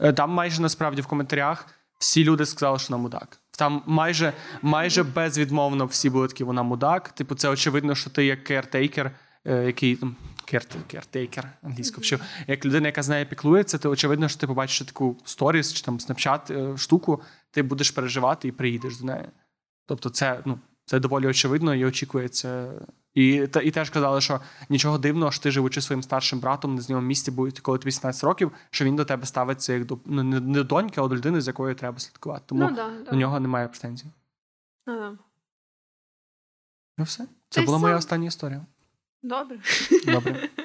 Е, 0.00 0.12
Там 0.12 0.30
майже 0.30 0.62
насправді 0.62 1.02
в 1.02 1.06
коментарях 1.06 1.66
всі 1.98 2.24
люди 2.24 2.46
сказали, 2.46 2.78
що 2.78 2.88
вона 2.92 3.02
мудак. 3.02 3.38
Там 3.56 3.82
майже, 3.86 4.32
майже 4.62 5.02
безвідмовно 5.02 5.86
всі 5.86 6.10
були 6.10 6.28
такі, 6.28 6.44
вона 6.44 6.62
мудак. 6.62 7.08
Типу, 7.08 7.34
це 7.34 7.48
очевидно, 7.48 7.94
що 7.94 8.10
ти 8.10 8.24
як 8.24 8.44
caretaker, 8.44 9.10
який 9.44 9.96
там 9.96 10.16
кертейкер, 10.86 11.52
англійську 11.62 12.00
вчив, 12.00 12.20
як 12.46 12.64
людина, 12.64 12.86
яка 12.86 13.02
з 13.02 13.08
нею 13.08 13.26
піклується, 13.26 13.78
то 13.78 13.90
очевидно, 13.90 14.28
що 14.28 14.40
ти 14.40 14.46
побачиш 14.46 14.86
таку 14.86 15.16
сторіс 15.24 15.72
чи 15.72 15.82
там 15.82 16.00
снапчат 16.00 16.50
е, 16.50 16.76
штуку, 16.76 17.22
ти 17.50 17.62
будеш 17.62 17.90
переживати 17.90 18.48
і 18.48 18.52
приїдеш 18.52 18.98
до 18.98 19.06
неї. 19.06 19.24
Тобто, 19.86 20.10
це, 20.10 20.40
ну, 20.44 20.58
це 20.84 21.00
доволі 21.00 21.26
очевидно 21.26 21.74
і 21.74 21.84
очікується. 21.84 22.72
І, 23.16 23.46
та, 23.46 23.60
і 23.60 23.70
теж 23.70 23.90
казали, 23.90 24.20
що 24.20 24.40
нічого 24.68 24.98
дивного, 24.98 25.30
що 25.32 25.42
ти 25.42 25.50
живучи 25.50 25.80
своїм 25.80 26.02
старшим 26.02 26.38
братом 26.40 26.74
на 26.74 26.80
знайомому 26.80 27.08
місці, 27.08 27.30
будь 27.30 27.60
коли 27.60 27.78
тобі 27.78 27.88
18 27.88 28.24
років, 28.24 28.52
що 28.70 28.84
він 28.84 28.96
до 28.96 29.04
тебе 29.04 29.26
ставиться 29.26 29.72
як 29.72 29.84
до 29.84 29.98
ну, 30.04 30.22
не, 30.22 30.40
не 30.40 30.54
до 30.54 30.64
доньки, 30.64 31.00
а 31.00 31.08
до 31.08 31.16
людини, 31.16 31.40
з 31.40 31.46
якою 31.46 31.74
треба 31.74 31.98
слідкувати. 31.98 32.42
Тому 32.46 32.60
Ну, 32.62 32.70
да, 32.70 32.90
да. 33.04 33.10
у 33.10 33.14
нього 33.14 33.40
немає 33.40 33.68
претензій. 33.68 34.06
Ну, 34.86 34.94
да. 35.00 35.12
Ну 36.98 37.04
все. 37.04 37.26
Це 37.48 37.62
й 37.62 37.64
була 37.64 37.78
моя 37.78 37.96
остання 37.96 38.26
історія. 38.26 38.66
Добре. 39.22 39.58
Добре. 40.06 40.48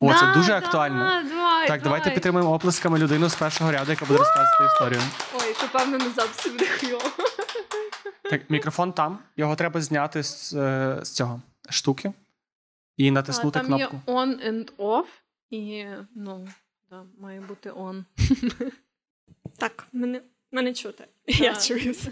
О, 0.00 0.14
це 0.14 0.32
дуже 0.34 0.52
актуально. 0.52 0.98
давай, 1.28 1.68
Так, 1.68 1.82
давайте 1.82 2.04
давай. 2.04 2.14
підтримуємо 2.14 2.52
оплесками 2.54 2.98
людину 2.98 3.28
з 3.28 3.34
першого 3.34 3.72
ряду, 3.72 3.90
яка 3.90 4.04
буде 4.04 4.18
розказувати 4.18 4.64
історію. 4.74 5.00
Ой, 5.34 5.54
то 5.60 5.68
певно 5.78 5.98
на 5.98 6.10
записі 6.10 6.50
буде 6.50 6.66
хуйово. 6.80 7.27
Так, 8.30 8.50
мікрофон 8.50 8.92
там. 8.92 9.18
Його 9.36 9.56
треба 9.56 9.80
зняти 9.80 10.22
з, 10.22 10.54
е, 10.54 10.98
з 11.02 11.10
цього 11.12 11.40
штуки 11.70 12.12
і 12.96 13.10
натиснути 13.10 13.58
Там 13.58 13.66
кнопку. 13.66 13.96
є 14.06 14.14
on 14.14 14.48
and 14.48 14.72
off, 14.76 15.06
і 15.50 15.84
ну, 16.14 16.48
да, 16.90 17.04
має 17.18 17.40
бути 17.40 17.70
on. 17.70 18.04
Так, 19.58 19.86
мене, 19.92 20.22
мене 20.52 20.74
чути. 20.74 21.04
Я 21.26 21.52
Так. 21.54 21.62
чую 21.62 21.92
все. 21.92 22.10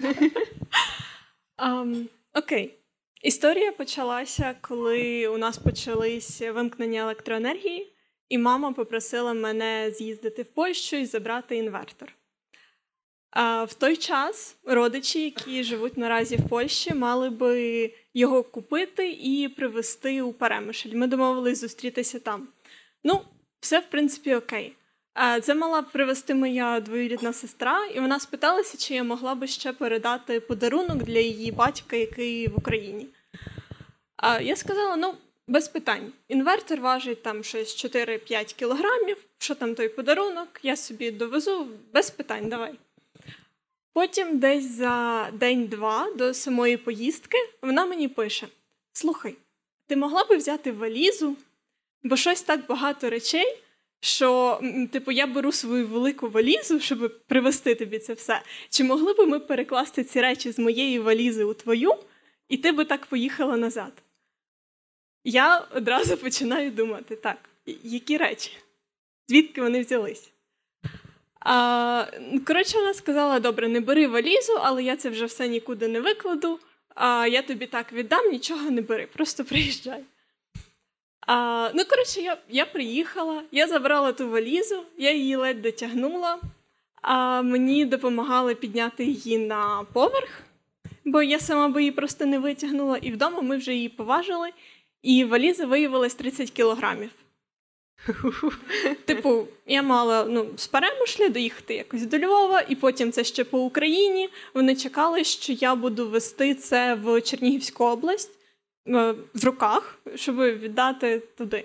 Ам, 1.57 2.09
окей. 2.35 2.75
Історія 3.23 3.73
почалася, 3.73 4.55
коли 4.61 5.29
у 5.29 5.39
нас 5.39 5.59
почались 5.59 6.41
вимкнення 6.41 7.01
електроенергії, 7.01 7.93
і 8.29 8.39
мама 8.39 8.73
попросила 8.73 9.35
мене 9.35 9.91
з'їздити 9.91 10.43
в 10.43 10.47
Польщу 10.47 10.97
і 10.97 11.07
забрати 11.07 11.57
інвертор. 11.57 12.13
В 13.39 13.69
той 13.79 13.97
час 13.97 14.57
родичі, 14.65 15.25
які 15.25 15.63
живуть 15.63 15.99
наразі 15.99 16.37
в 16.37 16.49
Польщі, 16.49 16.95
мали 16.95 17.31
би 17.31 17.91
його 18.15 18.43
купити 18.43 19.11
і 19.11 19.49
привезти 19.49 20.23
у 20.23 20.33
Перемишль. 20.33 20.89
Ми 20.95 21.07
домовились 21.07 21.61
зустрітися 21.61 22.19
там. 22.19 22.49
Ну, 23.05 23.21
все 23.61 23.81
в 23.81 23.91
принципі 23.91 24.35
окей. 24.35 24.77
Це 25.43 25.55
мала 25.55 25.83
привезти 25.83 26.35
моя 26.35 26.81
двоюрідна 26.81 27.33
сестра, 27.33 27.87
і 27.95 28.01
вона 28.01 28.21
спиталася, 28.21 28.79
чи 28.79 28.95
я 28.95 29.05
могла 29.05 29.35
би 29.35 29.47
ще 29.47 29.73
передати 29.73 30.41
подарунок 30.41 31.03
для 31.03 31.19
її 31.19 31.53
батька, 31.53 31.97
який 31.97 32.49
в 32.49 32.59
Україні. 32.59 33.07
Я 34.41 34.57
сказала: 34.57 34.97
ну, 34.97 35.15
без 35.49 35.69
питань. 35.69 36.13
Інвертор 36.29 36.81
важить 36.81 37.23
там 37.23 37.45
щось 37.45 37.85
4-5 37.85 38.55
кілограмів. 38.55 39.17
Що 39.39 39.55
там 39.55 39.75
той 39.75 39.89
подарунок? 39.89 40.49
Я 40.63 40.77
собі 40.77 41.11
довезу 41.11 41.69
без 41.93 42.11
питань, 42.11 42.49
давай. 42.49 42.75
Потім, 43.97 44.39
десь 44.39 44.71
за 44.71 45.29
день-два 45.33 46.13
до 46.17 46.35
самої 46.35 46.77
поїздки, 46.77 47.39
вона 47.63 47.87
мені 47.87 48.09
пише: 48.09 48.49
Слухай, 48.93 49.37
ти 49.87 49.97
могла 49.97 50.25
би 50.25 50.37
взяти 50.37 50.73
валізу, 50.73 51.37
бо 52.03 52.17
щось 52.17 52.43
так 52.43 52.67
багато 52.67 53.11
речей 53.11 53.59
що 54.01 54.61
типу 54.93 55.13
я 55.13 55.27
беру 55.27 55.53
свою 55.53 55.87
велику 55.87 56.29
валізу, 56.29 56.81
щоб 56.81 57.21
привезти 57.27 57.75
тобі 57.75 57.99
це 57.99 58.13
все. 58.13 58.43
Чи 58.71 58.85
могли 58.85 59.13
би 59.13 59.27
ми 59.27 59.41
перекласти 59.41 60.05
ці 60.05 60.21
речі 60.21 60.53
з 60.53 60.59
моєї 60.59 60.99
валізи 60.99 61.45
у 61.45 61.55
твою, 61.55 61.95
і 62.49 62.57
ти 62.57 62.73
би 62.73 62.85
так 62.85 63.07
поїхала 63.07 63.57
назад? 63.57 63.93
Я 65.25 65.59
одразу 65.59 66.17
починаю 66.23 66.71
думати: 66.71 67.17
так, 67.17 67.51
які 67.83 68.17
речі? 68.17 68.51
Звідки 69.29 69.63
вони 69.63 69.81
взялись? 69.81 70.31
А, 71.49 72.07
Коротше, 72.47 72.79
вона 72.79 72.95
сказала: 72.95 73.41
добре, 73.41 73.69
не 73.69 73.81
бери 73.81 74.07
валізу, 74.07 74.53
але 74.63 74.83
я 74.83 74.97
це 74.97 75.11
вже 75.11 75.25
все 75.25 75.49
нікуди 75.49 75.89
не 75.89 76.01
викладу. 76.01 76.59
А 76.95 77.27
я 77.27 77.43
тобі 77.43 77.67
так 77.67 77.93
віддам, 77.93 78.31
нічого 78.31 78.71
не 78.71 78.83
бери, 78.83 79.07
просто 79.07 79.45
приїжджай. 79.45 80.05
А, 81.27 81.71
Ну, 81.75 81.85
коротше, 81.85 82.21
я 82.21 82.37
я 82.49 82.67
приїхала, 82.67 83.43
я 83.53 83.67
забрала 83.67 84.13
ту 84.13 84.29
валізу, 84.29 84.83
я 84.99 85.13
її 85.13 85.37
ледь 85.37 85.63
дотягнула, 85.63 86.39
а 87.03 87.43
мені 87.43 87.85
допомагали 87.85 88.55
підняти 88.55 89.05
її 89.05 89.39
на 89.39 89.85
поверх, 89.93 90.43
бо 91.05 91.23
я 91.23 91.39
сама 91.39 91.69
би 91.69 91.81
її 91.81 91.93
просто 91.93 92.27
не 92.27 92.39
витягнула. 92.39 92.97
І 92.97 93.11
вдома 93.11 93.41
ми 93.41 93.57
вже 93.57 93.75
її 93.75 93.89
поважили, 93.89 94.51
і 95.03 95.25
валіза 95.25 95.67
виявилась 95.67 96.15
30 96.15 96.51
кілограмів. 96.51 97.11
Типу, 99.05 99.49
я 99.67 99.83
мала 99.83 100.25
ну, 100.25 100.47
з 100.57 100.67
перемишля 100.67 101.29
доїхати 101.29 101.75
якось 101.75 102.07
до 102.07 102.19
Львова, 102.19 102.63
і 102.69 102.75
потім 102.75 103.13
це 103.13 103.25
ще 103.25 103.45
по 103.45 103.59
Україні. 103.59 104.29
Вони 104.55 104.77
чекали, 104.77 105.25
що 105.25 105.53
я 105.53 105.75
буду 105.75 106.09
вести 106.09 106.55
це 106.55 106.95
в 106.95 107.21
Чернігівську 107.21 107.85
область. 107.85 108.31
Е, 108.89 109.15
в 109.35 109.45
руках, 109.45 109.99
щоб 110.15 110.37
віддати 110.37 111.19
туди. 111.19 111.65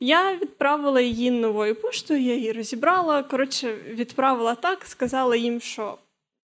Я 0.00 0.36
відправила 0.36 1.00
її 1.00 1.30
новою 1.30 1.74
поштою, 1.74 2.20
я 2.20 2.34
її 2.34 2.52
розібрала. 2.52 3.22
Коротше, 3.22 3.74
відправила 3.74 4.54
так, 4.54 4.84
сказала 4.84 5.36
їм, 5.36 5.60
що 5.60 5.98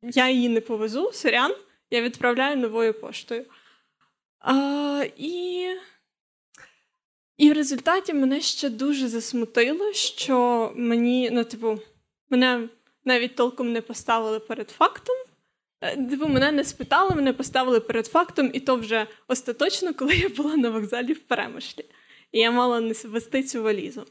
я 0.03 0.29
її 0.29 0.49
не 0.49 0.61
повезу, 0.61 1.11
сорян, 1.13 1.55
я 1.91 2.01
відправляю 2.01 2.57
новою 2.57 2.93
поштою. 2.93 3.45
А, 4.39 5.05
І 5.17 5.65
і 7.41 7.49
в 7.49 7.53
результаті 7.53 8.13
мене 8.13 8.41
ще 8.41 8.69
дуже 8.69 9.07
засмутило, 9.07 9.93
що 9.93 10.72
мені, 10.76 11.30
ну, 11.31 11.43
типу, 11.43 11.80
мене 12.30 12.69
навіть 13.05 13.35
толком 13.35 13.72
не 13.72 13.81
поставили 13.81 14.39
перед 14.39 14.69
фактом. 14.69 15.15
Е, 15.81 15.97
типу, 16.09 16.27
мене 16.27 16.51
не 16.51 16.63
спитали, 16.63 17.15
мене 17.15 17.34
поставили 17.34 17.80
перед 17.80 18.07
фактом, 18.07 18.49
і 18.53 18.59
то 18.59 18.76
вже 18.76 19.07
остаточно, 19.27 19.93
коли 19.93 20.15
я 20.15 20.30
була 20.30 20.55
на 20.55 20.69
вокзалі 20.69 21.13
в 21.13 21.19
Перемишлі. 21.19 21.85
І 22.31 22.39
я 22.39 22.51
мала 22.51 22.80
не 22.80 22.93
вести 23.05 23.43
цю 23.43 23.63
валізу. 23.63 24.05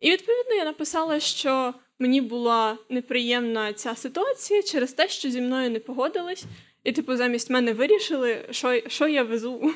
І 0.00 0.10
відповідно 0.10 0.54
я 0.54 0.64
написала, 0.64 1.20
що 1.20 1.74
мені 1.98 2.20
була 2.20 2.78
неприємна 2.88 3.72
ця 3.72 3.94
ситуація 3.94 4.62
через 4.62 4.92
те, 4.92 5.08
що 5.08 5.30
зі 5.30 5.40
мною 5.40 5.70
не 5.70 5.80
погодились, 5.80 6.44
і, 6.84 6.92
типу, 6.92 7.16
замість 7.16 7.50
мене 7.50 7.72
вирішили, 7.72 8.48
що 8.50 8.80
що 8.88 9.08
я 9.08 9.22
везу. 9.22 9.74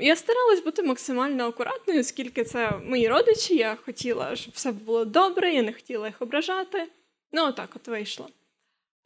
Я 0.00 0.16
старалась 0.16 0.64
бути 0.64 0.82
максимально 0.82 1.46
акуратною, 1.46 2.00
оскільки 2.00 2.44
це 2.44 2.70
мої 2.84 3.08
родичі. 3.08 3.56
Я 3.56 3.76
хотіла, 3.84 4.36
щоб 4.36 4.54
все 4.54 4.72
було 4.72 5.04
добре, 5.04 5.54
я 5.54 5.62
не 5.62 5.72
хотіла 5.72 6.06
їх 6.06 6.22
ображати. 6.22 6.88
Ну, 7.32 7.46
отак 7.46 7.70
от 7.76 7.88
вийшло. 7.88 8.28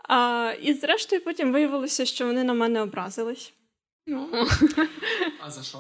А, 0.09 0.53
І 0.63 0.75
зрештою 0.75 1.25
потім 1.25 1.53
виявилося, 1.53 2.05
що 2.07 2.27
вони 2.27 2.45
на 2.45 2.55
мене 2.55 2.83
образились. 2.83 3.53
Ну. 4.07 4.29
А 5.41 5.51
за 5.51 5.63
що? 5.63 5.79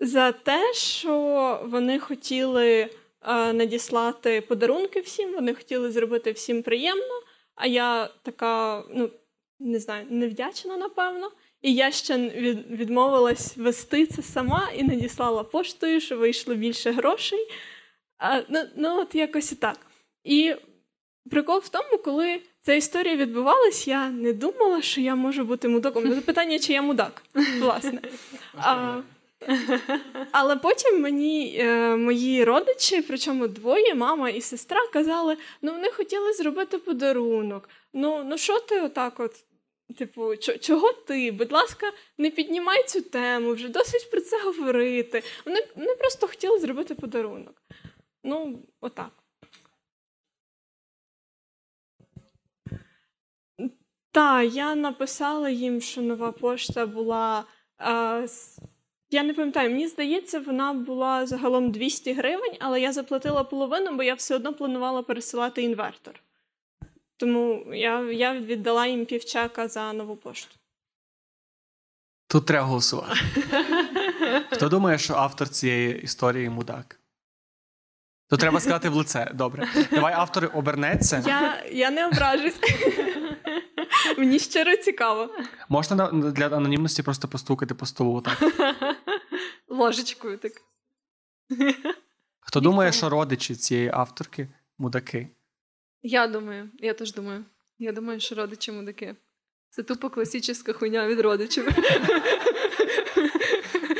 За 0.00 0.32
те, 0.32 0.74
що 0.74 1.60
вони 1.64 1.98
хотіли 1.98 2.90
а, 3.20 3.52
надіслати 3.52 4.40
подарунки 4.40 5.00
всім, 5.00 5.32
вони 5.32 5.54
хотіли 5.54 5.90
зробити 5.90 6.32
всім 6.32 6.62
приємно, 6.62 7.22
а 7.54 7.66
я 7.66 8.10
така, 8.22 8.84
ну, 8.90 9.10
не 9.58 9.78
знаю, 9.78 10.06
невдячна, 10.10 10.76
напевно. 10.76 11.30
І 11.62 11.74
я 11.74 11.90
ще 11.90 12.18
відмовилась 12.70 13.56
вести 13.56 14.06
це 14.06 14.22
сама 14.22 14.68
і 14.76 14.82
надіслала 14.82 15.44
поштою, 15.44 16.00
що 16.00 16.16
вийшло 16.16 16.54
більше 16.54 16.90
грошей. 16.90 17.48
А, 18.18 18.40
Ну, 18.48 18.62
ну 18.76 19.00
от 19.00 19.14
якось 19.14 19.52
і 19.52 19.54
так. 19.54 19.76
І 20.24 20.54
прикол 21.30 21.58
в 21.58 21.68
тому, 21.68 21.98
коли 22.04 22.40
ця 22.62 22.74
історія 22.74 23.16
відбувалась, 23.16 23.88
я 23.88 24.10
не 24.10 24.32
думала, 24.32 24.82
що 24.82 25.00
я 25.00 25.14
можу 25.14 25.44
бути 25.44 25.68
мудаком. 25.68 26.14
Це 26.14 26.20
питання, 26.20 26.58
чи 26.58 26.72
я 26.72 26.82
мудак, 26.82 27.22
власне. 27.60 28.00
А, 28.56 29.00
але 30.32 30.56
потім 30.56 31.00
мені 31.00 31.56
е, 31.58 31.96
мої 31.96 32.44
родичі, 32.44 33.02
причому 33.02 33.48
двоє, 33.48 33.94
мама 33.94 34.30
і 34.30 34.40
сестра, 34.40 34.86
казали: 34.92 35.36
ну 35.62 35.72
вони 35.72 35.90
хотіли 35.90 36.32
зробити 36.32 36.78
подарунок. 36.78 37.68
Ну 37.94 38.24
ну 38.24 38.38
що 38.38 38.58
ти 38.58 38.80
отак, 38.80 39.20
от, 39.20 39.32
типу, 39.98 40.36
чого 40.36 40.92
ти? 40.92 41.32
Будь 41.32 41.52
ласка, 41.52 41.92
не 42.18 42.30
піднімай 42.30 42.84
цю 42.86 43.02
тему, 43.02 43.52
вже 43.52 43.68
досить 43.68 44.10
про 44.10 44.20
це 44.20 44.42
говорити. 44.42 45.22
Вони, 45.46 45.66
Вони 45.76 45.94
просто 45.94 46.28
хотіли 46.28 46.58
зробити 46.58 46.94
подарунок. 46.94 47.62
Ну, 48.24 48.62
отак. 48.80 49.10
Так, 54.12 54.54
я 54.54 54.74
написала 54.74 55.50
їм, 55.50 55.80
що 55.80 56.02
нова 56.02 56.32
пошта 56.32 56.86
була. 56.86 57.44
Е, 57.80 58.26
я 59.10 59.22
не 59.22 59.34
пам'ятаю, 59.34 59.70
мені 59.70 59.88
здається, 59.88 60.40
вона 60.40 60.72
була 60.72 61.26
загалом 61.26 61.70
200 61.70 62.12
гривень, 62.12 62.56
але 62.60 62.80
я 62.80 62.92
заплатила 62.92 63.44
половину, 63.44 63.96
бо 63.96 64.02
я 64.02 64.14
все 64.14 64.36
одно 64.36 64.54
планувала 64.54 65.02
пересилати 65.02 65.62
інвертор. 65.62 66.22
Тому 67.20 67.74
я 67.74 68.00
я 68.00 68.40
віддала 68.40 68.86
їм 68.86 69.06
півчака 69.06 69.68
за 69.68 69.92
нову 69.92 70.16
пошту. 70.16 70.56
Тут 72.26 72.46
треба 72.46 72.66
голосувати. 72.66 73.20
Хто 74.50 74.68
думає, 74.68 74.98
що 74.98 75.14
автор 75.14 75.48
цієї 75.48 76.02
історії 76.02 76.48
мудак? 76.48 77.00
То 78.28 78.36
треба 78.36 78.60
сказати 78.60 78.88
в 78.88 78.94
лице. 78.94 79.30
Добре. 79.34 79.68
Давай 79.90 80.14
автор 80.14 80.50
обернеться. 80.54 81.22
Я 81.26 81.64
я 81.72 81.90
не 81.90 82.06
ображусь. 82.06 82.58
Мені 84.18 84.38
щиро 84.38 84.76
цікаво. 84.76 85.30
Можна 85.68 86.06
для 86.12 86.46
анонімності 86.46 87.02
просто 87.02 87.28
постукати 87.28 87.74
по 87.74 87.86
столу. 87.86 88.20
так? 88.20 88.42
Ложечкою 89.68 90.38
так. 90.38 90.52
Хто 92.40 92.60
думає, 92.60 92.92
що 92.92 93.08
родичі 93.08 93.56
цієї 93.56 93.90
авторки 93.94 94.48
мудаки? 94.78 95.28
Я 96.02 96.26
думаю, 96.26 96.70
я 96.78 96.94
теж 96.94 97.12
думаю. 97.12 97.44
Я 97.78 97.92
думаю, 97.92 98.20
що 98.20 98.34
родичі 98.34 98.72
мудаки. 98.72 99.16
Це 99.70 99.82
тупо 99.82 100.10
класична 100.10 100.74
хуйня 100.74 101.06
від 101.06 101.20
родичів. 101.20 101.68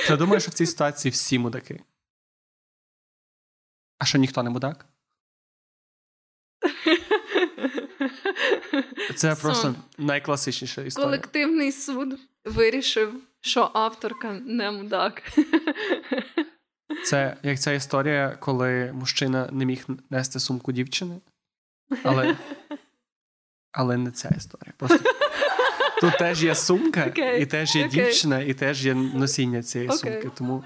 Хто 0.05 0.17
думає, 0.17 0.41
що 0.41 0.51
в 0.51 0.55
цій 0.55 0.67
ситуації 0.67 1.13
всі 1.13 1.39
мудаки? 1.39 1.81
А 3.99 4.05
що 4.05 4.19
ніхто 4.19 4.43
не 4.43 4.51
мудак? 4.51 4.87
Це 9.15 9.35
просто 9.35 9.75
найкласичніша 9.99 10.83
історія. 10.83 11.07
Колективний 11.07 11.73
суд 11.73 12.19
вирішив, 12.45 13.15
що 13.41 13.71
авторка 13.75 14.33
не 14.33 14.71
мудак. 14.71 15.23
Це 17.05 17.37
як 17.43 17.61
ця 17.61 17.73
історія, 17.73 18.37
коли 18.41 18.93
мужчина 18.93 19.49
не 19.53 19.65
міг 19.65 19.87
нести 20.11 20.41
сумку 20.41 20.73
дівчини, 20.73 21.21
але 22.03 22.37
але 23.73 23.97
не 23.97 24.11
ця 24.11 24.35
історія. 24.37 24.73
Просто 24.77 24.99
Тут 26.01 26.19
теж 26.19 26.45
є 26.45 26.55
сумка, 26.55 27.01
okay. 27.01 27.39
і 27.39 27.47
теж 27.47 27.77
є 27.77 27.85
okay. 27.85 27.91
дівчина, 27.91 28.41
і 28.41 28.55
теж 28.55 28.87
є 28.87 28.95
носіння 28.95 29.63
цієї 29.63 29.91
okay. 29.91 29.95
сумки. 29.95 30.31
Тому. 30.39 30.65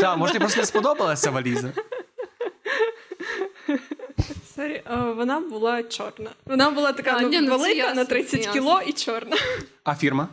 Так, 0.00 0.18
може, 0.18 0.38
просто 0.38 0.60
не 0.60 0.66
сподобалася 0.66 1.30
валіза. 1.30 1.72
Сорі, 4.54 4.82
вона 5.16 5.40
була 5.40 5.82
чорна. 5.82 6.30
Вона 6.46 6.70
була 6.70 6.92
така 6.92 7.10
А, 7.10 7.20
ну, 7.20 7.28
ні, 7.28 7.40
ну, 7.40 7.50
велика 7.50 7.74
ясно, 7.74 7.94
на 7.94 8.04
30 8.04 8.46
кіло 8.46 8.82
і 8.86 8.92
чорна. 8.92 9.36
А 9.84 9.94
фірма? 9.94 10.28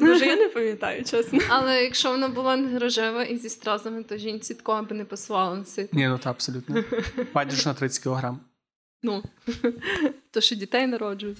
Дуже 0.00 0.26
я 0.26 0.36
не 0.36 0.48
пам'ятаю, 0.48 1.04
чесно. 1.04 1.40
Але 1.48 1.84
якщо 1.84 2.10
вона 2.10 2.28
була 2.28 2.56
не 2.56 2.78
рожева 2.78 3.22
і 3.22 3.36
зі 3.36 3.48
стразами, 3.48 4.02
то 4.02 4.16
жінці 4.16 4.54
такого 4.54 4.82
би 4.82 4.96
не 4.96 5.04
пасувало 5.04 5.56
носити. 5.56 5.96
Ні, 5.96 6.08
ну 6.08 6.18
та 6.18 6.30
абсолютно. 6.30 6.84
Байдеш 7.34 7.66
на 7.66 7.74
30 7.74 8.02
кілограм. 8.02 8.40
Ну, 9.02 9.22
то 10.30 10.40
що 10.40 10.56
дітей 10.56 10.86
народжують. 10.86 11.38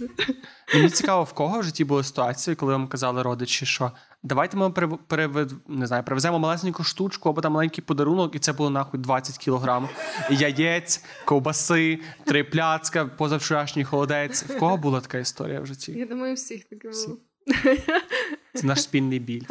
Мені 0.74 0.90
цікаво, 0.90 1.24
в 1.24 1.32
кого 1.32 1.60
в 1.60 1.62
житті 1.62 1.84
були 1.84 2.04
ситуації, 2.04 2.56
коли 2.56 2.72
вам 2.72 2.88
казали 2.88 3.22
родичі, 3.22 3.66
що 3.66 3.92
давайте 4.22 4.56
ми 4.56 4.70
перев... 4.70 4.98
перевед... 5.06 5.52
не 5.68 5.86
знаю, 5.86 6.04
привеземо 6.04 6.38
малесеньку 6.38 6.84
штучку 6.84 7.28
або 7.28 7.40
там 7.40 7.52
маленький 7.52 7.84
подарунок, 7.84 8.34
і 8.34 8.38
це 8.38 8.52
було 8.52 8.70
нахуй 8.70 9.00
20 9.00 9.38
кілограм. 9.38 9.88
Яєць, 10.30 11.04
ковбаси, 11.24 12.00
три 12.24 12.44
пляцка, 12.44 13.06
позавчорашній 13.06 13.84
холодець. 13.84 14.42
В 14.42 14.58
кого 14.58 14.76
була 14.76 15.00
така 15.00 15.18
історія 15.18 15.60
в 15.60 15.66
житті? 15.66 15.92
Я 15.92 16.06
думаю, 16.06 16.34
всіх 16.34 16.64
таке 16.64 16.88
Всі. 16.88 17.10
Це 18.60 18.66
наш 18.66 18.82
спільний 18.82 19.18
біль. 19.18 19.42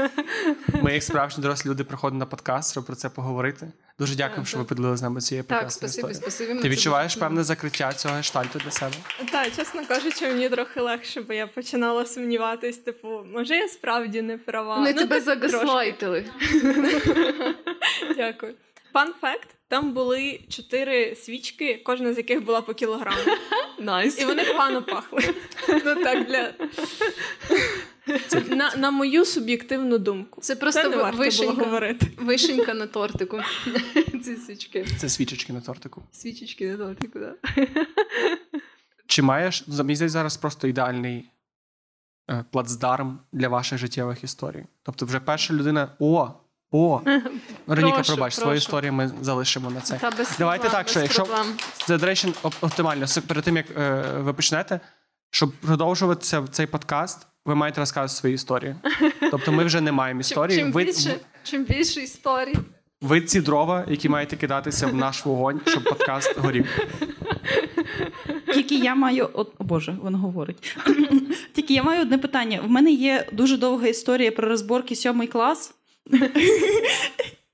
Ми, 0.81 0.93
як 0.93 1.03
справжні 1.03 1.41
дорослі 1.41 1.69
люди, 1.69 1.83
приходимо 1.83 2.19
на 2.19 2.25
подкаст, 2.25 2.71
щоб 2.71 2.85
про 2.85 2.95
це 2.95 3.09
поговорити. 3.09 3.67
Дуже 3.99 4.15
дякуємо, 4.15 4.45
що 4.45 4.57
ви 4.57 4.63
поділили 4.63 4.97
з 4.97 5.01
нами 5.01 5.21
цією 5.21 5.43
Так, 5.43 5.71
спасибі, 5.71 6.13
спасибі. 6.13 6.61
Ти 6.61 6.69
відчуваєш 6.69 7.13
дуже 7.13 7.25
певне 7.25 7.43
закриття 7.43 7.93
цього 7.93 8.15
гештальту 8.15 8.59
для 8.59 8.71
себе? 8.71 8.93
Так, 9.31 9.55
чесно 9.55 9.85
кажучи, 9.87 10.27
мені 10.27 10.49
трохи 10.49 10.81
легше, 10.81 11.21
бо 11.21 11.33
я 11.33 11.47
починала 11.47 12.05
сумніватись, 12.05 12.77
типу, 12.77 13.07
може 13.33 13.55
я 13.55 13.67
справді 13.67 14.21
не 14.21 14.37
права. 14.37 14.75
Вони 14.77 14.93
Ну, 14.93 14.99
тебе 14.99 15.21
так 15.21 15.49
загазлайтили. 15.49 16.25
Дякую. 18.17 18.53
Fun 18.93 19.13
fact: 19.21 19.47
там 19.67 19.93
були 19.93 20.39
чотири 20.49 21.15
свічки, 21.15 21.81
кожна 21.85 22.13
з 22.13 22.17
яких 22.17 22.43
була 22.45 22.61
по 22.61 22.73
кілограму. 22.73 23.17
Nice. 23.79 24.21
І 24.21 24.25
вони 24.25 24.43
погано 24.43 24.83
пахли. 24.83 25.21
Ну 25.85 25.95
так, 26.03 26.27
для... 26.27 26.53
на, 28.49 28.75
на 28.77 28.91
мою 28.91 29.25
суб'єктивну 29.25 29.97
думку. 29.97 30.41
Це 30.41 30.55
просто 30.55 30.81
Це 30.81 30.89
не 30.89 30.97
варто 30.97 31.29
було 31.37 31.53
говорити. 31.53 32.11
вишенька 32.17 32.73
на 32.73 32.87
тортику. 32.87 33.39
Ці 34.23 34.35
свічки. 34.35 34.85
Це 34.97 35.09
свічечки 35.09 35.53
на 35.53 35.61
тортику. 35.61 36.03
Свічечки 36.11 36.67
на 36.67 36.77
тортику, 36.77 37.19
так. 37.19 37.67
Чи 39.07 39.21
маєш 39.21 39.67
мені 39.67 39.75
здається, 39.95 40.09
зараз 40.09 40.37
просто 40.37 40.67
ідеальний 40.67 41.29
е, 42.29 42.45
плацдарм 42.51 43.19
для 43.31 43.47
ваших 43.49 43.77
життєвих 43.77 44.23
історій? 44.23 44.65
Тобто, 44.83 45.05
вже 45.05 45.19
перша 45.19 45.53
людина. 45.53 45.89
О! 45.99 46.31
О! 46.71 47.01
Вероніка, 47.67 47.95
Прошу, 47.95 48.13
пробач, 48.13 48.33
свою 48.33 48.57
історію 48.57 48.93
ми 48.93 49.11
залишимо 49.21 49.69
на 49.69 49.81
це. 49.81 49.97
Та 49.97 50.11
без 50.11 50.35
Давайте 50.39 50.61
проблем, 50.61 50.83
так, 50.83 50.89
що 50.89 50.99
якщо- 50.99 51.27
Це, 51.87 51.97
до 51.97 52.05
речі, 52.05 52.33
оптимально. 52.43 53.05
Перед 53.27 53.43
тим 53.43 53.57
як 53.57 53.65
е, 53.77 54.01
ви 54.17 54.33
почнете, 54.33 54.79
щоб 55.29 55.51
продовжувати 55.51 56.41
цей 56.51 56.67
подкаст, 56.67 57.27
ви 57.47 57.55
маєте 57.55 57.79
розказувати 57.81 58.13
свої 58.19 58.35
історії. 58.35 58.75
Тобто, 59.31 59.51
ми 59.51 59.63
вже 59.63 59.81
не 59.81 59.91
маємо 59.91 60.19
історії. 60.21 60.59
чим, 60.59 60.71
ви, 60.71 60.83
більше, 60.83 61.15
чим 61.43 61.63
більше 61.63 62.01
історій. 62.01 62.53
ви 63.01 63.21
ці 63.21 63.41
дрова, 63.41 63.85
які 63.87 64.09
маєте 64.09 64.35
кидатися 64.35 64.87
в 64.87 64.95
наш 64.95 65.25
вогонь, 65.25 65.61
щоб 65.65 65.83
подкаст 65.83 66.37
горів. 66.37 66.67
Тільки 68.53 68.75
я 68.75 68.95
маю 68.95 69.29
от 69.33 69.53
о 69.57 69.63
Боже, 69.63 69.97
воно 70.01 70.17
говорить. 70.17 70.77
Тільки 71.53 71.73
я 71.73 71.83
маю 71.83 72.01
одне 72.01 72.17
питання. 72.17 72.61
В 72.61 72.69
мене 72.69 72.91
є 72.91 73.27
дуже 73.31 73.57
довга 73.57 73.87
історія 73.87 74.31
про 74.31 74.49
розборки 74.49 74.95
сьомий 74.95 75.27
клас. 75.27 75.73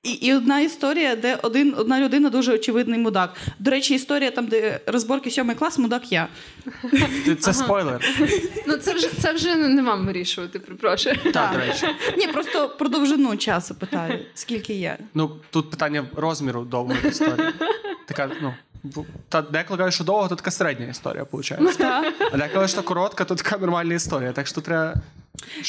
І, 0.04 0.10
і 0.12 0.34
одна 0.34 0.60
історія, 0.60 1.16
де 1.16 1.38
один, 1.42 1.74
одна 1.78 2.00
людина 2.00 2.30
дуже 2.30 2.52
очевидний 2.54 2.98
мудак. 2.98 3.34
До 3.58 3.70
речі, 3.70 3.94
історія 3.94 4.30
там, 4.30 4.46
де 4.46 4.80
розборки 4.86 5.30
сьомий 5.30 5.56
клас, 5.56 5.78
мудак 5.78 6.12
я. 6.12 6.28
Це, 7.40 7.52
спойлер. 7.54 8.00
Ну, 8.66 8.76
це 8.76 8.94
вже, 8.94 9.08
це 9.20 9.32
вже 9.32 9.54
не 9.54 9.82
вам 9.82 10.06
вирішувати, 10.06 10.58
припрошую. 10.58 11.16
Так, 11.32 11.52
до 11.52 11.58
речі. 11.58 11.86
Ні, 12.18 12.26
просто 12.26 12.68
про 12.68 12.88
довжину 12.88 13.36
часу 13.36 13.74
питаю, 13.74 14.18
скільки 14.34 14.74
є. 14.74 14.98
Ну, 15.14 15.36
тут 15.50 15.70
питання 15.70 16.04
розміру 16.16 16.64
довгої 16.64 16.98
історії. 17.08 17.48
Така, 18.06 18.30
ну, 18.42 18.54
та 19.28 19.42
деколи 19.42 19.78
кажуть, 19.78 19.94
що 19.94 20.04
довго, 20.04 20.28
то 20.28 20.36
така 20.36 20.50
середня 20.50 20.86
історія, 20.86 21.26
виходить. 21.32 21.80
А 22.32 22.36
деколи, 22.36 22.68
що 22.68 22.82
коротка, 22.82 23.24
то 23.24 23.34
така 23.34 23.58
нормальна 23.58 23.94
історія. 23.94 24.32
Так 24.32 24.46
що 24.46 24.60
треба. 24.60 24.94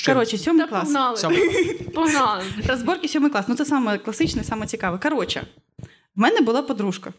Коротше, 0.05 0.37
сьомий 0.37 0.67
клас. 0.67 0.83
погнали. 0.83 1.17
Сьомий 1.17 1.73
Погнали. 1.93 2.43
Розборки 2.67 3.07
сьомий 3.07 3.31
клас. 3.31 3.45
Ну 3.47 3.55
це 3.55 3.65
саме 3.65 3.97
класичне, 3.97 4.43
саме 4.43 4.67
цікаве. 4.67 4.97
Коротше, 4.97 5.47
в 6.15 6.19
мене 6.19 6.41
була 6.41 6.61
подружка. 6.61 7.13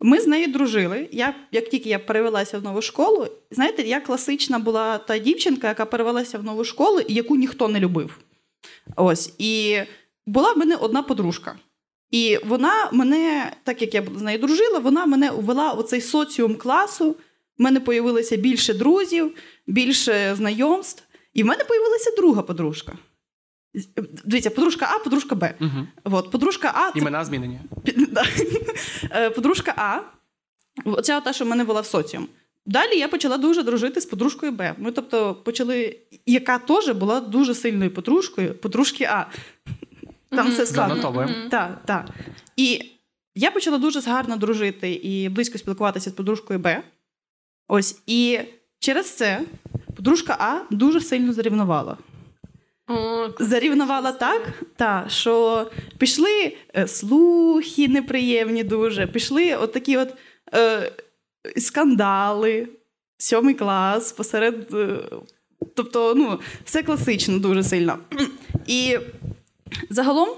Ми 0.00 0.20
з 0.20 0.26
нею 0.26 0.52
дружили. 0.52 1.08
Я, 1.12 1.34
як 1.52 1.68
тільки 1.68 1.88
я 1.88 1.98
перевелася 1.98 2.58
в 2.58 2.62
нову 2.62 2.82
школу, 2.82 3.26
знаєте, 3.50 3.82
я 3.82 4.00
класична 4.00 4.58
була 4.58 4.98
та 4.98 5.18
дівчинка, 5.18 5.68
яка 5.68 5.84
перевелася 5.84 6.38
в 6.38 6.44
нову 6.44 6.64
школу, 6.64 7.00
і 7.00 7.14
яку 7.14 7.36
ніхто 7.36 7.68
не 7.68 7.80
любив. 7.80 8.18
Ось. 8.96 9.34
І 9.38 9.78
була 10.26 10.52
в 10.52 10.58
мене 10.58 10.76
одна 10.76 11.02
подружка. 11.02 11.56
І 12.10 12.38
вона 12.44 12.88
мене, 12.92 13.52
так 13.64 13.82
як 13.82 13.94
я 13.94 14.04
з 14.16 14.22
нею 14.22 14.38
дружила, 14.38 14.78
вона 14.78 15.06
мене 15.06 15.30
ввела 15.30 15.72
у 15.72 15.82
цей 15.82 16.00
соціум 16.00 16.56
класу. 16.56 17.16
В 17.58 17.62
мене 17.62 17.80
появилося 17.80 18.36
більше 18.36 18.74
друзів, 18.74 19.34
більше 19.66 20.34
знайомств. 20.36 21.02
І 21.34 21.42
в 21.42 21.46
мене 21.46 21.64
появилася 21.64 22.10
друга 22.16 22.42
подружка. 22.42 22.92
Дивіться, 24.24 24.50
подружка 24.50 24.88
А, 24.90 24.98
подружка 24.98 25.34
Б. 25.34 25.54
Угу. 25.60 26.16
От, 26.16 26.30
подружка 26.30 26.72
А, 26.74 26.92
це 26.92 26.98
Імена 26.98 27.24
змінені. 27.24 27.60
Е, 29.10 29.30
подружка 29.30 29.74
А. 29.76 30.00
Оця 30.84 31.20
та, 31.20 31.32
що 31.32 31.44
в 31.44 31.48
мене 31.48 31.64
була 31.64 31.80
в 31.80 31.86
соціум. 31.86 32.28
Далі 32.66 32.98
я 32.98 33.08
почала 33.08 33.38
дуже 33.38 33.62
дружити 33.62 34.00
з 34.00 34.06
подружкою 34.06 34.52
Б. 34.52 34.74
Ми, 34.78 34.92
тобто, 34.92 35.34
почали, 35.34 35.96
яка 36.26 36.58
теж 36.58 36.88
була 36.90 37.20
дуже 37.20 37.54
сильною 37.54 37.90
подружкою, 37.94 38.54
подружки 38.54 39.04
А. 39.04 39.26
Там 40.30 40.46
Мгм. 40.46 40.50
все 40.54 40.66
складно. 40.66 41.10
Мгм. 41.12 41.48
Так, 41.50 41.82
так. 41.86 42.08
І 42.56 42.82
я 43.34 43.50
почала 43.50 43.78
дуже 43.78 44.00
гарно 44.00 44.36
дружити 44.36 44.92
і 44.92 45.28
близько 45.28 45.58
спілкуватися 45.58 46.10
з 46.10 46.12
подружкою 46.12 46.58
Б. 46.58 46.82
Ось. 47.68 48.02
І 48.06 48.40
через 48.78 49.10
це 49.10 49.40
подружка 50.00 50.36
А 50.40 50.74
дуже 50.74 51.00
сильно 51.00 51.32
зарівнувала. 51.32 51.96
О, 52.88 53.28
Зарівнувала 53.38 54.12
так, 54.12 54.62
та, 54.76 55.04
що 55.08 55.66
пішли 55.98 56.56
е, 56.76 56.88
слухи 56.88 57.88
неприємні 57.88 58.64
дуже, 58.64 59.06
пішли 59.06 59.56
от 59.56 59.72
такі 59.72 59.96
от 59.96 60.14
е, 60.54 60.92
скандали, 61.56 62.68
сьомий 63.18 63.54
клас, 63.54 64.12
посеред. 64.12 64.74
Е, 64.74 64.98
тобто, 65.76 66.14
ну, 66.14 66.40
все 66.64 66.82
класично 66.82 67.38
дуже 67.38 67.62
сильно. 67.62 67.98
І 68.66 68.98
загалом 69.90 70.28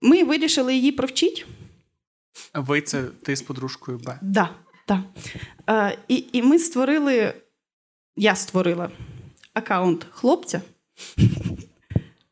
ми 0.00 0.24
вирішили 0.24 0.74
її 0.74 0.92
провчити. 0.92 1.44
Ви 2.54 2.80
це 2.80 3.04
ти 3.22 3.36
з 3.36 3.42
подружкою 3.42 3.98
Б. 3.98 4.18
Да, 4.22 4.50
да. 4.88 5.04
Е, 5.70 5.98
і, 6.08 6.24
і 6.32 6.42
ми 6.42 6.58
створили, 6.58 7.34
я 8.16 8.34
створила 8.34 8.90
аккаунт 9.54 10.06
хлопця, 10.10 10.60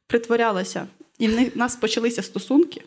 притворялася, 0.06 0.86
і 1.18 1.28
в 1.28 1.32
них- 1.34 1.56
нас 1.56 1.76
почалися 1.76 2.22
стосунки. 2.22 2.84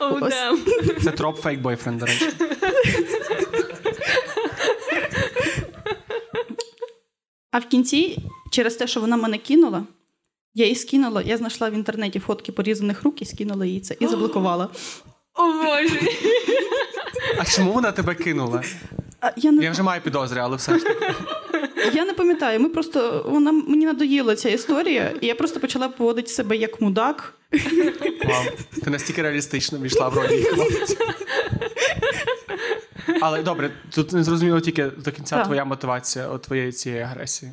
Oh, 0.00 0.24
Ось. 0.24 0.34
damn. 0.34 1.02
Це 1.04 1.10
троп 1.10 1.40
фейк 1.40 1.60
бойфренд, 1.60 1.98
до 2.00 2.06
речі. 2.06 2.26
А 7.50 7.58
в 7.58 7.66
кінці, 7.68 8.18
через 8.50 8.74
те, 8.76 8.86
що 8.86 9.00
вона 9.00 9.16
мене 9.16 9.38
кинула, 9.38 9.84
я 10.54 10.66
їй 10.66 10.74
скинула, 10.76 11.22
я 11.22 11.36
знайшла 11.36 11.70
в 11.70 11.72
інтернеті 11.72 12.18
фотки 12.18 12.52
порізаних 12.52 13.02
рук 13.02 13.22
і 13.22 13.24
скинула 13.24 13.66
їй 13.66 13.80
це 13.80 13.96
і 14.00 14.06
заблокувала. 14.06 14.68
О, 15.34 15.52
Боже. 15.52 16.00
А 17.38 17.44
чому 17.44 17.72
вона 17.72 17.92
тебе 17.92 18.14
кинула? 18.14 18.62
А 19.26 19.32
я, 19.36 19.52
не, 19.52 19.64
Я 19.64 19.70
вже 19.70 19.82
маю 19.82 20.00
підозри, 20.02 20.40
але 20.40 20.56
все 20.56 20.78
ж 20.78 20.84
таки. 20.84 21.04
я 21.94 22.04
не 22.04 22.12
пам'ятаю. 22.12 22.60
Ми 22.60 22.68
просто 22.68 23.26
вона 23.28 23.52
мені 23.52 23.86
надоїла 23.86 24.36
ця 24.36 24.48
історія, 24.48 25.12
і 25.20 25.26
я 25.26 25.34
просто 25.34 25.60
почала 25.60 25.88
поводити 25.88 26.28
себе 26.28 26.56
як 26.56 26.80
мудак. 26.80 27.34
Вау. 28.24 28.44
Ти 28.84 28.90
настільки 28.90 29.22
реалістично 29.22 29.78
війшла 29.78 30.08
в 30.08 30.12
хлопця. 30.12 30.96
Але 33.20 33.42
добре, 33.42 33.70
тут 33.94 34.12
не 34.12 34.24
зрозуміло 34.24 34.60
тільки 34.60 34.86
до 34.86 35.12
кінця 35.12 35.36
Так. 35.36 35.44
твоя 35.44 35.64
мотивація 35.64 36.28
от 36.28 36.42
твоєї 36.42 36.72
цієї 36.72 37.02
агресії. 37.02 37.52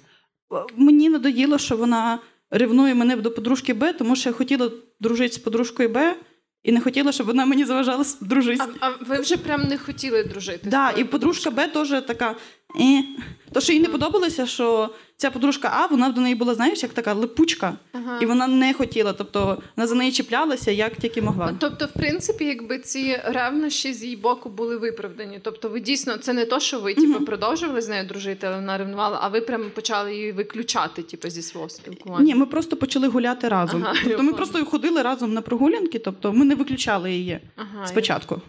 Мені 0.75 1.09
надоїло, 1.09 1.57
що 1.57 1.77
вона 1.77 2.19
ревнує 2.51 2.95
мене 2.95 3.15
до 3.15 3.31
подружки 3.31 3.73
Б, 3.73 3.93
тому 3.93 4.15
що 4.15 4.29
я 4.29 4.33
хотіла 4.33 4.71
дружити 4.99 5.33
з 5.33 5.37
подружкою 5.37 5.89
Б, 5.89 6.15
і 6.63 6.71
не 6.71 6.81
хотіла, 6.81 7.11
щоб 7.11 7.27
вона 7.27 7.45
мені 7.45 7.65
заважала 7.65 8.05
дружити. 8.21 8.63
А, 8.79 8.87
а 8.87 8.93
ви 9.05 9.19
вже 9.19 9.37
прям 9.37 9.63
не 9.63 9.77
хотіли 9.77 10.23
дружити? 10.23 10.57
Так, 10.57 10.69
Да, 10.69 11.01
і 11.01 11.03
подружка 11.03 11.51
Б 11.51 11.67
теж 11.67 11.89
така. 11.89 12.35
Е. 12.79 13.03
То, 13.51 13.61
що 13.61 13.73
їй 13.73 13.79
не 13.79 13.89
подобалося, 13.89 14.45
що 14.45 14.89
ця 15.23 15.31
подружка 15.31 15.71
А, 15.73 15.85
вона 15.85 16.09
до 16.09 16.21
неї 16.21 16.35
була, 16.35 16.55
знаєш, 16.55 16.83
як 16.83 16.93
така 16.93 17.13
липучка, 17.13 17.77
Ага. 17.93 18.19
і 18.21 18.25
вона 18.25 18.47
не 18.47 18.73
хотіла. 18.73 19.13
Тобто 19.13 19.61
вона 19.77 19.87
за 19.87 19.95
неї 19.95 20.11
чіплялася, 20.11 20.71
як 20.71 20.95
тільки 20.95 21.21
могла. 21.21 21.55
Тобто, 21.59 21.85
в 21.85 21.91
принципі, 21.93 22.45
якби 22.45 22.79
ці 22.79 23.19
ревнощі 23.25 23.93
з 23.93 24.03
її 24.03 24.15
боку 24.15 24.49
були 24.49 24.77
виправдані. 24.77 25.39
Тобто, 25.43 25.69
ви 25.69 25.79
дійсно 25.79 26.17
це 26.17 26.33
не 26.33 26.45
то, 26.45 26.59
що 26.59 26.79
ви 26.79 26.93
типу, 26.93 27.25
продовжували 27.25 27.81
з 27.81 27.87
нею 27.89 28.07
дружити, 28.07 28.47
але 28.47 28.55
вона 28.55 28.77
ревнувала, 28.77 29.19
а 29.21 29.27
ви 29.27 29.41
прямо 29.41 29.63
почали 29.69 30.15
її 30.15 30.31
виключати, 30.31 31.01
типу, 31.03 31.29
зі 31.29 31.41
свого 31.41 31.69
спілкування. 31.69 32.25
Ні, 32.25 32.35
ми 32.35 32.45
просто 32.45 32.77
почали 32.77 33.07
гуляти 33.07 33.47
разом. 33.49 33.83
Ага, 33.83 33.99
тобто 34.03 34.23
ми 34.23 34.33
просто 34.33 34.65
ходили 34.65 35.01
разом 35.01 35.33
на 35.33 35.41
прогулянки, 35.41 35.99
тобто 35.99 36.33
ми 36.33 36.45
не 36.45 36.55
виключали 36.55 37.11
її 37.11 37.39
Ага, 37.55 37.87
спочатку. 37.87 38.41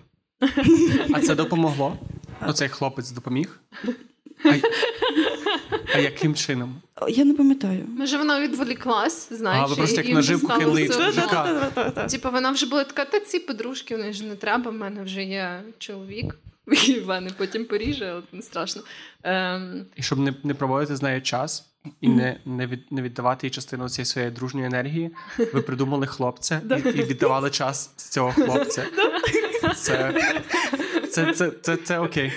А 1.15 1.21
це 1.21 1.35
допомогло? 1.35 1.97
Оцей 2.47 2.69
хлопець 2.69 3.11
допоміг? 3.11 3.61
А, 4.45 4.55
а 5.95 5.99
яким 5.99 6.35
чином? 6.35 6.81
Я 7.09 7.25
не 7.25 7.35
пам'ятаю. 7.35 7.85
Може, 7.99 8.19
вона 8.19 8.41
відволіклась, 8.41 9.29
знаєш, 9.33 9.63
А, 9.65 9.67
ви 9.67 9.77
просто 9.77 10.01
як 10.01 10.15
наживку. 10.15 10.49
Та-та-та-та-та. 10.49 12.07
Типу, 12.07 12.31
вона 12.31 12.51
вже 12.51 12.67
була 12.67 12.85
така, 12.85 13.05
та 13.05 13.21
ці 13.21 13.39
подружки, 13.39 13.97
вони 13.97 14.13
ж 14.13 14.25
не 14.25 14.37
треба, 14.37 14.71
в 14.71 14.75
мене 14.75 15.03
вже 15.03 15.23
є 15.23 15.63
чоловік. 15.79 16.37
І 16.87 17.01
мене 17.01 17.31
потім 17.37 17.65
поріже, 17.65 18.11
але 18.11 18.23
не 18.33 18.43
страшно. 18.43 18.83
Ем, 19.23 19.87
І 19.97 20.03
щоб 20.03 20.19
не, 20.19 20.35
не 20.43 20.55
проводити 20.55 20.97
з 20.97 21.03
нею 21.03 21.23
час 21.23 21.65
і 22.01 22.09
не, 22.09 22.41
не, 22.45 22.67
від, 22.67 22.93
не 22.93 23.03
віддавати 23.03 23.47
їй 23.47 23.51
частину 23.51 23.89
цієї 23.89 24.07
своєї 24.07 24.33
дружньої 24.33 24.67
енергії, 24.67 25.11
ви 25.53 25.63
придумали 25.63 26.07
хлопця 26.07 26.61
і, 26.71 26.89
і 26.89 27.03
віддавали 27.03 27.51
час 27.51 27.91
з 27.97 28.09
цього 28.09 28.33
хлопця. 28.33 28.85
Це, 29.77 30.15
це, 31.11 31.33
це, 31.33 31.51
це, 31.51 31.77
це 31.77 31.99
окей. 31.99 32.33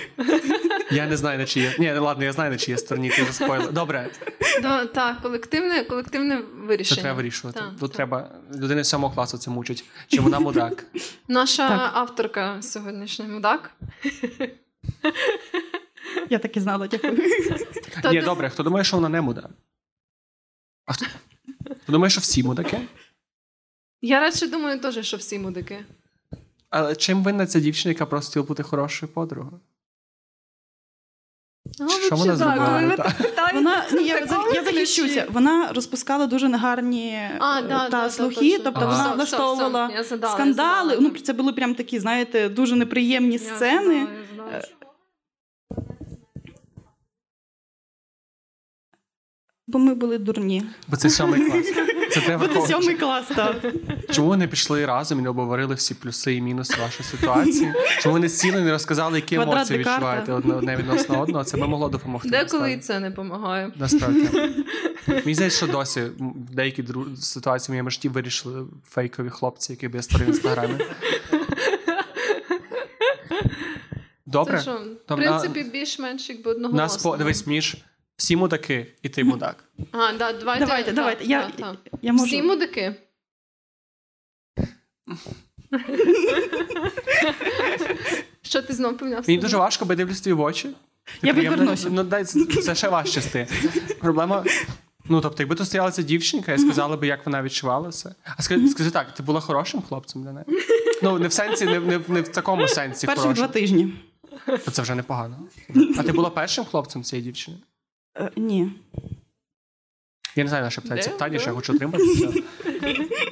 Я 0.90 1.06
не 1.06 1.16
знаю, 1.16 1.38
на 1.38 1.44
чиє. 1.46 1.76
Ні, 1.78 1.92
ладно, 1.92 2.24
я 2.24 2.32
знаю, 2.32 2.50
на 2.50 2.56
чиє 2.58 2.78
стороні 2.78 3.10
ти 3.10 3.24
заспоїла. 3.24 3.70
Добре, 3.72 4.10
да, 4.62 4.86
так, 4.86 5.20
колективне, 5.22 5.84
колективне 5.84 6.36
вирішення. 6.54 6.96
це 6.96 7.02
треба 7.02 7.16
вирішувати. 7.16 7.60
Так, 7.60 7.70
Тут 7.70 7.80
так. 7.80 7.96
треба 7.96 8.30
людини 8.54 8.84
сьомого 8.84 9.14
класу 9.14 9.38
це 9.38 9.50
мучить. 9.50 9.84
Чи 10.08 10.20
вона 10.20 10.38
мудак? 10.38 10.84
Наша 11.28 11.68
Так. 11.68 11.90
авторка 11.94 12.62
сьогоднішній 12.62 13.24
мудак. 13.24 13.70
Я 16.30 16.38
так 16.38 16.56
і 16.56 16.60
знала, 16.60 16.86
дякую. 16.88 17.16
Хто 17.98 18.10
Ні, 18.10 18.18
ти- 18.20 18.24
добре, 18.24 18.50
хто 18.50 18.62
думає, 18.62 18.84
що 18.84 18.96
вона 18.96 19.08
не 19.08 19.20
мудак? 19.20 19.50
А 20.86 20.92
хто? 20.92 21.06
Хто 21.82 21.92
думає, 21.92 22.10
що 22.10 22.20
всі 22.20 22.42
мудаки? 22.42 22.80
Я 24.02 24.20
радше 24.20 24.46
думаю 24.46 24.80
теж, 24.80 25.06
що 25.06 25.16
всі 25.16 25.38
мудаки. 25.38 25.78
Але 26.70 26.96
чим 26.96 27.22
винна 27.22 27.46
ця 27.46 27.60
дівчина, 27.60 27.92
яка 27.92 28.06
просто 28.06 28.28
хотіла 28.30 28.46
бути 28.46 28.62
хорошою 28.62 29.12
подругою? 29.12 29.60
Що 32.06 32.16
вона 32.16 32.36
зробила? 32.36 32.96
Так. 32.96 33.54
Вона 33.54 33.84
ні, 33.92 34.06
я, 34.06 34.18
я 34.54 34.64
захищуся. 34.64 35.26
Вона 35.32 35.72
розпускала 35.74 36.26
дуже 36.26 36.48
негарні 36.48 37.18
А, 37.38 37.60
е, 37.60 37.90
та 37.90 38.10
слухи, 38.10 38.58
тобто 38.64 38.80
Ага. 38.80 39.02
вона 39.02 39.14
влаштовувала 39.14 39.90
скандали. 40.34 40.98
Ну 41.00 41.10
це 41.10 41.32
були 41.32 41.52
прям 41.52 41.74
такі, 41.74 41.98
знаєте, 41.98 42.48
дуже 42.48 42.76
неприємні 42.76 43.32
Я 43.32 43.38
сцени. 43.38 43.80
знаю, 43.80 44.08
знаю. 44.34 44.62
Бо 49.66 49.78
ми 49.78 49.94
були 49.94 50.18
дурні. 50.18 50.62
Бо 50.88 50.96
це 50.96 51.10
сьомий 51.10 51.50
клас. 51.50 51.66
Це 52.10 52.20
це 52.20 52.36
враховувати. 52.36 52.72
сьомий 52.72 52.94
клас, 52.94 53.26
так. 53.36 53.56
Чому 54.10 54.28
ви 54.28 54.36
не 54.36 54.48
пішли 54.48 54.86
разом 54.86 55.18
і 55.18 55.22
не 55.22 55.28
обговорили 55.28 55.74
всі 55.74 55.94
плюси 55.94 56.34
і 56.34 56.40
мінуси 56.40 56.74
вашої 56.80 57.08
ситуації? 57.08 57.72
Чому 58.00 58.12
ви 58.12 58.20
не 58.20 58.28
сіли 58.28 58.60
і 58.60 58.64
не 58.64 58.70
розказали, 58.70 59.18
які 59.18 59.34
емоції 59.34 59.78
відчуваєте 59.78 60.32
одне, 60.32 60.54
одне 60.54 60.76
відносно 60.76 61.20
одного? 61.20 61.44
Це 61.44 61.56
би 61.56 61.66
могло 61.66 61.88
допомогти. 61.88 62.28
Деколи 62.28 62.72
і 62.72 62.78
це 62.78 63.00
не 63.00 63.10
допомагає. 63.10 63.72
Насправді. 63.76 64.28
Мені 65.06 65.34
здається, 65.34 65.56
що 65.56 65.66
досі 65.66 66.02
деякі 66.52 66.84
ситуації 67.20 67.68
в 67.68 67.70
моєму 67.70 67.90
житті 67.90 68.08
вирішили 68.08 68.66
фейкові 68.90 69.30
хлопці, 69.30 69.72
які 69.72 69.88
б 69.88 69.94
я 69.94 70.02
створив 70.02 70.26
в 70.26 70.30
інстаграмі. 70.30 70.74
Добре. 74.26 74.56
Це 74.56 74.62
що, 74.62 74.80
в 75.08 75.16
принципі, 75.16 75.62
більш-менш 75.72 76.28
якби 76.28 76.50
одного 76.50 76.74
Нас 76.76 76.96
по 76.96 77.16
дивись 77.16 77.46
між 77.46 77.76
всі 78.18 78.36
мудаки, 78.36 78.86
і 79.02 79.08
ти 79.08 79.24
мудак. 79.24 79.64
А, 79.92 80.12
да, 80.12 80.32
давайте. 80.32 80.66
Давайте, 80.66 80.92
давайте. 80.92 81.20
так, 81.20 81.28
Я, 81.30 81.50
так. 81.50 81.76
я 82.02 82.12
можу. 82.12 82.24
Всі 82.24 82.42
мудаки. 82.42 82.94
Що 88.42 88.62
ти 88.62 88.72
знов 88.72 88.98
поміняв? 88.98 89.24
Мені 89.28 89.40
дуже 89.40 89.56
важко, 89.56 89.84
бо 89.84 89.92
я 89.92 89.96
дивлюсь 89.96 90.20
тобі 90.20 90.34
в 90.34 90.40
очі. 90.40 90.68
Ти 91.20 91.26
Я 91.26 91.34
приємно- 91.34 91.50
відвернуся. 91.50 91.88
Ну, 91.90 92.04
дай 92.04 92.24
це 92.24 92.74
ще 92.74 92.88
важче 92.88 93.20
з 93.20 93.26
ти. 93.26 93.48
Проблема. 94.00 94.44
Ну, 95.08 95.20
тобто, 95.20 95.42
якби 95.42 95.56
тут 95.56 95.66
стояла 95.66 95.90
ця 95.90 96.02
дівчинка, 96.02 96.52
я 96.52 96.58
сказала 96.58 96.96
би, 96.96 97.06
як 97.06 97.26
вона 97.26 97.42
відчувала 97.42 97.90
це. 97.90 98.14
А 98.36 98.42
скажи, 98.42 98.68
скажи 98.68 98.90
так, 98.90 99.14
ти 99.14 99.22
була 99.22 99.40
хорошим 99.40 99.82
хлопцем 99.82 100.22
для 100.22 100.32
неї? 100.32 100.46
Ну, 101.02 101.18
не 101.18 101.28
в 101.28 101.32
сенсі, 101.32 101.64
не, 101.64 101.80
не, 101.80 102.00
не 102.08 102.20
в 102.20 102.28
такому 102.28 102.68
сенсі. 102.68 103.06
Перші 103.06 103.20
хорошим. 103.22 103.44
два 103.44 103.52
тижні. 103.52 103.94
То 104.64 104.70
Це 104.70 104.82
вже 104.82 104.94
непогано. 104.94 105.38
А 105.98 106.02
ти 106.02 106.12
була 106.12 106.30
першим 106.30 106.64
хлопцем 106.64 107.02
цієї 107.04 107.24
дівчини? 107.24 107.56
Е, 108.18 108.30
ні. 108.36 108.72
Я 110.36 110.44
не 110.44 110.48
знаю, 110.48 110.64
на 110.64 110.70
що 110.70 110.82
питається 110.82 111.10
питання, 111.10 111.38
що 111.38 111.50
я 111.50 111.56
хочу 111.56 111.74
отримати. 111.74 112.04
Все. 112.04 112.28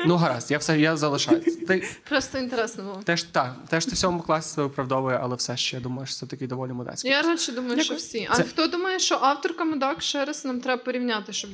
Ну, 0.07 0.17
гаразд, 0.17 0.51
я 0.51 0.59
все 0.59 0.81
я 0.81 0.97
залишаю. 0.97 1.41
Ти 1.69 1.89
Просто 2.09 2.39
інтересно 2.39 2.85
було. 2.85 3.01
теж 3.05 3.23
так, 3.23 3.57
теж 3.69 3.85
ти 3.87 3.93
в 3.93 3.97
сьомому 3.99 4.23
класі 4.23 4.49
себе 4.55 4.67
виправдовує, 4.67 5.19
але 5.23 5.37
все 5.37 5.57
ще 5.57 5.77
я 5.77 5.83
думаю, 5.83 6.07
що 6.07 6.17
це 6.17 6.27
такий 6.27 6.49
доволі 6.49 6.73
мудацький. 6.73 7.11
Я 7.11 7.23
радше 7.23 7.53
думаю, 7.53 7.83
що 7.83 7.95
всі. 7.95 8.29
А 8.31 8.37
Це- 8.37 8.43
хто 8.43 8.67
думає, 8.67 8.99
що 8.99 9.19
авторка 9.23 9.65
мудак 9.65 10.03
ще 10.03 10.25
раз 10.25 10.45
нам 10.45 10.61
треба 10.61 10.83
порівняти, 10.83 11.33
щоб 11.33 11.51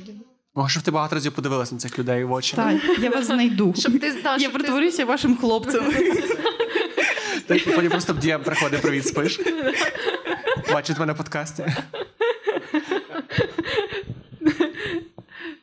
Може, 0.55 0.81
ти 0.81 0.91
багато 0.91 1.15
разів 1.15 1.31
подивилась 1.31 1.71
на 1.71 1.77
цих 1.77 1.99
людей 1.99 2.23
в 2.23 2.31
очі. 2.31 2.55
Так, 2.55 2.81
я 2.99 3.09
вас 3.09 3.25
знайду. 3.25 3.73
щоб 3.77 3.99
ти 3.99 4.21
да, 4.23 4.37
Я 4.37 4.39
щоб 4.49 4.95
ти- 4.97 5.05
вашим 5.05 5.37
хлопцем. 5.37 5.93
Ти 7.47 7.59
потім 7.75 7.89
просто 7.91 8.13
в 8.13 8.17
DM 8.17 8.43
приходить 8.43 8.81
привіт, 8.81 9.07
спиш. 9.07 9.39
Бачить 10.71 10.99
мене 10.99 11.13
в 11.13 11.17
подкасті. 11.17 11.65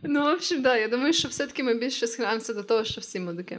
Ну, 0.03 0.25
в 0.25 0.29
общем, 0.35 0.63
да, 0.63 0.77
я 0.77 0.89
думаю, 0.89 1.13
що 1.13 1.29
все-таки 1.29 1.63
ми 1.63 1.75
більше 1.75 2.07
схиляємося 2.07 2.55
до 2.55 2.63
того, 2.63 2.85
що 2.85 3.01
всі 3.01 3.21
мудаки. 3.21 3.59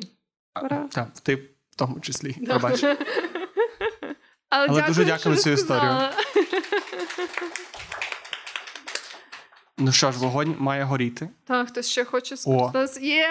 Так, 0.92 1.08
ти 1.24 1.36
в 1.36 1.76
тому 1.76 2.00
числі. 2.00 2.36
Да. 2.40 2.60
Пробач. 2.60 2.84
Але, 4.50 4.66
Але 4.68 4.68
дякую, 4.68 4.88
дуже 4.88 5.06
дякую 5.06 5.36
за 5.36 5.42
цю 5.42 5.50
розказала. 5.50 6.14
Ну 9.78 9.92
що 9.92 10.12
ж, 10.12 10.18
вогонь 10.20 10.56
має 10.60 10.84
горіти. 10.84 11.30
Так, 11.46 11.68
хтось 11.68 11.90
ще 11.90 12.06
хоче 12.06 12.38
скористатися. 12.38 13.00
Є! 13.00 13.28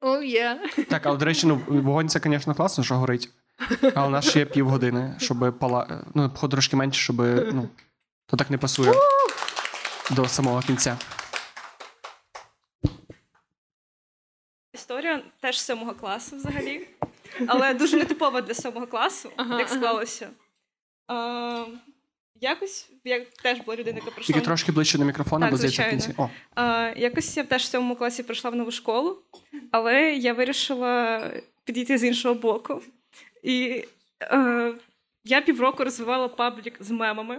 О, 0.00 0.22
є! 0.22 0.60
Так, 0.88 1.06
але 1.06 1.16
до 1.18 1.24
речі, 1.24 1.46
ну 1.46 1.60
вогонь 1.68 2.08
це, 2.08 2.20
звісно, 2.24 2.54
класно, 2.54 2.84
що 2.84 2.94
горить. 2.94 3.30
Але 3.94 4.06
у 4.06 4.10
нас 4.10 4.28
ще 4.28 4.38
є 4.38 4.44
півгодини, 4.44 5.14
щоб 5.18 5.58
пала. 5.58 6.04
Ну, 6.14 6.28
трошки 6.28 6.76
менше, 6.76 7.00
щоб. 7.00 7.16
Ну, 7.52 7.68
то 8.26 8.36
так 8.36 8.50
не 8.50 8.58
пасує 8.58 8.92
до 10.10 10.28
самого 10.28 10.60
кінця. 10.60 10.96
Історія 14.82 15.22
теж 15.40 15.60
з 15.60 15.64
сьомого 15.64 15.94
класу 15.94 16.36
взагалі, 16.36 16.88
але 17.46 17.74
дуже 17.74 17.96
нетипова 17.96 18.40
для 18.40 18.54
сьомого 18.54 18.86
класу, 18.86 19.30
Ага, 19.36 19.58
як 19.58 19.68
ага. 19.68 19.76
склалося. 19.76 20.30
А, 21.08 21.64
якось 22.40 22.90
я 23.04 23.24
теж 23.42 23.58
була 23.58 23.76
людина, 23.76 23.98
яка 23.98 24.10
прийшла. 24.10 24.34
Тільки 24.34 24.46
трошки 24.46 24.72
ближче 24.72 24.98
до 24.98 25.04
мікрофона, 25.04 25.50
бо 25.50 25.56
здається 25.56 25.82
в 25.86 25.90
кінці. 25.90 26.14
О, 26.16 26.30
А, 26.54 26.92
якось 26.96 27.36
я 27.36 27.44
теж 27.44 27.62
в 27.62 27.66
сьомому 27.66 27.96
класі 27.96 28.22
прийшла 28.22 28.50
в 28.50 28.56
нову 28.56 28.70
школу, 28.70 29.18
але 29.70 30.14
я 30.14 30.32
вирішила 30.32 31.22
підійти 31.64 31.98
з 31.98 32.04
іншого 32.04 32.34
боку. 32.34 32.82
І 33.42 33.84
е, 34.22 34.74
я 35.24 35.40
півроку 35.40 35.84
розвивала 35.84 36.28
паблік 36.28 36.76
з 36.80 36.90
мемами, 36.90 37.38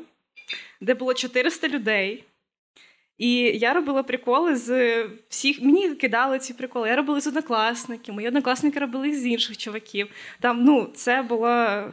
де 0.82 0.94
було 0.94 1.14
400 1.14 1.68
людей. 1.68 2.24
І 3.18 3.36
я 3.40 3.74
робила 3.74 4.04
приколи 4.04 4.56
з 4.56 5.04
всіх. 5.30 5.62
Мені 5.62 5.90
кидали 5.90 6.40
ці 6.40 6.54
приколи. 6.54 6.90
Я 6.90 6.96
робила 6.96 7.22
з 7.22 7.28
однокласників, 7.28 8.14
мої 8.14 8.28
однокласники 8.28 8.80
робили 8.80 9.14
з 9.14 9.26
інших 9.26 9.58
чуваків. 9.58 10.08
Там, 10.40 10.64
ну, 10.64 10.90
це 10.96 11.22
була 11.22 11.92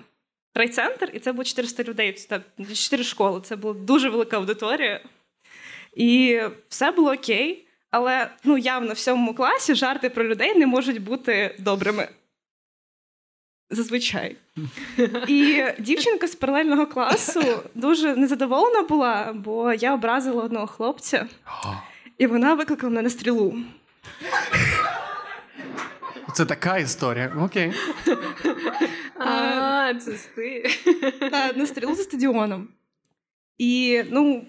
райцентр, 0.55 1.11
і 1.15 1.19
це 1.19 1.33
було 1.33 1.45
400 1.45 1.83
людей. 1.83 2.13
Там 2.13 2.43
4 2.75 3.05
школи. 3.05 3.41
Це 3.41 3.57
була 3.57 3.75
дуже 3.75 4.09
велика 4.09 4.37
аудиторія. 4.37 5.01
І 5.97 6.41
все 6.69 6.91
було 6.91 7.13
окей. 7.13 7.67
Але 7.91 8.31
ну, 8.45 8.59
явно 8.59 8.93
в 8.93 8.99
сьомому 8.99 9.35
класі 9.35 9.75
жарти 9.75 10.11
про 10.11 10.25
людей 10.25 10.59
не 10.59 10.67
можуть 10.67 11.03
бути 11.03 11.57
добрими. 11.59 12.09
Зазвичай. 13.71 14.37
І 15.29 15.65
дівчинка 15.79 16.29
з 16.29 16.35
паралельного 16.35 16.87
класу 16.87 17.43
дуже 17.75 18.17
незадоволена 18.17 18.83
була, 18.83 19.33
бо 19.33 19.73
я 19.73 19.95
образила 19.95 20.43
одного 20.43 20.67
хлопця, 20.67 21.27
і 22.19 22.27
вона 22.27 22.55
викликала 22.55 22.91
мене 22.91 23.03
на 23.03 23.11
стрілу. 23.11 23.57
це 26.35 26.45
така 26.45 26.79
історія. 26.79 27.33
Окей. 27.41 27.73
А, 29.19 29.95
це 29.95 30.13
ти. 30.35 30.71
Та, 31.31 31.53
на 31.53 31.67
стрілу 31.67 31.95
за 31.95 32.03
стадіоном. 32.03 32.69
І 33.59 34.03
ну, 34.11 34.47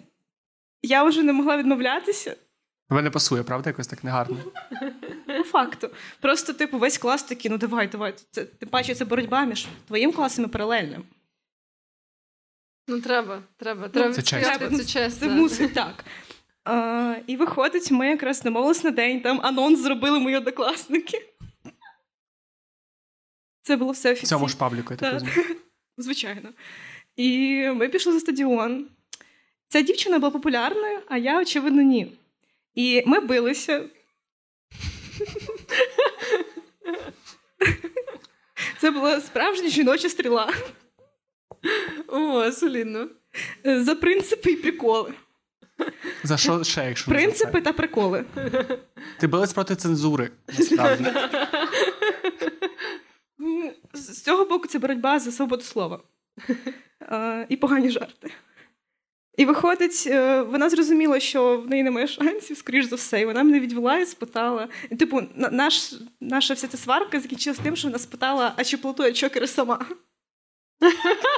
я 0.82 1.04
вже 1.04 1.24
не 1.24 1.34
могла 1.34 1.58
відмовлятися. 1.58 2.36
Тебе 2.92 3.02
не 3.02 3.10
пасує, 3.10 3.44
правда? 3.44 3.70
Якось 3.70 3.88
так 3.88 4.04
негарно. 4.04 4.38
По 5.38 5.44
факту. 5.44 5.90
Просто, 6.22 6.54
типу, 6.54 6.78
весь 6.78 6.98
клас 6.98 7.24
такий, 7.24 7.52
ну 7.52 7.58
давай, 7.58 7.88
давай. 7.88 8.14
Це, 8.32 8.46
тим 8.46 8.70
паче, 8.70 8.96
це 8.96 9.06
боротьба 9.06 9.46
між 9.46 9.68
твоїм 9.88 10.12
класом 10.12 10.46
і 10.46 10.48
паралельним. 10.48 11.04
Ну, 12.88 13.02
треба, 13.02 13.44
треба. 13.58 13.90
Треба 13.90 14.14
Це 14.14 14.18
відстояти 14.20 14.60
чесно. 14.60 14.78
Це 14.78 14.86
чесно. 14.86 15.28
Це 15.28 15.34
мусить 15.34 15.74
так. 15.74 16.06
А, 16.66 17.16
і 17.28 17.38
виходить, 17.38 17.92
ми 17.92 18.08
якраз 18.08 18.42
домовились 18.42 18.84
на 18.84 18.92
день, 18.92 19.22
там 19.22 19.40
анонс 19.44 19.80
зробили 19.80 20.20
мої 20.20 20.38
однокласники. 20.38 21.30
Це 23.62 23.76
було 23.78 23.92
все 23.92 24.10
В 24.10 24.12
офіційно. 24.14 24.30
цьому 24.30 24.48
ж 24.50 24.58
пабліку, 24.58 24.94
я 24.94 24.98
так 24.98 25.12
Так. 25.12 25.14
розумію. 25.14 25.56
Звичайно. 25.98 26.50
І 27.16 27.58
ми 27.76 27.90
пішли 27.90 28.14
за 28.14 28.20
стадіон. 28.20 28.88
Ця 29.68 29.82
дівчина 29.82 30.20
була 30.20 30.32
популярною, 30.32 31.00
а 31.08 31.18
я, 31.18 31.42
очевидно, 31.42 31.82
ні. 31.82 32.18
І 32.76 33.04
ми 33.06 33.20
билися. 33.20 33.90
Це 38.80 38.92
була 38.92 39.22
справжня 39.22 39.70
жіноча 39.70 40.10
стріла 40.10 40.54
О, 42.08 42.52
солідно. 42.52 43.08
за 43.66 43.96
принципи 43.96 44.52
і 44.52 44.56
приколи. 44.56 45.14
За 46.24 46.38
що 46.38 46.64
ще, 46.64 46.86
якщо 46.86 47.12
Принципи 47.12 47.62
та 47.62 47.74
приколи. 47.74 48.26
Ти 49.20 49.28
билась 49.28 49.54
проти 49.54 49.76
цензури, 49.76 50.32
насправді. 50.60 51.06
З 53.94 54.14
з 54.14 54.22
цього 54.24 54.46
боку 54.46 54.68
це 54.68 54.80
боротьба 54.80 55.20
за 55.20 55.32
свободу 55.32 55.64
слова 55.64 56.00
Е, 57.02 57.46
і 57.50 57.58
погані 57.58 57.90
жарти. 57.90 58.32
І 59.38 59.46
виходить, 59.46 60.04
е, 60.08 60.42
вона 60.42 60.70
зрозуміла, 60.70 61.20
що 61.20 61.58
в 61.58 61.68
неї 61.70 61.84
немає 61.84 62.08
шансів, 62.08 62.58
скоріш 62.58 62.86
за 62.86 62.96
все, 62.96 63.22
і 63.22 63.26
вона 63.26 63.44
мене 63.44 63.60
відвела 63.60 63.98
і 63.98 64.06
спитала. 64.06 64.68
І, 64.90 64.96
типу, 64.96 65.22
наш, 65.36 65.94
наша 66.22 66.54
вся 66.54 66.68
ця 66.68 66.78
сварка 66.78 67.20
закінчилась 67.20 67.60
тим, 67.64 67.76
що 67.76 67.88
вона 67.88 68.00
спитала, 68.00 68.54
а 68.58 68.64
чи 68.64 68.78
платує 68.78 69.14
чокери 69.14 69.48
сама. 69.48 69.86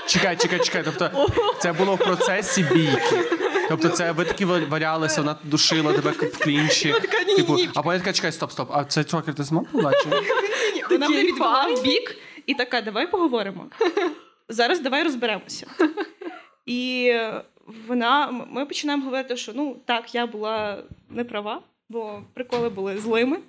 Чекай, 0.07 0.37
чекай, 0.37 0.59
чекай. 0.59 0.83
Тобто 0.85 1.27
це 1.61 1.73
було 1.73 1.95
в 1.95 1.97
процесі 1.97 2.63
бійки. 2.73 3.29
Тобто, 3.69 3.89
це 3.89 4.11
ви 4.11 4.25
такі 4.25 4.45
ва- 4.45 4.65
валялися, 4.69 5.21
вона 5.21 5.35
душила 5.43 5.93
тебе 5.93 6.11
в 6.11 6.37
клінчі. 6.37 6.95
Типу, 7.37 7.57
а 7.75 7.81
потім 7.81 7.99
така, 7.99 8.13
чекай, 8.13 8.31
стоп, 8.31 8.51
стоп. 8.51 8.69
А 8.73 8.85
це 8.85 9.03
чокер 9.03 9.33
ти 9.35 9.43
сама 9.43 9.63
була? 9.73 9.91
Чи? 10.03 10.09
Вона 10.89 11.09
мене 11.09 11.23
відвела 11.23 11.67
в 11.67 11.83
бік 11.83 12.15
і 12.45 12.53
така, 12.53 12.81
давай 12.81 13.11
поговоримо. 13.11 13.65
Зараз 14.49 14.79
давай 14.79 15.03
розберемося. 15.03 15.67
І 16.65 17.13
вона, 17.87 18.31
ми 18.31 18.65
починаємо 18.65 19.05
говорити, 19.05 19.37
що 19.37 19.51
ну 19.55 19.77
так, 19.85 20.15
я 20.15 20.27
була 20.27 20.83
не 21.09 21.23
права, 21.23 21.61
бо 21.89 22.23
приколи 22.33 22.69
були 22.69 22.97
злими. 22.97 23.39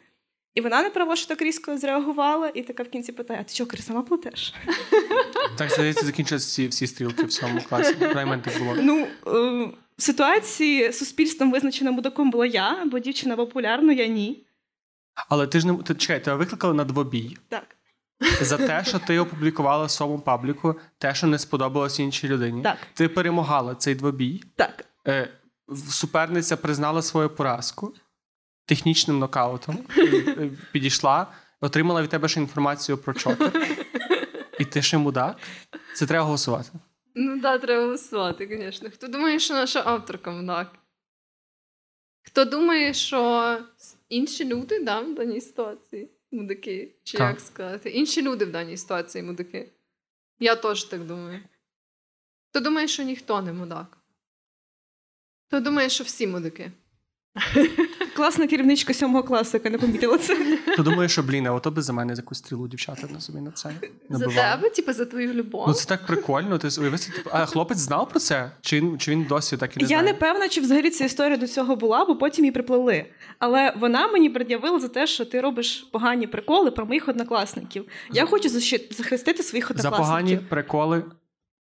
І 0.55 0.61
вона 0.61 0.83
не 0.83 0.91
права, 0.91 1.17
що 1.17 1.29
так 1.29 1.43
різко 1.43 1.79
зреагувала, 1.79 2.51
і 2.55 2.63
така 2.63 2.83
в 2.83 2.89
кінці 2.89 3.13
питає: 3.13 3.41
а 3.41 3.45
ти 3.45 3.55
чокер 3.55 3.83
сама 3.83 4.03
платеш? 4.03 4.55
Так, 5.59 5.71
здається, 5.71 6.07
закінчилися 6.07 6.47
всі, 6.47 6.69
всі 6.69 6.87
стрілки 6.87 7.23
в 7.23 7.29
цьому 7.29 7.61
класі. 7.69 7.95
Принаймні 7.95 8.43
так 8.45 8.59
було. 8.59 8.77
Ну, 8.83 9.07
е, 9.27 9.73
в 9.97 10.03
ситуації 10.03 10.93
суспільством 10.93 11.53
визначена 11.53 11.91
мудаком 11.91 12.31
була 12.31 12.47
я, 12.47 12.85
бо 12.85 12.99
дівчина 12.99 13.37
популярна, 13.37 13.93
я 13.93 14.07
ні. 14.07 14.47
Але 15.29 15.47
ти 15.47 15.61
ж 15.61 15.67
не 15.67 15.83
ти, 15.83 15.95
чекай, 15.95 16.25
тебе 16.25 16.37
викликали 16.37 16.75
на 16.75 16.85
двобій 16.85 17.37
Так. 17.49 17.77
За 18.41 18.57
те, 18.57 18.85
що 18.85 18.99
ти 18.99 19.19
опублікувала 19.19 19.85
в 19.85 19.91
своєму 19.91 20.19
пабліку 20.19 20.77
те, 20.99 21.15
що 21.15 21.27
не 21.27 21.39
сподобалось 21.39 21.99
іншій 21.99 22.29
людині. 22.29 22.63
Так. 22.63 22.79
Ти 22.95 23.09
перемагала 23.09 23.75
цей 23.75 23.95
двобій. 23.95 24.43
Так. 24.57 24.85
Е, 25.07 25.29
суперниця 25.91 26.57
признала 26.57 27.03
свою 27.03 27.31
поразку 27.31 27.95
технічним 28.67 29.19
нокаутом, 29.19 29.79
підійшла, 30.73 31.27
отримала 31.61 32.03
від 32.03 32.11
тебе 32.11 32.29
ще 32.29 32.41
інформацію 32.41 32.99
про 32.99 33.15
чокер. 33.15 33.53
І 34.59 34.65
ти 34.65 34.83
ще 34.83 34.99
мудак. 34.99 35.37
Це 35.95 36.07
треба 36.07 36.25
голосувати. 36.25 36.69
Ну 37.15 37.41
да, 37.41 37.59
треба 37.59 37.83
голосувати, 37.83 38.49
звісно. 38.51 38.89
Хто 38.95 39.09
думає, 39.09 39.39
що 39.39 39.55
наша 39.55 39.83
авторка 39.87 40.31
мудак? 40.31 40.73
Хто 42.23 42.45
думає, 42.45 42.95
що 42.95 43.59
інші 44.09 44.45
люди 44.45 44.81
да, 44.85 45.01
в 45.01 45.15
даній 45.15 45.41
ситуації 45.41 46.11
мудаки? 46.35 46.95
Чи 47.05 47.19
Так. 47.19 47.31
як 47.31 47.41
сказати? 47.41 47.91
Інші 47.91 48.23
люди 48.23 48.45
в 48.45 48.51
даній 48.53 48.77
ситуації 48.77 49.25
мудаки. 49.25 49.73
Я 50.39 50.57
теж 50.57 50.85
так 50.85 51.05
думаю. 51.05 51.41
То 52.51 52.61
думає, 52.61 52.89
що 52.89 53.03
ніхто 53.03 53.43
не 53.43 53.53
мудак? 53.53 53.99
То 55.49 55.61
думає, 55.61 55.89
що 55.91 56.05
всі 56.05 56.27
мудаки? 56.27 56.73
Класна 58.17 58.47
керівничка 58.47 58.95
сьомого 58.95 59.25
класу, 59.25 59.51
яка 59.55 59.71
не 59.71 59.79
помітила 59.79 60.19
це. 60.19 60.59
Ти 60.77 60.83
думаєш, 60.83 61.13
що 61.13 61.23
блін, 61.23 61.47
а 61.47 61.53
ото 61.53 61.71
би 61.71 61.83
за 61.83 61.93
мене 61.93 62.15
якусь 62.17 62.39
стрілу 62.39 62.69
дівчата 62.69 63.07
на 63.13 63.21
собі 63.21 63.41
на 63.41 63.51
це 63.51 63.71
За 64.11 64.27
тебе, 64.27 64.71
типу, 64.71 64.93
за 64.93 65.05
твою 65.05 65.33
любов? 65.33 65.65
Ну 65.69 65.75
це 65.75 65.87
так 65.87 66.07
прикольно. 66.07 66.59
Ти 66.59 66.81
уяви, 66.81 66.99
типу, 66.99 67.31
а 67.33 67.47
хлопець 67.47 67.79
знав 67.79 68.09
про 68.09 68.21
це? 68.21 68.51
Чи 68.61 68.77
він, 68.77 68.99
чи 68.99 69.11
він 69.11 69.25
досі 69.25 69.57
так 69.57 69.77
і 69.77 69.81
не 69.81 69.89
Я 69.89 70.03
не 70.03 70.15
певна, 70.15 70.49
чи 70.49 70.61
взагалі 70.61 70.91
ця 70.91 71.05
історія 71.05 71.37
до 71.37 71.47
цього 71.47 71.77
була, 71.77 72.05
бо 72.05 72.17
потім 72.17 72.45
її 72.45 72.53
приплели. 72.53 73.07
Але 73.39 73.75
вона 73.77 74.09
мені 74.09 74.31
пред'явила 74.31 74.81
за 74.81 74.89
те, 74.89 75.07
що 75.07 75.25
ти 75.25 75.41
робиш 75.41 75.89
погані 75.93 76.27
приколи 76.27 76.71
про 76.71 76.87
моїх 76.87 77.09
однокласників. 77.09 77.85
Я 78.13 78.27
хочу 78.27 78.49
захистити 78.49 79.43
своїх 79.43 79.71
однокласників. 79.71 80.05
За 80.07 80.11
погані 80.11 80.37
приколи 80.37 81.05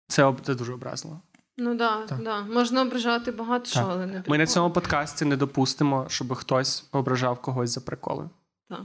це, 0.08 0.24
об- 0.24 0.42
це 0.42 0.56
дуже 0.56 0.74
образливо. 0.74 1.22
Ну 1.60 1.76
да, 1.76 2.06
Так. 2.06 2.24
да. 2.24 2.42
Можна 2.42 2.82
ображати 2.82 3.32
багато 3.32 3.64
Так. 3.64 3.72
що, 3.72 3.88
але 3.90 4.06
не 4.06 4.24
Ми 4.28 4.38
на 4.38 4.48
цьому 4.48 4.74
подкасті 4.74 5.26
не 5.26 5.38
допустимо, 5.38 6.06
щоб 6.10 6.34
хтось 6.36 6.86
ображав 6.92 7.42
когось 7.42 7.70
за 7.70 7.82
приколи. 7.82 8.30
Так. 8.70 8.82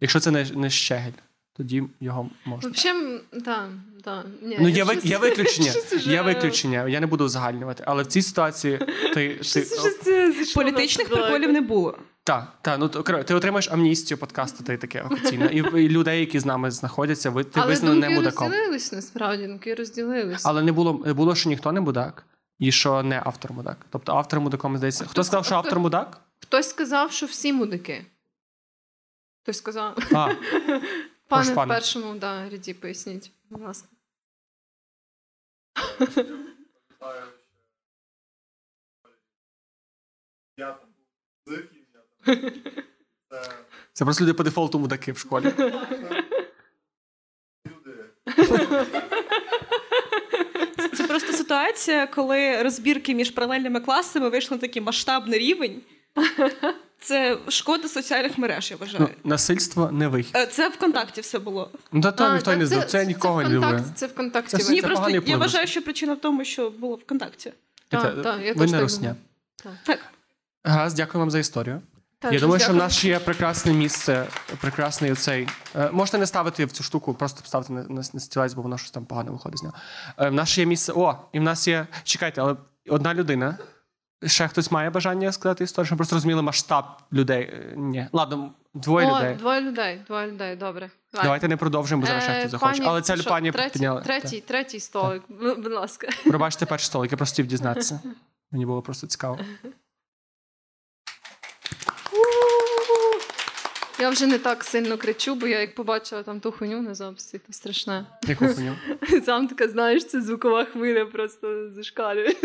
Якщо 0.00 0.20
це 0.20 0.30
не, 0.30 0.44
не 0.54 0.70
щегель, 0.70 1.12
тоді 1.56 1.82
його 2.00 2.30
можна. 2.44 2.70
Взагалі, 2.70 3.20
так, 3.44 3.68
да. 4.04 4.24
Ні, 4.42 4.58
Ну, 4.60 4.68
я, 4.68 4.84
ви- 4.84 4.92
щось- 4.92 5.04
є 5.04 5.18
виключення. 5.18 5.70
щось 5.70 5.92
уже- 5.92 6.22
виключення. 6.22 6.88
Я 6.88 7.00
не 7.00 7.06
буду 7.06 7.24
узагальнювати, 7.24 7.84
але 7.86 8.02
в 8.02 8.06
цій 8.06 8.22
ситуації 8.22 8.78
ти. 8.78 8.88
ти 9.14 9.44
Щось 9.44 9.78
уже 9.78 9.90
це 10.02 10.32
Політичних 10.54 11.08
приколів 11.08 11.52
не 11.52 11.60
було. 11.60 11.98
Так, 12.24 12.58
так, 12.62 12.78
ну 12.78 12.88
то, 12.88 13.02
ти 13.02 13.34
отримаєш 13.34 13.68
амністію 13.68 14.18
подкасту, 14.18 14.64
та 14.64 14.72
й 14.72 14.76
таке 14.76 15.02
офіційно. 15.02 15.46
І, 15.46 15.56
і 15.56 15.88
людей, 15.88 16.20
які 16.20 16.40
з 16.40 16.46
нами 16.46 16.70
знаходяться, 16.70 17.30
ви 17.30 17.44
ти 17.44 17.60
Але 17.60 17.66
визнаний 17.66 18.00
не 18.00 18.06
думки 18.06 18.20
мудаком. 18.20 18.48
розділились, 18.48 18.92
насправді, 18.92 19.46
думки 19.46 19.74
розділились. 19.74 20.46
Але 20.46 20.62
не 20.62 20.72
було, 20.72 20.92
було, 20.92 21.34
що 21.34 21.48
ніхто 21.48 21.72
не 21.72 21.80
мудак, 21.80 22.26
і 22.58 22.72
що 22.72 23.02
не 23.02 23.22
автор 23.24 23.52
мудак. 23.52 23.86
Тобто 23.90 24.12
автор 24.12 24.40
мудаком 24.40 24.76
здається. 24.76 25.04
Хто 25.04 25.24
сказав, 25.24 25.44
що 25.44 25.54
автор 25.54 25.80
мудак? 25.80 26.20
Хтось 26.42 26.68
сказав, 26.68 27.12
що 27.12 27.26
всі 27.26 27.52
мудаки. 27.52 28.06
Хтось 29.42 29.58
сказав. 29.58 29.98
А, 30.14 30.28
Пане 31.28 31.52
в 31.52 31.54
пане. 31.54 31.74
першому 31.74 32.14
да, 32.14 32.48
ряді 32.50 32.74
поясніть, 32.74 33.30
будь 33.50 33.60
ласка. 33.62 33.88
Це 43.92 44.04
просто 44.04 44.24
люди 44.24 44.32
по 44.34 44.42
дефолту 44.42 44.78
мудаки 44.78 45.12
в 45.12 45.18
школі. 45.18 45.52
Це 50.96 51.04
просто 51.06 51.32
ситуація, 51.32 52.06
коли 52.06 52.62
розбірки 52.62 53.14
між 53.14 53.30
паралельними 53.30 53.80
класами 53.80 54.28
вийшли 54.28 54.56
на 54.56 54.60
такий 54.60 54.82
масштабний 54.82 55.38
рівень. 55.38 55.80
Це 57.00 57.38
шкода 57.48 57.88
соціальних 57.88 58.38
мереж, 58.38 58.70
я 58.70 58.76
вважаю. 58.76 59.08
Ну, 59.24 59.30
насильство 59.30 59.90
не 59.92 60.08
вихід. 60.08 60.36
Е, 60.36 60.46
Це 60.46 60.68
ВКонтакті 60.68 61.20
все 61.20 61.38
було. 61.38 61.70
Ну, 61.92 62.00
та 62.00 62.12
то 62.12 62.32
ніхто 62.32 62.50
та 62.50 62.56
не 62.56 62.66
знав. 62.66 62.84
Це 62.84 63.06
нікого 63.06 63.42
не 63.42 63.48
любить. 63.48 63.80
Це 63.94 64.06
ВКонтакті. 64.06 64.56
Це- 64.56 64.72
Ні, 64.72 64.80
це 64.80 64.86
просто 64.86 65.10
я 65.10 65.36
вважаю, 65.36 65.66
що 65.66 65.82
причина 65.82 66.14
в 66.14 66.20
тому, 66.20 66.44
що 66.44 66.70
було 66.70 66.94
ВКонтакті. 66.96 67.52
Так, 67.88 68.02
Це- 68.16 68.22
так, 68.22 68.40
я 68.44 68.52
ви 68.52 68.60
теж 68.66 68.70
не 68.98 69.14
так 69.64 69.76
Так. 69.86 69.98
Гаразд, 70.64 70.96
дякую 70.96 71.20
вам 71.20 71.30
за 71.30 71.38
історію. 71.38 71.80
Так, 72.22 72.32
Я 72.32 72.40
думаю, 72.40 72.60
що 72.60 72.72
в 72.72 72.76
нас 72.76 72.96
ще 72.96 73.08
є 73.08 73.18
прекрасне 73.18 73.72
місце, 73.72 74.26
прекрасний 74.60 75.12
оцей. 75.12 75.48
Е, 75.76 75.90
можете 75.90 76.18
не 76.18 76.26
ставити 76.26 76.64
в 76.64 76.72
цю 76.72 76.82
штуку, 76.82 77.14
просто 77.14 77.40
ставити 77.44 77.72
на, 77.72 77.82
на, 77.82 78.02
на 78.12 78.20
стілець, 78.20 78.54
бо 78.54 78.62
воно 78.62 78.78
щось 78.78 78.90
там 78.90 79.04
погано 79.04 79.32
виходить 79.32 79.58
з 79.58 79.62
нього. 79.62 79.74
Е, 80.18 80.28
в 80.28 80.32
нас 80.32 80.48
ще 80.48 80.60
є 80.60 80.66
місце. 80.66 80.92
О, 80.96 81.14
і 81.32 81.38
в 81.38 81.42
нас 81.42 81.68
є. 81.68 81.86
Чекайте, 82.04 82.40
але 82.40 82.56
одна 82.88 83.14
людина. 83.14 83.58
Ще 84.26 84.48
хтось 84.48 84.70
має 84.70 84.90
бажання 84.90 85.32
сказати 85.32 85.64
історію, 85.64 85.86
щоб 85.86 85.98
просто 85.98 86.16
розуміли 86.16 86.42
масштаб 86.42 86.84
людей. 87.12 87.42
Е, 87.42 87.74
Ні. 87.76 88.06
Ладно, 88.12 88.52
двоє 88.74 89.06
О, 89.06 89.18
людей. 89.18 89.34
Двоє 89.34 89.60
людей, 89.60 90.02
двоє 90.06 90.26
людей, 90.26 90.56
добре. 90.56 90.90
Давай. 91.12 91.24
Давайте 91.26 91.48
не 91.48 91.56
продовжимо, 91.56 92.00
бо 92.00 92.06
зараз 92.06 92.22
ще 92.22 92.40
хтось 92.40 92.50
захоче. 92.50 92.82
Але 92.86 93.02
ця 93.02 93.16
пані 93.16 93.52
третій, 93.52 93.72
підняла. 93.72 94.00
Третій, 94.00 94.40
третій 94.40 94.80
столик, 94.80 95.22
Бу- 95.28 95.54
будь 95.54 95.72
ласка. 95.72 96.08
Пробачте 96.24 96.66
перший 96.66 96.86
столик, 96.86 97.12
я 97.12 97.16
просто 97.16 97.32
хотів 97.32 97.46
дізнатися. 97.46 98.00
Мені 98.50 98.66
було 98.66 98.82
просто 98.82 99.06
цікаво. 99.06 99.38
Я 104.02 104.10
вже 104.10 104.26
не 104.26 104.38
так 104.38 104.64
сильно 104.64 104.96
кричу, 104.96 105.34
бо 105.34 105.46
я 105.46 105.60
як 105.60 105.74
побачила 105.74 106.22
там 106.22 106.40
ту 106.40 106.52
хуйню 106.52 106.82
на 106.82 106.94
записі, 106.94 107.38
то 107.38 107.52
страшне. 107.52 108.06
Яку 108.22 108.46
хуйню? 108.46 108.76
Сам 109.24 109.48
така, 109.48 109.68
знаєш, 109.68 110.04
це 110.04 110.20
звукова 110.20 110.64
хвиля 110.64 111.04
просто 111.06 111.70
зашкалює. 111.70 112.34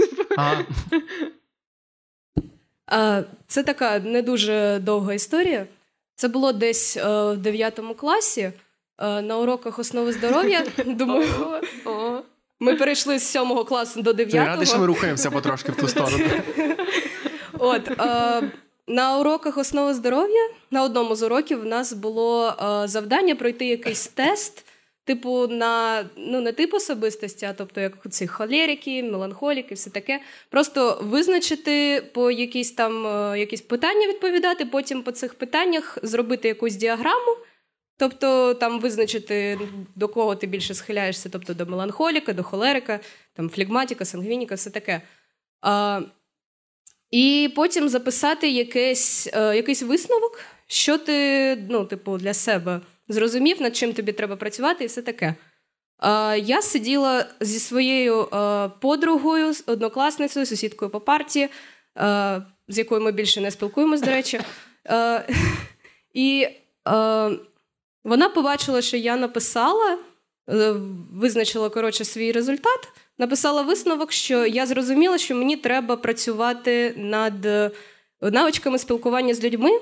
А, 2.89 3.21
Це 3.47 3.63
така 3.63 3.99
не 3.99 4.21
дуже 4.21 4.79
довга 4.83 5.13
історія. 5.13 5.67
Це 6.15 6.27
було 6.27 6.53
десь 6.53 6.97
в 6.97 7.35
9 7.37 7.79
класі 7.97 8.51
на 8.99 9.37
уроках 9.37 9.79
основи 9.79 10.11
здоров'я. 10.11 10.65
Думаю, 10.85 11.27
ми 12.59 12.75
перейшли 12.75 13.19
з 13.19 13.23
7 13.23 13.63
класу 13.63 14.01
до 14.01 14.13
9. 14.13 14.31
Ти 14.31 14.37
радий, 14.39 14.65
що 14.67 14.77
ми 14.77 14.85
рухаємося 14.85 15.31
потрошки 15.31 15.71
в 15.71 15.75
ту 15.75 15.87
сторону. 15.87 16.25
От 17.59 17.91
на 18.87 19.19
уроках 19.19 19.57
основи 19.57 19.93
здоров'я 19.93 20.49
на 20.71 20.83
одному 20.83 21.15
з 21.15 21.23
уроків 21.23 21.61
в 21.61 21.65
нас 21.65 21.93
було 21.93 22.53
завдання 22.85 23.35
пройти 23.35 23.65
якийсь 23.65 24.07
тест. 24.07 24.65
Типу, 25.07 25.47
на 25.47 26.05
ну 26.17 26.41
не 26.41 26.51
тип 26.51 26.73
особистості, 26.73 27.45
а 27.45 27.53
тобто 27.53 27.81
як 27.81 27.93
ці 28.09 28.27
холерики, 28.27 29.03
меланхоліки, 29.03 29.75
все 29.75 29.89
таке. 29.89 30.21
Просто 30.49 30.99
визначити 31.01 32.01
по 32.13 32.31
якісь 32.31 32.71
там 32.71 33.07
е, 33.07 33.39
якісь 33.39 33.61
питання 33.61 34.07
відповідати, 34.07 34.65
потім 34.65 35.03
по 35.03 35.11
цих 35.11 35.33
питаннях 35.33 35.97
зробити 36.03 36.47
якусь 36.47 36.75
діаграму, 36.75 37.37
тобто 37.97 38.53
там 38.53 38.79
визначити, 38.79 39.59
до 39.95 40.07
кого 40.07 40.35
ти 40.35 40.47
більше 40.47 40.73
схиляєшся, 40.73 41.29
тобто 41.29 41.53
до 41.53 41.65
меланхоліка, 41.65 42.33
до 42.33 42.43
холерика, 42.43 42.99
там 43.33 43.49
флегматіка, 43.49 44.05
сангвініка, 44.05 44.55
все 44.55 44.69
таке. 44.69 45.01
І 47.11 47.53
потім 47.55 47.89
записати 47.89 48.49
якийсь, 48.49 49.27
е, 49.33 49.55
якийсь 49.55 49.83
висновок, 49.83 50.39
що 50.67 50.97
ти 50.97 51.55
ну, 51.69 51.85
типу, 51.85 52.17
для 52.17 52.33
себе 52.33 52.81
зрозумів, 53.07 53.61
над 53.61 53.75
чим 53.75 53.93
тобі 53.93 54.11
треба 54.11 54.35
працювати, 54.35 54.83
і 54.83 54.87
все 54.87 55.01
таке. 55.01 55.35
Я 56.37 56.61
сиділа 56.61 57.25
зі 57.39 57.59
своєю 57.59 58.27
подругою, 58.81 59.53
однокласницею, 59.67 60.45
сусідкою 60.45 60.91
по 60.91 60.99
парті, 60.99 61.49
з 62.67 62.77
якою 62.77 63.01
ми 63.01 63.11
більше 63.11 63.41
не 63.41 63.51
спілкуємось, 63.51 64.01
до 64.01 64.11
речі. 64.11 64.39
І 66.13 66.47
вона 68.07 68.29
побачила, 68.29 68.81
що 68.81 68.97
я 68.97 69.17
написала, 69.17 69.97
е, 70.49 70.75
визначила 71.13 71.69
коротше, 71.69 72.05
свій 72.05 72.31
результат, 72.31 72.87
написала 73.17 73.61
висновок, 73.61 74.11
що 74.11 74.45
я 74.45 74.65
зрозуміла, 74.65 75.17
що 75.17 75.35
мені 75.35 75.55
треба 75.55 75.95
працювати 75.95 76.93
над 76.97 77.47
навичками 78.21 78.79
спілкування 78.79 79.33
з 79.33 79.43
людьми. 79.43 79.79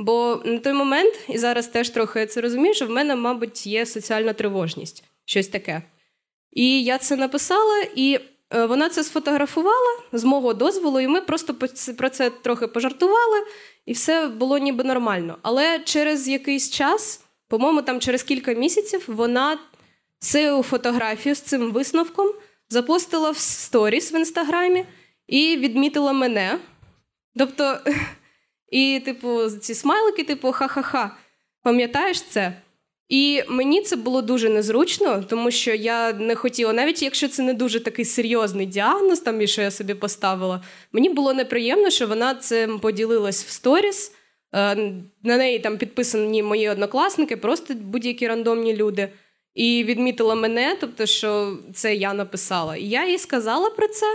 Бо 0.00 0.42
на 0.44 0.58
той 0.58 0.72
момент, 0.72 1.14
і 1.28 1.38
зараз 1.38 1.66
теж 1.66 1.90
трохи 1.90 2.26
це 2.26 2.40
розумію, 2.40 2.74
що 2.74 2.86
в 2.86 2.90
мене, 2.90 3.16
мабуть, 3.16 3.66
є 3.66 3.86
соціальна 3.86 4.32
тривожність, 4.32 5.04
щось 5.24 5.48
таке. 5.48 5.82
І 6.52 6.84
я 6.84 6.98
це 6.98 7.16
написала, 7.16 7.84
і 7.94 8.18
е, 8.54 8.66
вона 8.66 8.88
це 8.88 9.04
сфотографувала 9.04 9.98
з 10.12 10.24
мого 10.24 10.54
дозволу, 10.54 11.00
і 11.00 11.08
ми 11.08 11.20
просто 11.20 11.54
про 11.96 12.08
це 12.08 12.30
трохи 12.30 12.66
пожартували, 12.66 13.38
і 13.86 13.92
все 13.92 14.28
було 14.28 14.58
ніби 14.58 14.84
нормально. 14.84 15.38
Але 15.42 15.78
через 15.78 16.28
якийсь 16.28 16.70
час, 16.70 17.24
по-моєму, 17.48 17.82
там 17.82 18.00
через 18.00 18.22
кілька 18.22 18.52
місяців, 18.52 19.04
вона 19.06 19.58
цю 20.18 20.62
фотографію 20.62 21.34
з 21.34 21.40
цим 21.40 21.72
висновком 21.72 22.32
запостила 22.68 23.30
в 23.30 23.38
сторіс 23.38 24.12
в 24.12 24.14
інстаграмі 24.14 24.84
і 25.26 25.56
відмітила 25.56 26.12
мене. 26.12 26.58
Тобто. 27.38 27.78
І, 28.70 29.00
типу, 29.04 29.50
ці 29.50 29.74
смайлики, 29.74 30.24
типу, 30.24 30.52
ха-ха-ха, 30.52 31.16
пам'ятаєш 31.62 32.22
це? 32.22 32.52
І 33.08 33.42
мені 33.48 33.82
це 33.82 33.96
було 33.96 34.22
дуже 34.22 34.48
незручно, 34.48 35.24
тому 35.28 35.50
що 35.50 35.74
я 35.74 36.12
не 36.12 36.34
хотіла, 36.34 36.72
навіть 36.72 37.02
якщо 37.02 37.28
це 37.28 37.42
не 37.42 37.54
дуже 37.54 37.80
такий 37.80 38.04
серйозний 38.04 38.66
діагноз, 38.66 39.20
там 39.20 39.40
і 39.40 39.46
що 39.46 39.62
я 39.62 39.70
собі 39.70 39.94
поставила, 39.94 40.62
мені 40.92 41.10
було 41.10 41.32
неприємно, 41.32 41.90
що 41.90 42.06
вона 42.06 42.34
цим 42.34 42.78
поділилась 42.78 43.44
в 43.44 43.50
сторіс. 43.50 44.12
Е, 44.54 44.76
на 45.22 45.36
неї 45.36 45.58
там 45.58 45.78
підписані 45.78 46.42
мої 46.42 46.68
однокласники, 46.68 47.36
просто 47.36 47.74
будь-які 47.74 48.28
рандомні 48.28 48.76
люди. 48.76 49.08
І 49.58 49.84
відмітила 49.84 50.34
мене, 50.34 50.76
тобто, 50.80 51.06
що 51.06 51.58
це 51.74 51.94
я 51.94 52.14
написала. 52.14 52.76
І 52.76 52.84
я 52.84 53.08
їй 53.08 53.18
сказала 53.18 53.70
про 53.70 53.88
це. 53.88 54.06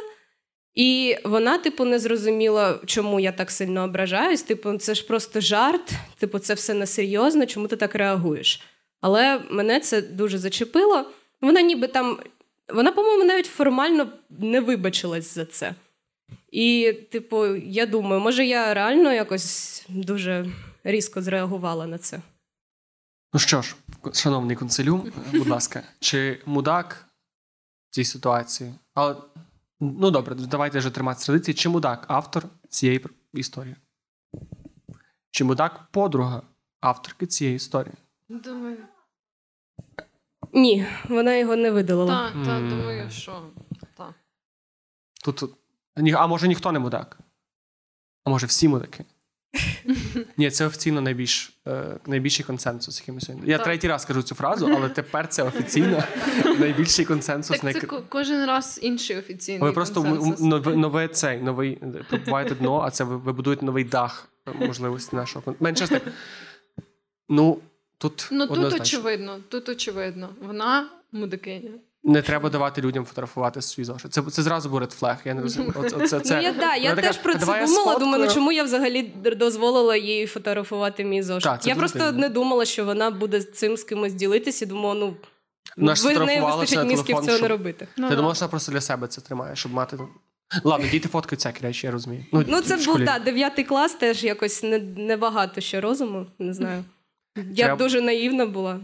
І 0.76 1.18
вона, 1.24 1.58
типу, 1.58 1.86
не 1.86 2.00
зрозуміла, 2.00 2.80
чому 2.86 3.20
я 3.20 3.32
так 3.32 3.52
сильно 3.52 3.84
ображаюсь. 3.84 4.42
Типу, 4.42 4.78
це 4.78 4.96
ж 4.96 5.08
просто 5.08 5.42
жарт, 5.42 5.92
типу, 6.20 6.40
це 6.40 6.54
все 6.54 6.74
несерйозно, 6.74 7.46
чому 7.46 7.68
ти 7.68 7.76
так 7.76 7.96
реагуєш? 7.96 8.62
Але 9.02 9.42
мене 9.50 9.80
це 9.80 10.02
дуже 10.02 10.38
зачепило. 10.38 11.06
Вона 11.42 11.62
ніби 11.62 11.88
там, 11.88 12.20
вона, 12.74 12.92
по-моєму, 12.92 13.24
навіть 13.24 13.46
формально 13.46 14.08
не 14.30 14.62
вибачилась 14.62 15.34
за 15.36 15.46
це. 15.46 15.76
І, 16.52 16.94
типу, 17.12 17.56
я 17.56 17.86
думаю, 17.86 18.22
може, 18.22 18.46
я 18.46 18.74
реально 18.74 19.14
якось 19.14 19.86
дуже 19.90 20.46
різко 20.84 21.22
зреагувала 21.22 21.88
на 21.88 21.98
це. 21.98 22.22
Ну 23.34 23.40
що 23.40 23.62
ж, 23.62 23.76
шановний 24.14 24.56
консилюм, 24.56 25.12
будь 25.32 25.48
ласка, 25.48 25.84
чи 26.00 26.42
мудак 26.46 27.06
в 27.90 27.94
цій 27.94 28.06
ситуації? 28.06 28.74
Але 28.94 29.16
Ну 29.80 30.12
добре, 30.12 30.36
давайте 30.36 30.80
вже 30.80 30.90
триматися 30.90 31.26
традиції. 31.26 31.56
Чи 31.56 31.70
мудак 31.70 32.06
автор 32.08 32.46
цієї 32.70 33.06
історії? 33.34 33.76
Чи 35.32 35.44
мудак 35.44 35.88
подруга 35.92 36.42
авторки 36.82 37.28
цієї 37.28 37.56
історії? 37.56 37.96
Думаю. 38.30 38.78
Ні, 40.54 40.88
вона 41.10 41.36
його 41.36 41.56
не 41.56 41.72
видалила. 41.72 42.32
Так, 42.32 42.34
та, 42.46 42.60
mm. 42.60 42.70
думаю, 42.70 43.12
що 43.12 43.50
так. 43.98 44.14
Тут, 45.24 45.44
а 46.16 46.28
може 46.28 46.48
ніхто 46.48 46.72
не 46.72 46.80
мудак? 46.80 47.20
А 48.24 48.30
може 48.30 48.48
всі 48.48 48.68
мудаки? 48.68 49.06
Ні, 50.38 50.52
це 50.52 50.66
офіційно 50.66 51.02
найбільш, 51.02 51.54
е, 51.68 52.00
найбільший 52.08 52.46
консенсус, 52.46 53.00
який 53.00 53.16
ми 53.16 53.22
сьогодні. 53.22 53.52
Я 53.52 53.58
третій 53.58 53.88
раз 53.88 54.06
кажу 54.06 54.24
цю 54.24 54.36
фразу, 54.36 54.72
але 54.78 54.90
тепер 54.90 55.28
це 55.28 55.44
офіційно 55.44 56.04
найбільший 56.60 57.06
консенсус. 57.06 57.60
Так 57.60 57.74
це 57.74 57.88
кожен 58.10 58.46
раз 58.46 58.80
інший 58.82 59.18
офіційний 59.18 59.62
Ви 59.62 59.72
просто 59.72 60.04
нове, 60.40 60.76
нове 60.76 61.08
цей 61.08 61.42
новий 61.42 61.80
пробуваєте 62.10 62.56
дно, 62.56 62.82
а 62.82 62.92
це 62.92 63.04
ви, 63.04 63.34
будуєте 63.34 63.66
новий 63.66 63.84
дах 63.84 64.30
можливості 64.60 65.16
нашого 65.16 65.56
Менше 65.60 65.88
так. 65.88 66.04
Ну 67.30 67.60
тут 67.98 68.28
Ну 68.32 68.48
тут 68.48 68.74
очевидно, 68.74 69.40
тут 69.50 69.70
очевидно. 69.70 70.30
Вона 70.42 70.90
мудакиня. 71.12 71.72
Не 72.06 72.22
треба 72.22 72.50
давати 72.50 72.82
людям 72.82 73.06
фотографувати 73.06 73.62
свій 73.62 73.84
зошит. 73.84 74.14
Це 74.14 74.22
це 74.22 74.44
зразу 74.44 74.70
буде 74.70 74.86
флег. 74.86 75.18
Я 75.26 75.34
не 75.34 75.42
розумію. 75.42 75.74
Оце, 75.76 76.20
це, 76.20 76.36
ну, 76.36 76.42
я 76.42 76.54
да, 76.54 76.76
я 76.76 76.96
теж 76.96 77.18
про 77.18 77.36
це 77.36 77.66
думала. 77.66 78.00
Думаю, 78.00 78.26
ну 78.26 78.32
чому 78.34 78.52
я 78.52 78.64
взагалі 78.64 79.04
дозволила 79.38 79.96
їй 79.96 80.28
фотографувати 80.28 81.04
мій 81.04 81.24
зошит. 81.24 81.44
Так, 81.44 81.68
я 81.68 81.76
просто 81.76 82.12
не 82.12 82.30
думала, 82.30 82.66
що 82.66 82.86
вона 82.86 83.12
буде 83.12 83.42
цим 83.42 83.78
з 83.78 83.84
кимось 83.84 84.14
ділитися. 84.14 84.66
Думала, 84.66 84.96
ну 84.96 85.16
Наш 85.78 86.04
ви 86.04 86.14
не 86.20 86.42
вистачить 86.42 86.88
мізків 86.88 87.20
цього 87.26 87.40
не 87.40 87.48
робити. 87.48 87.88
Ну, 87.98 88.10
Ти 88.10 88.16
думала, 88.16 88.36
що 88.36 88.50
просто 88.50 88.72
для 88.72 88.82
себе 88.82 89.08
це 89.08 89.22
тримає, 89.22 89.56
щоб 89.56 89.74
мати. 89.74 89.98
Ладно, 90.64 90.88
діти 90.88 91.10
фоткають 91.10 91.40
всякі 91.40 91.64
речі, 91.64 91.88
я 91.88 91.92
розумію. 91.92 92.26
Ну, 92.32 92.46
ну 92.48 92.62
це 92.62 92.78
був 92.78 93.00
да, 93.00 93.20
дев'ятий 93.20 93.66
клас, 93.66 93.94
теж 93.94 94.24
якось 94.24 94.64
небагато 94.98 95.54
не 95.56 95.62
ще 95.62 95.82
розуму, 95.82 96.26
не 96.40 96.54
знаю. 96.54 96.84
Я 97.36 97.66
Треба... 97.66 97.76
дуже 97.76 98.02
наївна 98.02 98.46
була. 98.46 98.80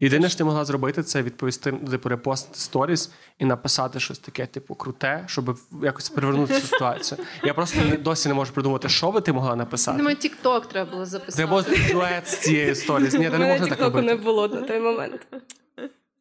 Єдине, 0.00 0.28
що 0.28 0.38
ти 0.38 0.44
могла 0.44 0.64
зробити, 0.64 1.02
це 1.02 1.22
відповісти 1.22 1.72
типу, 1.72 2.08
репост 2.08 2.56
сторіс 2.56 3.10
і 3.38 3.44
написати 3.44 4.00
щось 4.00 4.18
таке, 4.18 4.46
типу, 4.46 4.74
круте, 4.74 5.24
щоб 5.26 5.58
якось 5.82 6.08
привернути 6.08 6.60
цю 6.60 6.66
ситуацію. 6.66 7.20
Я 7.44 7.54
просто 7.54 7.80
досі 8.00 8.28
не 8.28 8.34
можу 8.34 8.52
придумати, 8.52 8.88
що 8.88 9.12
би 9.12 9.20
ти 9.20 9.32
могла 9.32 9.56
написати. 9.56 9.98
Думаю, 9.98 10.16
тікток 10.16 10.68
треба 10.68 10.90
було 10.90 11.06
записати. 11.06 11.36
Треба 11.36 11.50
було 11.50 11.76
дует 11.92 12.28
з 12.28 12.36
цієї 12.36 12.74
сторіс. 12.74 13.14
Ні, 13.14 13.30
ти 13.30 13.38
не 13.38 13.46
можна 13.46 13.66
так 13.66 13.80
робити. 13.80 14.06
не 14.06 14.14
було 14.14 14.48
на 14.48 14.60
той 14.60 14.80
момент. 14.80 15.26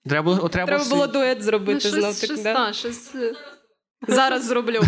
Треба 0.06 0.24
було 0.24 0.50
треба, 0.50 0.68
треба 0.68 0.90
було 0.90 1.08
дует 1.08 1.44
зробити 1.44 1.90
ну, 1.94 2.00
знов 2.00 2.20
таки. 2.20 2.44
Да? 2.44 2.74
Щось, 2.74 3.16
е, 3.16 3.34
Зараз 4.08 4.46
зроблю. 4.46 4.82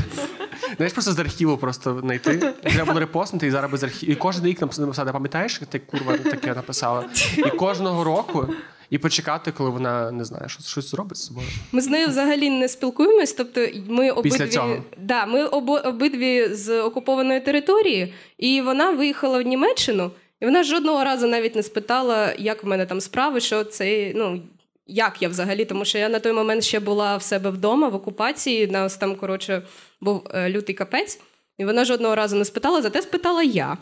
Знаєш, 0.76 0.94
просто 0.94 1.12
з 1.12 1.20
архіву 1.20 1.58
просто 1.58 2.00
знайти. 2.00 2.38
Треба 2.38 2.86
було 2.86 3.00
репостнути 3.00 3.48
і 3.48 3.52
зараз 3.52 3.72
без 3.72 3.84
архіву. 3.84 4.12
І 4.12 4.16
кожен 4.16 4.46
рік 4.46 4.62
написати, 4.62 5.12
пам'ятаєш, 5.12 5.62
ти 5.70 5.80
курва 5.80 6.18
таке 6.18 6.54
написала. 6.54 7.06
І 7.38 7.50
кожного 7.50 8.04
року 8.04 8.48
і 8.92 8.98
почекати, 8.98 9.52
коли 9.52 9.70
вона 9.70 10.12
не 10.12 10.26
знає, 10.26 10.50
що 10.50 10.64
щось 10.64 10.92
зробить 10.92 11.18
з 11.18 11.26
собою. 11.26 11.48
Ми 11.72 11.82
з 11.82 11.88
нею 11.88 12.08
взагалі 12.08 12.50
не 12.50 12.68
спілкуємось. 12.68 13.34
Тобто, 13.34 13.68
ми 13.88 14.12
обидві 14.12 14.48
цього. 14.48 14.84
Да, 14.98 15.26
ми 15.26 15.46
обидві 15.46 16.48
з 16.54 16.82
окупованої 16.82 17.40
території, 17.40 18.14
і 18.38 18.62
вона 18.62 18.92
виїхала 18.92 19.40
в 19.40 19.42
Німеччину, 19.42 20.12
і 20.42 20.46
вона 20.46 20.64
жодного 20.64 21.04
разу 21.04 21.28
навіть 21.28 21.56
не 21.56 21.64
спитала, 21.64 22.34
як 22.38 22.64
в 22.64 22.68
мене 22.68 22.86
там 22.86 23.02
справи, 23.02 23.40
що 23.40 23.64
це 23.64 24.12
ну. 24.16 24.42
Як 24.88 25.22
я 25.22 25.30
взагалі, 25.30 25.66
тому 25.66 25.86
що 25.86 25.98
я 25.98 26.10
на 26.10 26.20
той 26.20 26.34
момент 26.34 26.64
ще 26.64 26.80
була 26.80 27.18
в 27.18 27.24
себе 27.24 27.50
вдома 27.50 27.88
в 27.88 27.96
окупації, 27.96 28.68
нас 28.68 28.98
там, 28.98 29.16
коротше, 29.16 29.62
був 30.02 30.28
е, 30.34 30.50
лютий 30.50 30.76
капець, 30.76 31.20
і 31.58 31.66
вона 31.66 31.86
жодного 31.86 32.16
разу 32.16 32.36
не 32.36 32.46
спитала, 32.46 32.82
зате 32.82 33.02
спитала 33.02 33.44
я. 33.44 33.78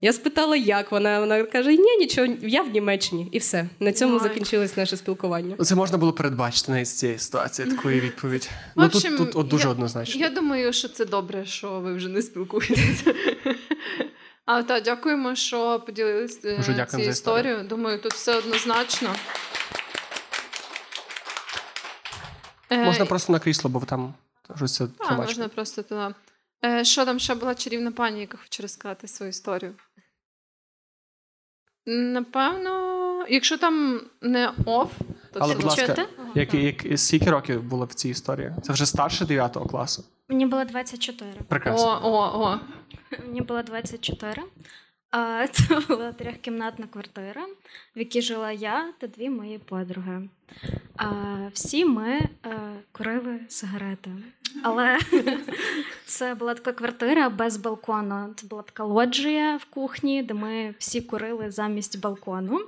Я 0.00 0.12
спитала, 0.12 0.56
як 0.56 0.92
вона. 0.92 1.20
Вона 1.20 1.42
каже: 1.42 1.76
ні, 1.76 1.96
нічого, 1.96 2.26
я 2.42 2.62
в 2.62 2.68
Німеччині. 2.68 3.28
І 3.32 3.38
все. 3.38 3.68
На 3.80 3.92
цьому 3.92 4.18
закінчилось 4.18 4.76
наше 4.76 4.96
спілкування. 4.96 5.56
Це 5.56 5.74
можна 5.74 5.98
було 5.98 6.12
передбачити 6.12 6.72
навіть 6.72 6.88
з 6.88 6.92
цієї 6.92 7.18
ситуації, 7.18 7.70
такої 7.70 8.00
відповідь. 8.00 8.50
Ну 8.76 8.84
общем, 8.84 9.16
тут, 9.16 9.26
тут 9.26 9.36
от 9.36 9.48
дуже 9.48 9.64
я- 9.64 9.70
однозначно. 9.70 10.20
Я 10.20 10.30
думаю, 10.30 10.72
що 10.72 10.88
це 10.88 11.04
добре, 11.04 11.46
що 11.46 11.80
ви 11.80 11.94
вже 11.94 12.08
не 12.08 12.22
спілкуєтеся. 12.22 13.14
А 14.46 14.62
та 14.62 14.80
дякуємо, 14.80 15.34
що 15.34 15.80
поділилися 15.86 16.40
цією 16.40 16.62
за 16.88 16.98
історію. 16.98 17.62
Думаю, 17.68 17.98
тут 17.98 18.12
все 18.12 18.38
однозначно. 18.38 19.14
Е, 22.70 22.84
Можна 22.84 23.04
просто 23.04 23.32
на 23.32 23.38
крісло, 23.38 23.70
бо 23.70 23.80
там 23.80 24.14
щось 24.56 24.74
це 24.74 24.86
тримачка. 24.86 25.16
можна 25.26 25.48
просто 25.48 25.82
туди. 25.82 26.14
Е, 26.64 26.84
Що 26.84 27.04
там 27.04 27.18
ще 27.18 27.34
була 27.34 27.54
чарівна 27.54 27.92
пані, 27.92 28.20
яка 28.20 28.38
хоче 28.38 28.62
розказати 28.62 29.08
свою 29.08 29.30
історію? 29.30 29.74
Напевно, 31.86 33.26
якщо 33.28 33.58
там 33.58 34.00
не 34.20 34.52
оф, 34.66 34.92
то 35.32 35.40
Але, 35.40 35.52
це 35.54 35.56
будь 35.60 35.64
ласка, 35.64 35.86
Чути? 35.86 36.08
як, 36.34 36.54
як, 36.54 36.98
скільки 36.98 37.30
років 37.30 37.62
було 37.62 37.86
в 37.86 37.94
цій 37.94 38.08
історії? 38.08 38.52
Це 38.62 38.72
вже 38.72 38.86
старше 38.86 39.24
9 39.24 39.56
класу. 39.70 40.04
Мені 40.28 40.46
було 40.46 40.64
24. 40.64 41.32
Прекрасно. 41.48 42.00
О, 42.02 42.08
о, 42.08 42.44
о. 42.44 42.60
Мені 43.22 43.40
було 43.40 43.62
24. 43.62 44.42
Це 45.52 45.80
була 45.88 46.12
трьохкімнатна 46.12 46.86
квартира, 46.86 47.46
в 47.96 47.98
якій 47.98 48.22
жила 48.22 48.52
я 48.52 48.92
та 48.98 49.06
дві 49.06 49.30
мої 49.30 49.58
подруги. 49.58 50.28
Всі 51.52 51.84
ми 51.84 52.08
е, 52.10 52.28
курили 52.92 53.40
сигарети. 53.48 54.10
Але 54.62 54.98
це 56.04 56.34
була 56.34 56.54
така 56.54 56.72
квартира 56.72 57.28
без 57.28 57.56
балкону. 57.56 58.34
Це 58.36 58.46
була 58.46 58.62
така 58.62 58.84
лоджія 58.84 59.56
в 59.56 59.64
кухні, 59.64 60.22
де 60.22 60.34
ми 60.34 60.74
всі 60.78 61.00
курили 61.00 61.50
замість 61.50 62.00
балкону. 62.00 62.60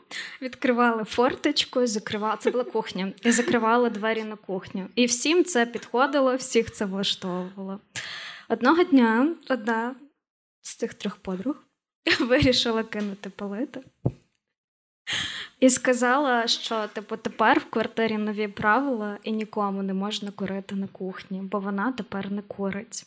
Відкривали 0.43 1.05
форточку, 1.05 1.86
закривали. 1.86 2.36
Це 2.40 2.51
була 2.51 2.64
кухня, 2.64 3.12
і 3.23 3.31
закривали 3.31 3.90
двері 3.90 4.24
на 4.24 4.36
кухню. 4.36 4.86
І 4.94 5.06
всім 5.06 5.44
це 5.44 5.66
підходило, 5.66 6.36
всіх 6.36 6.73
це 6.73 6.85
влаштовувало. 6.85 7.81
Одного 8.48 8.82
дня 8.82 9.35
одна 9.48 9.94
з 10.62 10.77
цих 10.77 10.94
трьох 10.94 11.16
подруг 11.16 11.65
вирішила 12.20 12.82
кинути 12.82 13.30
палити. 13.30 13.80
І 15.60 15.70
сказала, 15.70 16.46
що 16.46 16.86
типу, 16.86 17.16
тепер 17.16 17.58
в 17.58 17.64
квартирі 17.64 18.18
нові 18.18 18.48
правила 18.48 19.18
і 19.22 19.32
нікому 19.32 19.82
не 19.82 19.94
можна 19.94 20.30
курити 20.30 20.74
на 20.74 20.86
кухні, 20.86 21.40
бо 21.42 21.60
вона 21.60 21.92
тепер 21.92 22.30
не 22.30 22.42
курить. 22.42 23.06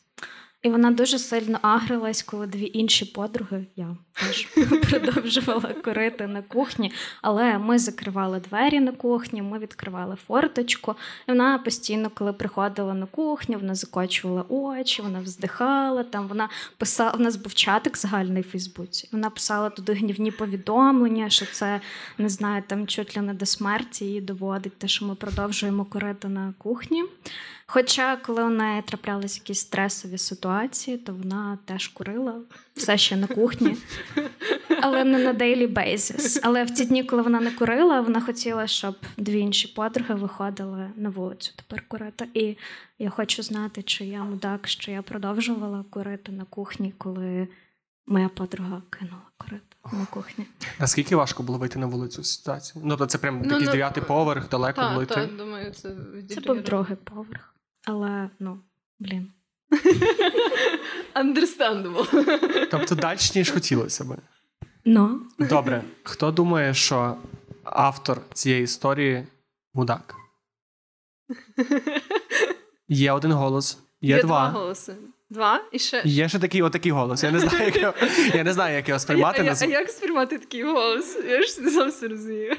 І 0.61 0.69
вона 0.69 0.91
дуже 0.91 1.19
сильно 1.19 1.59
агрилась, 1.61 2.23
коли 2.23 2.47
дві 2.47 2.71
інші 2.73 3.05
подруги, 3.05 3.65
я 3.76 3.97
теж 4.20 4.46
продовжувала 4.90 5.74
курити 5.84 6.28
на 6.28 6.41
кухні. 6.41 6.91
Але 7.22 7.58
ми 7.58 7.80
закривали 7.80 8.40
двері 8.40 8.80
на 8.80 8.91
кухні, 8.91 9.41
ми 9.41 9.60
відкривали 9.60 10.18
форточку. 10.28 10.96
І 11.28 11.32
вона 11.32 11.58
постійно, 11.58 12.10
коли 12.14 12.34
приходила 12.34 12.94
на 12.94 13.06
кухню, 13.06 13.58
вона 13.58 13.76
закочувала 13.76 14.46
очі, 14.50 15.02
вона 15.02 15.20
вздихала. 15.20 16.04
Там 16.04 16.28
вона 16.28 16.50
писала. 16.78 17.12
У 17.12 17.20
нас 17.20 17.36
був 17.36 17.54
чатик 17.54 17.98
загальний 17.98 18.41
в 18.41 18.52
Фейсбуці. 18.52 19.10
Вона 19.12 19.30
писала 19.30 19.70
туди 19.70 19.94
гнівні 19.94 20.32
повідомлення, 20.32 21.30
що 21.30 21.46
це 21.46 21.82
не 22.18 22.30
знаю, 22.30 22.64
там 22.68 22.88
чуть 22.88 23.18
ли 23.18 23.24
не 23.24 23.34
до 23.34 23.46
смерті 23.46 24.06
її 24.06 24.22
доводить, 24.22 24.78
те, 24.78 24.88
що 24.88 25.06
ми 25.06 25.16
продовжуємо 25.16 25.86
курити 25.86 26.28
на 26.28 26.54
кухні. 26.58 27.04
Хоча, 27.72 28.16
коли 28.16 28.44
у 28.44 28.50
неї 28.50 28.82
траплялись 28.82 29.38
якісь 29.38 29.60
стресові 29.60 30.18
ситуації, 30.18 30.98
то 30.98 31.14
вона 31.14 31.58
теж 31.66 31.88
курила 31.88 32.36
все 32.76 32.98
ще 32.98 33.16
на 33.16 33.28
кухні, 33.28 33.76
але 34.81 35.03
не 35.03 35.18
на 35.23 35.34
daily 35.34 35.73
basis. 35.73 36.40
Але 36.44 36.64
в 36.64 36.72
ті 36.72 36.86
дні, 36.86 37.03
коли 37.03 37.22
вона 37.22 37.40
не 37.40 37.52
курила, 37.52 38.02
вона 38.02 38.22
хотіла, 38.22 38.68
щоб 38.68 38.95
дві 39.18 39.40
інші 39.40 39.68
подруги 39.68 40.15
виходили 40.15 40.90
на 40.95 41.10
вулицю 41.10 41.52
тепер 41.56 41.84
курити. 41.88 42.27
І 42.34 42.57
я 42.99 43.10
хочу 43.10 43.44
знати, 43.44 43.84
чи 43.84 44.06
я 44.06 44.23
мудак, 44.23 44.68
що 44.68 44.91
я 44.91 45.02
продовжувала 45.02 45.86
курити 45.90 46.31
на 46.31 46.44
кухні, 46.44 46.94
коли 46.98 47.48
моя 48.07 48.30
подруга 48.30 48.81
кинула 48.90 49.22
курити 49.38 49.64
на 49.94 50.06
кухні. 50.06 50.45
Наскільки 50.80 51.15
важко 51.15 51.44
було 51.44 51.57
вийти 51.57 51.80
на 51.80 51.86
вулицю 51.86 52.22
в 52.22 52.26
ситуації? 52.26 52.84
Ну, 52.86 52.98
то 52.98 53.06
це 53.06 53.18
прям 53.18 53.38
Ну, 53.38 53.44
якийсь 53.44 53.65
ну, 53.65 53.72
дев'ятий 53.72 54.03
поверх, 54.03 54.49
далеко 54.49 54.81
було 54.81 55.06
Так, 55.06 55.18
йти. 55.18 55.27
так, 55.27 55.38
думаю, 55.38 55.72
це 55.72 55.95
Це 56.30 56.41
був 56.41 56.61
другий 56.64 56.95
поверх. 57.03 57.56
Але 57.86 58.30
ну, 58.40 58.60
блін. 58.99 59.31
Understandable. 61.16 62.68
Тобто 62.72 62.96
далі, 62.96 63.18
ніж 63.36 63.52
хотілося 63.52 64.04
би. 64.04 64.18
Ну, 64.86 65.22
Добре, 65.40 65.84
хто 66.04 66.32
думає, 66.32 66.74
що 66.74 67.16
автор 67.64 68.22
цієї 68.34 68.64
історії 68.64 69.28
мудак? 69.74 70.16
Є 72.88 73.12
один 73.12 73.32
голос, 73.32 73.78
є, 74.02 74.16
Є 74.16 74.24
два. 74.24 74.50
голоси. 74.50 74.96
Два 75.32 75.62
і 75.72 75.80
ще. 75.80 76.02
Є 76.06 76.30
ще 76.30 76.40
такий 76.40 76.62
отакий 76.62 76.91
голос. 76.91 77.24
Я 77.24 77.32
не 77.32 77.40
знаю, 77.40 77.66
як 77.66 77.76
його, 77.82 77.94
я 78.34 78.44
не 78.44 78.54
знаю, 78.54 78.76
як 78.76 78.88
його 78.90 78.96
А, 78.96 79.00
сприймати. 79.00 79.44
я- 79.44 79.56
а 79.62 79.66
як 79.66 79.90
сприймати 79.90 80.38
такий 80.40 80.64
голос? 80.64 81.18
Я 81.30 81.41
ж 81.44 81.62
не 81.62 81.70
зовсім 81.72 82.10
розумію. 82.10 82.56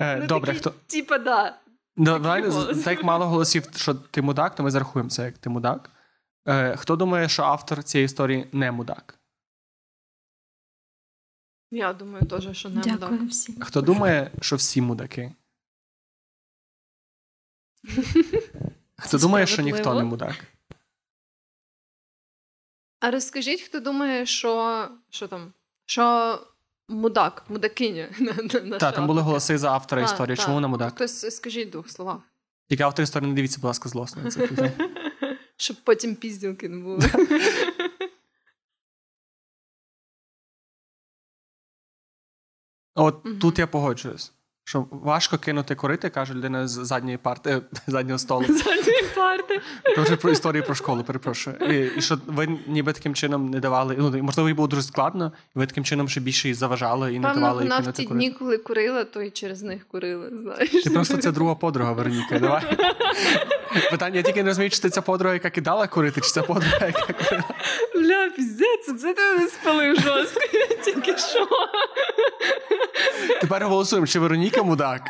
Е, 0.00 0.16
Ну, 0.20 0.26
Добре, 0.26 0.46
такий, 0.46 0.60
хто 0.60 0.72
Типа, 0.86 1.18
да. 1.18 1.56
Ну, 1.96 2.04
Давай, 2.04 2.44
так 2.84 3.04
мало 3.04 3.26
голосів, 3.26 3.62
що 3.76 3.94
ти 3.94 4.22
мудак, 4.22 4.54
то 4.54 4.62
ми 4.62 4.70
зарахуємо 4.70 5.10
це 5.10 5.24
як 5.24 5.38
ти 5.38 5.50
мудак. 5.50 5.90
Е, 6.48 6.76
хто 6.76 6.96
думає, 6.96 7.28
що 7.28 7.42
автор 7.42 7.84
цієї 7.84 8.04
історії 8.04 8.48
не 8.52 8.72
мудак? 8.72 9.18
Я 11.70 11.92
думаю, 11.92 12.26
теж, 12.26 12.56
що 12.58 12.68
не 12.68 12.80
дякую 12.80 13.10
мудак. 13.10 13.28
всім. 13.30 13.60
Хто 13.60 13.80
думає, 13.82 14.30
що 14.40 14.56
всі 14.56 14.80
мудаки? 14.80 15.32
Хто 18.96 19.18
думає, 19.18 19.46
що 19.46 19.62
ніхто 19.62 19.94
не 19.94 20.04
мудак? 20.04 20.44
А 23.00 23.10
розкажіть, 23.10 23.60
хто 23.60 23.80
думає, 23.80 24.26
що. 24.26 24.88
Що 25.10 25.28
там? 25.28 25.52
Що 25.86 26.38
мудак, 26.88 27.44
мудакиня. 27.48 28.08
Так, 28.80 28.94
там 28.94 29.06
були 29.06 29.22
голоси 29.22 29.58
за 29.58 29.70
автора 29.70 30.02
історії. 30.02 30.36
Чому 30.36 30.54
вона 30.54 30.68
мудак? 30.68 30.94
Хтось 30.94 31.36
скажіть 31.36 31.68
в 31.68 31.70
двох 31.70 31.90
словах. 31.90 32.18
Тільки 32.68 32.82
автор 32.82 33.02
історії 33.02 33.30
не 33.30 33.36
дивіться, 33.36 33.58
будь 33.58 33.64
ласка, 33.68 33.88
злосно. 33.88 34.22
Щоб 35.64 35.76
потім 35.84 36.16
пізділки 36.16 36.68
не 36.68 36.76
було. 36.76 36.98
От 42.94 43.24
Мгм. 43.24 43.38
тут 43.38 43.58
я 43.58 43.66
погоджуюсь. 43.66 44.32
Що 44.66 44.86
важко 44.90 45.38
кинути 45.38 45.74
корити, 45.74 46.10
каже 46.10 46.34
людина 46.34 46.68
з 46.68 46.70
задньої 46.70 47.16
парти, 47.16 47.62
заднього 47.86 48.18
столу. 48.18 48.44
Задньої 48.48 49.04
парти. 49.14 49.60
Це 49.96 50.02
вже 50.02 50.16
про 50.16 50.30
історію 50.30 50.64
про 50.64 50.74
школу, 50.74 51.04
перепрошую. 51.04 51.56
І, 51.56 51.98
і 51.98 52.02
що 52.02 52.18
ви 52.26 52.58
ніби 52.66 52.92
таким 52.92 53.14
чином 53.14 53.50
не 53.50 53.60
давали. 53.60 53.96
Ну, 53.98 54.22
можливо, 54.22 54.48
їй 54.48 54.54
було 54.54 54.68
дуже 54.68 54.82
складно, 54.82 55.32
і 55.56 55.58
ви 55.58 55.66
таким 55.66 55.84
чином 55.84 56.08
ще 56.08 56.20
більше 56.20 56.48
їй 56.48 56.54
заважали 56.54 57.14
і 57.14 57.18
не 57.18 57.26
Певно, 57.28 57.40
давали 57.40 57.62
їй 57.62 57.68
вона 57.68 57.90
в 57.90 57.92
ті 57.92 58.06
дні, 58.06 58.30
коли 58.30 58.58
курила, 58.58 59.04
то 59.04 59.22
і 59.22 59.30
через 59.30 59.62
них 59.62 59.88
курила, 59.88 60.30
знаєш. 60.32 60.70
Ти 60.70 60.90
просто 60.90 61.16
це 61.16 61.32
друга 61.32 61.54
подруга, 61.54 61.92
Вероніка. 61.92 62.38
Давай. 62.38 62.76
Питання, 63.90 64.16
я 64.16 64.22
тільки 64.22 64.42
не 64.42 64.50
розумію, 64.50 64.70
чи 64.70 64.78
це 64.78 64.90
ця 64.90 65.02
подруга, 65.02 65.34
яка 65.34 65.50
кидала 65.50 65.86
курити, 65.86 66.20
чи 66.20 66.28
це 66.28 66.42
подруга, 66.42 66.86
яка 66.86 67.12
курила. 67.12 67.44
Бля, 67.94 68.30
піздець, 68.30 69.00
це 69.00 69.14
ти 69.14 69.34
не 69.38 69.46
спалив 69.48 70.00
жорстко. 70.00 70.40
Я 70.52 70.66
тільки 70.66 71.16
що. 71.18 71.48
Тепер 73.40 73.64
голосуємо, 73.64 74.06
чи 74.06 74.18
Вероніка 74.18 74.62
мудак. 74.62 75.00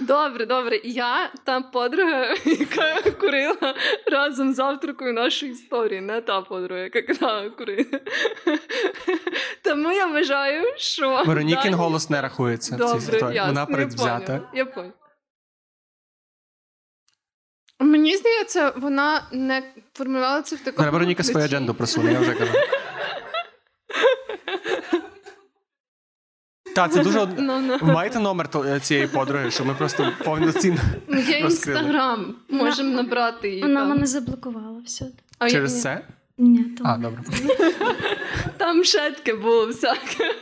Добре, 0.00 0.46
добре. 0.46 0.80
Я 0.84 1.30
та 1.44 1.60
подруга, 1.60 2.34
яка 2.44 3.10
курила 3.20 3.74
разом 4.12 4.54
з 4.54 4.58
авторкою 4.58 5.12
нашої 5.12 5.52
історії, 5.52 6.00
не 6.00 6.20
та 6.20 6.40
подруга, 6.40 6.80
яка 6.80 7.02
кидала 7.02 7.50
курити. 7.50 8.00
Тому 9.62 9.92
я 9.92 10.06
вважаю, 10.06 10.64
що. 10.76 11.22
Веронікін 11.26 11.72
Дані- 11.72 11.76
голос 11.76 12.10
не 12.10 12.22
рахується 12.22 12.76
в 12.76 12.78
цій 12.78 13.06
Добре, 13.06 13.34
ясно, 13.34 13.46
Вона 13.46 13.60
я 13.60 13.66
предвзята. 13.66 14.40
Я 14.54 14.64
поняла. 14.64 14.92
Мені 17.82 18.16
здається, 18.16 18.72
вона 18.76 19.22
не 19.32 19.62
формулювала 19.94 20.42
це 20.42 20.56
в 20.56 20.58
такому. 20.58 20.76
Зараз 20.78 20.92
Вероніка 20.92 21.22
свою 21.22 21.46
адженду 21.46 21.74
просунула, 21.74 22.12
я 22.12 22.20
вже 22.20 22.34
кажу. 22.34 22.52
Так, 26.74 26.92
це 26.92 27.02
дуже. 27.02 27.18
no, 27.18 27.34
Ну, 27.38 27.60
ну. 27.60 27.92
Маєте 27.92 28.20
номер 28.20 28.48
е, 28.66 28.80
цієї 28.80 29.06
подруги, 29.06 29.50
що 29.50 29.64
ми 29.64 29.74
просто 29.74 30.12
повноцінно 30.24 30.80
Є 31.28 31.38
інстаграм, 31.38 32.34
можемо 32.48 32.96
набрати 32.96 33.48
її. 33.48 33.62
Вона 33.62 33.84
мене 33.84 34.06
заблокувала 34.06 34.80
все. 34.86 35.06
Через 35.50 35.82
це. 35.82 36.04
Ні, 36.42 36.64
то 36.64 36.84
А, 36.86 36.98
добре. 36.98 37.22
Там 38.56 38.84
ще 38.84 39.10
таке 39.10 39.34
було 39.34 39.66
всяке. 39.66 40.34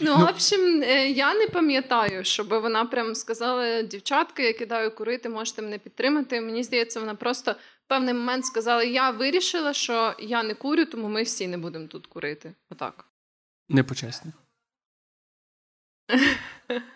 Ну, 0.00 0.16
в 0.16 0.22
общем, 0.28 0.82
е, 0.82 1.10
я 1.10 1.34
не 1.34 1.46
пам'ятаю, 1.46 2.24
щоб 2.24 2.48
вона 2.48 2.84
прям 2.84 3.14
сказала: 3.14 3.82
дівчатка, 3.82 4.42
я 4.42 4.52
кидаю 4.52 4.94
курити, 4.94 5.28
можете 5.28 5.62
мене 5.62 5.78
підтримати. 5.78 6.40
Мені 6.40 6.62
здається, 6.62 7.00
вона 7.00 7.14
просто 7.14 7.52
в 7.52 7.88
певний 7.88 8.14
момент 8.14 8.46
сказала: 8.46 8.82
я 8.82 9.10
вирішила, 9.10 9.72
що 9.72 10.14
я 10.18 10.42
не 10.42 10.54
курю, 10.54 10.84
тому 10.84 11.08
ми 11.08 11.22
всі 11.22 11.46
не 11.46 11.58
будемо 11.58 11.86
тут 11.86 12.06
курити. 12.06 12.54
Отак. 12.70 13.04
Непочесні. 13.68 14.32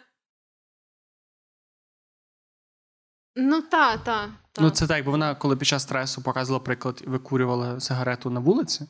Ну, 3.41 3.61
та, 3.63 3.97
та. 3.97 4.29
та. 4.53 4.63
Ну, 4.63 4.71
це 4.71 4.87
так, 4.87 5.05
бо 5.05 5.11
вона, 5.11 5.35
коли 5.35 5.57
під 5.57 5.69
час 5.69 5.83
стресу 5.83 6.23
показувала 6.23 6.65
приклад, 6.65 7.03
викурювала 7.07 7.81
сигарету 7.81 8.31
на 8.31 8.41
вулиці. 8.41 8.87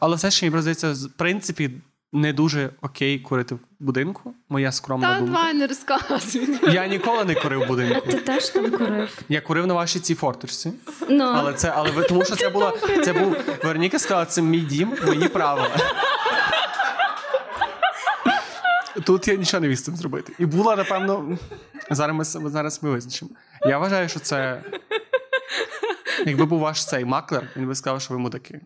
Але 0.00 0.16
все 0.16 0.30
ще, 0.30 0.50
мені 0.50 0.60
здається, 0.62 0.92
в 0.92 1.08
принципі, 1.16 1.70
не 2.12 2.32
дуже 2.32 2.70
окей 2.82 3.18
курити 3.18 3.54
в 3.54 3.58
будинку. 3.80 4.34
Моя 4.48 4.72
скромна 4.72 5.08
Та, 5.08 5.18
думка. 5.20 5.32
давай 5.34 5.54
не 5.54 5.66
розказуй. 5.66 6.58
Я 6.72 6.86
ніколи 6.86 7.24
не 7.24 7.34
курив 7.34 7.60
в 7.64 7.66
будинку. 7.66 8.06
Ти 8.06 8.18
теж 8.18 8.48
там 8.48 8.70
курив? 8.70 9.18
Я 9.28 9.40
курив 9.40 9.66
на 9.66 9.74
вашій 9.74 10.00
цій 10.00 10.14
форточці. 10.14 10.72
Ну, 11.08 11.24
Але 11.24 11.54
це, 11.54 11.72
але 11.76 11.90
ви- 11.90 12.02
тому 12.02 12.24
що 12.24 12.36
це 12.36 12.48
було. 12.48 12.78
Це 13.04 13.12
був 13.12 13.36
Вероніка 13.64 13.98
сказала, 13.98 14.26
це 14.26 14.42
мій 14.42 14.60
дім, 14.60 14.92
мої 15.06 15.28
правила. 15.28 15.70
Тут 19.04 19.28
я 19.28 19.34
нічого 19.34 19.60
не 19.60 19.76
цим 19.76 19.96
зробити. 19.96 20.32
І 20.38 20.46
була, 20.46 20.76
напевно, 20.76 21.38
зараз 21.90 22.36
ми 22.36 22.50
зараз 22.50 22.82
ми 22.82 22.90
визначимо. 22.90 23.30
Я 23.66 23.78
вважаю, 23.78 24.08
що 24.08 24.20
це. 24.20 24.62
Якби 26.26 26.44
був 26.44 26.58
ваш 26.60 26.86
цей 26.86 27.04
маклер, 27.04 27.48
він 27.56 27.66
би 27.66 27.74
сказав, 27.74 28.00
що 28.02 28.14
ви 28.14 28.20
мудаки. 28.20 28.60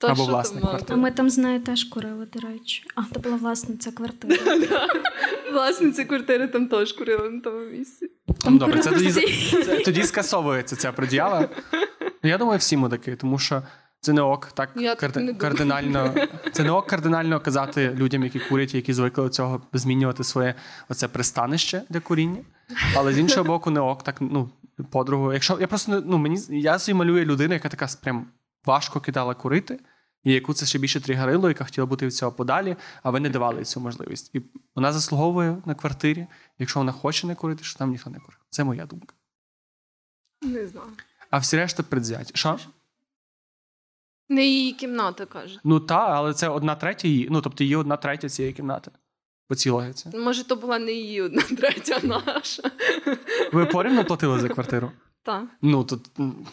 Та 0.00 0.06
Або 0.06 0.14
що 0.16 0.24
там 0.24 0.32
власник 0.34 0.64
мати? 0.64 0.84
а 0.88 0.96
ми 0.96 1.10
там 1.10 1.30
з 1.30 1.38
нею 1.38 1.60
теж 1.60 1.84
курили, 1.84 2.26
до 2.26 2.40
речі. 2.48 2.84
А, 2.94 3.02
то 3.02 3.20
була 3.20 3.36
власниця 3.36 3.92
квартири. 3.92 4.68
Власниця 5.52 6.04
квартири 6.04 6.48
там 6.48 6.68
теж 6.68 6.92
курила 6.92 7.28
на 7.30 7.40
тому 7.40 7.58
місці. 7.64 8.10
Ну, 8.44 8.58
добре, 8.58 8.80
це 8.80 8.90
тоді, 8.90 9.12
це, 9.12 9.76
тоді 9.84 10.02
скасовується 10.02 10.76
ця 10.76 10.92
пред'ява. 10.92 11.48
Ну, 12.22 12.30
Я 12.30 12.38
думаю, 12.38 12.58
всі 12.58 12.76
мудаки, 12.76 13.16
тому 13.16 13.38
що 13.38 13.62
це 14.00 14.12
не 14.12 14.22
ок 14.22 14.46
так 14.46 14.70
Я 14.76 14.94
так 14.94 14.98
карди- 15.10 15.20
не 15.20 15.32
думаю. 15.32 15.38
кардинально. 15.38 16.14
Це 16.52 16.62
не 16.64 16.70
ок 16.70 16.86
кардинально 16.86 17.40
казати 17.40 17.94
людям, 17.96 18.24
які 18.24 18.38
курять, 18.40 18.74
які 18.74 18.92
звикли 18.92 19.24
до 19.24 19.30
цього 19.30 19.62
змінювати 19.72 20.24
своє 20.24 20.54
оце 20.88 21.08
пристанище 21.08 21.82
для 21.88 22.00
куріння. 22.00 22.40
Але 22.96 23.12
з 23.12 23.18
іншого 23.18 23.44
боку, 23.44 23.70
не 23.70 23.80
ок, 23.80 24.02
так 24.02 24.16
ну, 24.20 24.50
подругу. 24.90 25.32
Якщо 25.32 25.58
я 25.60 25.66
просто 25.66 26.02
ну 26.06 26.18
мені 26.18 26.40
я 26.48 26.78
собі 26.78 26.98
малюю 26.98 27.24
людину, 27.24 27.54
яка 27.54 27.68
така 27.68 27.88
прям 28.02 28.26
важко 28.64 29.00
кидала 29.00 29.34
курити. 29.34 29.80
І 30.24 30.32
яку 30.32 30.54
це 30.54 30.66
ще 30.66 30.78
більше 30.78 31.00
тригерило, 31.00 31.48
яка 31.48 31.64
хотіла 31.64 31.86
бути 31.86 32.06
від 32.06 32.14
цього 32.14 32.32
подалі, 32.32 32.76
а 33.02 33.10
ви 33.10 33.20
не 33.20 33.30
давали 33.30 33.64
цю 33.64 33.80
можливість. 33.80 34.34
І 34.34 34.42
вона 34.74 34.92
заслуговує 34.92 35.62
на 35.66 35.74
квартирі, 35.74 36.26
якщо 36.58 36.80
вона 36.80 36.92
хоче 36.92 37.26
не 37.26 37.34
курити, 37.34 37.64
що 37.64 37.78
там 37.78 37.90
ніхто 37.90 38.10
не 38.10 38.18
курить. 38.18 38.40
Це 38.50 38.64
моя 38.64 38.86
думка. 38.86 39.14
Не 40.42 40.66
знаю. 40.66 40.88
А 41.30 41.38
всі 41.38 41.56
решта 41.56 41.82
предвзяті. 41.82 42.32
Що? 42.34 42.58
Не 44.28 44.46
її 44.46 44.72
кімната 44.72 45.26
каже. 45.26 45.60
Ну 45.64 45.80
та, 45.80 46.08
але 46.08 46.34
це 46.34 46.48
одна 46.48 46.74
третя 46.74 47.08
її. 47.08 47.28
Ну, 47.30 47.40
тобто 47.40 47.64
її 47.64 47.76
одна 47.76 47.96
третя 47.96 48.28
цієї 48.28 48.54
кімнати. 48.54 48.90
По. 49.48 49.84
Може, 50.18 50.44
то 50.44 50.56
була 50.56 50.78
не 50.78 50.92
її 50.92 51.22
одна 51.22 51.42
третя 51.58 52.00
наша. 52.02 52.62
Ви 53.52 53.66
порівну 53.66 54.04
платили 54.04 54.38
за 54.38 54.48
квартиру? 54.48 54.92
Так. 55.22 55.44
Ну, 55.62 55.84
тут 55.84 56.00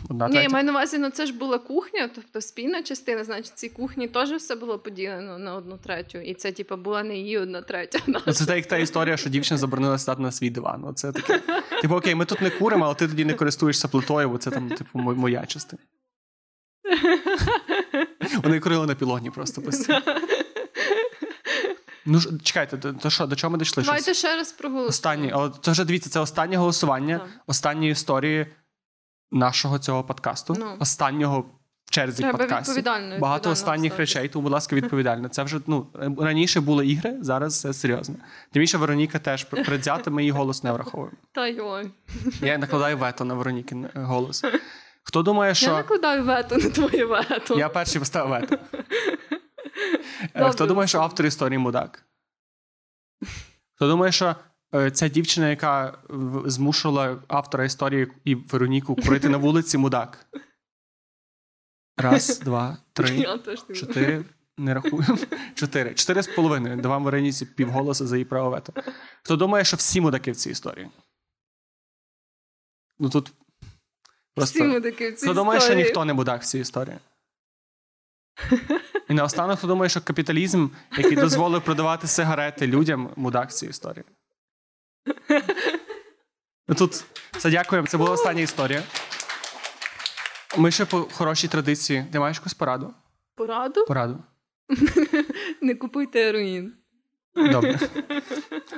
одна 0.09 0.27
Ні, 0.29 0.35
я 0.35 0.49
маю 0.49 0.65
на 0.65 0.71
увазі, 0.71 0.97
ну 0.97 1.09
це 1.09 1.25
ж 1.25 1.33
була 1.33 1.57
кухня, 1.57 2.09
тобто 2.15 2.41
спільна 2.41 2.83
частина, 2.83 3.23
значить, 3.23 3.57
цій 3.57 3.69
кухні 3.69 4.07
теж 4.07 4.31
все 4.31 4.55
було 4.55 4.79
поділено 4.79 5.37
на 5.37 5.55
одну 5.55 5.77
третю. 5.77 6.17
І 6.17 6.33
це, 6.33 6.51
типу, 6.51 6.77
була 6.77 7.03
не 7.03 7.17
її 7.17 7.37
одна 7.37 7.61
третя. 7.61 7.99
Ну, 8.07 8.19
Це 8.19 8.45
так, 8.45 8.55
як 8.55 8.65
та 8.65 8.77
історія, 8.77 9.17
що 9.17 9.29
дівчина 9.29 9.57
заборонила 9.57 9.97
стати 9.97 10.21
на 10.21 10.31
свій 10.31 10.49
диван. 10.49 10.83
Оце 10.83 11.11
таке. 11.11 11.41
Типу, 11.81 11.95
окей, 11.95 12.15
ми 12.15 12.25
тут 12.25 12.41
не 12.41 12.49
куримо, 12.49 12.85
але 12.85 12.95
ти 12.95 13.07
тоді 13.07 13.25
не 13.25 13.33
користуєшся 13.33 13.87
плитою, 13.87 14.29
бо 14.29 14.37
це 14.37 14.51
там, 14.51 14.69
типу, 14.69 14.99
моя 14.99 15.45
частина. 15.45 15.81
Вони 18.43 18.59
курили 18.59 18.87
на 18.87 18.95
пілоні 18.95 19.31
просто 19.31 19.61
постійно. 19.61 20.01
Ну 22.05 22.19
ж, 22.19 22.29
чекайте, 22.43 22.77
то, 22.77 23.09
що, 23.09 23.27
до 23.27 23.35
чого 23.35 23.51
ми 23.51 23.57
дійшли? 23.57 23.83
Щось? 23.83 23.85
Давайте 23.85 24.13
ще 24.13 24.35
раз 24.35 24.51
проголосуємо. 24.51 24.89
Останні, 24.89 25.31
але 25.31 25.51
це 25.61 25.71
вже 25.71 25.85
дивіться, 25.85 26.09
це 26.09 26.19
останнє 26.19 26.57
голосування 26.57 27.17
Так. 27.17 27.27
останньої 27.47 27.91
історії 27.91 28.47
нашого 29.31 29.79
цього 29.79 30.03
подкасту. 30.03 30.55
Ну. 30.59 30.75
Останнього 30.79 31.45
в 31.85 31.91
черзі 31.91 32.21
Треба 32.23 32.37
подкастів. 32.37 32.75
відповідально. 32.75 33.19
Багато 33.19 33.37
відповідально 33.39 33.51
останніх 33.53 33.93
ставитися. 33.93 34.19
речей, 34.19 34.29
тому, 34.33 34.43
будь 34.43 34.51
ласка, 34.51 34.75
відповідально. 34.75 35.29
Це 35.29 35.43
вже 35.43 35.59
ну 35.67 35.87
раніше 36.19 36.61
були 36.61 36.87
ігри, 36.87 37.17
зараз 37.21 37.59
це 37.61 37.73
серйозно. 37.73 38.15
Тим 38.51 38.59
більше 38.61 38.77
Вероніка 38.77 39.19
теж 39.19 39.43
предвзята, 39.43 40.11
ми 40.11 40.21
її 40.21 40.31
голос 40.31 40.63
не 40.63 40.71
враховуємо. 40.71 41.17
Та 41.31 41.47
йой. 41.47 41.91
Я 42.41 42.57
накладаю 42.57 42.97
вето 42.97 43.25
на 43.25 43.33
Веронікин 43.33 43.85
е, 43.85 43.89
голос. 43.95 44.43
Хто 45.03 45.23
думає, 45.23 45.55
що 45.55 45.65
Я 45.65 45.73
накладаю 45.77 46.23
вето 46.23 46.57
на 46.57 46.69
твоє 46.69 47.05
вето. 47.05 47.59
я 47.59 47.69
перший 47.69 47.99
поставив 47.99 48.29
вето? 48.41 48.57
Е, 50.21 50.29
Добре. 50.33 50.51
Хто 50.51 50.65
думає, 50.65 50.87
що 50.87 50.99
автор 50.99 51.25
історії 51.25 51.57
мудак? 51.57 52.05
Хто 53.75 53.87
думає, 53.87 54.11
що 54.11 54.35
е, 54.75 54.91
ця 54.91 55.07
дівчина, 55.07 55.49
яка 55.49 55.97
змушувала 56.45 57.17
автора 57.27 57.65
історії 57.65 58.07
і 58.23 58.35
Вероніку 58.35 58.95
курити 58.95 59.29
на 59.29 59.37
вулиці, 59.37 59.77
мудак? 59.77 60.25
Раз, 61.97 62.39
два, 62.43 62.77
три, 62.93 63.25
чотири. 63.75 64.25
Не 64.57 64.73
рахуємо. 64.73 65.17
Чотири. 65.55 65.93
Чотири 65.93 66.23
з 66.23 66.27
половиною. 66.27 66.81
Давам 66.81 67.03
Вероніці 67.03 67.45
півголоса 67.45 68.07
за 68.07 68.15
її 68.15 68.25
право 68.25 68.49
вето. 68.49 68.73
Хто 69.23 69.35
думає, 69.35 69.65
що 69.65 69.77
всі 69.77 70.01
мудаки 70.01 70.31
в 70.31 70.35
цій 70.35 70.49
історії? 70.49 70.89
Ну 72.99 73.09
тут 73.09 73.33
просто. 74.35 74.59
Всі 74.59 74.67
ми 74.67 74.81
такі 74.81 75.09
в 75.09 75.15
цій 75.15 75.25
Хто 75.25 75.33
думає, 75.33 75.61
що 75.61 75.73
ніхто 75.73 76.05
не 76.05 76.13
мудак 76.13 76.41
в 76.41 76.45
цій 76.45 76.59
історії? 76.59 76.97
І 79.09 79.13
наостанок, 79.13 79.57
хто 79.57 79.67
думає, 79.67 79.89
що 79.89 80.01
капіталізм, 80.01 80.67
який 80.97 81.15
дозволив 81.15 81.61
продавати 81.61 82.07
сигарети 82.07 82.67
людям, 82.67 83.09
мудак 83.15 83.53
цій 83.53 83.67
історії. 83.67 84.03
Ну, 86.67 86.75
Тут 86.75 87.03
все 87.31 87.49
дякуємо. 87.49 87.87
Це 87.87 87.97
була 87.97 88.11
остання 88.11 88.41
історія. 88.41 88.83
Ми 90.57 90.71
ще 90.71 90.85
по 90.85 91.07
хорошій 91.11 91.47
традиції. 91.47 92.05
Ти 92.11 92.19
маєш 92.19 92.37
якусь 92.37 92.53
пораду? 92.53 92.93
Пораду? 93.35 93.85
Пораду. 93.85 94.23
Не 95.61 95.75
купуйте 95.75 96.25
heroїн. 96.25 96.73
Добре. 97.35 97.79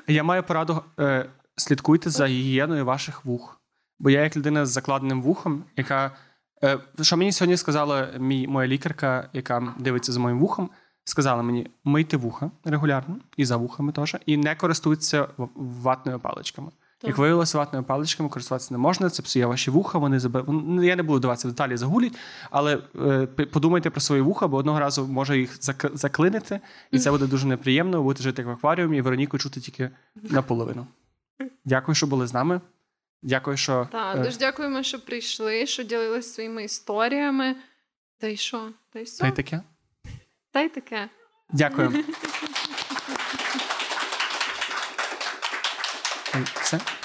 Я 0.08 0.24
маю 0.24 0.44
пораду: 0.44 0.84
е, 1.00 1.30
слідкуйте 1.56 2.10
за 2.10 2.28
гігієною 2.28 2.86
ваших 2.86 3.26
вух. 3.26 3.62
Бо 4.00 4.10
я, 4.10 4.22
як 4.24 4.38
людина 4.38 4.66
з 4.66 4.70
закладеним 4.70 5.22
вухом, 5.22 5.64
яка. 5.76 6.18
Е, 6.64 6.80
що 7.02 7.18
мені 7.18 7.32
сьогодні 7.32 7.58
сказала 7.58 8.08
мій, 8.20 8.48
моя 8.48 8.68
лікарка, 8.68 9.30
яка 9.34 9.74
дивиться 9.80 10.12
за 10.12 10.20
моїм 10.20 10.40
вухом, 10.40 10.70
сказала 11.04 11.44
мені: 11.44 11.72
мийте 11.84 12.18
вуха 12.18 12.52
регулярно 12.66 13.16
і 13.38 13.46
за 13.46 13.58
вухами 13.58 13.92
теж, 13.92 14.16
і 14.26 14.38
не 14.38 14.56
користуйтеся 14.56 15.28
ватними 15.56 16.20
паличками. 16.20 16.72
Як 17.04 17.18
виявилося, 17.18 17.58
ватними 17.58 17.84
паличками 17.84 18.30
користуватися 18.30 18.74
не 18.74 18.78
можна, 18.78 19.10
це 19.10 19.24
псує 19.24 19.46
ваші 19.46 19.72
вуха, 19.72 19.98
вони 19.98 20.20
заби... 20.20 20.44
ну, 20.48 20.84
Я 20.84 20.96
не 20.96 21.04
буду 21.04 21.18
вдаватися 21.18 21.48
в 21.48 21.52
деталі, 21.52 21.78
загулять, 21.78 22.14
але 22.52 22.80
е, 22.96 23.28
подумайте 23.28 23.90
про 23.90 24.02
свої 24.02 24.22
вуха, 24.22 24.48
бо 24.48 24.58
одного 24.58 24.80
разу 24.80 25.08
може 25.08 25.40
їх 25.40 25.64
зак... 25.64 25.92
заклинити, 25.94 26.60
і 26.92 27.00
це 27.00 27.12
буде 27.12 27.28
дуже 27.28 27.48
неприємно. 27.48 27.98
Ви 27.98 28.04
будете 28.04 28.24
жити 28.24 28.42
як 28.42 28.50
в 28.50 28.52
акваріумі, 28.52 28.98
і 28.98 29.02
Вероніку 29.02 29.38
чути 29.38 29.60
тільки 29.60 29.90
наполовину. 30.16 30.88
Дякую, 31.66 31.96
що 31.96 32.08
були 32.08 32.28
з 32.28 32.34
нами. 32.34 32.62
Дякую, 33.22 33.58
що 33.58 33.88
Так, 33.92 34.18
е, 34.18 34.20
дуже 34.20 34.38
дякуємо, 34.38 34.84
що 34.84 35.06
прийшли, 35.06 35.66
що 35.66 35.84
ділилися 35.84 36.34
своїми 36.34 36.64
історіями. 36.64 37.56
Та 38.20 38.28
й 38.28 38.38
що? 38.38 38.72
Та 38.94 39.00
й 39.00 39.06
що? 39.06 39.18
та 39.18 39.28
й 39.28 39.32
таке. 39.32 39.62
Та 40.52 40.62
й 40.62 40.70
таке. 40.70 41.10
Дякую. 41.50 42.04
Все. 46.62 46.80